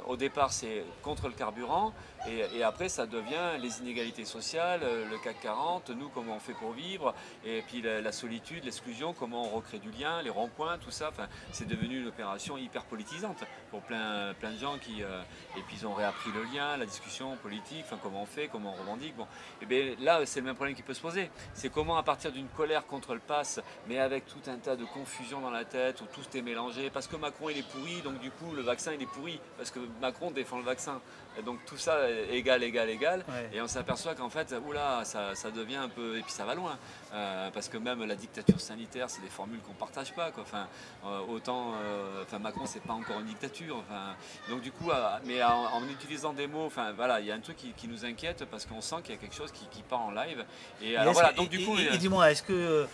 Au 0.08 0.16
départ 0.16 0.52
c'est 0.54 0.86
contre 1.02 1.28
le 1.28 1.34
carburant, 1.34 1.94
et, 2.28 2.64
après 2.64 2.90
ça 2.90 3.06
devient 3.06 3.58
les 3.60 3.80
inégalités 3.80 4.26
sociales, 4.26 4.82
le 4.82 5.18
CAC 5.24 5.42
40, 5.42 5.90
nous 5.92 6.10
comment 6.10 6.36
on 6.36 6.40
fait 6.40 6.54
pour 6.54 6.72
vivre, 6.72 7.14
et 7.46 7.62
puis 7.68 7.82
la, 7.82 8.12
solitude, 8.12 8.66
l'exclusion, 8.66 9.14
comment 9.14 9.46
on 9.46 9.56
recrée 9.56 9.80
du 9.80 9.92
lien, 9.92 10.22
les 10.22 10.30
ronds-points, 10.30 10.78
tout 10.78 10.92
ça. 10.92 11.10
Enfin, 11.10 11.28
c'est 11.52 11.68
devenu 11.68 12.02
une 12.02 12.08
opération 12.08 12.58
hyper 12.58 12.84
politisante 12.86 13.44
pour 13.72 13.82
plein, 13.82 14.34
plein 14.40 14.52
de 14.52 14.58
gens 14.58 14.78
qui. 14.78 15.04
Euh, 15.04 15.22
et 15.58 15.62
puis 15.62 15.78
ils 15.80 15.88
ont 15.88 15.94
réappris 15.94 16.32
le 16.34 16.44
lien, 16.44 16.78
la 16.78 16.86
discussion 16.86 17.36
politique, 17.38 17.84
enfin, 17.86 17.98
comment 18.02 18.24
on 18.24 18.26
fait, 18.26 18.48
comment 18.48 18.74
on 18.78 18.82
revendique. 18.82 19.16
Bon, 19.16 19.28
et 19.62 19.66
bien 19.66 19.96
là, 20.00 20.26
c'est 20.26 20.40
le 20.40 20.46
même 20.46 20.56
problème 20.56 20.76
qui 20.76 20.84
peut 20.84 20.94
se 20.94 21.02
poser. 21.02 21.30
C'est 21.54 21.70
comment, 21.70 21.98
à 21.98 22.04
partir 22.04 22.32
d'une 22.32 22.48
colère 22.50 22.86
contre 22.86 23.14
le 23.14 23.20
pass, 23.20 23.60
mais 23.88 24.00
avec 24.00 24.26
tout 24.26 24.50
un 24.50 24.58
tas 24.58 24.76
de 24.76 24.86
confusion 24.86 25.42
dans 25.42 25.52
la 25.52 25.66
tête, 25.66 26.02
où 26.02 26.06
tout 26.06 26.38
est 26.38 26.42
mélangé, 26.42 26.90
parce 26.90 27.08
que 27.08 27.16
Macron 27.16 27.50
il 27.50 27.58
est 27.58 27.68
pourri, 27.68 28.02
donc 28.02 28.20
du 28.20 28.32
coup 28.32 28.54
le 28.54 28.62
vaccin 28.62 28.94
il 28.94 29.02
est 29.02 29.12
pourri, 29.12 29.40
parce 29.58 29.72
que 29.72 29.80
Macron 30.02 30.32
défend 30.32 30.58
le 30.58 30.64
vaccin. 30.64 31.02
Et 31.38 31.44
donc 31.44 31.60
tout 31.66 31.78
ça 31.78 32.10
égal, 32.32 32.64
égal, 32.64 32.90
égal. 32.90 33.24
Et 33.54 33.62
on 33.62 33.68
s'aperçoit 33.68 34.16
qu'en 34.16 34.30
fait, 34.30 34.54
oula, 34.68 35.02
ça, 35.04 35.36
ça, 35.36 35.52
devient 35.52 35.76
un 35.76 35.90
peu. 35.90 36.18
Et 36.18 36.22
puis 36.22 36.32
ça 36.32 36.46
va 36.46 36.56
loin. 36.56 36.78
Euh, 37.14 37.50
parce 37.54 37.70
que 37.70 37.78
même 37.78 38.04
la 38.04 38.16
dictature 38.16 38.60
sanitaire, 38.60 39.10
c'est 39.10 39.22
des 39.22 39.30
formules 39.30 39.60
qu'on 39.62 39.74
ne 39.74 39.78
partage 39.78 40.14
pas. 40.14 40.32
Quoi. 40.32 40.44
Enfin, 40.44 40.68
euh, 41.06 41.20
autant. 41.30 41.74
Euh, 41.74 42.24
enfin, 42.24 42.40
Macron, 42.40 42.66
c'est 42.66 42.82
pas 42.82 42.94
encore 42.94 43.20
une 43.20 43.28
dictature. 43.28 43.78
Enfin, 43.78 44.16
donc 44.50 44.62
du 44.62 44.72
coup, 44.72 44.90
mais 45.26 45.44
en, 45.44 45.88
utilisant 45.90 46.34
des 46.34 46.48
mots, 46.48 46.66
enfin 46.66 46.92
voilà, 46.94 47.20
il 47.20 47.28
y 47.28 47.32
a 47.32 47.36
un 47.36 47.40
truc 47.40 47.58
qui, 47.58 47.88
nous 47.88 48.04
inquiète 48.04 48.46
parce 48.46 48.66
qu'on 48.66 48.82
sent 48.82 48.98
qu'il 49.04 49.16
y 49.16 49.18
a 49.18 49.22
quelque 49.22 49.36
chose 49.36 49.52
qui, 49.52 49.82
part 49.84 50.02
en 50.02 50.12
live. 50.12 50.44
Et, 50.82 50.98
alors 50.98 51.14
voilà, 51.14 51.32
donc 51.32 51.50
du 51.50 51.64
coup. 51.64 51.78
Et, 51.78 51.98
dis-moi, 51.98 52.32
est-ce 52.32 52.44
que. 52.44 52.88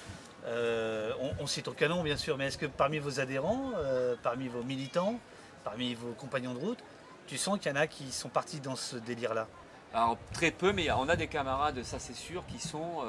on, 1.39 1.47
cite 1.47 1.67
au 1.67 1.73
canon 1.73 2.03
bien 2.03 2.17
sûr, 2.17 2.37
mais 2.37 2.47
est-ce 2.47 2.57
que 2.57 2.65
parmi 2.65 2.99
vos 2.99 3.19
adhérents, 3.19 3.71
parmi 4.21 4.47
vos 4.47 4.63
militants, 4.63 5.19
parmi 5.63 5.95
vos 5.95 6.11
compagnons 6.11 6.53
de 6.53 6.59
route, 6.59 6.79
tu 7.27 7.37
sens 7.37 7.59
qu'il 7.59 7.71
y 7.71 7.73
en 7.73 7.79
a 7.79 7.87
qui 7.87 8.11
sont 8.11 8.29
partis 8.29 8.59
dans 8.59 8.75
ce 8.75 8.95
délire-là? 8.97 9.47
Alors 9.93 10.17
très 10.33 10.51
peu, 10.51 10.73
mais 10.73 10.91
on 10.91 11.07
a 11.09 11.15
des 11.15 11.27
camarades, 11.27 11.83
ça 11.83 11.99
c'est 11.99 12.15
sûr, 12.15 12.43
qui 12.47 12.59
sont. 12.59 13.03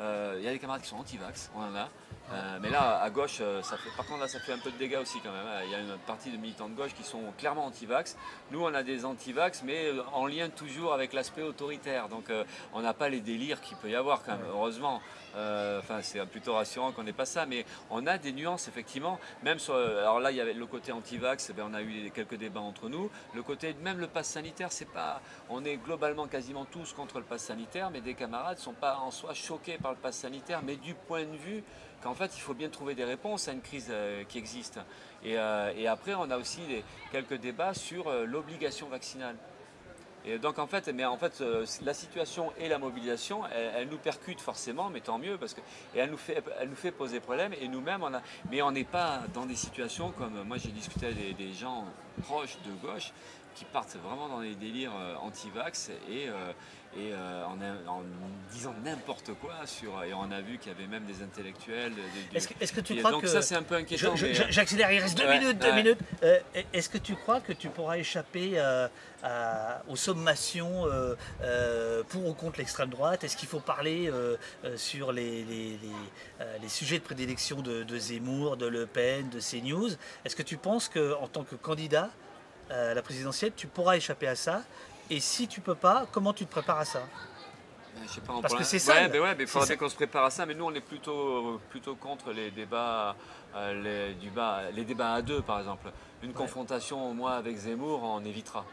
Euh, 0.00 0.34
euh, 0.34 0.34
Il 0.38 0.44
y 0.44 0.48
a 0.48 0.52
des 0.52 0.58
camarades 0.58 0.82
qui 0.82 0.88
sont 0.88 0.96
anti-vax, 0.96 1.50
on 1.54 1.60
en 1.60 1.74
a. 1.74 1.88
Euh, 2.30 2.58
mais 2.60 2.68
là, 2.68 3.00
à 3.00 3.08
gauche, 3.08 3.38
euh, 3.40 3.62
ça 3.62 3.78
fait, 3.78 3.88
par 3.96 4.04
contre, 4.04 4.20
là, 4.20 4.28
ça 4.28 4.38
fait 4.38 4.52
un 4.52 4.58
peu 4.58 4.70
de 4.70 4.76
dégâts 4.76 4.98
aussi 5.00 5.18
quand 5.20 5.32
même. 5.32 5.46
hein. 5.46 5.60
Il 5.64 5.70
y 5.70 5.74
a 5.74 5.80
une 5.80 5.96
partie 6.06 6.30
de 6.30 6.36
militants 6.36 6.68
de 6.68 6.74
gauche 6.74 6.92
qui 6.94 7.02
sont 7.02 7.22
clairement 7.38 7.64
anti-vax. 7.64 8.18
Nous, 8.50 8.62
on 8.62 8.74
a 8.74 8.82
des 8.82 9.06
anti-vax, 9.06 9.62
mais 9.64 9.92
en 10.12 10.26
lien 10.26 10.50
toujours 10.50 10.92
avec 10.92 11.14
l'aspect 11.14 11.42
autoritaire. 11.42 12.08
Donc, 12.10 12.28
euh, 12.28 12.44
on 12.74 12.82
n'a 12.82 12.92
pas 12.92 13.08
les 13.08 13.20
délires 13.20 13.62
qu'il 13.62 13.78
peut 13.78 13.88
y 13.88 13.94
avoir 13.96 14.22
quand 14.22 14.32
même, 14.32 14.46
heureusement. 14.50 15.00
Euh, 15.36 15.78
Enfin, 15.78 16.02
c'est 16.02 16.24
plutôt 16.26 16.54
rassurant 16.54 16.92
qu'on 16.92 17.04
n'ait 17.04 17.12
pas 17.12 17.24
ça, 17.24 17.46
mais 17.46 17.64
on 17.90 18.06
a 18.06 18.18
des 18.18 18.32
nuances 18.32 18.68
effectivement. 18.68 19.18
Même 19.42 19.58
sur, 19.58 19.74
alors 19.74 20.20
là, 20.20 20.30
il 20.30 20.36
y 20.36 20.40
avait 20.40 20.52
le 20.52 20.66
côté 20.66 20.90
anti-vax, 20.92 21.48
eh 21.50 21.52
ben, 21.54 21.66
on 21.70 21.74
a 21.74 21.80
eu 21.80 22.10
quelques 22.10 22.34
débats 22.36 22.60
entre 22.60 22.88
nous. 22.88 23.10
Le 23.34 23.42
côté, 23.42 23.74
même 23.82 23.98
le 23.98 24.08
pass 24.08 24.28
sanitaire, 24.28 24.72
c'est 24.72 24.90
pas, 24.90 25.20
on 25.48 25.64
est 25.64 25.76
globalement 25.76 26.26
quasiment 26.26 26.64
tous 26.66 26.92
contre 26.92 27.18
le 27.18 27.24
pass 27.24 27.42
sanitaire, 27.42 27.90
mais 27.90 28.00
des 28.00 28.14
camarades 28.14 28.58
sont 28.58 28.72
pas 28.74 28.96
en 28.98 29.10
soi 29.10 29.32
choqués 29.32 29.78
par 29.78 29.87
le 29.90 29.96
pass 29.96 30.16
sanitaire, 30.16 30.62
mais 30.62 30.76
du 30.76 30.94
point 30.94 31.24
de 31.24 31.36
vue 31.36 31.62
qu'en 32.02 32.14
fait, 32.14 32.36
il 32.36 32.40
faut 32.40 32.54
bien 32.54 32.68
trouver 32.68 32.94
des 32.94 33.04
réponses 33.04 33.48
à 33.48 33.52
une 33.52 33.60
crise 33.60 33.88
euh, 33.90 34.24
qui 34.24 34.38
existe. 34.38 34.78
Et, 35.24 35.38
euh, 35.38 35.72
et 35.76 35.88
après, 35.88 36.14
on 36.14 36.30
a 36.30 36.36
aussi 36.36 36.60
quelques 37.12 37.34
débats 37.34 37.74
sur 37.74 38.08
euh, 38.08 38.24
l'obligation 38.24 38.88
vaccinale. 38.88 39.36
Et 40.24 40.38
donc 40.38 40.58
en 40.58 40.66
fait, 40.66 40.88
mais 40.88 41.04
en 41.04 41.16
fait, 41.16 41.42
la 41.82 41.94
situation 41.94 42.52
et 42.58 42.68
la 42.68 42.78
mobilisation, 42.78 43.42
elle, 43.46 43.88
nous 43.88 43.98
percute 43.98 44.40
forcément, 44.40 44.90
mais 44.90 45.00
tant 45.00 45.16
mieux 45.16 45.38
parce 45.38 45.54
que 45.54 45.60
et 45.94 46.00
elle 46.00 46.10
nous 46.10 46.18
fait, 46.18 46.42
elle 46.60 46.68
nous 46.68 46.76
fait 46.76 46.90
poser 46.90 47.20
problème. 47.20 47.54
Et 47.60 47.68
nous-mêmes, 47.68 48.02
on 48.02 48.12
a, 48.12 48.20
mais 48.50 48.60
on 48.60 48.72
n'est 48.72 48.84
pas 48.84 49.22
dans 49.32 49.46
des 49.46 49.54
situations 49.54 50.10
comme 50.10 50.42
moi 50.42 50.58
j'ai 50.58 50.70
discuté 50.70 51.06
avec 51.06 51.36
des, 51.36 51.52
gens 51.54 51.84
proches 52.24 52.58
de 52.66 52.72
gauche 52.86 53.12
qui 53.54 53.64
partent 53.64 53.96
vraiment 53.96 54.28
dans 54.28 54.40
des 54.40 54.56
délires 54.56 54.92
anti-vax 55.22 55.92
et, 56.10 56.26
et 56.96 57.12
euh, 57.12 57.44
en, 57.44 57.90
en 57.90 58.02
disant 58.50 58.74
n'importe 58.84 59.30
quoi 59.40 59.54
sur. 59.66 60.02
Et 60.04 60.14
on 60.14 60.30
a 60.32 60.40
vu 60.40 60.58
qu'il 60.58 60.72
y 60.72 60.74
avait 60.74 60.86
même 60.86 61.04
des 61.04 61.22
intellectuels. 61.22 61.92
de- 61.94 62.36
Est-ce 62.36 62.48
que, 62.48 62.76
que 62.76 62.80
tu 62.80 62.94
et 62.94 62.98
crois 62.98 63.10
donc 63.10 63.22
que... 63.22 63.28
ça 63.28 63.42
c'est 63.42 63.54
un 63.54 63.62
peu 63.62 63.74
inquiétant. 63.76 64.14
euh, 64.20 64.34
J'accélère, 64.48 64.90
il 64.90 64.98
reste 65.00 65.16
deux 65.16 65.26
Ouais, 65.26 65.38
minutes, 65.38 65.58
deux 65.58 65.68
ouais. 65.68 65.74
minutes. 65.82 65.98
Euh, 66.22 66.38
Est-ce 66.72 66.88
que 66.88 66.98
tu 66.98 67.14
crois 67.14 67.40
que 67.40 67.52
tu 67.52 67.68
pourras 67.68 67.98
échapper 67.98 68.52
euh, 68.58 68.88
à- 69.22 69.82
aux 69.88 69.96
sommations 69.96 70.86
pour 72.08 72.26
ou 72.26 72.32
contre 72.34 72.58
l'extrême 72.58 72.88
droite? 72.90 73.22
Est-ce 73.22 73.36
qu'il 73.36 73.48
faut 73.48 73.60
parler 73.60 74.10
sur 74.76 75.12
les, 75.12 75.44
les- 75.44 75.78
les, 75.82 76.58
les 76.62 76.68
sujets 76.68 76.98
de 76.98 77.04
prédilection 77.04 77.60
de, 77.60 77.82
de 77.82 77.98
Zemmour, 77.98 78.56
de 78.56 78.66
Le 78.66 78.86
Pen, 78.86 79.28
de 79.28 79.40
CNews? 79.40 79.90
Est-ce 80.24 80.34
que 80.36 80.42
tu 80.42 80.56
penses 80.56 80.88
qu'en 80.88 81.28
tant 81.28 81.44
que 81.44 81.54
candidat 81.54 82.10
à 82.70 82.94
la 82.94 83.02
présidentielle, 83.02 83.52
tu 83.56 83.66
pourras 83.66 83.96
échapper 83.96 84.26
à 84.28 84.34
ça? 84.36 84.62
Et 85.10 85.20
si 85.20 85.48
tu 85.48 85.60
peux 85.60 85.74
pas, 85.74 86.06
comment 86.12 86.32
tu 86.32 86.44
te 86.46 86.50
prépares 86.50 86.78
à 86.80 86.84
ça? 86.84 87.00
Je 88.04 88.08
sais 88.08 88.20
pas, 88.20 88.34
on 88.34 88.40
Parce 88.40 88.54
que 88.54 88.62
c'est 88.64 88.78
ça, 88.78 88.92
Ouais, 88.94 89.04
le- 89.04 89.12
mais 89.12 89.18
ouais, 89.18 89.34
mais 89.34 89.44
il 89.44 89.48
c'est 89.48 89.58
faudrait 89.58 89.76
qu'on 89.76 89.88
se 89.88 89.96
prépare 89.96 90.24
à 90.24 90.30
ça. 90.30 90.46
Mais 90.46 90.54
nous, 90.54 90.64
on 90.64 90.74
est 90.74 90.80
plutôt, 90.80 91.60
plutôt 91.70 91.94
contre 91.96 92.30
les 92.32 92.50
débats, 92.50 93.16
euh, 93.54 94.08
les, 94.08 94.14
du 94.14 94.30
bas, 94.30 94.70
les 94.72 94.84
débats 94.84 95.14
à 95.14 95.22
deux, 95.22 95.42
par 95.42 95.58
exemple. 95.58 95.90
Une 96.22 96.32
confrontation, 96.32 97.12
moi, 97.14 97.32
avec 97.34 97.56
Zemmour, 97.56 98.02
on 98.02 98.24
évitera. 98.24 98.64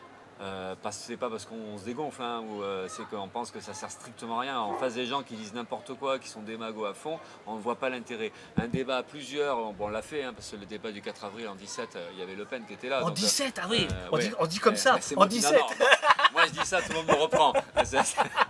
Euh, 0.41 0.75
c'est 0.91 1.15
pas 1.15 1.29
parce 1.29 1.45
qu'on 1.45 1.77
se 1.77 1.86
dégonfle, 1.86 2.21
hein, 2.21 2.43
ou 2.49 2.61
euh, 2.61 2.88
c'est 2.89 3.03
qu'on 3.09 3.27
pense 3.29 3.51
que 3.51 3.61
ça 3.61 3.73
sert 3.73 3.89
strictement 3.89 4.39
à 4.39 4.41
rien. 4.41 4.59
En 4.59 4.73
face 4.73 4.95
des 4.95 5.05
gens 5.05 5.23
qui 5.23 5.36
disent 5.36 5.53
n'importe 5.53 5.93
quoi, 5.93 6.19
qui 6.19 6.27
sont 6.27 6.41
démagos 6.41 6.86
à 6.86 6.93
fond, 6.93 7.19
on 7.47 7.55
ne 7.55 7.61
voit 7.61 7.75
pas 7.75 7.89
l'intérêt. 7.89 8.31
Un 8.61 8.67
débat 8.67 8.97
à 8.97 9.03
plusieurs, 9.03 9.55
bon, 9.73 9.86
on 9.86 9.88
l'a 9.89 10.01
fait, 10.01 10.23
hein, 10.23 10.33
parce 10.36 10.49
que 10.51 10.57
le 10.57 10.65
débat 10.65 10.91
du 10.91 11.01
4 11.01 11.23
avril 11.25 11.47
en 11.47 11.55
17, 11.55 11.95
euh, 11.95 12.09
il 12.13 12.19
y 12.19 12.21
avait 12.21 12.36
Le 12.36 12.43
Pen 12.45 12.65
qui 12.65 12.73
était 12.73 12.89
là. 12.89 12.97
En 13.01 13.07
donc, 13.07 13.11
euh, 13.11 13.21
17, 13.21 13.59
ah 13.63 13.67
oui, 13.69 13.88
euh, 13.89 14.07
on, 14.11 14.15
ouais. 14.17 14.23
dit, 14.27 14.31
on 14.39 14.45
dit 14.45 14.59
comme 14.59 14.73
Ouais, 14.73 14.79
ça, 14.79 14.91
en 14.91 14.93
moi 14.93 15.01
qui- 15.01 15.15
non, 15.15 15.25
17 15.27 15.53
non, 15.53 15.59
non. 15.79 15.86
Moi 16.33 16.41
je 16.47 16.51
dis 16.51 16.65
ça, 16.65 16.81
tout 16.81 16.89
le 16.89 16.95
monde 16.95 17.07
me 17.07 17.13
reprend. 17.13 17.53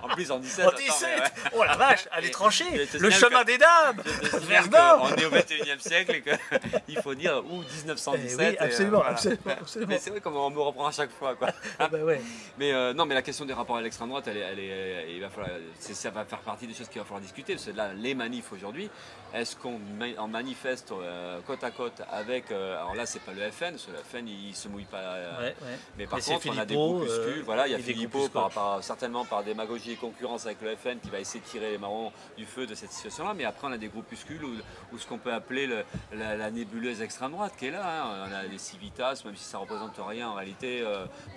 En 0.02 0.08
plus 0.10 0.32
en 0.32 0.40
17. 0.40 0.66
En 0.66 0.70
attends, 0.70 0.78
mais 0.80 0.86
17 0.86 1.20
ouais. 1.20 1.52
Oh 1.56 1.64
la 1.64 1.76
vache, 1.76 2.08
allez 2.12 2.28
Et- 2.30 2.32
trancher 2.32 2.66
Le 3.00 3.10
chemin 3.12 3.42
que- 3.42 3.46
des 3.46 3.58
dames 3.58 4.02
Verdun 4.42 4.98
qu'on 5.00 5.16
est 5.16 5.26
au 5.26 5.30
21e 5.30 5.80
siècle 5.80 6.16
et 6.16 6.82
qu'il 6.86 7.00
faut 7.04 7.14
dire 7.16 7.44
ou 7.46 7.58
1917. 7.62 8.40
Eh 8.40 8.44
oui, 8.50 8.54
et, 8.56 8.60
absolument, 8.60 8.98
voilà. 8.98 9.12
absolument, 9.12 9.42
absolument. 9.60 9.90
Mais 9.92 10.00
c'est 10.00 10.10
vrai 10.10 10.22
qu'on 10.22 10.50
me 10.50 10.60
reprend 10.60 10.88
à 10.88 10.92
chaque 10.92 11.12
fois. 11.12 11.36
Quoi. 11.36 11.50
Ah 11.80 11.88
bah 11.88 12.00
ouais. 12.00 12.22
Mais 12.58 12.72
euh, 12.74 12.94
non, 12.94 13.06
mais 13.06 13.16
la 13.16 13.22
question 13.22 13.44
des 13.46 13.54
rapports 13.54 13.76
à 13.78 13.82
l'extrême 13.82 14.08
droite, 14.10 14.28
elle 14.28 14.38
est, 14.38 14.42
elle 14.42 14.60
est- 14.60 14.68
elle 14.68 15.10
est- 15.10 15.16
il 15.16 15.22
va 15.22 15.30
falloir, 15.30 15.50
c'est- 15.78 15.94
ça 15.94 16.10
va 16.10 16.24
faire 16.24 16.40
partie 16.40 16.68
des 16.68 16.74
choses 16.74 16.88
qu'il 16.88 17.00
va 17.00 17.06
falloir 17.06 17.22
discuter. 17.22 17.56
Que 17.56 17.72
là, 17.72 17.94
les 17.94 18.14
manifs 18.16 18.52
aujourd'hui, 18.54 18.90
est-ce 19.34 19.56
qu'on 19.58 19.80
en 20.18 20.28
manifeste 20.30 20.92
euh, 20.94 21.40
côte 21.46 21.64
à 21.64 21.72
côte 21.72 22.02
avec. 22.12 22.52
euh, 22.52 22.78
alors 22.80 22.96
là, 22.96 23.06
c'est 23.06 23.20
pas 23.22 23.34
le 23.34 23.42
FN, 23.52 23.72
parce 23.72 23.86
que 23.86 23.92
le 23.92 23.98
FN, 23.98 24.28
il, 24.28 24.56
se 24.56 24.68
mouille 24.70 24.86
pas. 24.86 25.16
ouais, 25.40 25.46
ouais. 25.48 25.56
Mais 25.98 26.06
par 26.06 26.16
Mais 26.18 26.22
c'est 26.22 26.34
contre, 26.36 26.50
on 26.52 26.58
a 26.58 26.66
des 26.66 26.76
groupuscules. 26.76 27.44
voilà, 27.44 27.68
il 27.68 27.72
y 27.72 27.76
a 27.76 27.80
Philippot, 27.80 28.30
par, 28.30 28.50
par- 28.52 28.84
certainement 28.84 29.26
par 29.26 29.44
démagogie 29.44 29.92
et 29.92 29.96
concurrence 29.96 30.46
avec 30.46 30.62
le 30.62 30.76
FN, 30.78 31.00
qui 31.00 31.10
va 31.10 31.20
essayer 31.20 31.42
de 31.42 31.46
tirer 31.46 31.72
les 31.72 31.78
marrons 31.78 32.14
du 32.38 32.46
feu 32.46 32.66
de 32.66 32.76
cette 32.76 32.92
situation-là. 32.92 33.34
Mais 33.36 33.44
après, 33.46 33.68
on 33.68 33.72
a 33.72 33.78
des 33.78 33.88
groupuscules 33.90 34.44
ou, 34.46 34.54
ou 34.94 34.98
ce 34.98 35.06
qu'on 35.06 35.18
peut 35.18 35.34
appeler 35.34 35.68
le- 35.68 35.84
la, 36.14 36.38
la 36.38 36.52
nébuleuse 36.52 37.02
extrême 37.02 37.32
droite 37.32 37.54
qui 37.60 37.68
est 37.68 37.72
là. 37.72 38.04
hein. 38.06 38.28
On 38.30 38.34
a 38.34 38.44
les 38.44 38.58
Civitas, 38.58 39.22
même 39.26 39.36
si 39.36 39.44
ça 39.44 39.58
représente 39.58 40.00
rien 40.08 40.30
en 40.30 40.36
réalité 40.36 40.84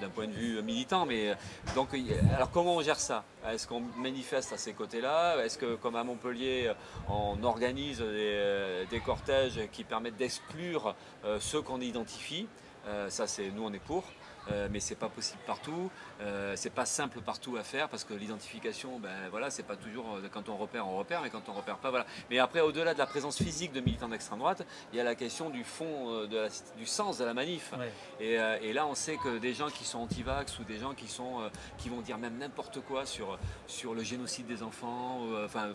d'un 0.00 0.08
point 0.08 0.26
de 0.26 0.27
vue 0.30 0.62
militant. 0.62 1.06
Mais 1.06 1.30
euh, 1.30 1.34
donc, 1.74 1.88
alors 2.34 2.50
comment 2.50 2.76
on 2.76 2.82
gère 2.82 3.00
ça? 3.00 3.24
Est-ce 3.46 3.66
qu'on 3.66 3.82
manifeste 3.96 4.52
à 4.52 4.56
ces 4.58 4.72
côtés-là? 4.72 5.44
Est-ce 5.44 5.58
que, 5.58 5.76
comme 5.76 5.96
à 5.96 6.04
Montpellier, 6.04 6.68
euh, 6.68 6.74
on 7.08 7.42
organise 7.42 7.98
des, 7.98 8.04
euh, 8.06 8.84
des 8.90 9.00
cortèges 9.00 9.60
qui 9.72 9.84
permettent 9.84 10.16
d'exclure 10.16 10.94
euh, 11.24 11.38
ceux 11.40 11.62
qu'on 11.62 11.80
identifie? 11.80 12.46
Euh, 12.86 13.10
Ça, 13.10 13.26
c'est 13.26 13.50
nous, 13.50 13.64
on 13.64 13.72
est 13.72 13.78
pour. 13.78 14.04
Euh, 14.50 14.68
mais 14.70 14.80
c'est 14.80 14.94
pas 14.94 15.08
possible 15.08 15.40
partout. 15.46 15.90
Euh, 16.20 16.54
c'est 16.56 16.70
pas 16.70 16.86
simple 16.86 17.20
partout 17.20 17.56
à 17.56 17.62
faire 17.62 17.88
parce 17.88 18.04
que 18.04 18.14
l'identification, 18.14 18.98
ben 18.98 19.28
voilà, 19.30 19.50
c'est 19.50 19.62
pas 19.62 19.76
toujours 19.76 20.06
euh, 20.16 20.28
quand 20.32 20.48
on 20.48 20.56
repère, 20.56 20.86
on 20.88 20.96
repère, 20.96 21.20
mais 21.22 21.30
quand 21.30 21.48
on 21.48 21.52
repère 21.52 21.76
pas, 21.76 21.90
voilà. 21.90 22.06
Mais 22.30 22.38
après, 22.38 22.60
au-delà 22.60 22.94
de 22.94 22.98
la 22.98 23.06
présence 23.06 23.36
physique 23.36 23.72
de 23.72 23.80
militants 23.80 24.08
d'extrême 24.08 24.38
droite, 24.38 24.62
il 24.92 24.96
y 24.96 25.00
a 25.00 25.04
la 25.04 25.14
question 25.14 25.50
du 25.50 25.64
fond, 25.64 26.10
euh, 26.12 26.26
de 26.26 26.36
la- 26.38 26.48
du 26.78 26.86
sens 26.86 27.18
de 27.18 27.24
la 27.24 27.34
manif. 27.34 27.72
Ouais. 27.78 27.92
Et, 28.20 28.38
euh, 28.38 28.58
et 28.62 28.72
là, 28.72 28.86
on 28.86 28.94
sait 28.94 29.16
que 29.18 29.38
des 29.38 29.52
gens 29.54 29.68
qui 29.68 29.84
sont 29.84 29.98
anti-vax 29.98 30.58
ou 30.58 30.64
des 30.64 30.78
gens 30.78 30.94
qui 30.94 31.08
sont 31.08 31.50
qui 31.76 31.88
vont 31.90 32.00
dire 32.00 32.16
même 32.18 32.38
n'importe 32.38 32.80
quoi 32.80 33.04
sur 33.06 33.38
sur 33.66 33.94
le 33.94 34.02
génocide 34.02 34.46
des 34.46 34.62
enfants, 34.62 35.20
ou, 35.22 35.36
enfin, 35.44 35.68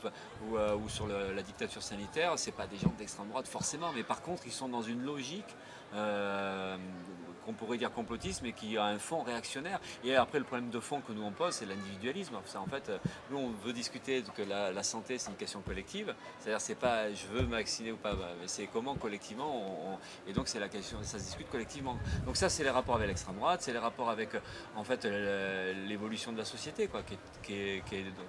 ou, 0.50 0.58
ou 0.58 0.90
sur 0.90 1.06
le- 1.08 1.32
la 1.34 1.42
dictature 1.44 1.84
sanitaire, 1.84 2.34
c'est 2.38 2.52
pas 2.52 2.66
des 2.68 2.78
gens 2.78 2.94
d'extrême 2.98 3.28
droite 3.30 3.48
forcément, 3.48 3.92
mais 3.96 4.04
par 4.04 4.22
contre, 4.22 4.44
ils 4.46 4.52
sont 4.52 4.68
dans 4.68 4.82
une 4.82 5.04
logique. 5.04 5.46
euh, 5.96 6.76
qu'on 7.46 7.54
pourrait 7.54 7.78
dire 7.78 7.92
complotiste, 7.92 8.42
mais 8.44 8.54
qui 8.54 8.78
a 8.78 8.86
un 8.86 9.00
fond 9.00 9.24
réactionnaire. 9.24 9.80
Et 10.04 10.16
après, 10.16 10.40
le 10.40 10.46
problème 10.46 10.70
de 10.70 10.80
fond 10.80 11.02
que 11.02 11.12
nous 11.12 11.24
on 11.24 11.32
pose, 11.32 11.54
c'est 11.54 11.66
l'individualisme. 11.66 12.36
En 12.36 12.66
fait, 12.68 12.90
euh, 12.90 12.98
nous 13.32 13.38
on 13.38 13.50
veut 13.66 13.74
discuter 13.74 14.24
que 14.36 14.42
la, 14.42 14.84
santé, 14.84 15.18
c'est 15.18 15.30
une 15.30 15.38
question 15.38 15.62
collective. 15.62 16.14
C'est-à-dire, 16.40 16.62
c'est 16.62 16.76
pas 16.76 17.12
je 17.14 17.28
veux 17.28 17.44
vacciner 17.44 17.92
ou 17.92 17.98
pas, 17.98 18.16
c'est 18.46 18.68
comment 18.68 18.96
collectivement. 18.96 20.00
et 20.28 20.34
donc, 20.34 20.48
c'est 20.48 20.60
la 20.60 20.70
question, 20.70 20.98
ça 21.04 21.20
se 21.20 21.26
discute 21.26 21.50
collectivement. 21.50 21.98
Donc 22.26 22.38
ça, 22.38 22.50
c'est 22.50 22.64
les 22.64 22.70
rapports 22.70 22.96
avec 22.96 23.08
l'extrême 23.08 23.36
droite, 23.36 23.62
c'est 23.62 23.74
les 23.74 23.80
rapports 23.80 24.10
avec, 24.10 24.36
euh, 24.36 24.40
en 24.76 24.84
fait, 24.84 25.06
l'évolution 25.88 26.32
de 26.32 26.38
la 26.38 26.46
société, 26.46 26.88
quoi. 26.88 27.02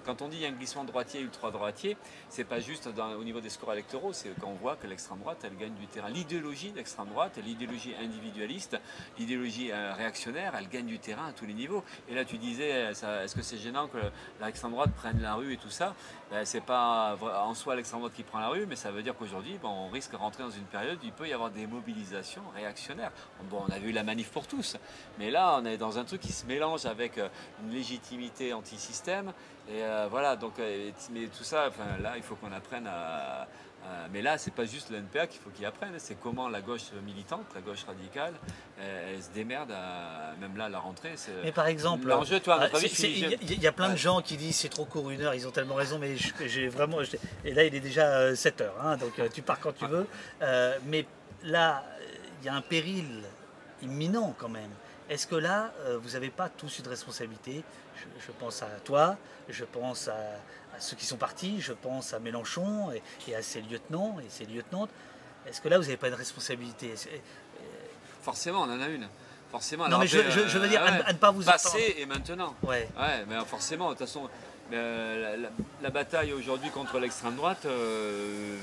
quand 0.05 0.21
on 0.21 0.27
dit 0.27 0.37
il 0.37 0.43
y 0.43 0.45
a 0.45 0.49
un 0.49 0.51
glissement 0.51 0.83
droitier, 0.83 1.21
ultra 1.21 1.51
droitier, 1.51 1.97
c'est 2.29 2.43
pas 2.43 2.59
juste 2.59 2.87
au 2.87 3.23
niveau 3.23 3.41
des 3.41 3.49
scores 3.49 3.73
électoraux, 3.73 4.13
c'est 4.13 4.29
quand 4.39 4.47
on 4.47 4.55
voit 4.55 4.75
que 4.75 4.87
l'extrême 4.87 5.19
droite, 5.19 5.39
elle 5.43 5.57
gagne 5.57 5.73
du 5.73 5.87
terrain. 5.87 6.09
L'idéologie 6.09 6.71
d'extrême 6.71 7.07
droite, 7.07 7.39
l'idéologie 7.43 7.93
individualiste, 8.01 8.77
l'idéologie 9.17 9.71
euh, 9.71 9.93
réactionnaire, 9.93 10.53
elle 10.57 10.67
gagne 10.67 10.85
du 10.85 10.99
terrain 10.99 11.27
à 11.27 11.31
tous 11.31 11.45
les 11.45 11.53
niveaux. 11.53 11.83
Et 12.09 12.15
là, 12.15 12.25
tu 12.25 12.37
disais, 12.37 12.71
euh, 12.71 13.23
est-ce 13.23 13.35
que 13.35 13.41
c'est 13.41 13.57
gênant 13.57 13.87
que 13.87 13.97
l'extrême 14.41 14.71
droite 14.71 14.91
prenne 14.95 15.21
la 15.21 15.35
rue 15.35 15.53
et 15.53 15.57
tout 15.57 15.69
ça? 15.69 15.95
Ben, 16.31 16.45
C'est 16.45 16.61
pas 16.61 17.17
en 17.21 17.53
soi 17.53 17.75
l'extrême 17.75 17.99
droite 17.99 18.13
qui 18.13 18.23
prend 18.23 18.39
la 18.39 18.49
rue, 18.49 18.65
mais 18.65 18.75
ça 18.75 18.91
veut 18.91 19.03
dire 19.03 19.15
qu'aujourd'hui, 19.15 19.57
bon, 19.61 19.69
on 19.69 19.89
risque 19.89 20.11
de 20.11 20.17
rentrer 20.17 20.43
dans 20.43 20.49
une 20.49 20.65
période 20.65 20.97
où 21.01 21.05
il 21.05 21.11
peut 21.11 21.27
y 21.27 21.33
avoir 21.33 21.49
des 21.49 21.67
mobilisations 21.67 22.43
réactionnaires. 22.55 23.11
Bon, 23.49 23.63
on 23.67 23.71
a 23.71 23.79
vu 23.79 23.91
la 23.91 24.03
manif 24.03 24.29
pour 24.29 24.47
tous, 24.47 24.77
mais 25.19 25.31
là, 25.31 25.57
on 25.59 25.65
est 25.65 25.77
dans 25.77 25.97
un 25.97 26.03
truc 26.03 26.21
qui 26.21 26.31
se 26.31 26.45
mélange 26.45 26.85
avec 26.85 27.17
euh, 27.17 27.29
une 27.63 27.71
légitimité 27.71 28.53
anti-système. 28.53 29.33
Et 29.67 29.81
voilà, 30.11 30.35
donc, 30.35 30.59
mais 30.59 31.25
tout 31.25 31.43
ça, 31.43 31.65
enfin, 31.69 31.97
là, 31.99 32.13
il 32.17 32.21
faut 32.21 32.35
qu'on 32.35 32.51
apprenne 32.51 32.85
à. 32.85 33.47
À- 33.85 34.07
mais 34.11 34.21
là, 34.21 34.37
c'est 34.37 34.51
pas 34.53 34.65
juste 34.65 34.89
le 34.89 34.97
NPA 34.97 35.27
qu'il 35.27 35.39
faut 35.41 35.49
qu'il 35.51 35.65
apprenne, 35.65 35.93
c'est 35.97 36.15
comment 36.15 36.49
la 36.49 36.61
gauche 36.61 36.91
militante, 37.05 37.45
la 37.53 37.61
gauche 37.61 37.83
radicale, 37.85 38.33
elle, 38.79 39.15
elle 39.15 39.23
se 39.23 39.29
démerde, 39.29 39.71
à, 39.71 40.33
même 40.39 40.57
là, 40.57 40.65
à 40.65 40.69
la 40.69 40.79
rentrée. 40.79 41.13
c'est- 41.15 41.31
Mais 41.43 41.51
par 41.51 41.67
exemple, 41.67 42.07
L'enjeu, 42.07 42.39
toi, 42.39 42.57
ah, 42.61 42.67
il 42.81 43.19
y, 43.19 43.25
a- 43.25 43.37
il 43.41 43.61
y 43.61 43.67
a 43.67 43.71
plein 43.71 43.89
de 43.91 43.95
gens 43.97 44.21
qui 44.21 44.37
disent 44.37 44.55
c'est 44.55 44.69
trop 44.69 44.85
court 44.85 45.09
une 45.11 45.21
heure, 45.21 45.33
ils 45.35 45.47
ont 45.47 45.51
tellement 45.51 45.75
raison, 45.75 45.99
mais 45.99 46.15
j'ai 46.45 46.67
vraiment. 46.67 46.97
et 47.43 47.53
là, 47.53 47.63
il 47.63 47.73
est 47.75 47.79
déjà 47.79 48.35
7 48.35 48.61
heures, 48.61 48.75
hein, 48.81 48.97
donc 48.97 49.17
euh, 49.19 49.29
tu 49.33 49.41
pars 49.41 49.59
quand 49.59 49.73
tu 49.73 49.85
veux. 49.85 50.07
Euh, 50.41 50.77
mais 50.87 51.05
là, 51.43 51.83
euh, 51.99 52.05
il 52.41 52.45
y 52.45 52.49
a 52.49 52.55
un 52.55 52.61
péril 52.61 53.23
imminent 53.81 54.33
quand 54.37 54.49
même. 54.49 54.69
Est-ce 55.09 55.27
que 55.27 55.35
là, 55.35 55.71
euh, 55.85 55.97
vous 56.01 56.11
n'avez 56.11 56.29
pas 56.31 56.49
tous 56.49 56.79
une 56.79 56.87
responsabilité? 56.87 57.63
Je, 57.95 58.25
je 58.27 58.31
pense 58.39 58.61
à 58.63 58.67
toi, 58.83 59.17
je 59.49 59.63
pense 59.63 60.07
à, 60.07 60.15
à 60.75 60.79
ceux 60.79 60.95
qui 60.95 61.05
sont 61.05 61.17
partis, 61.17 61.61
je 61.61 61.73
pense 61.73 62.13
à 62.13 62.19
Mélenchon 62.19 62.91
et, 62.91 63.01
et 63.29 63.35
à 63.35 63.41
ses 63.41 63.61
lieutenants 63.61 64.17
et 64.19 64.29
ses 64.29 64.45
lieutenantes. 64.45 64.89
Est-ce 65.47 65.61
que 65.61 65.69
là, 65.69 65.77
vous 65.77 65.83
n'avez 65.83 65.97
pas 65.97 66.07
une 66.07 66.13
responsabilité? 66.15 66.91
C'est- 66.95 67.21
Forcément, 68.21 68.61
on 68.63 68.71
en 68.71 68.81
a 68.81 68.87
une. 68.87 69.07
forcément. 69.51 69.87
Non, 69.87 69.99
mais 69.99 70.07
je, 70.07 70.17
après, 70.19 70.31
je- 70.31 70.47
je 70.47 70.57
veux 70.57 70.67
dire, 70.67 70.81
euh, 70.81 70.87
à, 70.87 70.91
ne- 70.91 70.97
ouais, 70.97 71.05
à 71.05 71.13
ne 71.13 71.17
pas 71.19 71.31
vous 71.31 71.43
Passé 71.43 71.95
et 71.99 72.05
maintenant. 72.07 72.55
Ouais. 72.63 72.89
Ouais, 72.97 73.23
mais 73.27 73.35
forcément, 73.45 73.85
de 73.85 73.91
toute 73.91 73.99
façon, 73.99 74.27
euh, 74.73 75.21
la, 75.21 75.37
la- 75.37 75.49
la 75.83 75.89
bataille 75.91 76.33
aujourd'hui 76.33 76.71
contre 76.71 76.97
l'extrême 76.99 77.35
droite, 77.35 77.65
euh, 77.65 78.57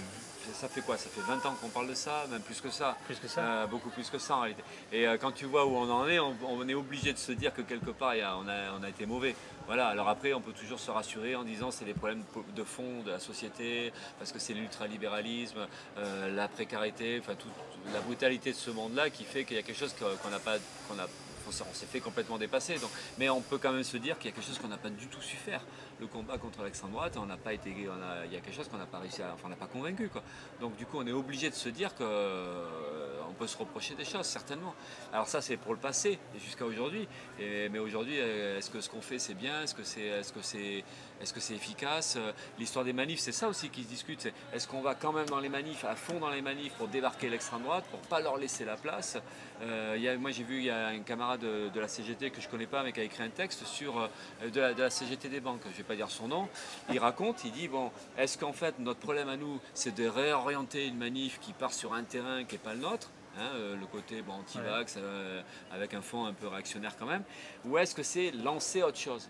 ça 0.54 0.68
fait 0.68 0.80
quoi? 0.80 0.96
Ça 0.96 1.08
fait 1.10 1.20
20 1.20 1.46
ans 1.46 1.54
qu'on 1.60 1.68
parle 1.68 1.88
de 1.88 1.94
ça, 1.94 2.24
même 2.30 2.40
plus 2.42 2.60
que 2.60 2.70
ça. 2.70 2.96
Plus 3.06 3.16
que 3.18 3.28
ça. 3.28 3.40
Euh, 3.40 3.66
beaucoup 3.66 3.90
plus 3.90 4.08
que 4.10 4.18
ça 4.18 4.36
en 4.36 4.40
réalité. 4.40 4.62
Et 4.92 5.06
euh, 5.06 5.16
quand 5.18 5.32
tu 5.32 5.44
vois 5.46 5.64
où 5.66 5.76
on 5.76 5.90
en 5.90 6.06
est, 6.08 6.18
on, 6.18 6.36
on 6.46 6.68
est 6.68 6.74
obligé 6.74 7.12
de 7.12 7.18
se 7.18 7.32
dire 7.32 7.52
que 7.54 7.62
quelque 7.62 7.90
part 7.90 8.14
y 8.14 8.20
a- 8.22 8.36
on, 8.36 8.48
a, 8.48 8.72
on 8.78 8.82
a 8.82 8.88
été 8.88 9.06
mauvais. 9.06 9.34
Voilà, 9.66 9.86
alors 9.88 10.08
après 10.08 10.32
on 10.34 10.40
peut 10.40 10.52
toujours 10.52 10.80
se 10.80 10.90
rassurer 10.90 11.36
en 11.36 11.44
disant 11.44 11.70
c'est 11.70 11.84
les 11.84 11.94
problèmes 11.94 12.24
de 12.56 12.64
fond 12.64 13.02
de 13.04 13.10
la 13.12 13.20
société, 13.20 13.92
parce 14.18 14.32
que 14.32 14.38
c'est 14.40 14.54
l'ultralibéralisme, 14.54 15.66
euh, 15.98 16.34
la 16.34 16.48
précarité, 16.48 17.18
enfin 17.20 17.34
toute 17.36 17.52
la 17.92 18.00
brutalité 18.00 18.50
de 18.50 18.56
ce 18.56 18.70
monde-là 18.70 19.10
qui 19.10 19.24
fait 19.24 19.44
qu'il 19.44 19.56
y 19.56 19.60
a 19.60 19.62
quelque 19.62 19.78
chose 19.78 19.94
qu'on 20.22 20.30
n'a 20.30 20.38
pas. 20.40 20.56
s'est 20.56 21.64
on 21.70 21.74
s'est 21.74 21.86
fait 21.86 22.00
complètement 22.00 22.38
dépasser. 22.38 22.76
Donc, 22.78 22.90
mais 23.18 23.28
on 23.28 23.40
peut 23.42 23.58
quand 23.58 23.72
même 23.72 23.82
se 23.84 23.96
dire 23.98 24.18
qu'il 24.18 24.30
y 24.30 24.32
a 24.32 24.34
quelque 24.36 24.46
chose 24.46 24.58
qu'on 24.58 24.68
n'a 24.68 24.78
pas 24.78 24.88
du 24.90 25.06
tout 25.06 25.20
su 25.20 25.36
faire. 25.36 25.60
Le 26.02 26.08
combat 26.08 26.36
contre 26.36 26.64
l'extrême 26.64 26.90
droite, 26.90 27.16
on 27.16 27.26
n'a 27.26 27.36
pas 27.36 27.52
été, 27.52 27.72
on 27.88 27.92
a- 28.02 28.26
il 28.26 28.32
y 28.32 28.36
a 28.36 28.40
quelque 28.40 28.56
chose 28.56 28.66
qu'on 28.66 28.76
n'a 28.76 28.86
pas 28.86 28.98
réussi 28.98 29.22
à, 29.22 29.32
enfin 29.34 29.44
on 29.46 29.50
n'a 29.50 29.54
pas 29.54 29.68
convaincu 29.68 30.08
quoi. 30.08 30.24
Donc 30.60 30.74
du 30.74 30.84
coup 30.84 30.98
on 30.98 31.06
est 31.06 31.12
obligé 31.12 31.48
de 31.48 31.54
se 31.54 31.68
dire 31.68 31.94
que 31.94 32.02
euh, 32.02 33.20
on 33.30 33.32
peut 33.34 33.46
se 33.46 33.56
reprocher 33.56 33.94
des 33.94 34.04
choses 34.04 34.26
certainement. 34.26 34.74
Alors 35.12 35.28
ça 35.28 35.40
c'est 35.40 35.56
pour 35.56 35.74
le 35.74 35.78
passé 35.78 36.18
jusqu'à 36.44 36.64
aujourd'hui. 36.66 37.06
Mais 37.38 37.78
aujourd'hui 37.78 38.16
euh, 38.18 38.58
est-ce 38.58 38.68
que 38.68 38.80
ce 38.80 38.90
qu'on 38.90 39.00
fait 39.00 39.20
c'est 39.20 39.34
bien? 39.34 39.62
Est-ce 39.62 39.76
que 39.76 39.84
c'est 39.84 40.00
est-ce 40.00 40.32
que 40.32 40.42
c'est 40.42 40.82
est-ce 41.20 41.32
que 41.32 41.38
c'est 41.38 41.54
efficace? 41.54 42.16
Euh, 42.16 42.32
L'histoire 42.58 42.84
des 42.84 42.92
manifs 42.92 43.20
c'est 43.20 43.30
ça 43.30 43.46
aussi 43.46 43.68
qui 43.70 43.84
se 43.84 43.88
discute. 43.88 44.28
Est-ce 44.52 44.66
qu'on 44.66 44.82
va 44.82 44.96
quand 44.96 45.12
même 45.12 45.26
dans 45.26 45.38
les 45.38 45.48
manifs 45.48 45.84
à 45.84 45.94
fond 45.94 46.18
dans 46.18 46.30
les 46.30 46.42
manifs 46.42 46.72
pour 46.72 46.88
débarquer 46.88 47.28
l'extrême 47.28 47.62
droite 47.62 47.84
pour 47.92 48.00
pas 48.00 48.20
leur 48.20 48.38
laisser 48.38 48.64
la 48.64 48.74
place? 48.74 49.18
Moi 49.60 50.32
j'ai 50.32 50.42
vu 50.42 50.58
il 50.58 50.64
y 50.64 50.70
a 50.70 50.88
un 50.88 50.98
camarade 51.00 51.42
de, 51.42 51.80
la 51.80 51.86
CGT 51.86 52.30
que 52.30 52.40
je 52.40 52.48
connais 52.48 52.66
pas 52.66 52.82
mais 52.82 52.90
qui 52.92 52.98
a 52.98 53.04
écrit 53.04 53.22
un 53.22 53.28
texte 53.30 53.64
sur 53.66 54.10
de 54.44 54.60
la, 54.60 54.74
de 54.74 54.82
la 54.82 54.90
CGT 54.90 55.28
des 55.28 55.38
banques. 55.38 55.62
Je 55.70 55.76
vais 55.76 55.84
pas 55.84 55.91
dire 55.96 56.10
son 56.10 56.28
nom. 56.28 56.48
Il 56.90 56.98
raconte, 56.98 57.44
il 57.44 57.52
dit 57.52 57.68
bon, 57.68 57.90
est-ce 58.16 58.38
qu'en 58.38 58.52
fait 58.52 58.78
notre 58.78 59.00
problème 59.00 59.28
à 59.28 59.36
nous, 59.36 59.60
c'est 59.74 59.94
de 59.94 60.06
réorienter 60.06 60.86
une 60.86 60.96
manif 60.96 61.38
qui 61.40 61.52
part 61.52 61.72
sur 61.72 61.94
un 61.94 62.04
terrain 62.04 62.44
qui 62.44 62.54
n'est 62.54 62.60
pas 62.60 62.74
le 62.74 62.80
nôtre 62.80 63.10
hein, 63.38 63.50
euh, 63.54 63.76
le 63.76 63.86
côté 63.86 64.22
bon, 64.22 64.34
anti-vax, 64.34 64.96
euh, 64.98 65.42
avec 65.72 65.94
un 65.94 66.02
fond 66.02 66.26
un 66.26 66.32
peu 66.32 66.48
réactionnaire 66.48 66.96
quand 66.98 67.06
même, 67.06 67.22
ou 67.64 67.78
est-ce 67.78 67.94
que 67.94 68.02
c'est 68.02 68.30
lancer 68.30 68.82
autre 68.82 68.98
chose? 68.98 69.28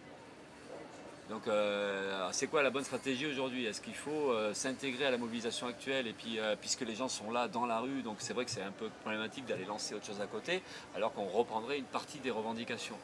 Donc, 1.30 1.46
euh, 1.46 2.28
c'est 2.32 2.48
quoi 2.48 2.62
la 2.62 2.70
bonne 2.70 2.84
stratégie 2.84 3.26
aujourd'hui? 3.26 3.64
Est-ce 3.64 3.80
qu'il 3.80 3.94
faut 3.94 4.32
euh, 4.32 4.52
s'intégrer 4.54 5.06
à 5.06 5.10
la 5.10 5.18
mobilisation 5.18 5.68
actuelle 5.68 6.08
et 6.08 6.12
puis, 6.12 6.38
euh, 6.38 6.56
puisque 6.60 6.80
les 6.80 6.96
gens 6.96 7.08
sont 7.08 7.30
là 7.30 7.46
dans 7.46 7.64
la 7.64 7.78
rue, 7.78 8.02
donc 8.02 8.16
c'est 8.18 8.32
vrai 8.34 8.44
que 8.44 8.50
c'est 8.50 8.62
un 8.62 8.72
peu 8.72 8.88
problématique 9.02 9.46
d'aller 9.46 9.64
lancer 9.64 9.94
autre 9.94 10.04
chose 10.04 10.20
à 10.20 10.26
côté, 10.26 10.62
alors 10.96 11.12
qu'on 11.12 11.26
reprendrait 11.26 11.78
une 11.78 11.84
partie 11.84 12.18
des 12.18 12.30
revendications. 12.30 12.96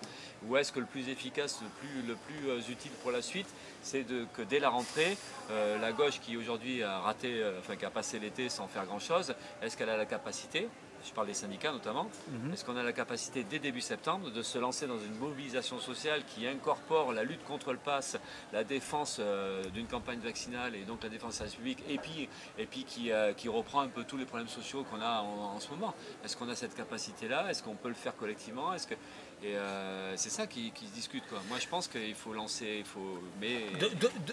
Ou 0.47 0.57
est-ce 0.57 0.73
que 0.73 0.81
le 0.81 0.87
plus 0.87 1.09
efficace, 1.09 1.61
le 1.63 1.69
plus, 1.69 2.09
le 2.09 2.17
plus 2.17 2.71
utile 2.71 2.93
pour 3.03 3.13
la 3.13 3.23
suite, 3.23 3.49
c'est 3.83 4.05
que 4.35 4.43
dès 4.43 4.59
la 4.59 4.69
rentrée, 4.69 5.17
la 5.51 5.93
gauche 5.93 6.21
qui 6.21 6.37
aujourd'hui 6.37 6.83
a 6.83 7.01
raté, 7.01 7.43
enfin 7.59 7.77
qui 7.77 7.85
a 7.85 7.91
passé 7.91 8.19
l'été 8.19 8.49
sans 8.49 8.69
faire 8.69 8.85
grand-chose, 8.87 9.35
est-ce 9.63 9.77
qu'elle 9.77 9.91
a 9.91 9.97
la 9.97 10.07
capacité 10.07 10.69
je 11.05 11.13
parle 11.13 11.27
des 11.27 11.35
syndicats 11.35 11.73
notamment. 11.73 12.09
Mhm. 12.29 12.53
Est-ce 12.53 12.65
qu'on 12.65 12.77
a 12.77 12.83
la 12.83 12.93
capacité 12.93 13.45
dès 13.45 13.59
début 13.59 13.81
septembre 13.81 14.31
de 14.31 14.43
se 14.43 14.59
lancer 14.59 14.87
dans 14.87 14.99
une 14.99 15.15
mobilisation 15.17 15.79
sociale 15.79 16.23
qui 16.25 16.47
incorpore 16.47 17.13
la 17.13 17.25
lutte 17.25 17.45
contre 17.45 17.73
le 17.73 17.79
pass, 17.79 18.19
la 18.53 18.65
défense 18.65 19.19
euh, 19.21 19.65
d'une 19.71 19.87
campagne 19.87 20.21
vaccinale 20.21 20.75
et 20.75 20.83
donc 20.83 21.03
la 21.03 21.09
défense 21.09 21.39
de 21.39 21.45
la 21.45 21.51
République 21.51 21.83
et 21.89 21.99
puis, 21.99 22.29
et 22.59 22.67
puis 22.67 22.85
qui, 22.85 23.13
euh, 23.13 23.33
qui 23.33 23.49
reprend 23.49 23.81
un 23.81 23.89
peu 23.89 24.05
tous 24.05 24.17
les 24.17 24.25
problèmes 24.25 24.49
sociaux 24.49 24.85
qu'on 24.91 25.01
a 25.01 25.23
en, 25.23 25.57
en 25.57 25.61
ce 25.61 25.71
moment? 25.71 25.95
Est-ce 26.25 26.37
qu'on 26.37 26.49
a 26.49 26.55
cette 26.55 26.75
capacité-là? 26.75 27.51
Est-ce 27.51 27.63
qu'on 27.63 27.77
peut 27.77 27.89
le 27.89 27.95
faire 27.95 28.17
collectivement? 28.17 28.73
Est-ce 28.75 28.87
que... 28.87 28.95
Et 29.43 29.57
euh, 29.57 30.17
c'est 30.17 30.31
ça 30.31 30.47
qui, 30.47 30.73
qui 30.73 30.87
se 30.87 30.93
discute. 30.93 31.23
Quoi. 31.29 31.39
Moi 31.49 31.59
je 31.61 31.69
pense 31.69 31.87
qu'il 31.87 32.15
faut 32.15 32.33
lancer, 32.33 32.77
il 32.81 32.85
faut... 32.85 33.23
Mais... 33.41 33.67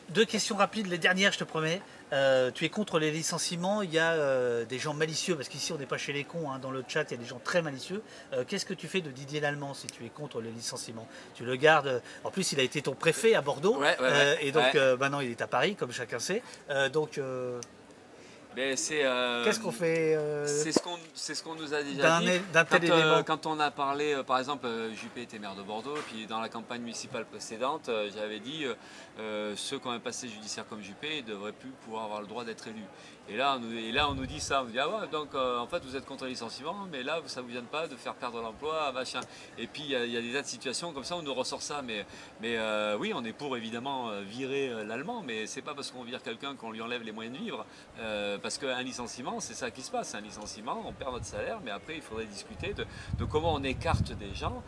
Deux, 0.10 0.26
questions 0.26 0.56
rapides, 0.56 0.88
les 0.88 0.98
dernières, 0.98 1.32
je 1.32 1.40
te 1.40 1.44
promets. 1.44 1.82
Euh, 2.12 2.50
tu 2.52 2.66
es 2.66 2.70
contre 2.70 2.98
les 2.98 3.12
licenciements, 3.12 3.82
il 3.82 3.94
y 3.94 4.00
a 4.00 4.14
euh, 4.14 4.66
des 4.66 4.80
gens 4.80 4.94
malicieux, 4.94 5.36
parce 5.36 5.48
qu'ici 5.48 5.74
on 5.74 5.78
n'est 5.78 5.86
pas 5.86 5.98
chez 5.98 6.14
les 6.14 6.24
cons, 6.24 6.52
hein, 6.52 6.60
dans 6.60 6.72
le 6.72 6.84
chat 6.88 7.04
il 7.04 7.12
y 7.12 7.14
a 7.14 7.22
des 7.22 7.28
gens 7.28 7.40
très 7.44 7.62
malicieux. 7.62 8.02
Qu'est-ce 8.48 8.66
que 8.66 8.74
tu 8.74 8.88
fais 8.88 9.02
de 9.02 9.12
Didier 9.12 9.40
Lallemand 9.40 9.74
si 9.74 9.88
tu 9.88 10.06
es 10.06 10.10
contre 10.10 10.42
les 10.42 10.52
licenciements? 10.52 11.08
Tu 11.36 11.46
le 11.46 11.56
gardes, 11.56 12.02
en 12.24 12.32
plus 12.32 12.52
il 12.54 12.60
a 12.60 12.64
été 12.64 12.82
ton 12.82 12.96
préfet 12.96 13.36
à 13.36 13.42
Bordeaux, 13.42 13.78
Ouais, 13.78 13.96
ouais, 14.00 14.08
ouais. 14.08 14.38
et 14.42 14.52
donc 14.52 14.74
maintenant 15.00 15.20
il 15.20 15.32
est 15.32 15.42
à 15.42 15.48
Paris, 15.48 15.76
comme 15.76 15.92
chacun 15.92 16.20
sait. 16.20 16.42
Donc 16.94 17.20
c'est, 18.76 19.04
euh, 19.04 19.44
qu'est-ce 19.44 19.60
qu'on 19.60 19.72
fait 19.72 20.16
euh, 20.16 20.46
C'est 20.46 20.72
ce 20.72 20.80
qu'on 20.80 20.98
ce 21.14 21.34
nous 21.58 21.74
a 21.74 21.84
déjà 21.84 22.20
dit. 22.20 22.42
Quand, 22.54 22.66
tel 22.66 22.92
euh, 22.92 23.24
quand 23.24 23.46
on 23.46 23.60
a 23.60 23.72
parlé, 23.72 24.16
par 24.26 24.40
exemple, 24.40 24.68
Juppé 24.96 25.24
était 25.24 25.40
maire 25.40 25.56
de 25.56 25.64
Bordeaux, 25.64 25.98
puis 26.08 26.26
dans 26.26 26.40
la 26.40 26.50
campagne 26.50 26.82
municipale 26.82 27.26
précédente, 27.26 27.90
j'avais 28.16 28.40
dit 28.40 28.66
euh, 29.20 29.54
ceux 29.56 29.80
qui 29.80 29.88
ont 29.88 29.92
un 29.92 30.00
passé 30.00 30.28
judiciaire 30.28 30.68
comme 30.68 30.82
Juppé 30.82 31.22
ne 31.22 31.28
devraient 31.28 31.52
plus 31.54 31.70
pouvoir 31.84 32.04
avoir 32.06 32.22
le 32.22 32.28
droit 32.28 32.44
d'être 32.44 32.68
élus. 32.68 32.84
Et 33.28 33.38
là, 33.38 33.58
on 33.58 34.14
nous, 34.14 34.26
dit 34.28 34.40
ça, 34.40 34.62
on 34.62 34.66
nous 34.66 34.72
dit 34.72 34.80
ah 34.80 34.88
ouais, 34.88 35.08
donc 35.08 35.34
euh, 35.34 35.58
en 35.58 35.66
fait 35.66 35.84
vous 35.84 35.96
êtes 35.96 36.06
contre 36.06 36.26
les 36.26 36.32
licenciements, 36.32 36.86
mais 36.92 37.02
là 37.02 37.20
ça 37.26 37.42
vous 37.42 37.48
vient 37.48 37.64
pas 37.64 37.88
de 37.88 37.96
faire 37.96 38.14
perdre 38.14 38.40
l'emploi, 38.42 38.92
machin. 38.92 39.22
Et 39.58 39.66
puis 39.66 39.82
il 39.84 39.90
y, 39.90 39.96
a- 39.96 40.22
des 40.22 40.34
tas 40.34 40.42
de 40.44 40.48
situations 40.48 40.92
comme 40.94 41.04
ça, 41.04 41.16
on 41.16 41.24
nous 41.24 41.34
ressort 41.34 41.62
ça, 41.64 41.82
mais, 41.82 42.06
euh, 42.44 42.96
oui, 43.00 43.14
on 43.16 43.24
est 43.26 43.34
pour 43.34 43.58
évidemment 43.58 44.12
virer 44.22 44.84
l'allemand, 44.86 45.24
mais 45.26 45.48
c'est 45.48 45.64
pas 45.64 45.74
parce 45.74 45.90
qu'on 45.92 46.04
vire 46.04 46.22
quelqu'un 46.22 46.56
qu'on 46.56 46.72
lui 46.72 46.82
enlève 46.82 47.02
les 47.02 47.12
moyens 47.12 47.36
de 47.38 47.44
vivre, 47.44 47.66
parce 48.44 48.58
qu'un 48.60 48.82
licenciement, 48.84 49.40
c'est 49.40 49.56
ça 49.56 49.72
qui 49.72 49.82
se 49.82 49.90
passe, 49.90 50.14
un 50.14 50.22
licenciement, 50.22 50.84
on 50.86 50.92
perd 50.94 51.14
notre 51.14 51.26
salaire, 51.26 51.60
mais 51.64 51.72
après 51.72 51.96
il 51.96 52.02
faudrait 52.02 52.26
discuter 52.26 52.74
de, 52.74 52.86
de 53.18 53.26
comment 53.26 53.54
on 53.54 53.64
écarte 53.64 54.12
des 54.12 54.36
gens 54.36 54.62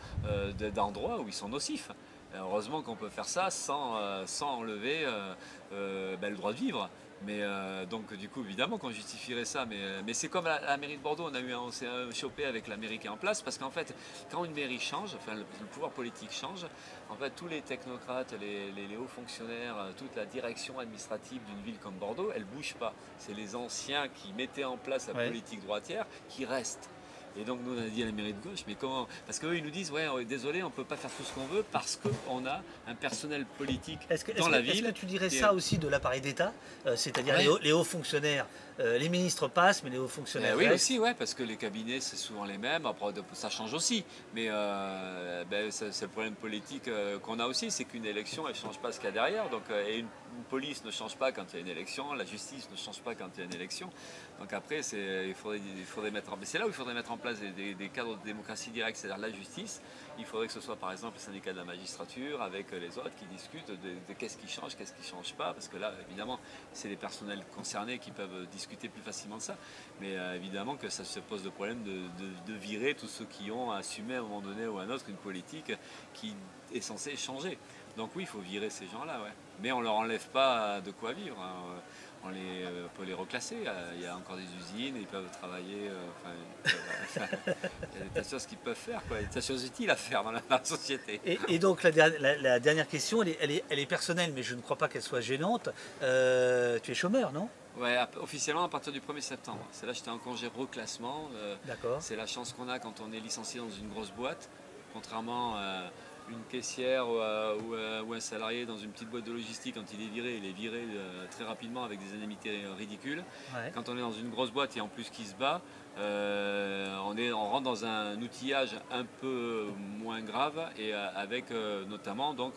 de- 0.58 0.70
d'endroits 0.70 1.20
où 1.20 1.28
ils 1.28 1.32
sont 1.34 1.48
nocifs. 1.48 1.90
Heureusement 2.36 2.82
qu'on 2.82 2.96
peut 2.96 3.08
faire 3.08 3.24
ça 3.24 3.50
sans, 3.50 3.96
euh, 3.96 4.24
sans 4.26 4.58
enlever 4.58 5.04
euh, 5.04 5.34
euh, 5.72 6.16
ben, 6.16 6.30
le 6.30 6.36
droit 6.36 6.52
de 6.52 6.58
vivre. 6.58 6.90
Mais 7.26 7.40
euh, 7.42 7.84
donc 7.84 8.14
du 8.14 8.28
coup 8.28 8.44
évidemment 8.44 8.78
qu'on 8.78 8.92
justifierait 8.92 9.44
ça, 9.44 9.66
mais, 9.66 10.02
mais 10.06 10.14
c'est 10.14 10.28
comme 10.28 10.44
la, 10.44 10.60
la 10.60 10.76
mairie 10.76 10.98
de 10.98 11.02
Bordeaux, 11.02 11.24
on 11.28 11.34
a 11.34 11.40
eu 11.40 11.52
un, 11.52 11.58
on 11.58 11.70
s'est 11.72 11.88
chopé 12.14 12.44
avec 12.44 12.68
la 12.68 12.76
mairie 12.76 13.00
qui 13.00 13.08
est 13.08 13.10
en 13.10 13.16
place, 13.16 13.42
parce 13.42 13.58
qu'en 13.58 13.70
fait 13.72 13.92
quand 14.30 14.44
une 14.44 14.52
mairie 14.52 14.78
change, 14.78 15.16
enfin 15.16 15.34
le, 15.34 15.40
le 15.40 15.66
pouvoir 15.66 15.90
politique 15.90 16.30
change, 16.30 16.64
en 17.10 17.16
fait 17.16 17.30
tous 17.30 17.48
les 17.48 17.60
technocrates, 17.62 18.34
les, 18.40 18.70
les- 18.70 18.86
les 18.86 18.96
hauts 18.96 19.08
fonctionnaires, 19.08 19.74
toute 19.96 20.14
la 20.14 20.26
direction 20.26 20.78
administrative 20.78 21.40
d'une 21.46 21.60
ville 21.64 21.78
comme 21.80 21.94
Bordeaux, 21.94 22.30
elle 22.36 22.44
bouge 22.44 22.74
pas. 22.78 22.92
C'est 23.18 23.34
les 23.34 23.56
anciens 23.56 24.06
qui 24.06 24.32
mettaient 24.34 24.62
en 24.62 24.76
place 24.76 25.08
la 25.08 25.14
Ouais. 25.14 25.26
politique 25.26 25.64
droitière 25.64 26.06
qui 26.28 26.44
restent. 26.44 26.88
Et 27.36 27.44
donc 27.44 27.60
nous 27.64 27.76
on 27.78 27.82
a 27.86 27.88
dit 27.88 28.02
à 28.02 28.06
la 28.06 28.12
mairie 28.12 28.32
de 28.34 28.42
gauche, 28.42 28.60
mais 28.66 28.74
comment 28.74 29.06
Parce 29.26 29.38
qu'eux 29.38 29.56
ils 29.56 29.64
nous 29.64 29.70
disent, 29.70 29.90
ouais 29.90 30.06
désolé, 30.24 30.62
on 30.62 30.70
peut 30.70 30.84
pas 30.84 30.96
faire 30.96 31.10
tout 31.10 31.22
ce 31.22 31.32
qu'on 31.32 31.46
veut 31.46 31.64
parce 31.70 31.96
qu'on 32.26 32.46
a 32.46 32.62
un 32.86 32.94
personnel 32.94 33.44
politique 33.58 34.00
Est-ce 34.10 34.24
que, 34.24 34.32
dans 34.32 34.48
la 34.48 34.58
que- 34.60 34.64
est-ce 34.66 34.72
ville. 34.72 34.84
que 34.86 34.90
tu 34.90 35.06
dirais 35.06 35.26
et- 35.26 35.30
ça 35.30 35.52
aussi 35.52 35.78
de 35.78 35.88
l'appareil 35.88 36.20
d'État 36.20 36.52
Euh, 36.86 36.96
C'est-à-dire 36.96 37.34
Ouais. 37.34 37.42
les, 37.42 37.48
hauts, 37.48 37.58
les 37.58 37.72
hauts 37.72 37.84
fonctionnaires, 37.84 38.46
euh, 38.80 38.98
les 38.98 39.08
ministres 39.08 39.48
passent, 39.48 39.82
mais 39.82 39.90
les 39.90 39.98
hauts 39.98 40.06
Eh 40.06 40.14
fonctionnaires 40.14 40.56
oui 40.56 40.64
restent. 40.66 40.76
aussi, 40.84 40.98
ouais, 40.98 41.14
parce 41.14 41.34
que 41.34 41.42
les 41.42 41.56
cabinets 41.56 42.00
c'est 42.00 42.16
souvent 42.16 42.44
les 42.44 42.56
mêmes. 42.58 42.86
Après, 42.86 43.12
ça 43.34 43.50
change 43.50 43.74
aussi, 43.74 44.04
mais 44.34 44.46
euh, 44.48 45.44
ben, 45.50 45.70
c'est 45.70 46.00
le 46.02 46.08
problème 46.08 46.34
politique 46.34 46.88
qu'on 47.22 47.38
a 47.40 47.46
aussi, 47.46 47.70
c'est 47.70 47.84
qu'une 47.84 48.04
élection 48.06 48.48
elle 48.48 48.54
change 48.54 48.78
pas 48.78 48.92
ce 48.92 48.98
qu'il 48.98 49.06
y 49.06 49.08
a 49.08 49.12
derrière. 49.12 49.48
Donc, 49.50 49.62
et 49.70 49.98
une, 49.98 50.06
une 50.36 50.44
police 50.48 50.84
ne 50.84 50.90
change 50.90 51.16
pas 51.16 51.32
quand 51.32 51.44
il 51.52 51.56
y 51.56 51.58
a 51.58 51.60
une 51.62 51.68
élection, 51.68 52.12
la 52.14 52.24
justice 52.24 52.68
ne 52.70 52.76
change 52.76 53.00
pas 53.00 53.14
quand 53.14 53.28
il 53.36 53.40
y 53.40 53.42
a 53.42 53.46
une 53.46 53.54
élection. 53.54 53.90
Donc 54.38 54.52
après, 54.52 54.82
c'est 54.82 55.28
il 55.28 55.34
faudrait, 55.34 56.10
mettre 56.10 56.32
en, 56.32 56.38
c'est 56.42 56.58
là 56.58 56.66
où 56.66 56.68
il 56.68 56.74
faudrait 56.74 56.94
mettre 56.94 57.10
en 57.10 57.16
place 57.16 57.40
des, 57.40 57.88
cadres 57.88 58.16
de 58.18 58.24
démocratie 58.24 58.70
directe, 58.70 58.96
c'est-à-dire 58.96 59.18
la 59.18 59.32
justice. 59.32 59.80
Il 60.18 60.24
faudrait 60.24 60.46
que 60.46 60.52
ce 60.52 60.60
soit 60.60 60.76
par 60.76 60.92
exemple 60.92 61.14
le 61.16 61.20
syndicat 61.20 61.52
de 61.52 61.58
la 61.58 61.64
magistrature 61.64 62.40
avec 62.40 62.70
les 62.70 62.98
autres 62.98 63.14
qui 63.18 63.24
discutent 63.26 63.70
de, 63.70 64.14
qu'est-ce 64.14 64.36
qui 64.36 64.48
change, 64.48 64.76
qu'est-ce 64.76 64.92
qui 64.94 65.06
change 65.06 65.34
pas, 65.34 65.52
parce 65.52 65.68
que 65.68 65.76
là, 65.76 65.92
évidemment, 66.08 66.38
c'est 66.72 66.88
les 66.88 66.96
personnels 66.96 67.42
concernés 67.56 67.98
qui 67.98 68.12
peuvent 68.12 68.46
discuter 68.52 68.88
plus 68.88 69.02
facilement 69.02 69.38
de 69.38 69.42
ça. 69.42 69.56
Mais 70.00 70.16
euh, 70.16 70.36
évidemment 70.36 70.76
que 70.76 70.88
ça 70.88 71.04
se 71.04 71.18
pose 71.20 71.44
le 71.44 71.50
problème 71.50 71.82
de, 71.82 72.52
virer 72.58 72.94
tous 72.94 73.06
ceux 73.06 73.24
qui 73.24 73.50
ont 73.50 73.70
assumé 73.70 74.16
à 74.16 74.18
un 74.18 74.22
moment 74.22 74.40
donné 74.40 74.66
ou 74.66 74.78
à 74.78 74.82
un 74.82 74.90
autre 74.90 75.04
une 75.08 75.16
politique 75.16 75.72
qui 76.12 76.34
est 76.74 76.80
censée 76.80 77.16
changer. 77.16 77.56
Donc 77.96 78.10
oui, 78.16 78.24
il 78.24 78.26
faut 78.26 78.40
virer 78.40 78.68
ces 78.68 78.86
gens-là. 78.86 79.20
Mais 79.62 79.72
on 79.72 79.80
leur 79.80 79.94
enlève 79.94 80.26
pas 80.28 80.80
de 80.80 80.90
quoi 80.90 81.12
vivre. 81.12 81.40
hein. 81.40 81.80
On 82.28 82.30
les, 82.30 82.66
peut 82.96 83.04
les 83.04 83.14
reclasser. 83.14 83.56
Euh, 83.66 83.92
Il 83.96 84.02
y 84.02 84.06
a 84.06 84.14
encore 84.14 84.36
des 84.36 84.42
usines, 84.42 84.96
ils 84.96 85.06
peuvent 85.06 85.30
travailler. 85.40 85.88
euh, 85.88 85.94
enfin, 86.16 87.26
il 87.94 87.98
y 87.98 88.02
a 88.02 88.04
des 88.04 88.10
tas 88.14 88.20
de 88.20 88.28
choses 88.28 88.44
qu'ils 88.46 88.58
peuvent 88.58 88.76
faire, 88.76 89.00
quoi. 89.08 89.16
Il 89.18 89.22
y 89.22 89.24
a 89.24 89.28
des 89.28 89.34
tas 89.34 89.40
de 89.40 89.44
choses 89.44 89.64
utiles 89.64 89.90
à 89.90 89.96
faire 89.96 90.22
dans 90.24 90.32
la, 90.32 90.40
dans 90.40 90.56
la 90.56 90.64
société. 90.64 91.20
Et, 91.24 91.38
et 91.48 91.58
donc 91.58 91.82
la, 91.84 91.90
la- 91.90 92.36
la 92.36 92.60
dernière 92.60 92.86
question, 92.86 93.22
elle 93.22 93.28
est, 93.30 93.38
elle 93.40 93.50
est- 93.52 93.64
elle 93.70 93.78
est 93.78 93.86
personnelle, 93.86 94.32
mais 94.34 94.42
je 94.42 94.54
ne 94.54 94.60
crois 94.60 94.76
pas 94.76 94.88
qu'elle 94.88 95.02
soit 95.02 95.20
gênante. 95.22 95.70
Euh, 96.02 96.78
tu 96.82 96.90
es 96.90 96.94
chômeur, 96.94 97.32
non? 97.32 97.48
Ouais, 97.78 97.96
officiellement 98.20 98.64
à 98.64 98.68
partir 98.68 98.92
du 98.92 99.00
1er 99.00 99.20
septembre. 99.20 99.64
C'est 99.72 99.86
là 99.86 99.92
j'étais 99.92 100.10
en 100.10 100.18
congé 100.18 100.48
reclassement. 100.54 101.30
D'accord. 101.64 101.98
C'est 102.02 102.16
la 102.16 102.26
chance 102.26 102.52
qu'on 102.52 102.68
a 102.68 102.78
quand 102.80 103.00
on 103.00 103.12
est 103.12 103.20
licencié 103.20 103.60
dans 103.60 103.70
une 103.70 103.88
grosse 103.88 104.10
boîte, 104.10 104.48
contrairement 104.92 105.56
à 105.56 105.84
une 106.30 106.42
caissière 106.48 107.08
ou, 107.08 107.16
à- 107.18 107.54
ou 107.56 107.74
à- 107.74 108.02
ou 108.02 108.12
un 108.14 108.20
salarié 108.20 108.66
dans 108.66 108.76
une 108.76 108.90
petite 108.90 109.08
boîte 109.10 109.24
de 109.24 109.32
logistique, 109.32 109.74
quand 109.76 109.92
il 109.92 110.02
est 110.02 110.08
viré, 110.08 110.36
il 110.36 110.44
est 110.46 110.52
viré 110.52 110.82
euh, 110.82 111.26
très 111.30 111.44
rapidement 111.44 111.84
avec 111.84 111.98
des 111.98 112.14
indemnités 112.16 112.64
euh, 112.64 112.74
ridicules. 112.74 113.24
Ouais. 113.54 113.70
Quand 113.74 113.88
on 113.88 113.96
est 113.96 114.00
dans 114.00 114.12
une 114.12 114.30
grosse 114.30 114.50
boîte 114.50 114.76
et 114.76 114.80
en 114.80 114.88
plus 114.88 115.10
qui 115.10 115.24
se 115.24 115.34
bat, 115.34 115.60
on, 116.00 117.16
est, 117.16 117.32
on 117.32 117.48
rentre 117.50 117.64
dans 117.64 117.84
un 117.84 118.20
outillage 118.22 118.76
un 118.92 119.04
peu 119.20 119.66
moins 119.98 120.20
grave 120.20 120.70
et 120.78 120.92
avec 120.92 121.46
notamment 121.88 122.34
donc 122.34 122.54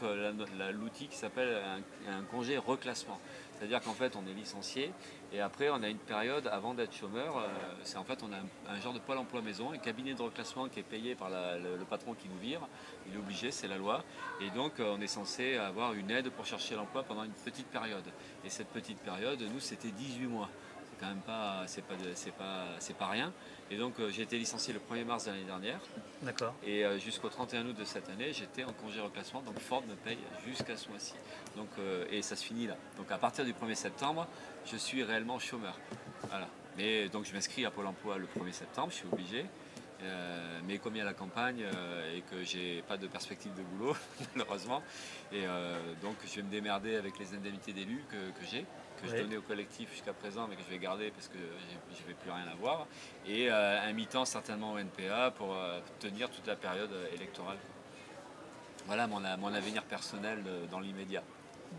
l'outil 0.73 1.07
qui 1.07 1.15
s'appelle 1.17 1.59
un, 2.07 2.21
congé 2.29 2.59
reclassement. 2.59 3.19
C'est-à-dire 3.57 3.81
qu'en 3.81 3.93
fait 3.93 4.15
on 4.15 4.29
est 4.29 4.33
licencié 4.33 4.91
et 5.33 5.39
après, 5.39 5.69
on 5.69 5.81
a 5.81 5.87
une 5.87 5.97
période 5.97 6.47
avant 6.47 6.73
d'être 6.73 6.93
chômeur. 6.93 7.37
Euh, 7.37 7.47
c'est 7.83 7.97
en 7.97 8.03
fait, 8.03 8.21
on 8.21 8.33
a 8.33 8.73
un, 8.73 8.79
genre 8.81 8.93
de 8.93 8.99
pôle 8.99 9.17
emploi 9.17 9.41
maison, 9.41 9.71
un 9.71 9.77
cabinet 9.77 10.13
de 10.13 10.21
reclassement 10.21 10.67
qui 10.67 10.79
est 10.79 10.83
payé 10.83 11.15
par 11.15 11.29
le, 11.29 11.85
patron 11.89 12.13
qui 12.13 12.27
nous 12.27 12.37
vire. 12.37 12.59
Il 13.07 13.15
est 13.15 13.17
obligé, 13.17 13.49
c'est 13.49 13.69
la 13.69 13.77
loi. 13.77 14.03
Et 14.41 14.49
donc, 14.49 14.79
euh, 14.79 14.93
on 14.97 14.99
est 14.99 15.07
censé 15.07 15.55
avoir 15.55 15.93
une 15.93 16.11
aide 16.11 16.29
pour 16.31 16.45
chercher 16.45 16.75
l'emploi 16.75 17.03
pendant 17.03 17.23
une 17.23 17.31
petite 17.31 17.67
période. 17.67 18.03
Et 18.43 18.49
cette 18.49 18.67
petite 18.67 18.99
période, 18.99 19.41
nous, 19.41 19.61
c'était 19.61 19.91
18 19.91 20.27
mois 20.27 20.49
quand 21.01 21.07
même 21.07 21.21
pas, 21.21 21.63
c'est 21.65 21.83
pas, 21.83 21.95
c'est 22.13 22.33
pas, 22.33 22.65
c'est 22.79 22.95
pas 22.95 23.07
rien. 23.07 23.33
Et 23.71 23.77
donc 23.77 23.99
euh, 23.99 24.11
j'ai 24.11 24.21
été 24.21 24.37
licencié 24.37 24.73
le 24.73 24.79
1er 24.79 25.03
mars 25.03 25.25
de 25.25 25.31
l'année 25.31 25.43
dernière. 25.43 25.79
D'accord. 26.21 26.53
Et 26.63 26.85
euh, 26.85 26.99
jusqu'au 26.99 27.29
31 27.29 27.65
août 27.65 27.75
de 27.75 27.83
cette 27.83 28.07
année, 28.09 28.31
j'étais 28.31 28.63
en 28.63 28.71
congé 28.71 29.01
reclassement. 29.01 29.41
Donc 29.41 29.59
Ford 29.59 29.83
me 29.87 29.95
paye 29.95 30.19
jusqu'à 30.45 30.77
ce 30.77 30.87
mois-ci. 30.89 31.15
Donc 31.57 31.69
euh, 31.79 32.05
et 32.11 32.21
ça 32.21 32.35
se 32.35 32.45
finit 32.45 32.67
là. 32.67 32.77
Donc 32.97 33.11
à 33.11 33.17
partir 33.17 33.43
du 33.43 33.53
1er 33.53 33.75
septembre, 33.75 34.27
je 34.65 34.77
suis 34.77 35.03
réellement 35.03 35.39
chômeur. 35.39 35.77
Voilà. 36.29 36.47
Mais 36.77 37.09
donc 37.09 37.25
je 37.25 37.33
m'inscris 37.33 37.65
à 37.65 37.71
Pôle 37.71 37.87
Emploi 37.87 38.17
le 38.17 38.27
1er 38.27 38.51
septembre, 38.51 38.91
je 38.91 38.97
suis 38.97 39.07
obligé. 39.11 39.45
mais 40.67 40.77
comme 40.77 40.95
il 40.95 40.99
y 40.99 41.01
a 41.01 41.05
la 41.05 41.13
campagne 41.13 41.65
et 42.15 42.21
que 42.21 42.43
j'ai 42.43 42.81
pas 42.87 42.97
de 42.97 43.07
perspective 43.07 43.53
de 43.55 43.61
boulot, 43.61 43.95
malheureusement, 44.35 44.81
et 45.33 45.43
donc 46.01 46.15
je 46.25 46.37
vais 46.37 46.43
me 46.43 46.49
démerder 46.49 46.95
avec 46.95 47.19
les 47.19 47.33
indemnités 47.35 47.73
d'élus 47.73 48.03
que 48.09 48.45
j'ai 48.49 48.65
que 49.01 49.07
je 49.07 49.21
donnais 49.21 49.37
au 49.37 49.41
collectif 49.41 49.91
jusqu'à 49.91 50.13
présent, 50.13 50.47
mais 50.49 50.55
que 50.55 50.63
je 50.63 50.69
vais 50.69 50.79
garder 50.79 51.11
parce 51.11 51.27
que 51.27 51.37
je 51.37 52.01
ne 52.03 52.07
vais 52.07 52.13
plus 52.13 52.31
rien 52.31 52.47
avoir. 52.51 52.87
Et 53.25 53.51
euh, 53.51 53.81
un 53.81 53.93
mi-temps 53.93 54.25
certainement 54.25 54.73
au 54.73 54.79
NPA 54.79 55.31
pour 55.31 55.55
euh, 55.55 55.79
tenir 55.99 56.29
toute 56.29 56.47
la 56.47 56.55
période 56.55 56.91
euh, 56.91 57.13
électorale. 57.13 57.57
Voilà 58.87 59.07
mon, 59.07 59.21
mon 59.37 59.53
avenir 59.53 59.83
personnel 59.83 60.43
dans 60.71 60.79
l'immédiat. 60.79 61.23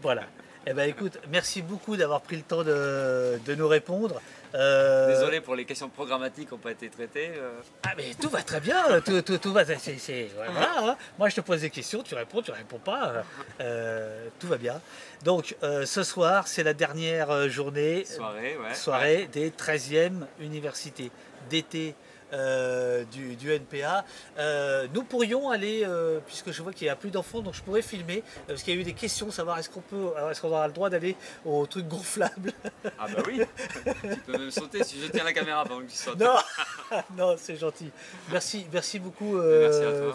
Voilà. 0.00 0.22
Eh 0.64 0.74
ben 0.74 0.88
écoute, 0.88 1.18
merci 1.28 1.60
beaucoup 1.60 1.96
d'avoir 1.96 2.20
pris 2.20 2.36
le 2.36 2.42
temps 2.42 2.62
de, 2.62 3.54
nous 3.56 3.66
répondre. 3.66 4.20
Euh, 4.54 5.08
Désolé 5.08 5.40
pour 5.40 5.56
les 5.56 5.64
questions 5.64 5.88
programmatiques 5.88 6.48
qui 6.48 6.54
n'ont 6.54 6.60
pas 6.60 6.70
été 6.70 6.88
traitées. 6.88 7.32
Euh. 7.36 7.60
Ah 7.82 7.94
mais 7.96 8.14
tout 8.20 8.28
va 8.28 8.42
très 8.42 8.60
bien, 8.60 9.00
tout, 9.00 9.22
tout, 9.22 9.52
va. 9.52 9.64
C'est, 9.64 10.30
voilà, 10.36 10.90
hein. 10.90 10.96
Moi 11.18 11.30
je 11.30 11.36
te 11.36 11.40
pose 11.40 11.62
des 11.62 11.70
questions, 11.70 12.02
tu 12.02 12.14
réponds, 12.14 12.42
tu 12.42 12.52
réponds 12.52 12.78
pas, 12.78 13.24
euh, 13.60 14.28
tout 14.38 14.46
va 14.46 14.56
bien. 14.56 14.80
Donc 15.24 15.56
ce 15.62 16.02
soir 16.04 16.46
c'est 16.46 16.62
la 16.62 16.74
dernière 16.74 17.48
journée, 17.48 18.04
soirée, 18.04 18.56
soirée 18.74 19.28
des 19.32 19.50
13e 19.50 20.26
universités 20.38 21.10
d'été 21.50 21.96
euh, 22.32 23.04
du, 23.04 23.52
NPA. 23.52 24.04
Euh, 24.38 24.86
nous 24.94 25.02
pourrions 25.02 25.50
aller, 25.50 25.82
euh, 25.84 26.20
puisque 26.24 26.50
je 26.50 26.62
vois 26.62 26.72
qu'il 26.72 26.86
n'y 26.86 26.90
a 26.90 26.96
plus 26.96 27.10
d'enfants, 27.10 27.40
donc 27.40 27.54
je 27.54 27.62
pourrais 27.62 27.82
filmer, 27.82 28.22
parce 28.46 28.62
qu'il 28.62 28.74
y 28.74 28.76
a 28.78 28.80
eu 28.80 28.84
des 28.84 28.94
questions, 28.94 29.30
savoir 29.30 29.58
est-ce 29.58 29.68
qu'on 29.68 29.80
peut, 29.80 30.12
est-ce 30.30 30.40
qu'on 30.40 30.48
aura 30.48 30.66
le 30.66 30.72
droit 30.72 30.88
d'aller 30.88 31.16
au 31.44 31.66
truc 31.66 31.86
gonflable 31.88 32.52
Ah 32.98 33.06
bah 33.14 33.22
oui, 33.26 33.42
tu 33.84 34.16
peux 34.26 34.32
même 34.32 34.50
sauter 34.50 34.82
si 34.84 35.00
je 35.00 35.10
tiens 35.10 35.24
la 35.24 35.32
caméra 35.32 35.64
pendant 35.64 35.82
que 35.82 35.90
tu 35.90 35.96
sautes. 35.96 36.18
Non, 36.18 36.36
non 37.16 37.34
c'est 37.36 37.56
gentil. 37.56 37.90
Merci, 38.30 38.66
merci 38.72 38.98
beaucoup 38.98 39.38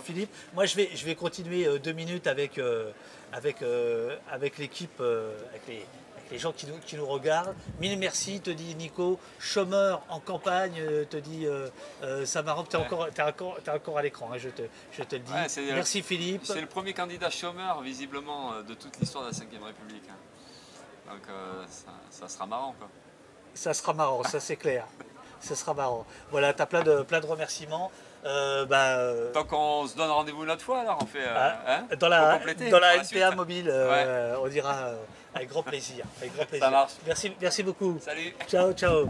Philippe. 0.03 0.33
Moi 0.53 0.65
je 0.65 0.75
vais, 0.75 0.89
je 0.95 1.05
vais 1.05 1.15
continuer 1.15 1.67
deux 1.79 1.93
minutes 1.93 2.27
avec, 2.27 2.59
avec, 3.31 3.57
avec 4.31 4.57
l'équipe, 4.57 5.01
avec 5.01 5.61
les 5.67 5.85
les 6.31 6.37
gens 6.37 6.51
qui 6.51 6.67
nous, 6.67 6.77
qui 6.79 6.95
nous, 6.95 7.05
regardent. 7.05 7.55
Mille 7.79 7.97
merci, 7.97 8.39
te 8.39 8.49
dit 8.49 8.75
Nico. 8.75 9.19
Chômeur 9.39 10.01
en 10.09 10.19
campagne, 10.19 10.79
euh, 10.79 11.05
te 11.05 11.17
dit 11.17 11.45
euh, 11.45 11.69
euh, 12.03 12.25
tu 12.25 12.37
es, 12.37 12.79
encore, 12.79 13.07
encore, 13.19 13.57
encore 13.73 13.97
à 13.97 14.01
l'écran, 14.01 14.29
hein, 14.33 14.37
je, 14.37 14.49
te, 14.49 14.63
je 14.91 15.03
te 15.03 15.15
le 15.15 15.21
dis. 15.21 15.31
merci 15.73 16.01
Philippe. 16.01 16.41
C'est 16.45 16.61
le 16.61 16.67
premier 16.67 16.93
candidat 16.93 17.29
chômeur, 17.29 17.81
visiblement, 17.81 18.53
euh, 18.53 18.63
de 18.63 18.73
toute 18.73 18.97
l'histoire 18.99 19.25
de 19.25 19.31
la 19.31 19.37
Ve 19.37 19.63
République. 19.63 20.03
Hein. 20.09 21.11
Donc 21.11 21.21
ça, 22.09 22.27
sera 22.27 22.45
marrant. 22.45 22.75
Quoi. 22.77 22.89
Ça 23.53 23.73
sera 23.73 23.93
marrant, 23.93 24.23
ça 24.23 24.41
c'est 24.41 24.57
clair. 24.57 24.85
ça 25.39 25.55
sera 25.55 25.73
marrant. 25.73 26.05
Voilà, 26.31 26.53
tu 26.53 26.61
as 26.61 26.65
plein 26.65 26.83
de, 26.83 27.01
plein 27.03 27.21
de 27.21 27.25
remerciements. 27.25 27.91
Euh, 28.25 28.65
bah, 28.65 29.31
Tant 29.31 29.45
qu'on 29.45 29.87
se 29.87 29.95
donne 29.95 30.09
rendez-vous 30.09 30.43
une 30.43 30.51
autre 30.51 30.63
fois, 30.63 30.79
alors 30.79 30.97
on 31.01 31.05
fait. 31.05 31.23
Ah, 31.25 31.59
hein, 31.65 31.95
dans 31.97 32.09
la, 32.09 32.39
dans 32.69 32.79
la 32.79 32.97
NPA 32.97 33.31
mobile, 33.35 33.71
on 34.41 34.47
dira. 34.47 34.91
Avec 35.37 35.49
grand 35.49 35.63
plaisir. 35.63 36.05
Avec 36.19 36.35
grand 36.35 36.45
plaisir. 36.45 36.65
Ça 36.65 36.71
marche. 36.71 36.93
Merci, 37.05 37.31
merci 37.39 37.63
beaucoup. 37.63 37.97
Salut. 38.01 38.33
Ciao, 38.47 38.73
ciao. 38.73 39.07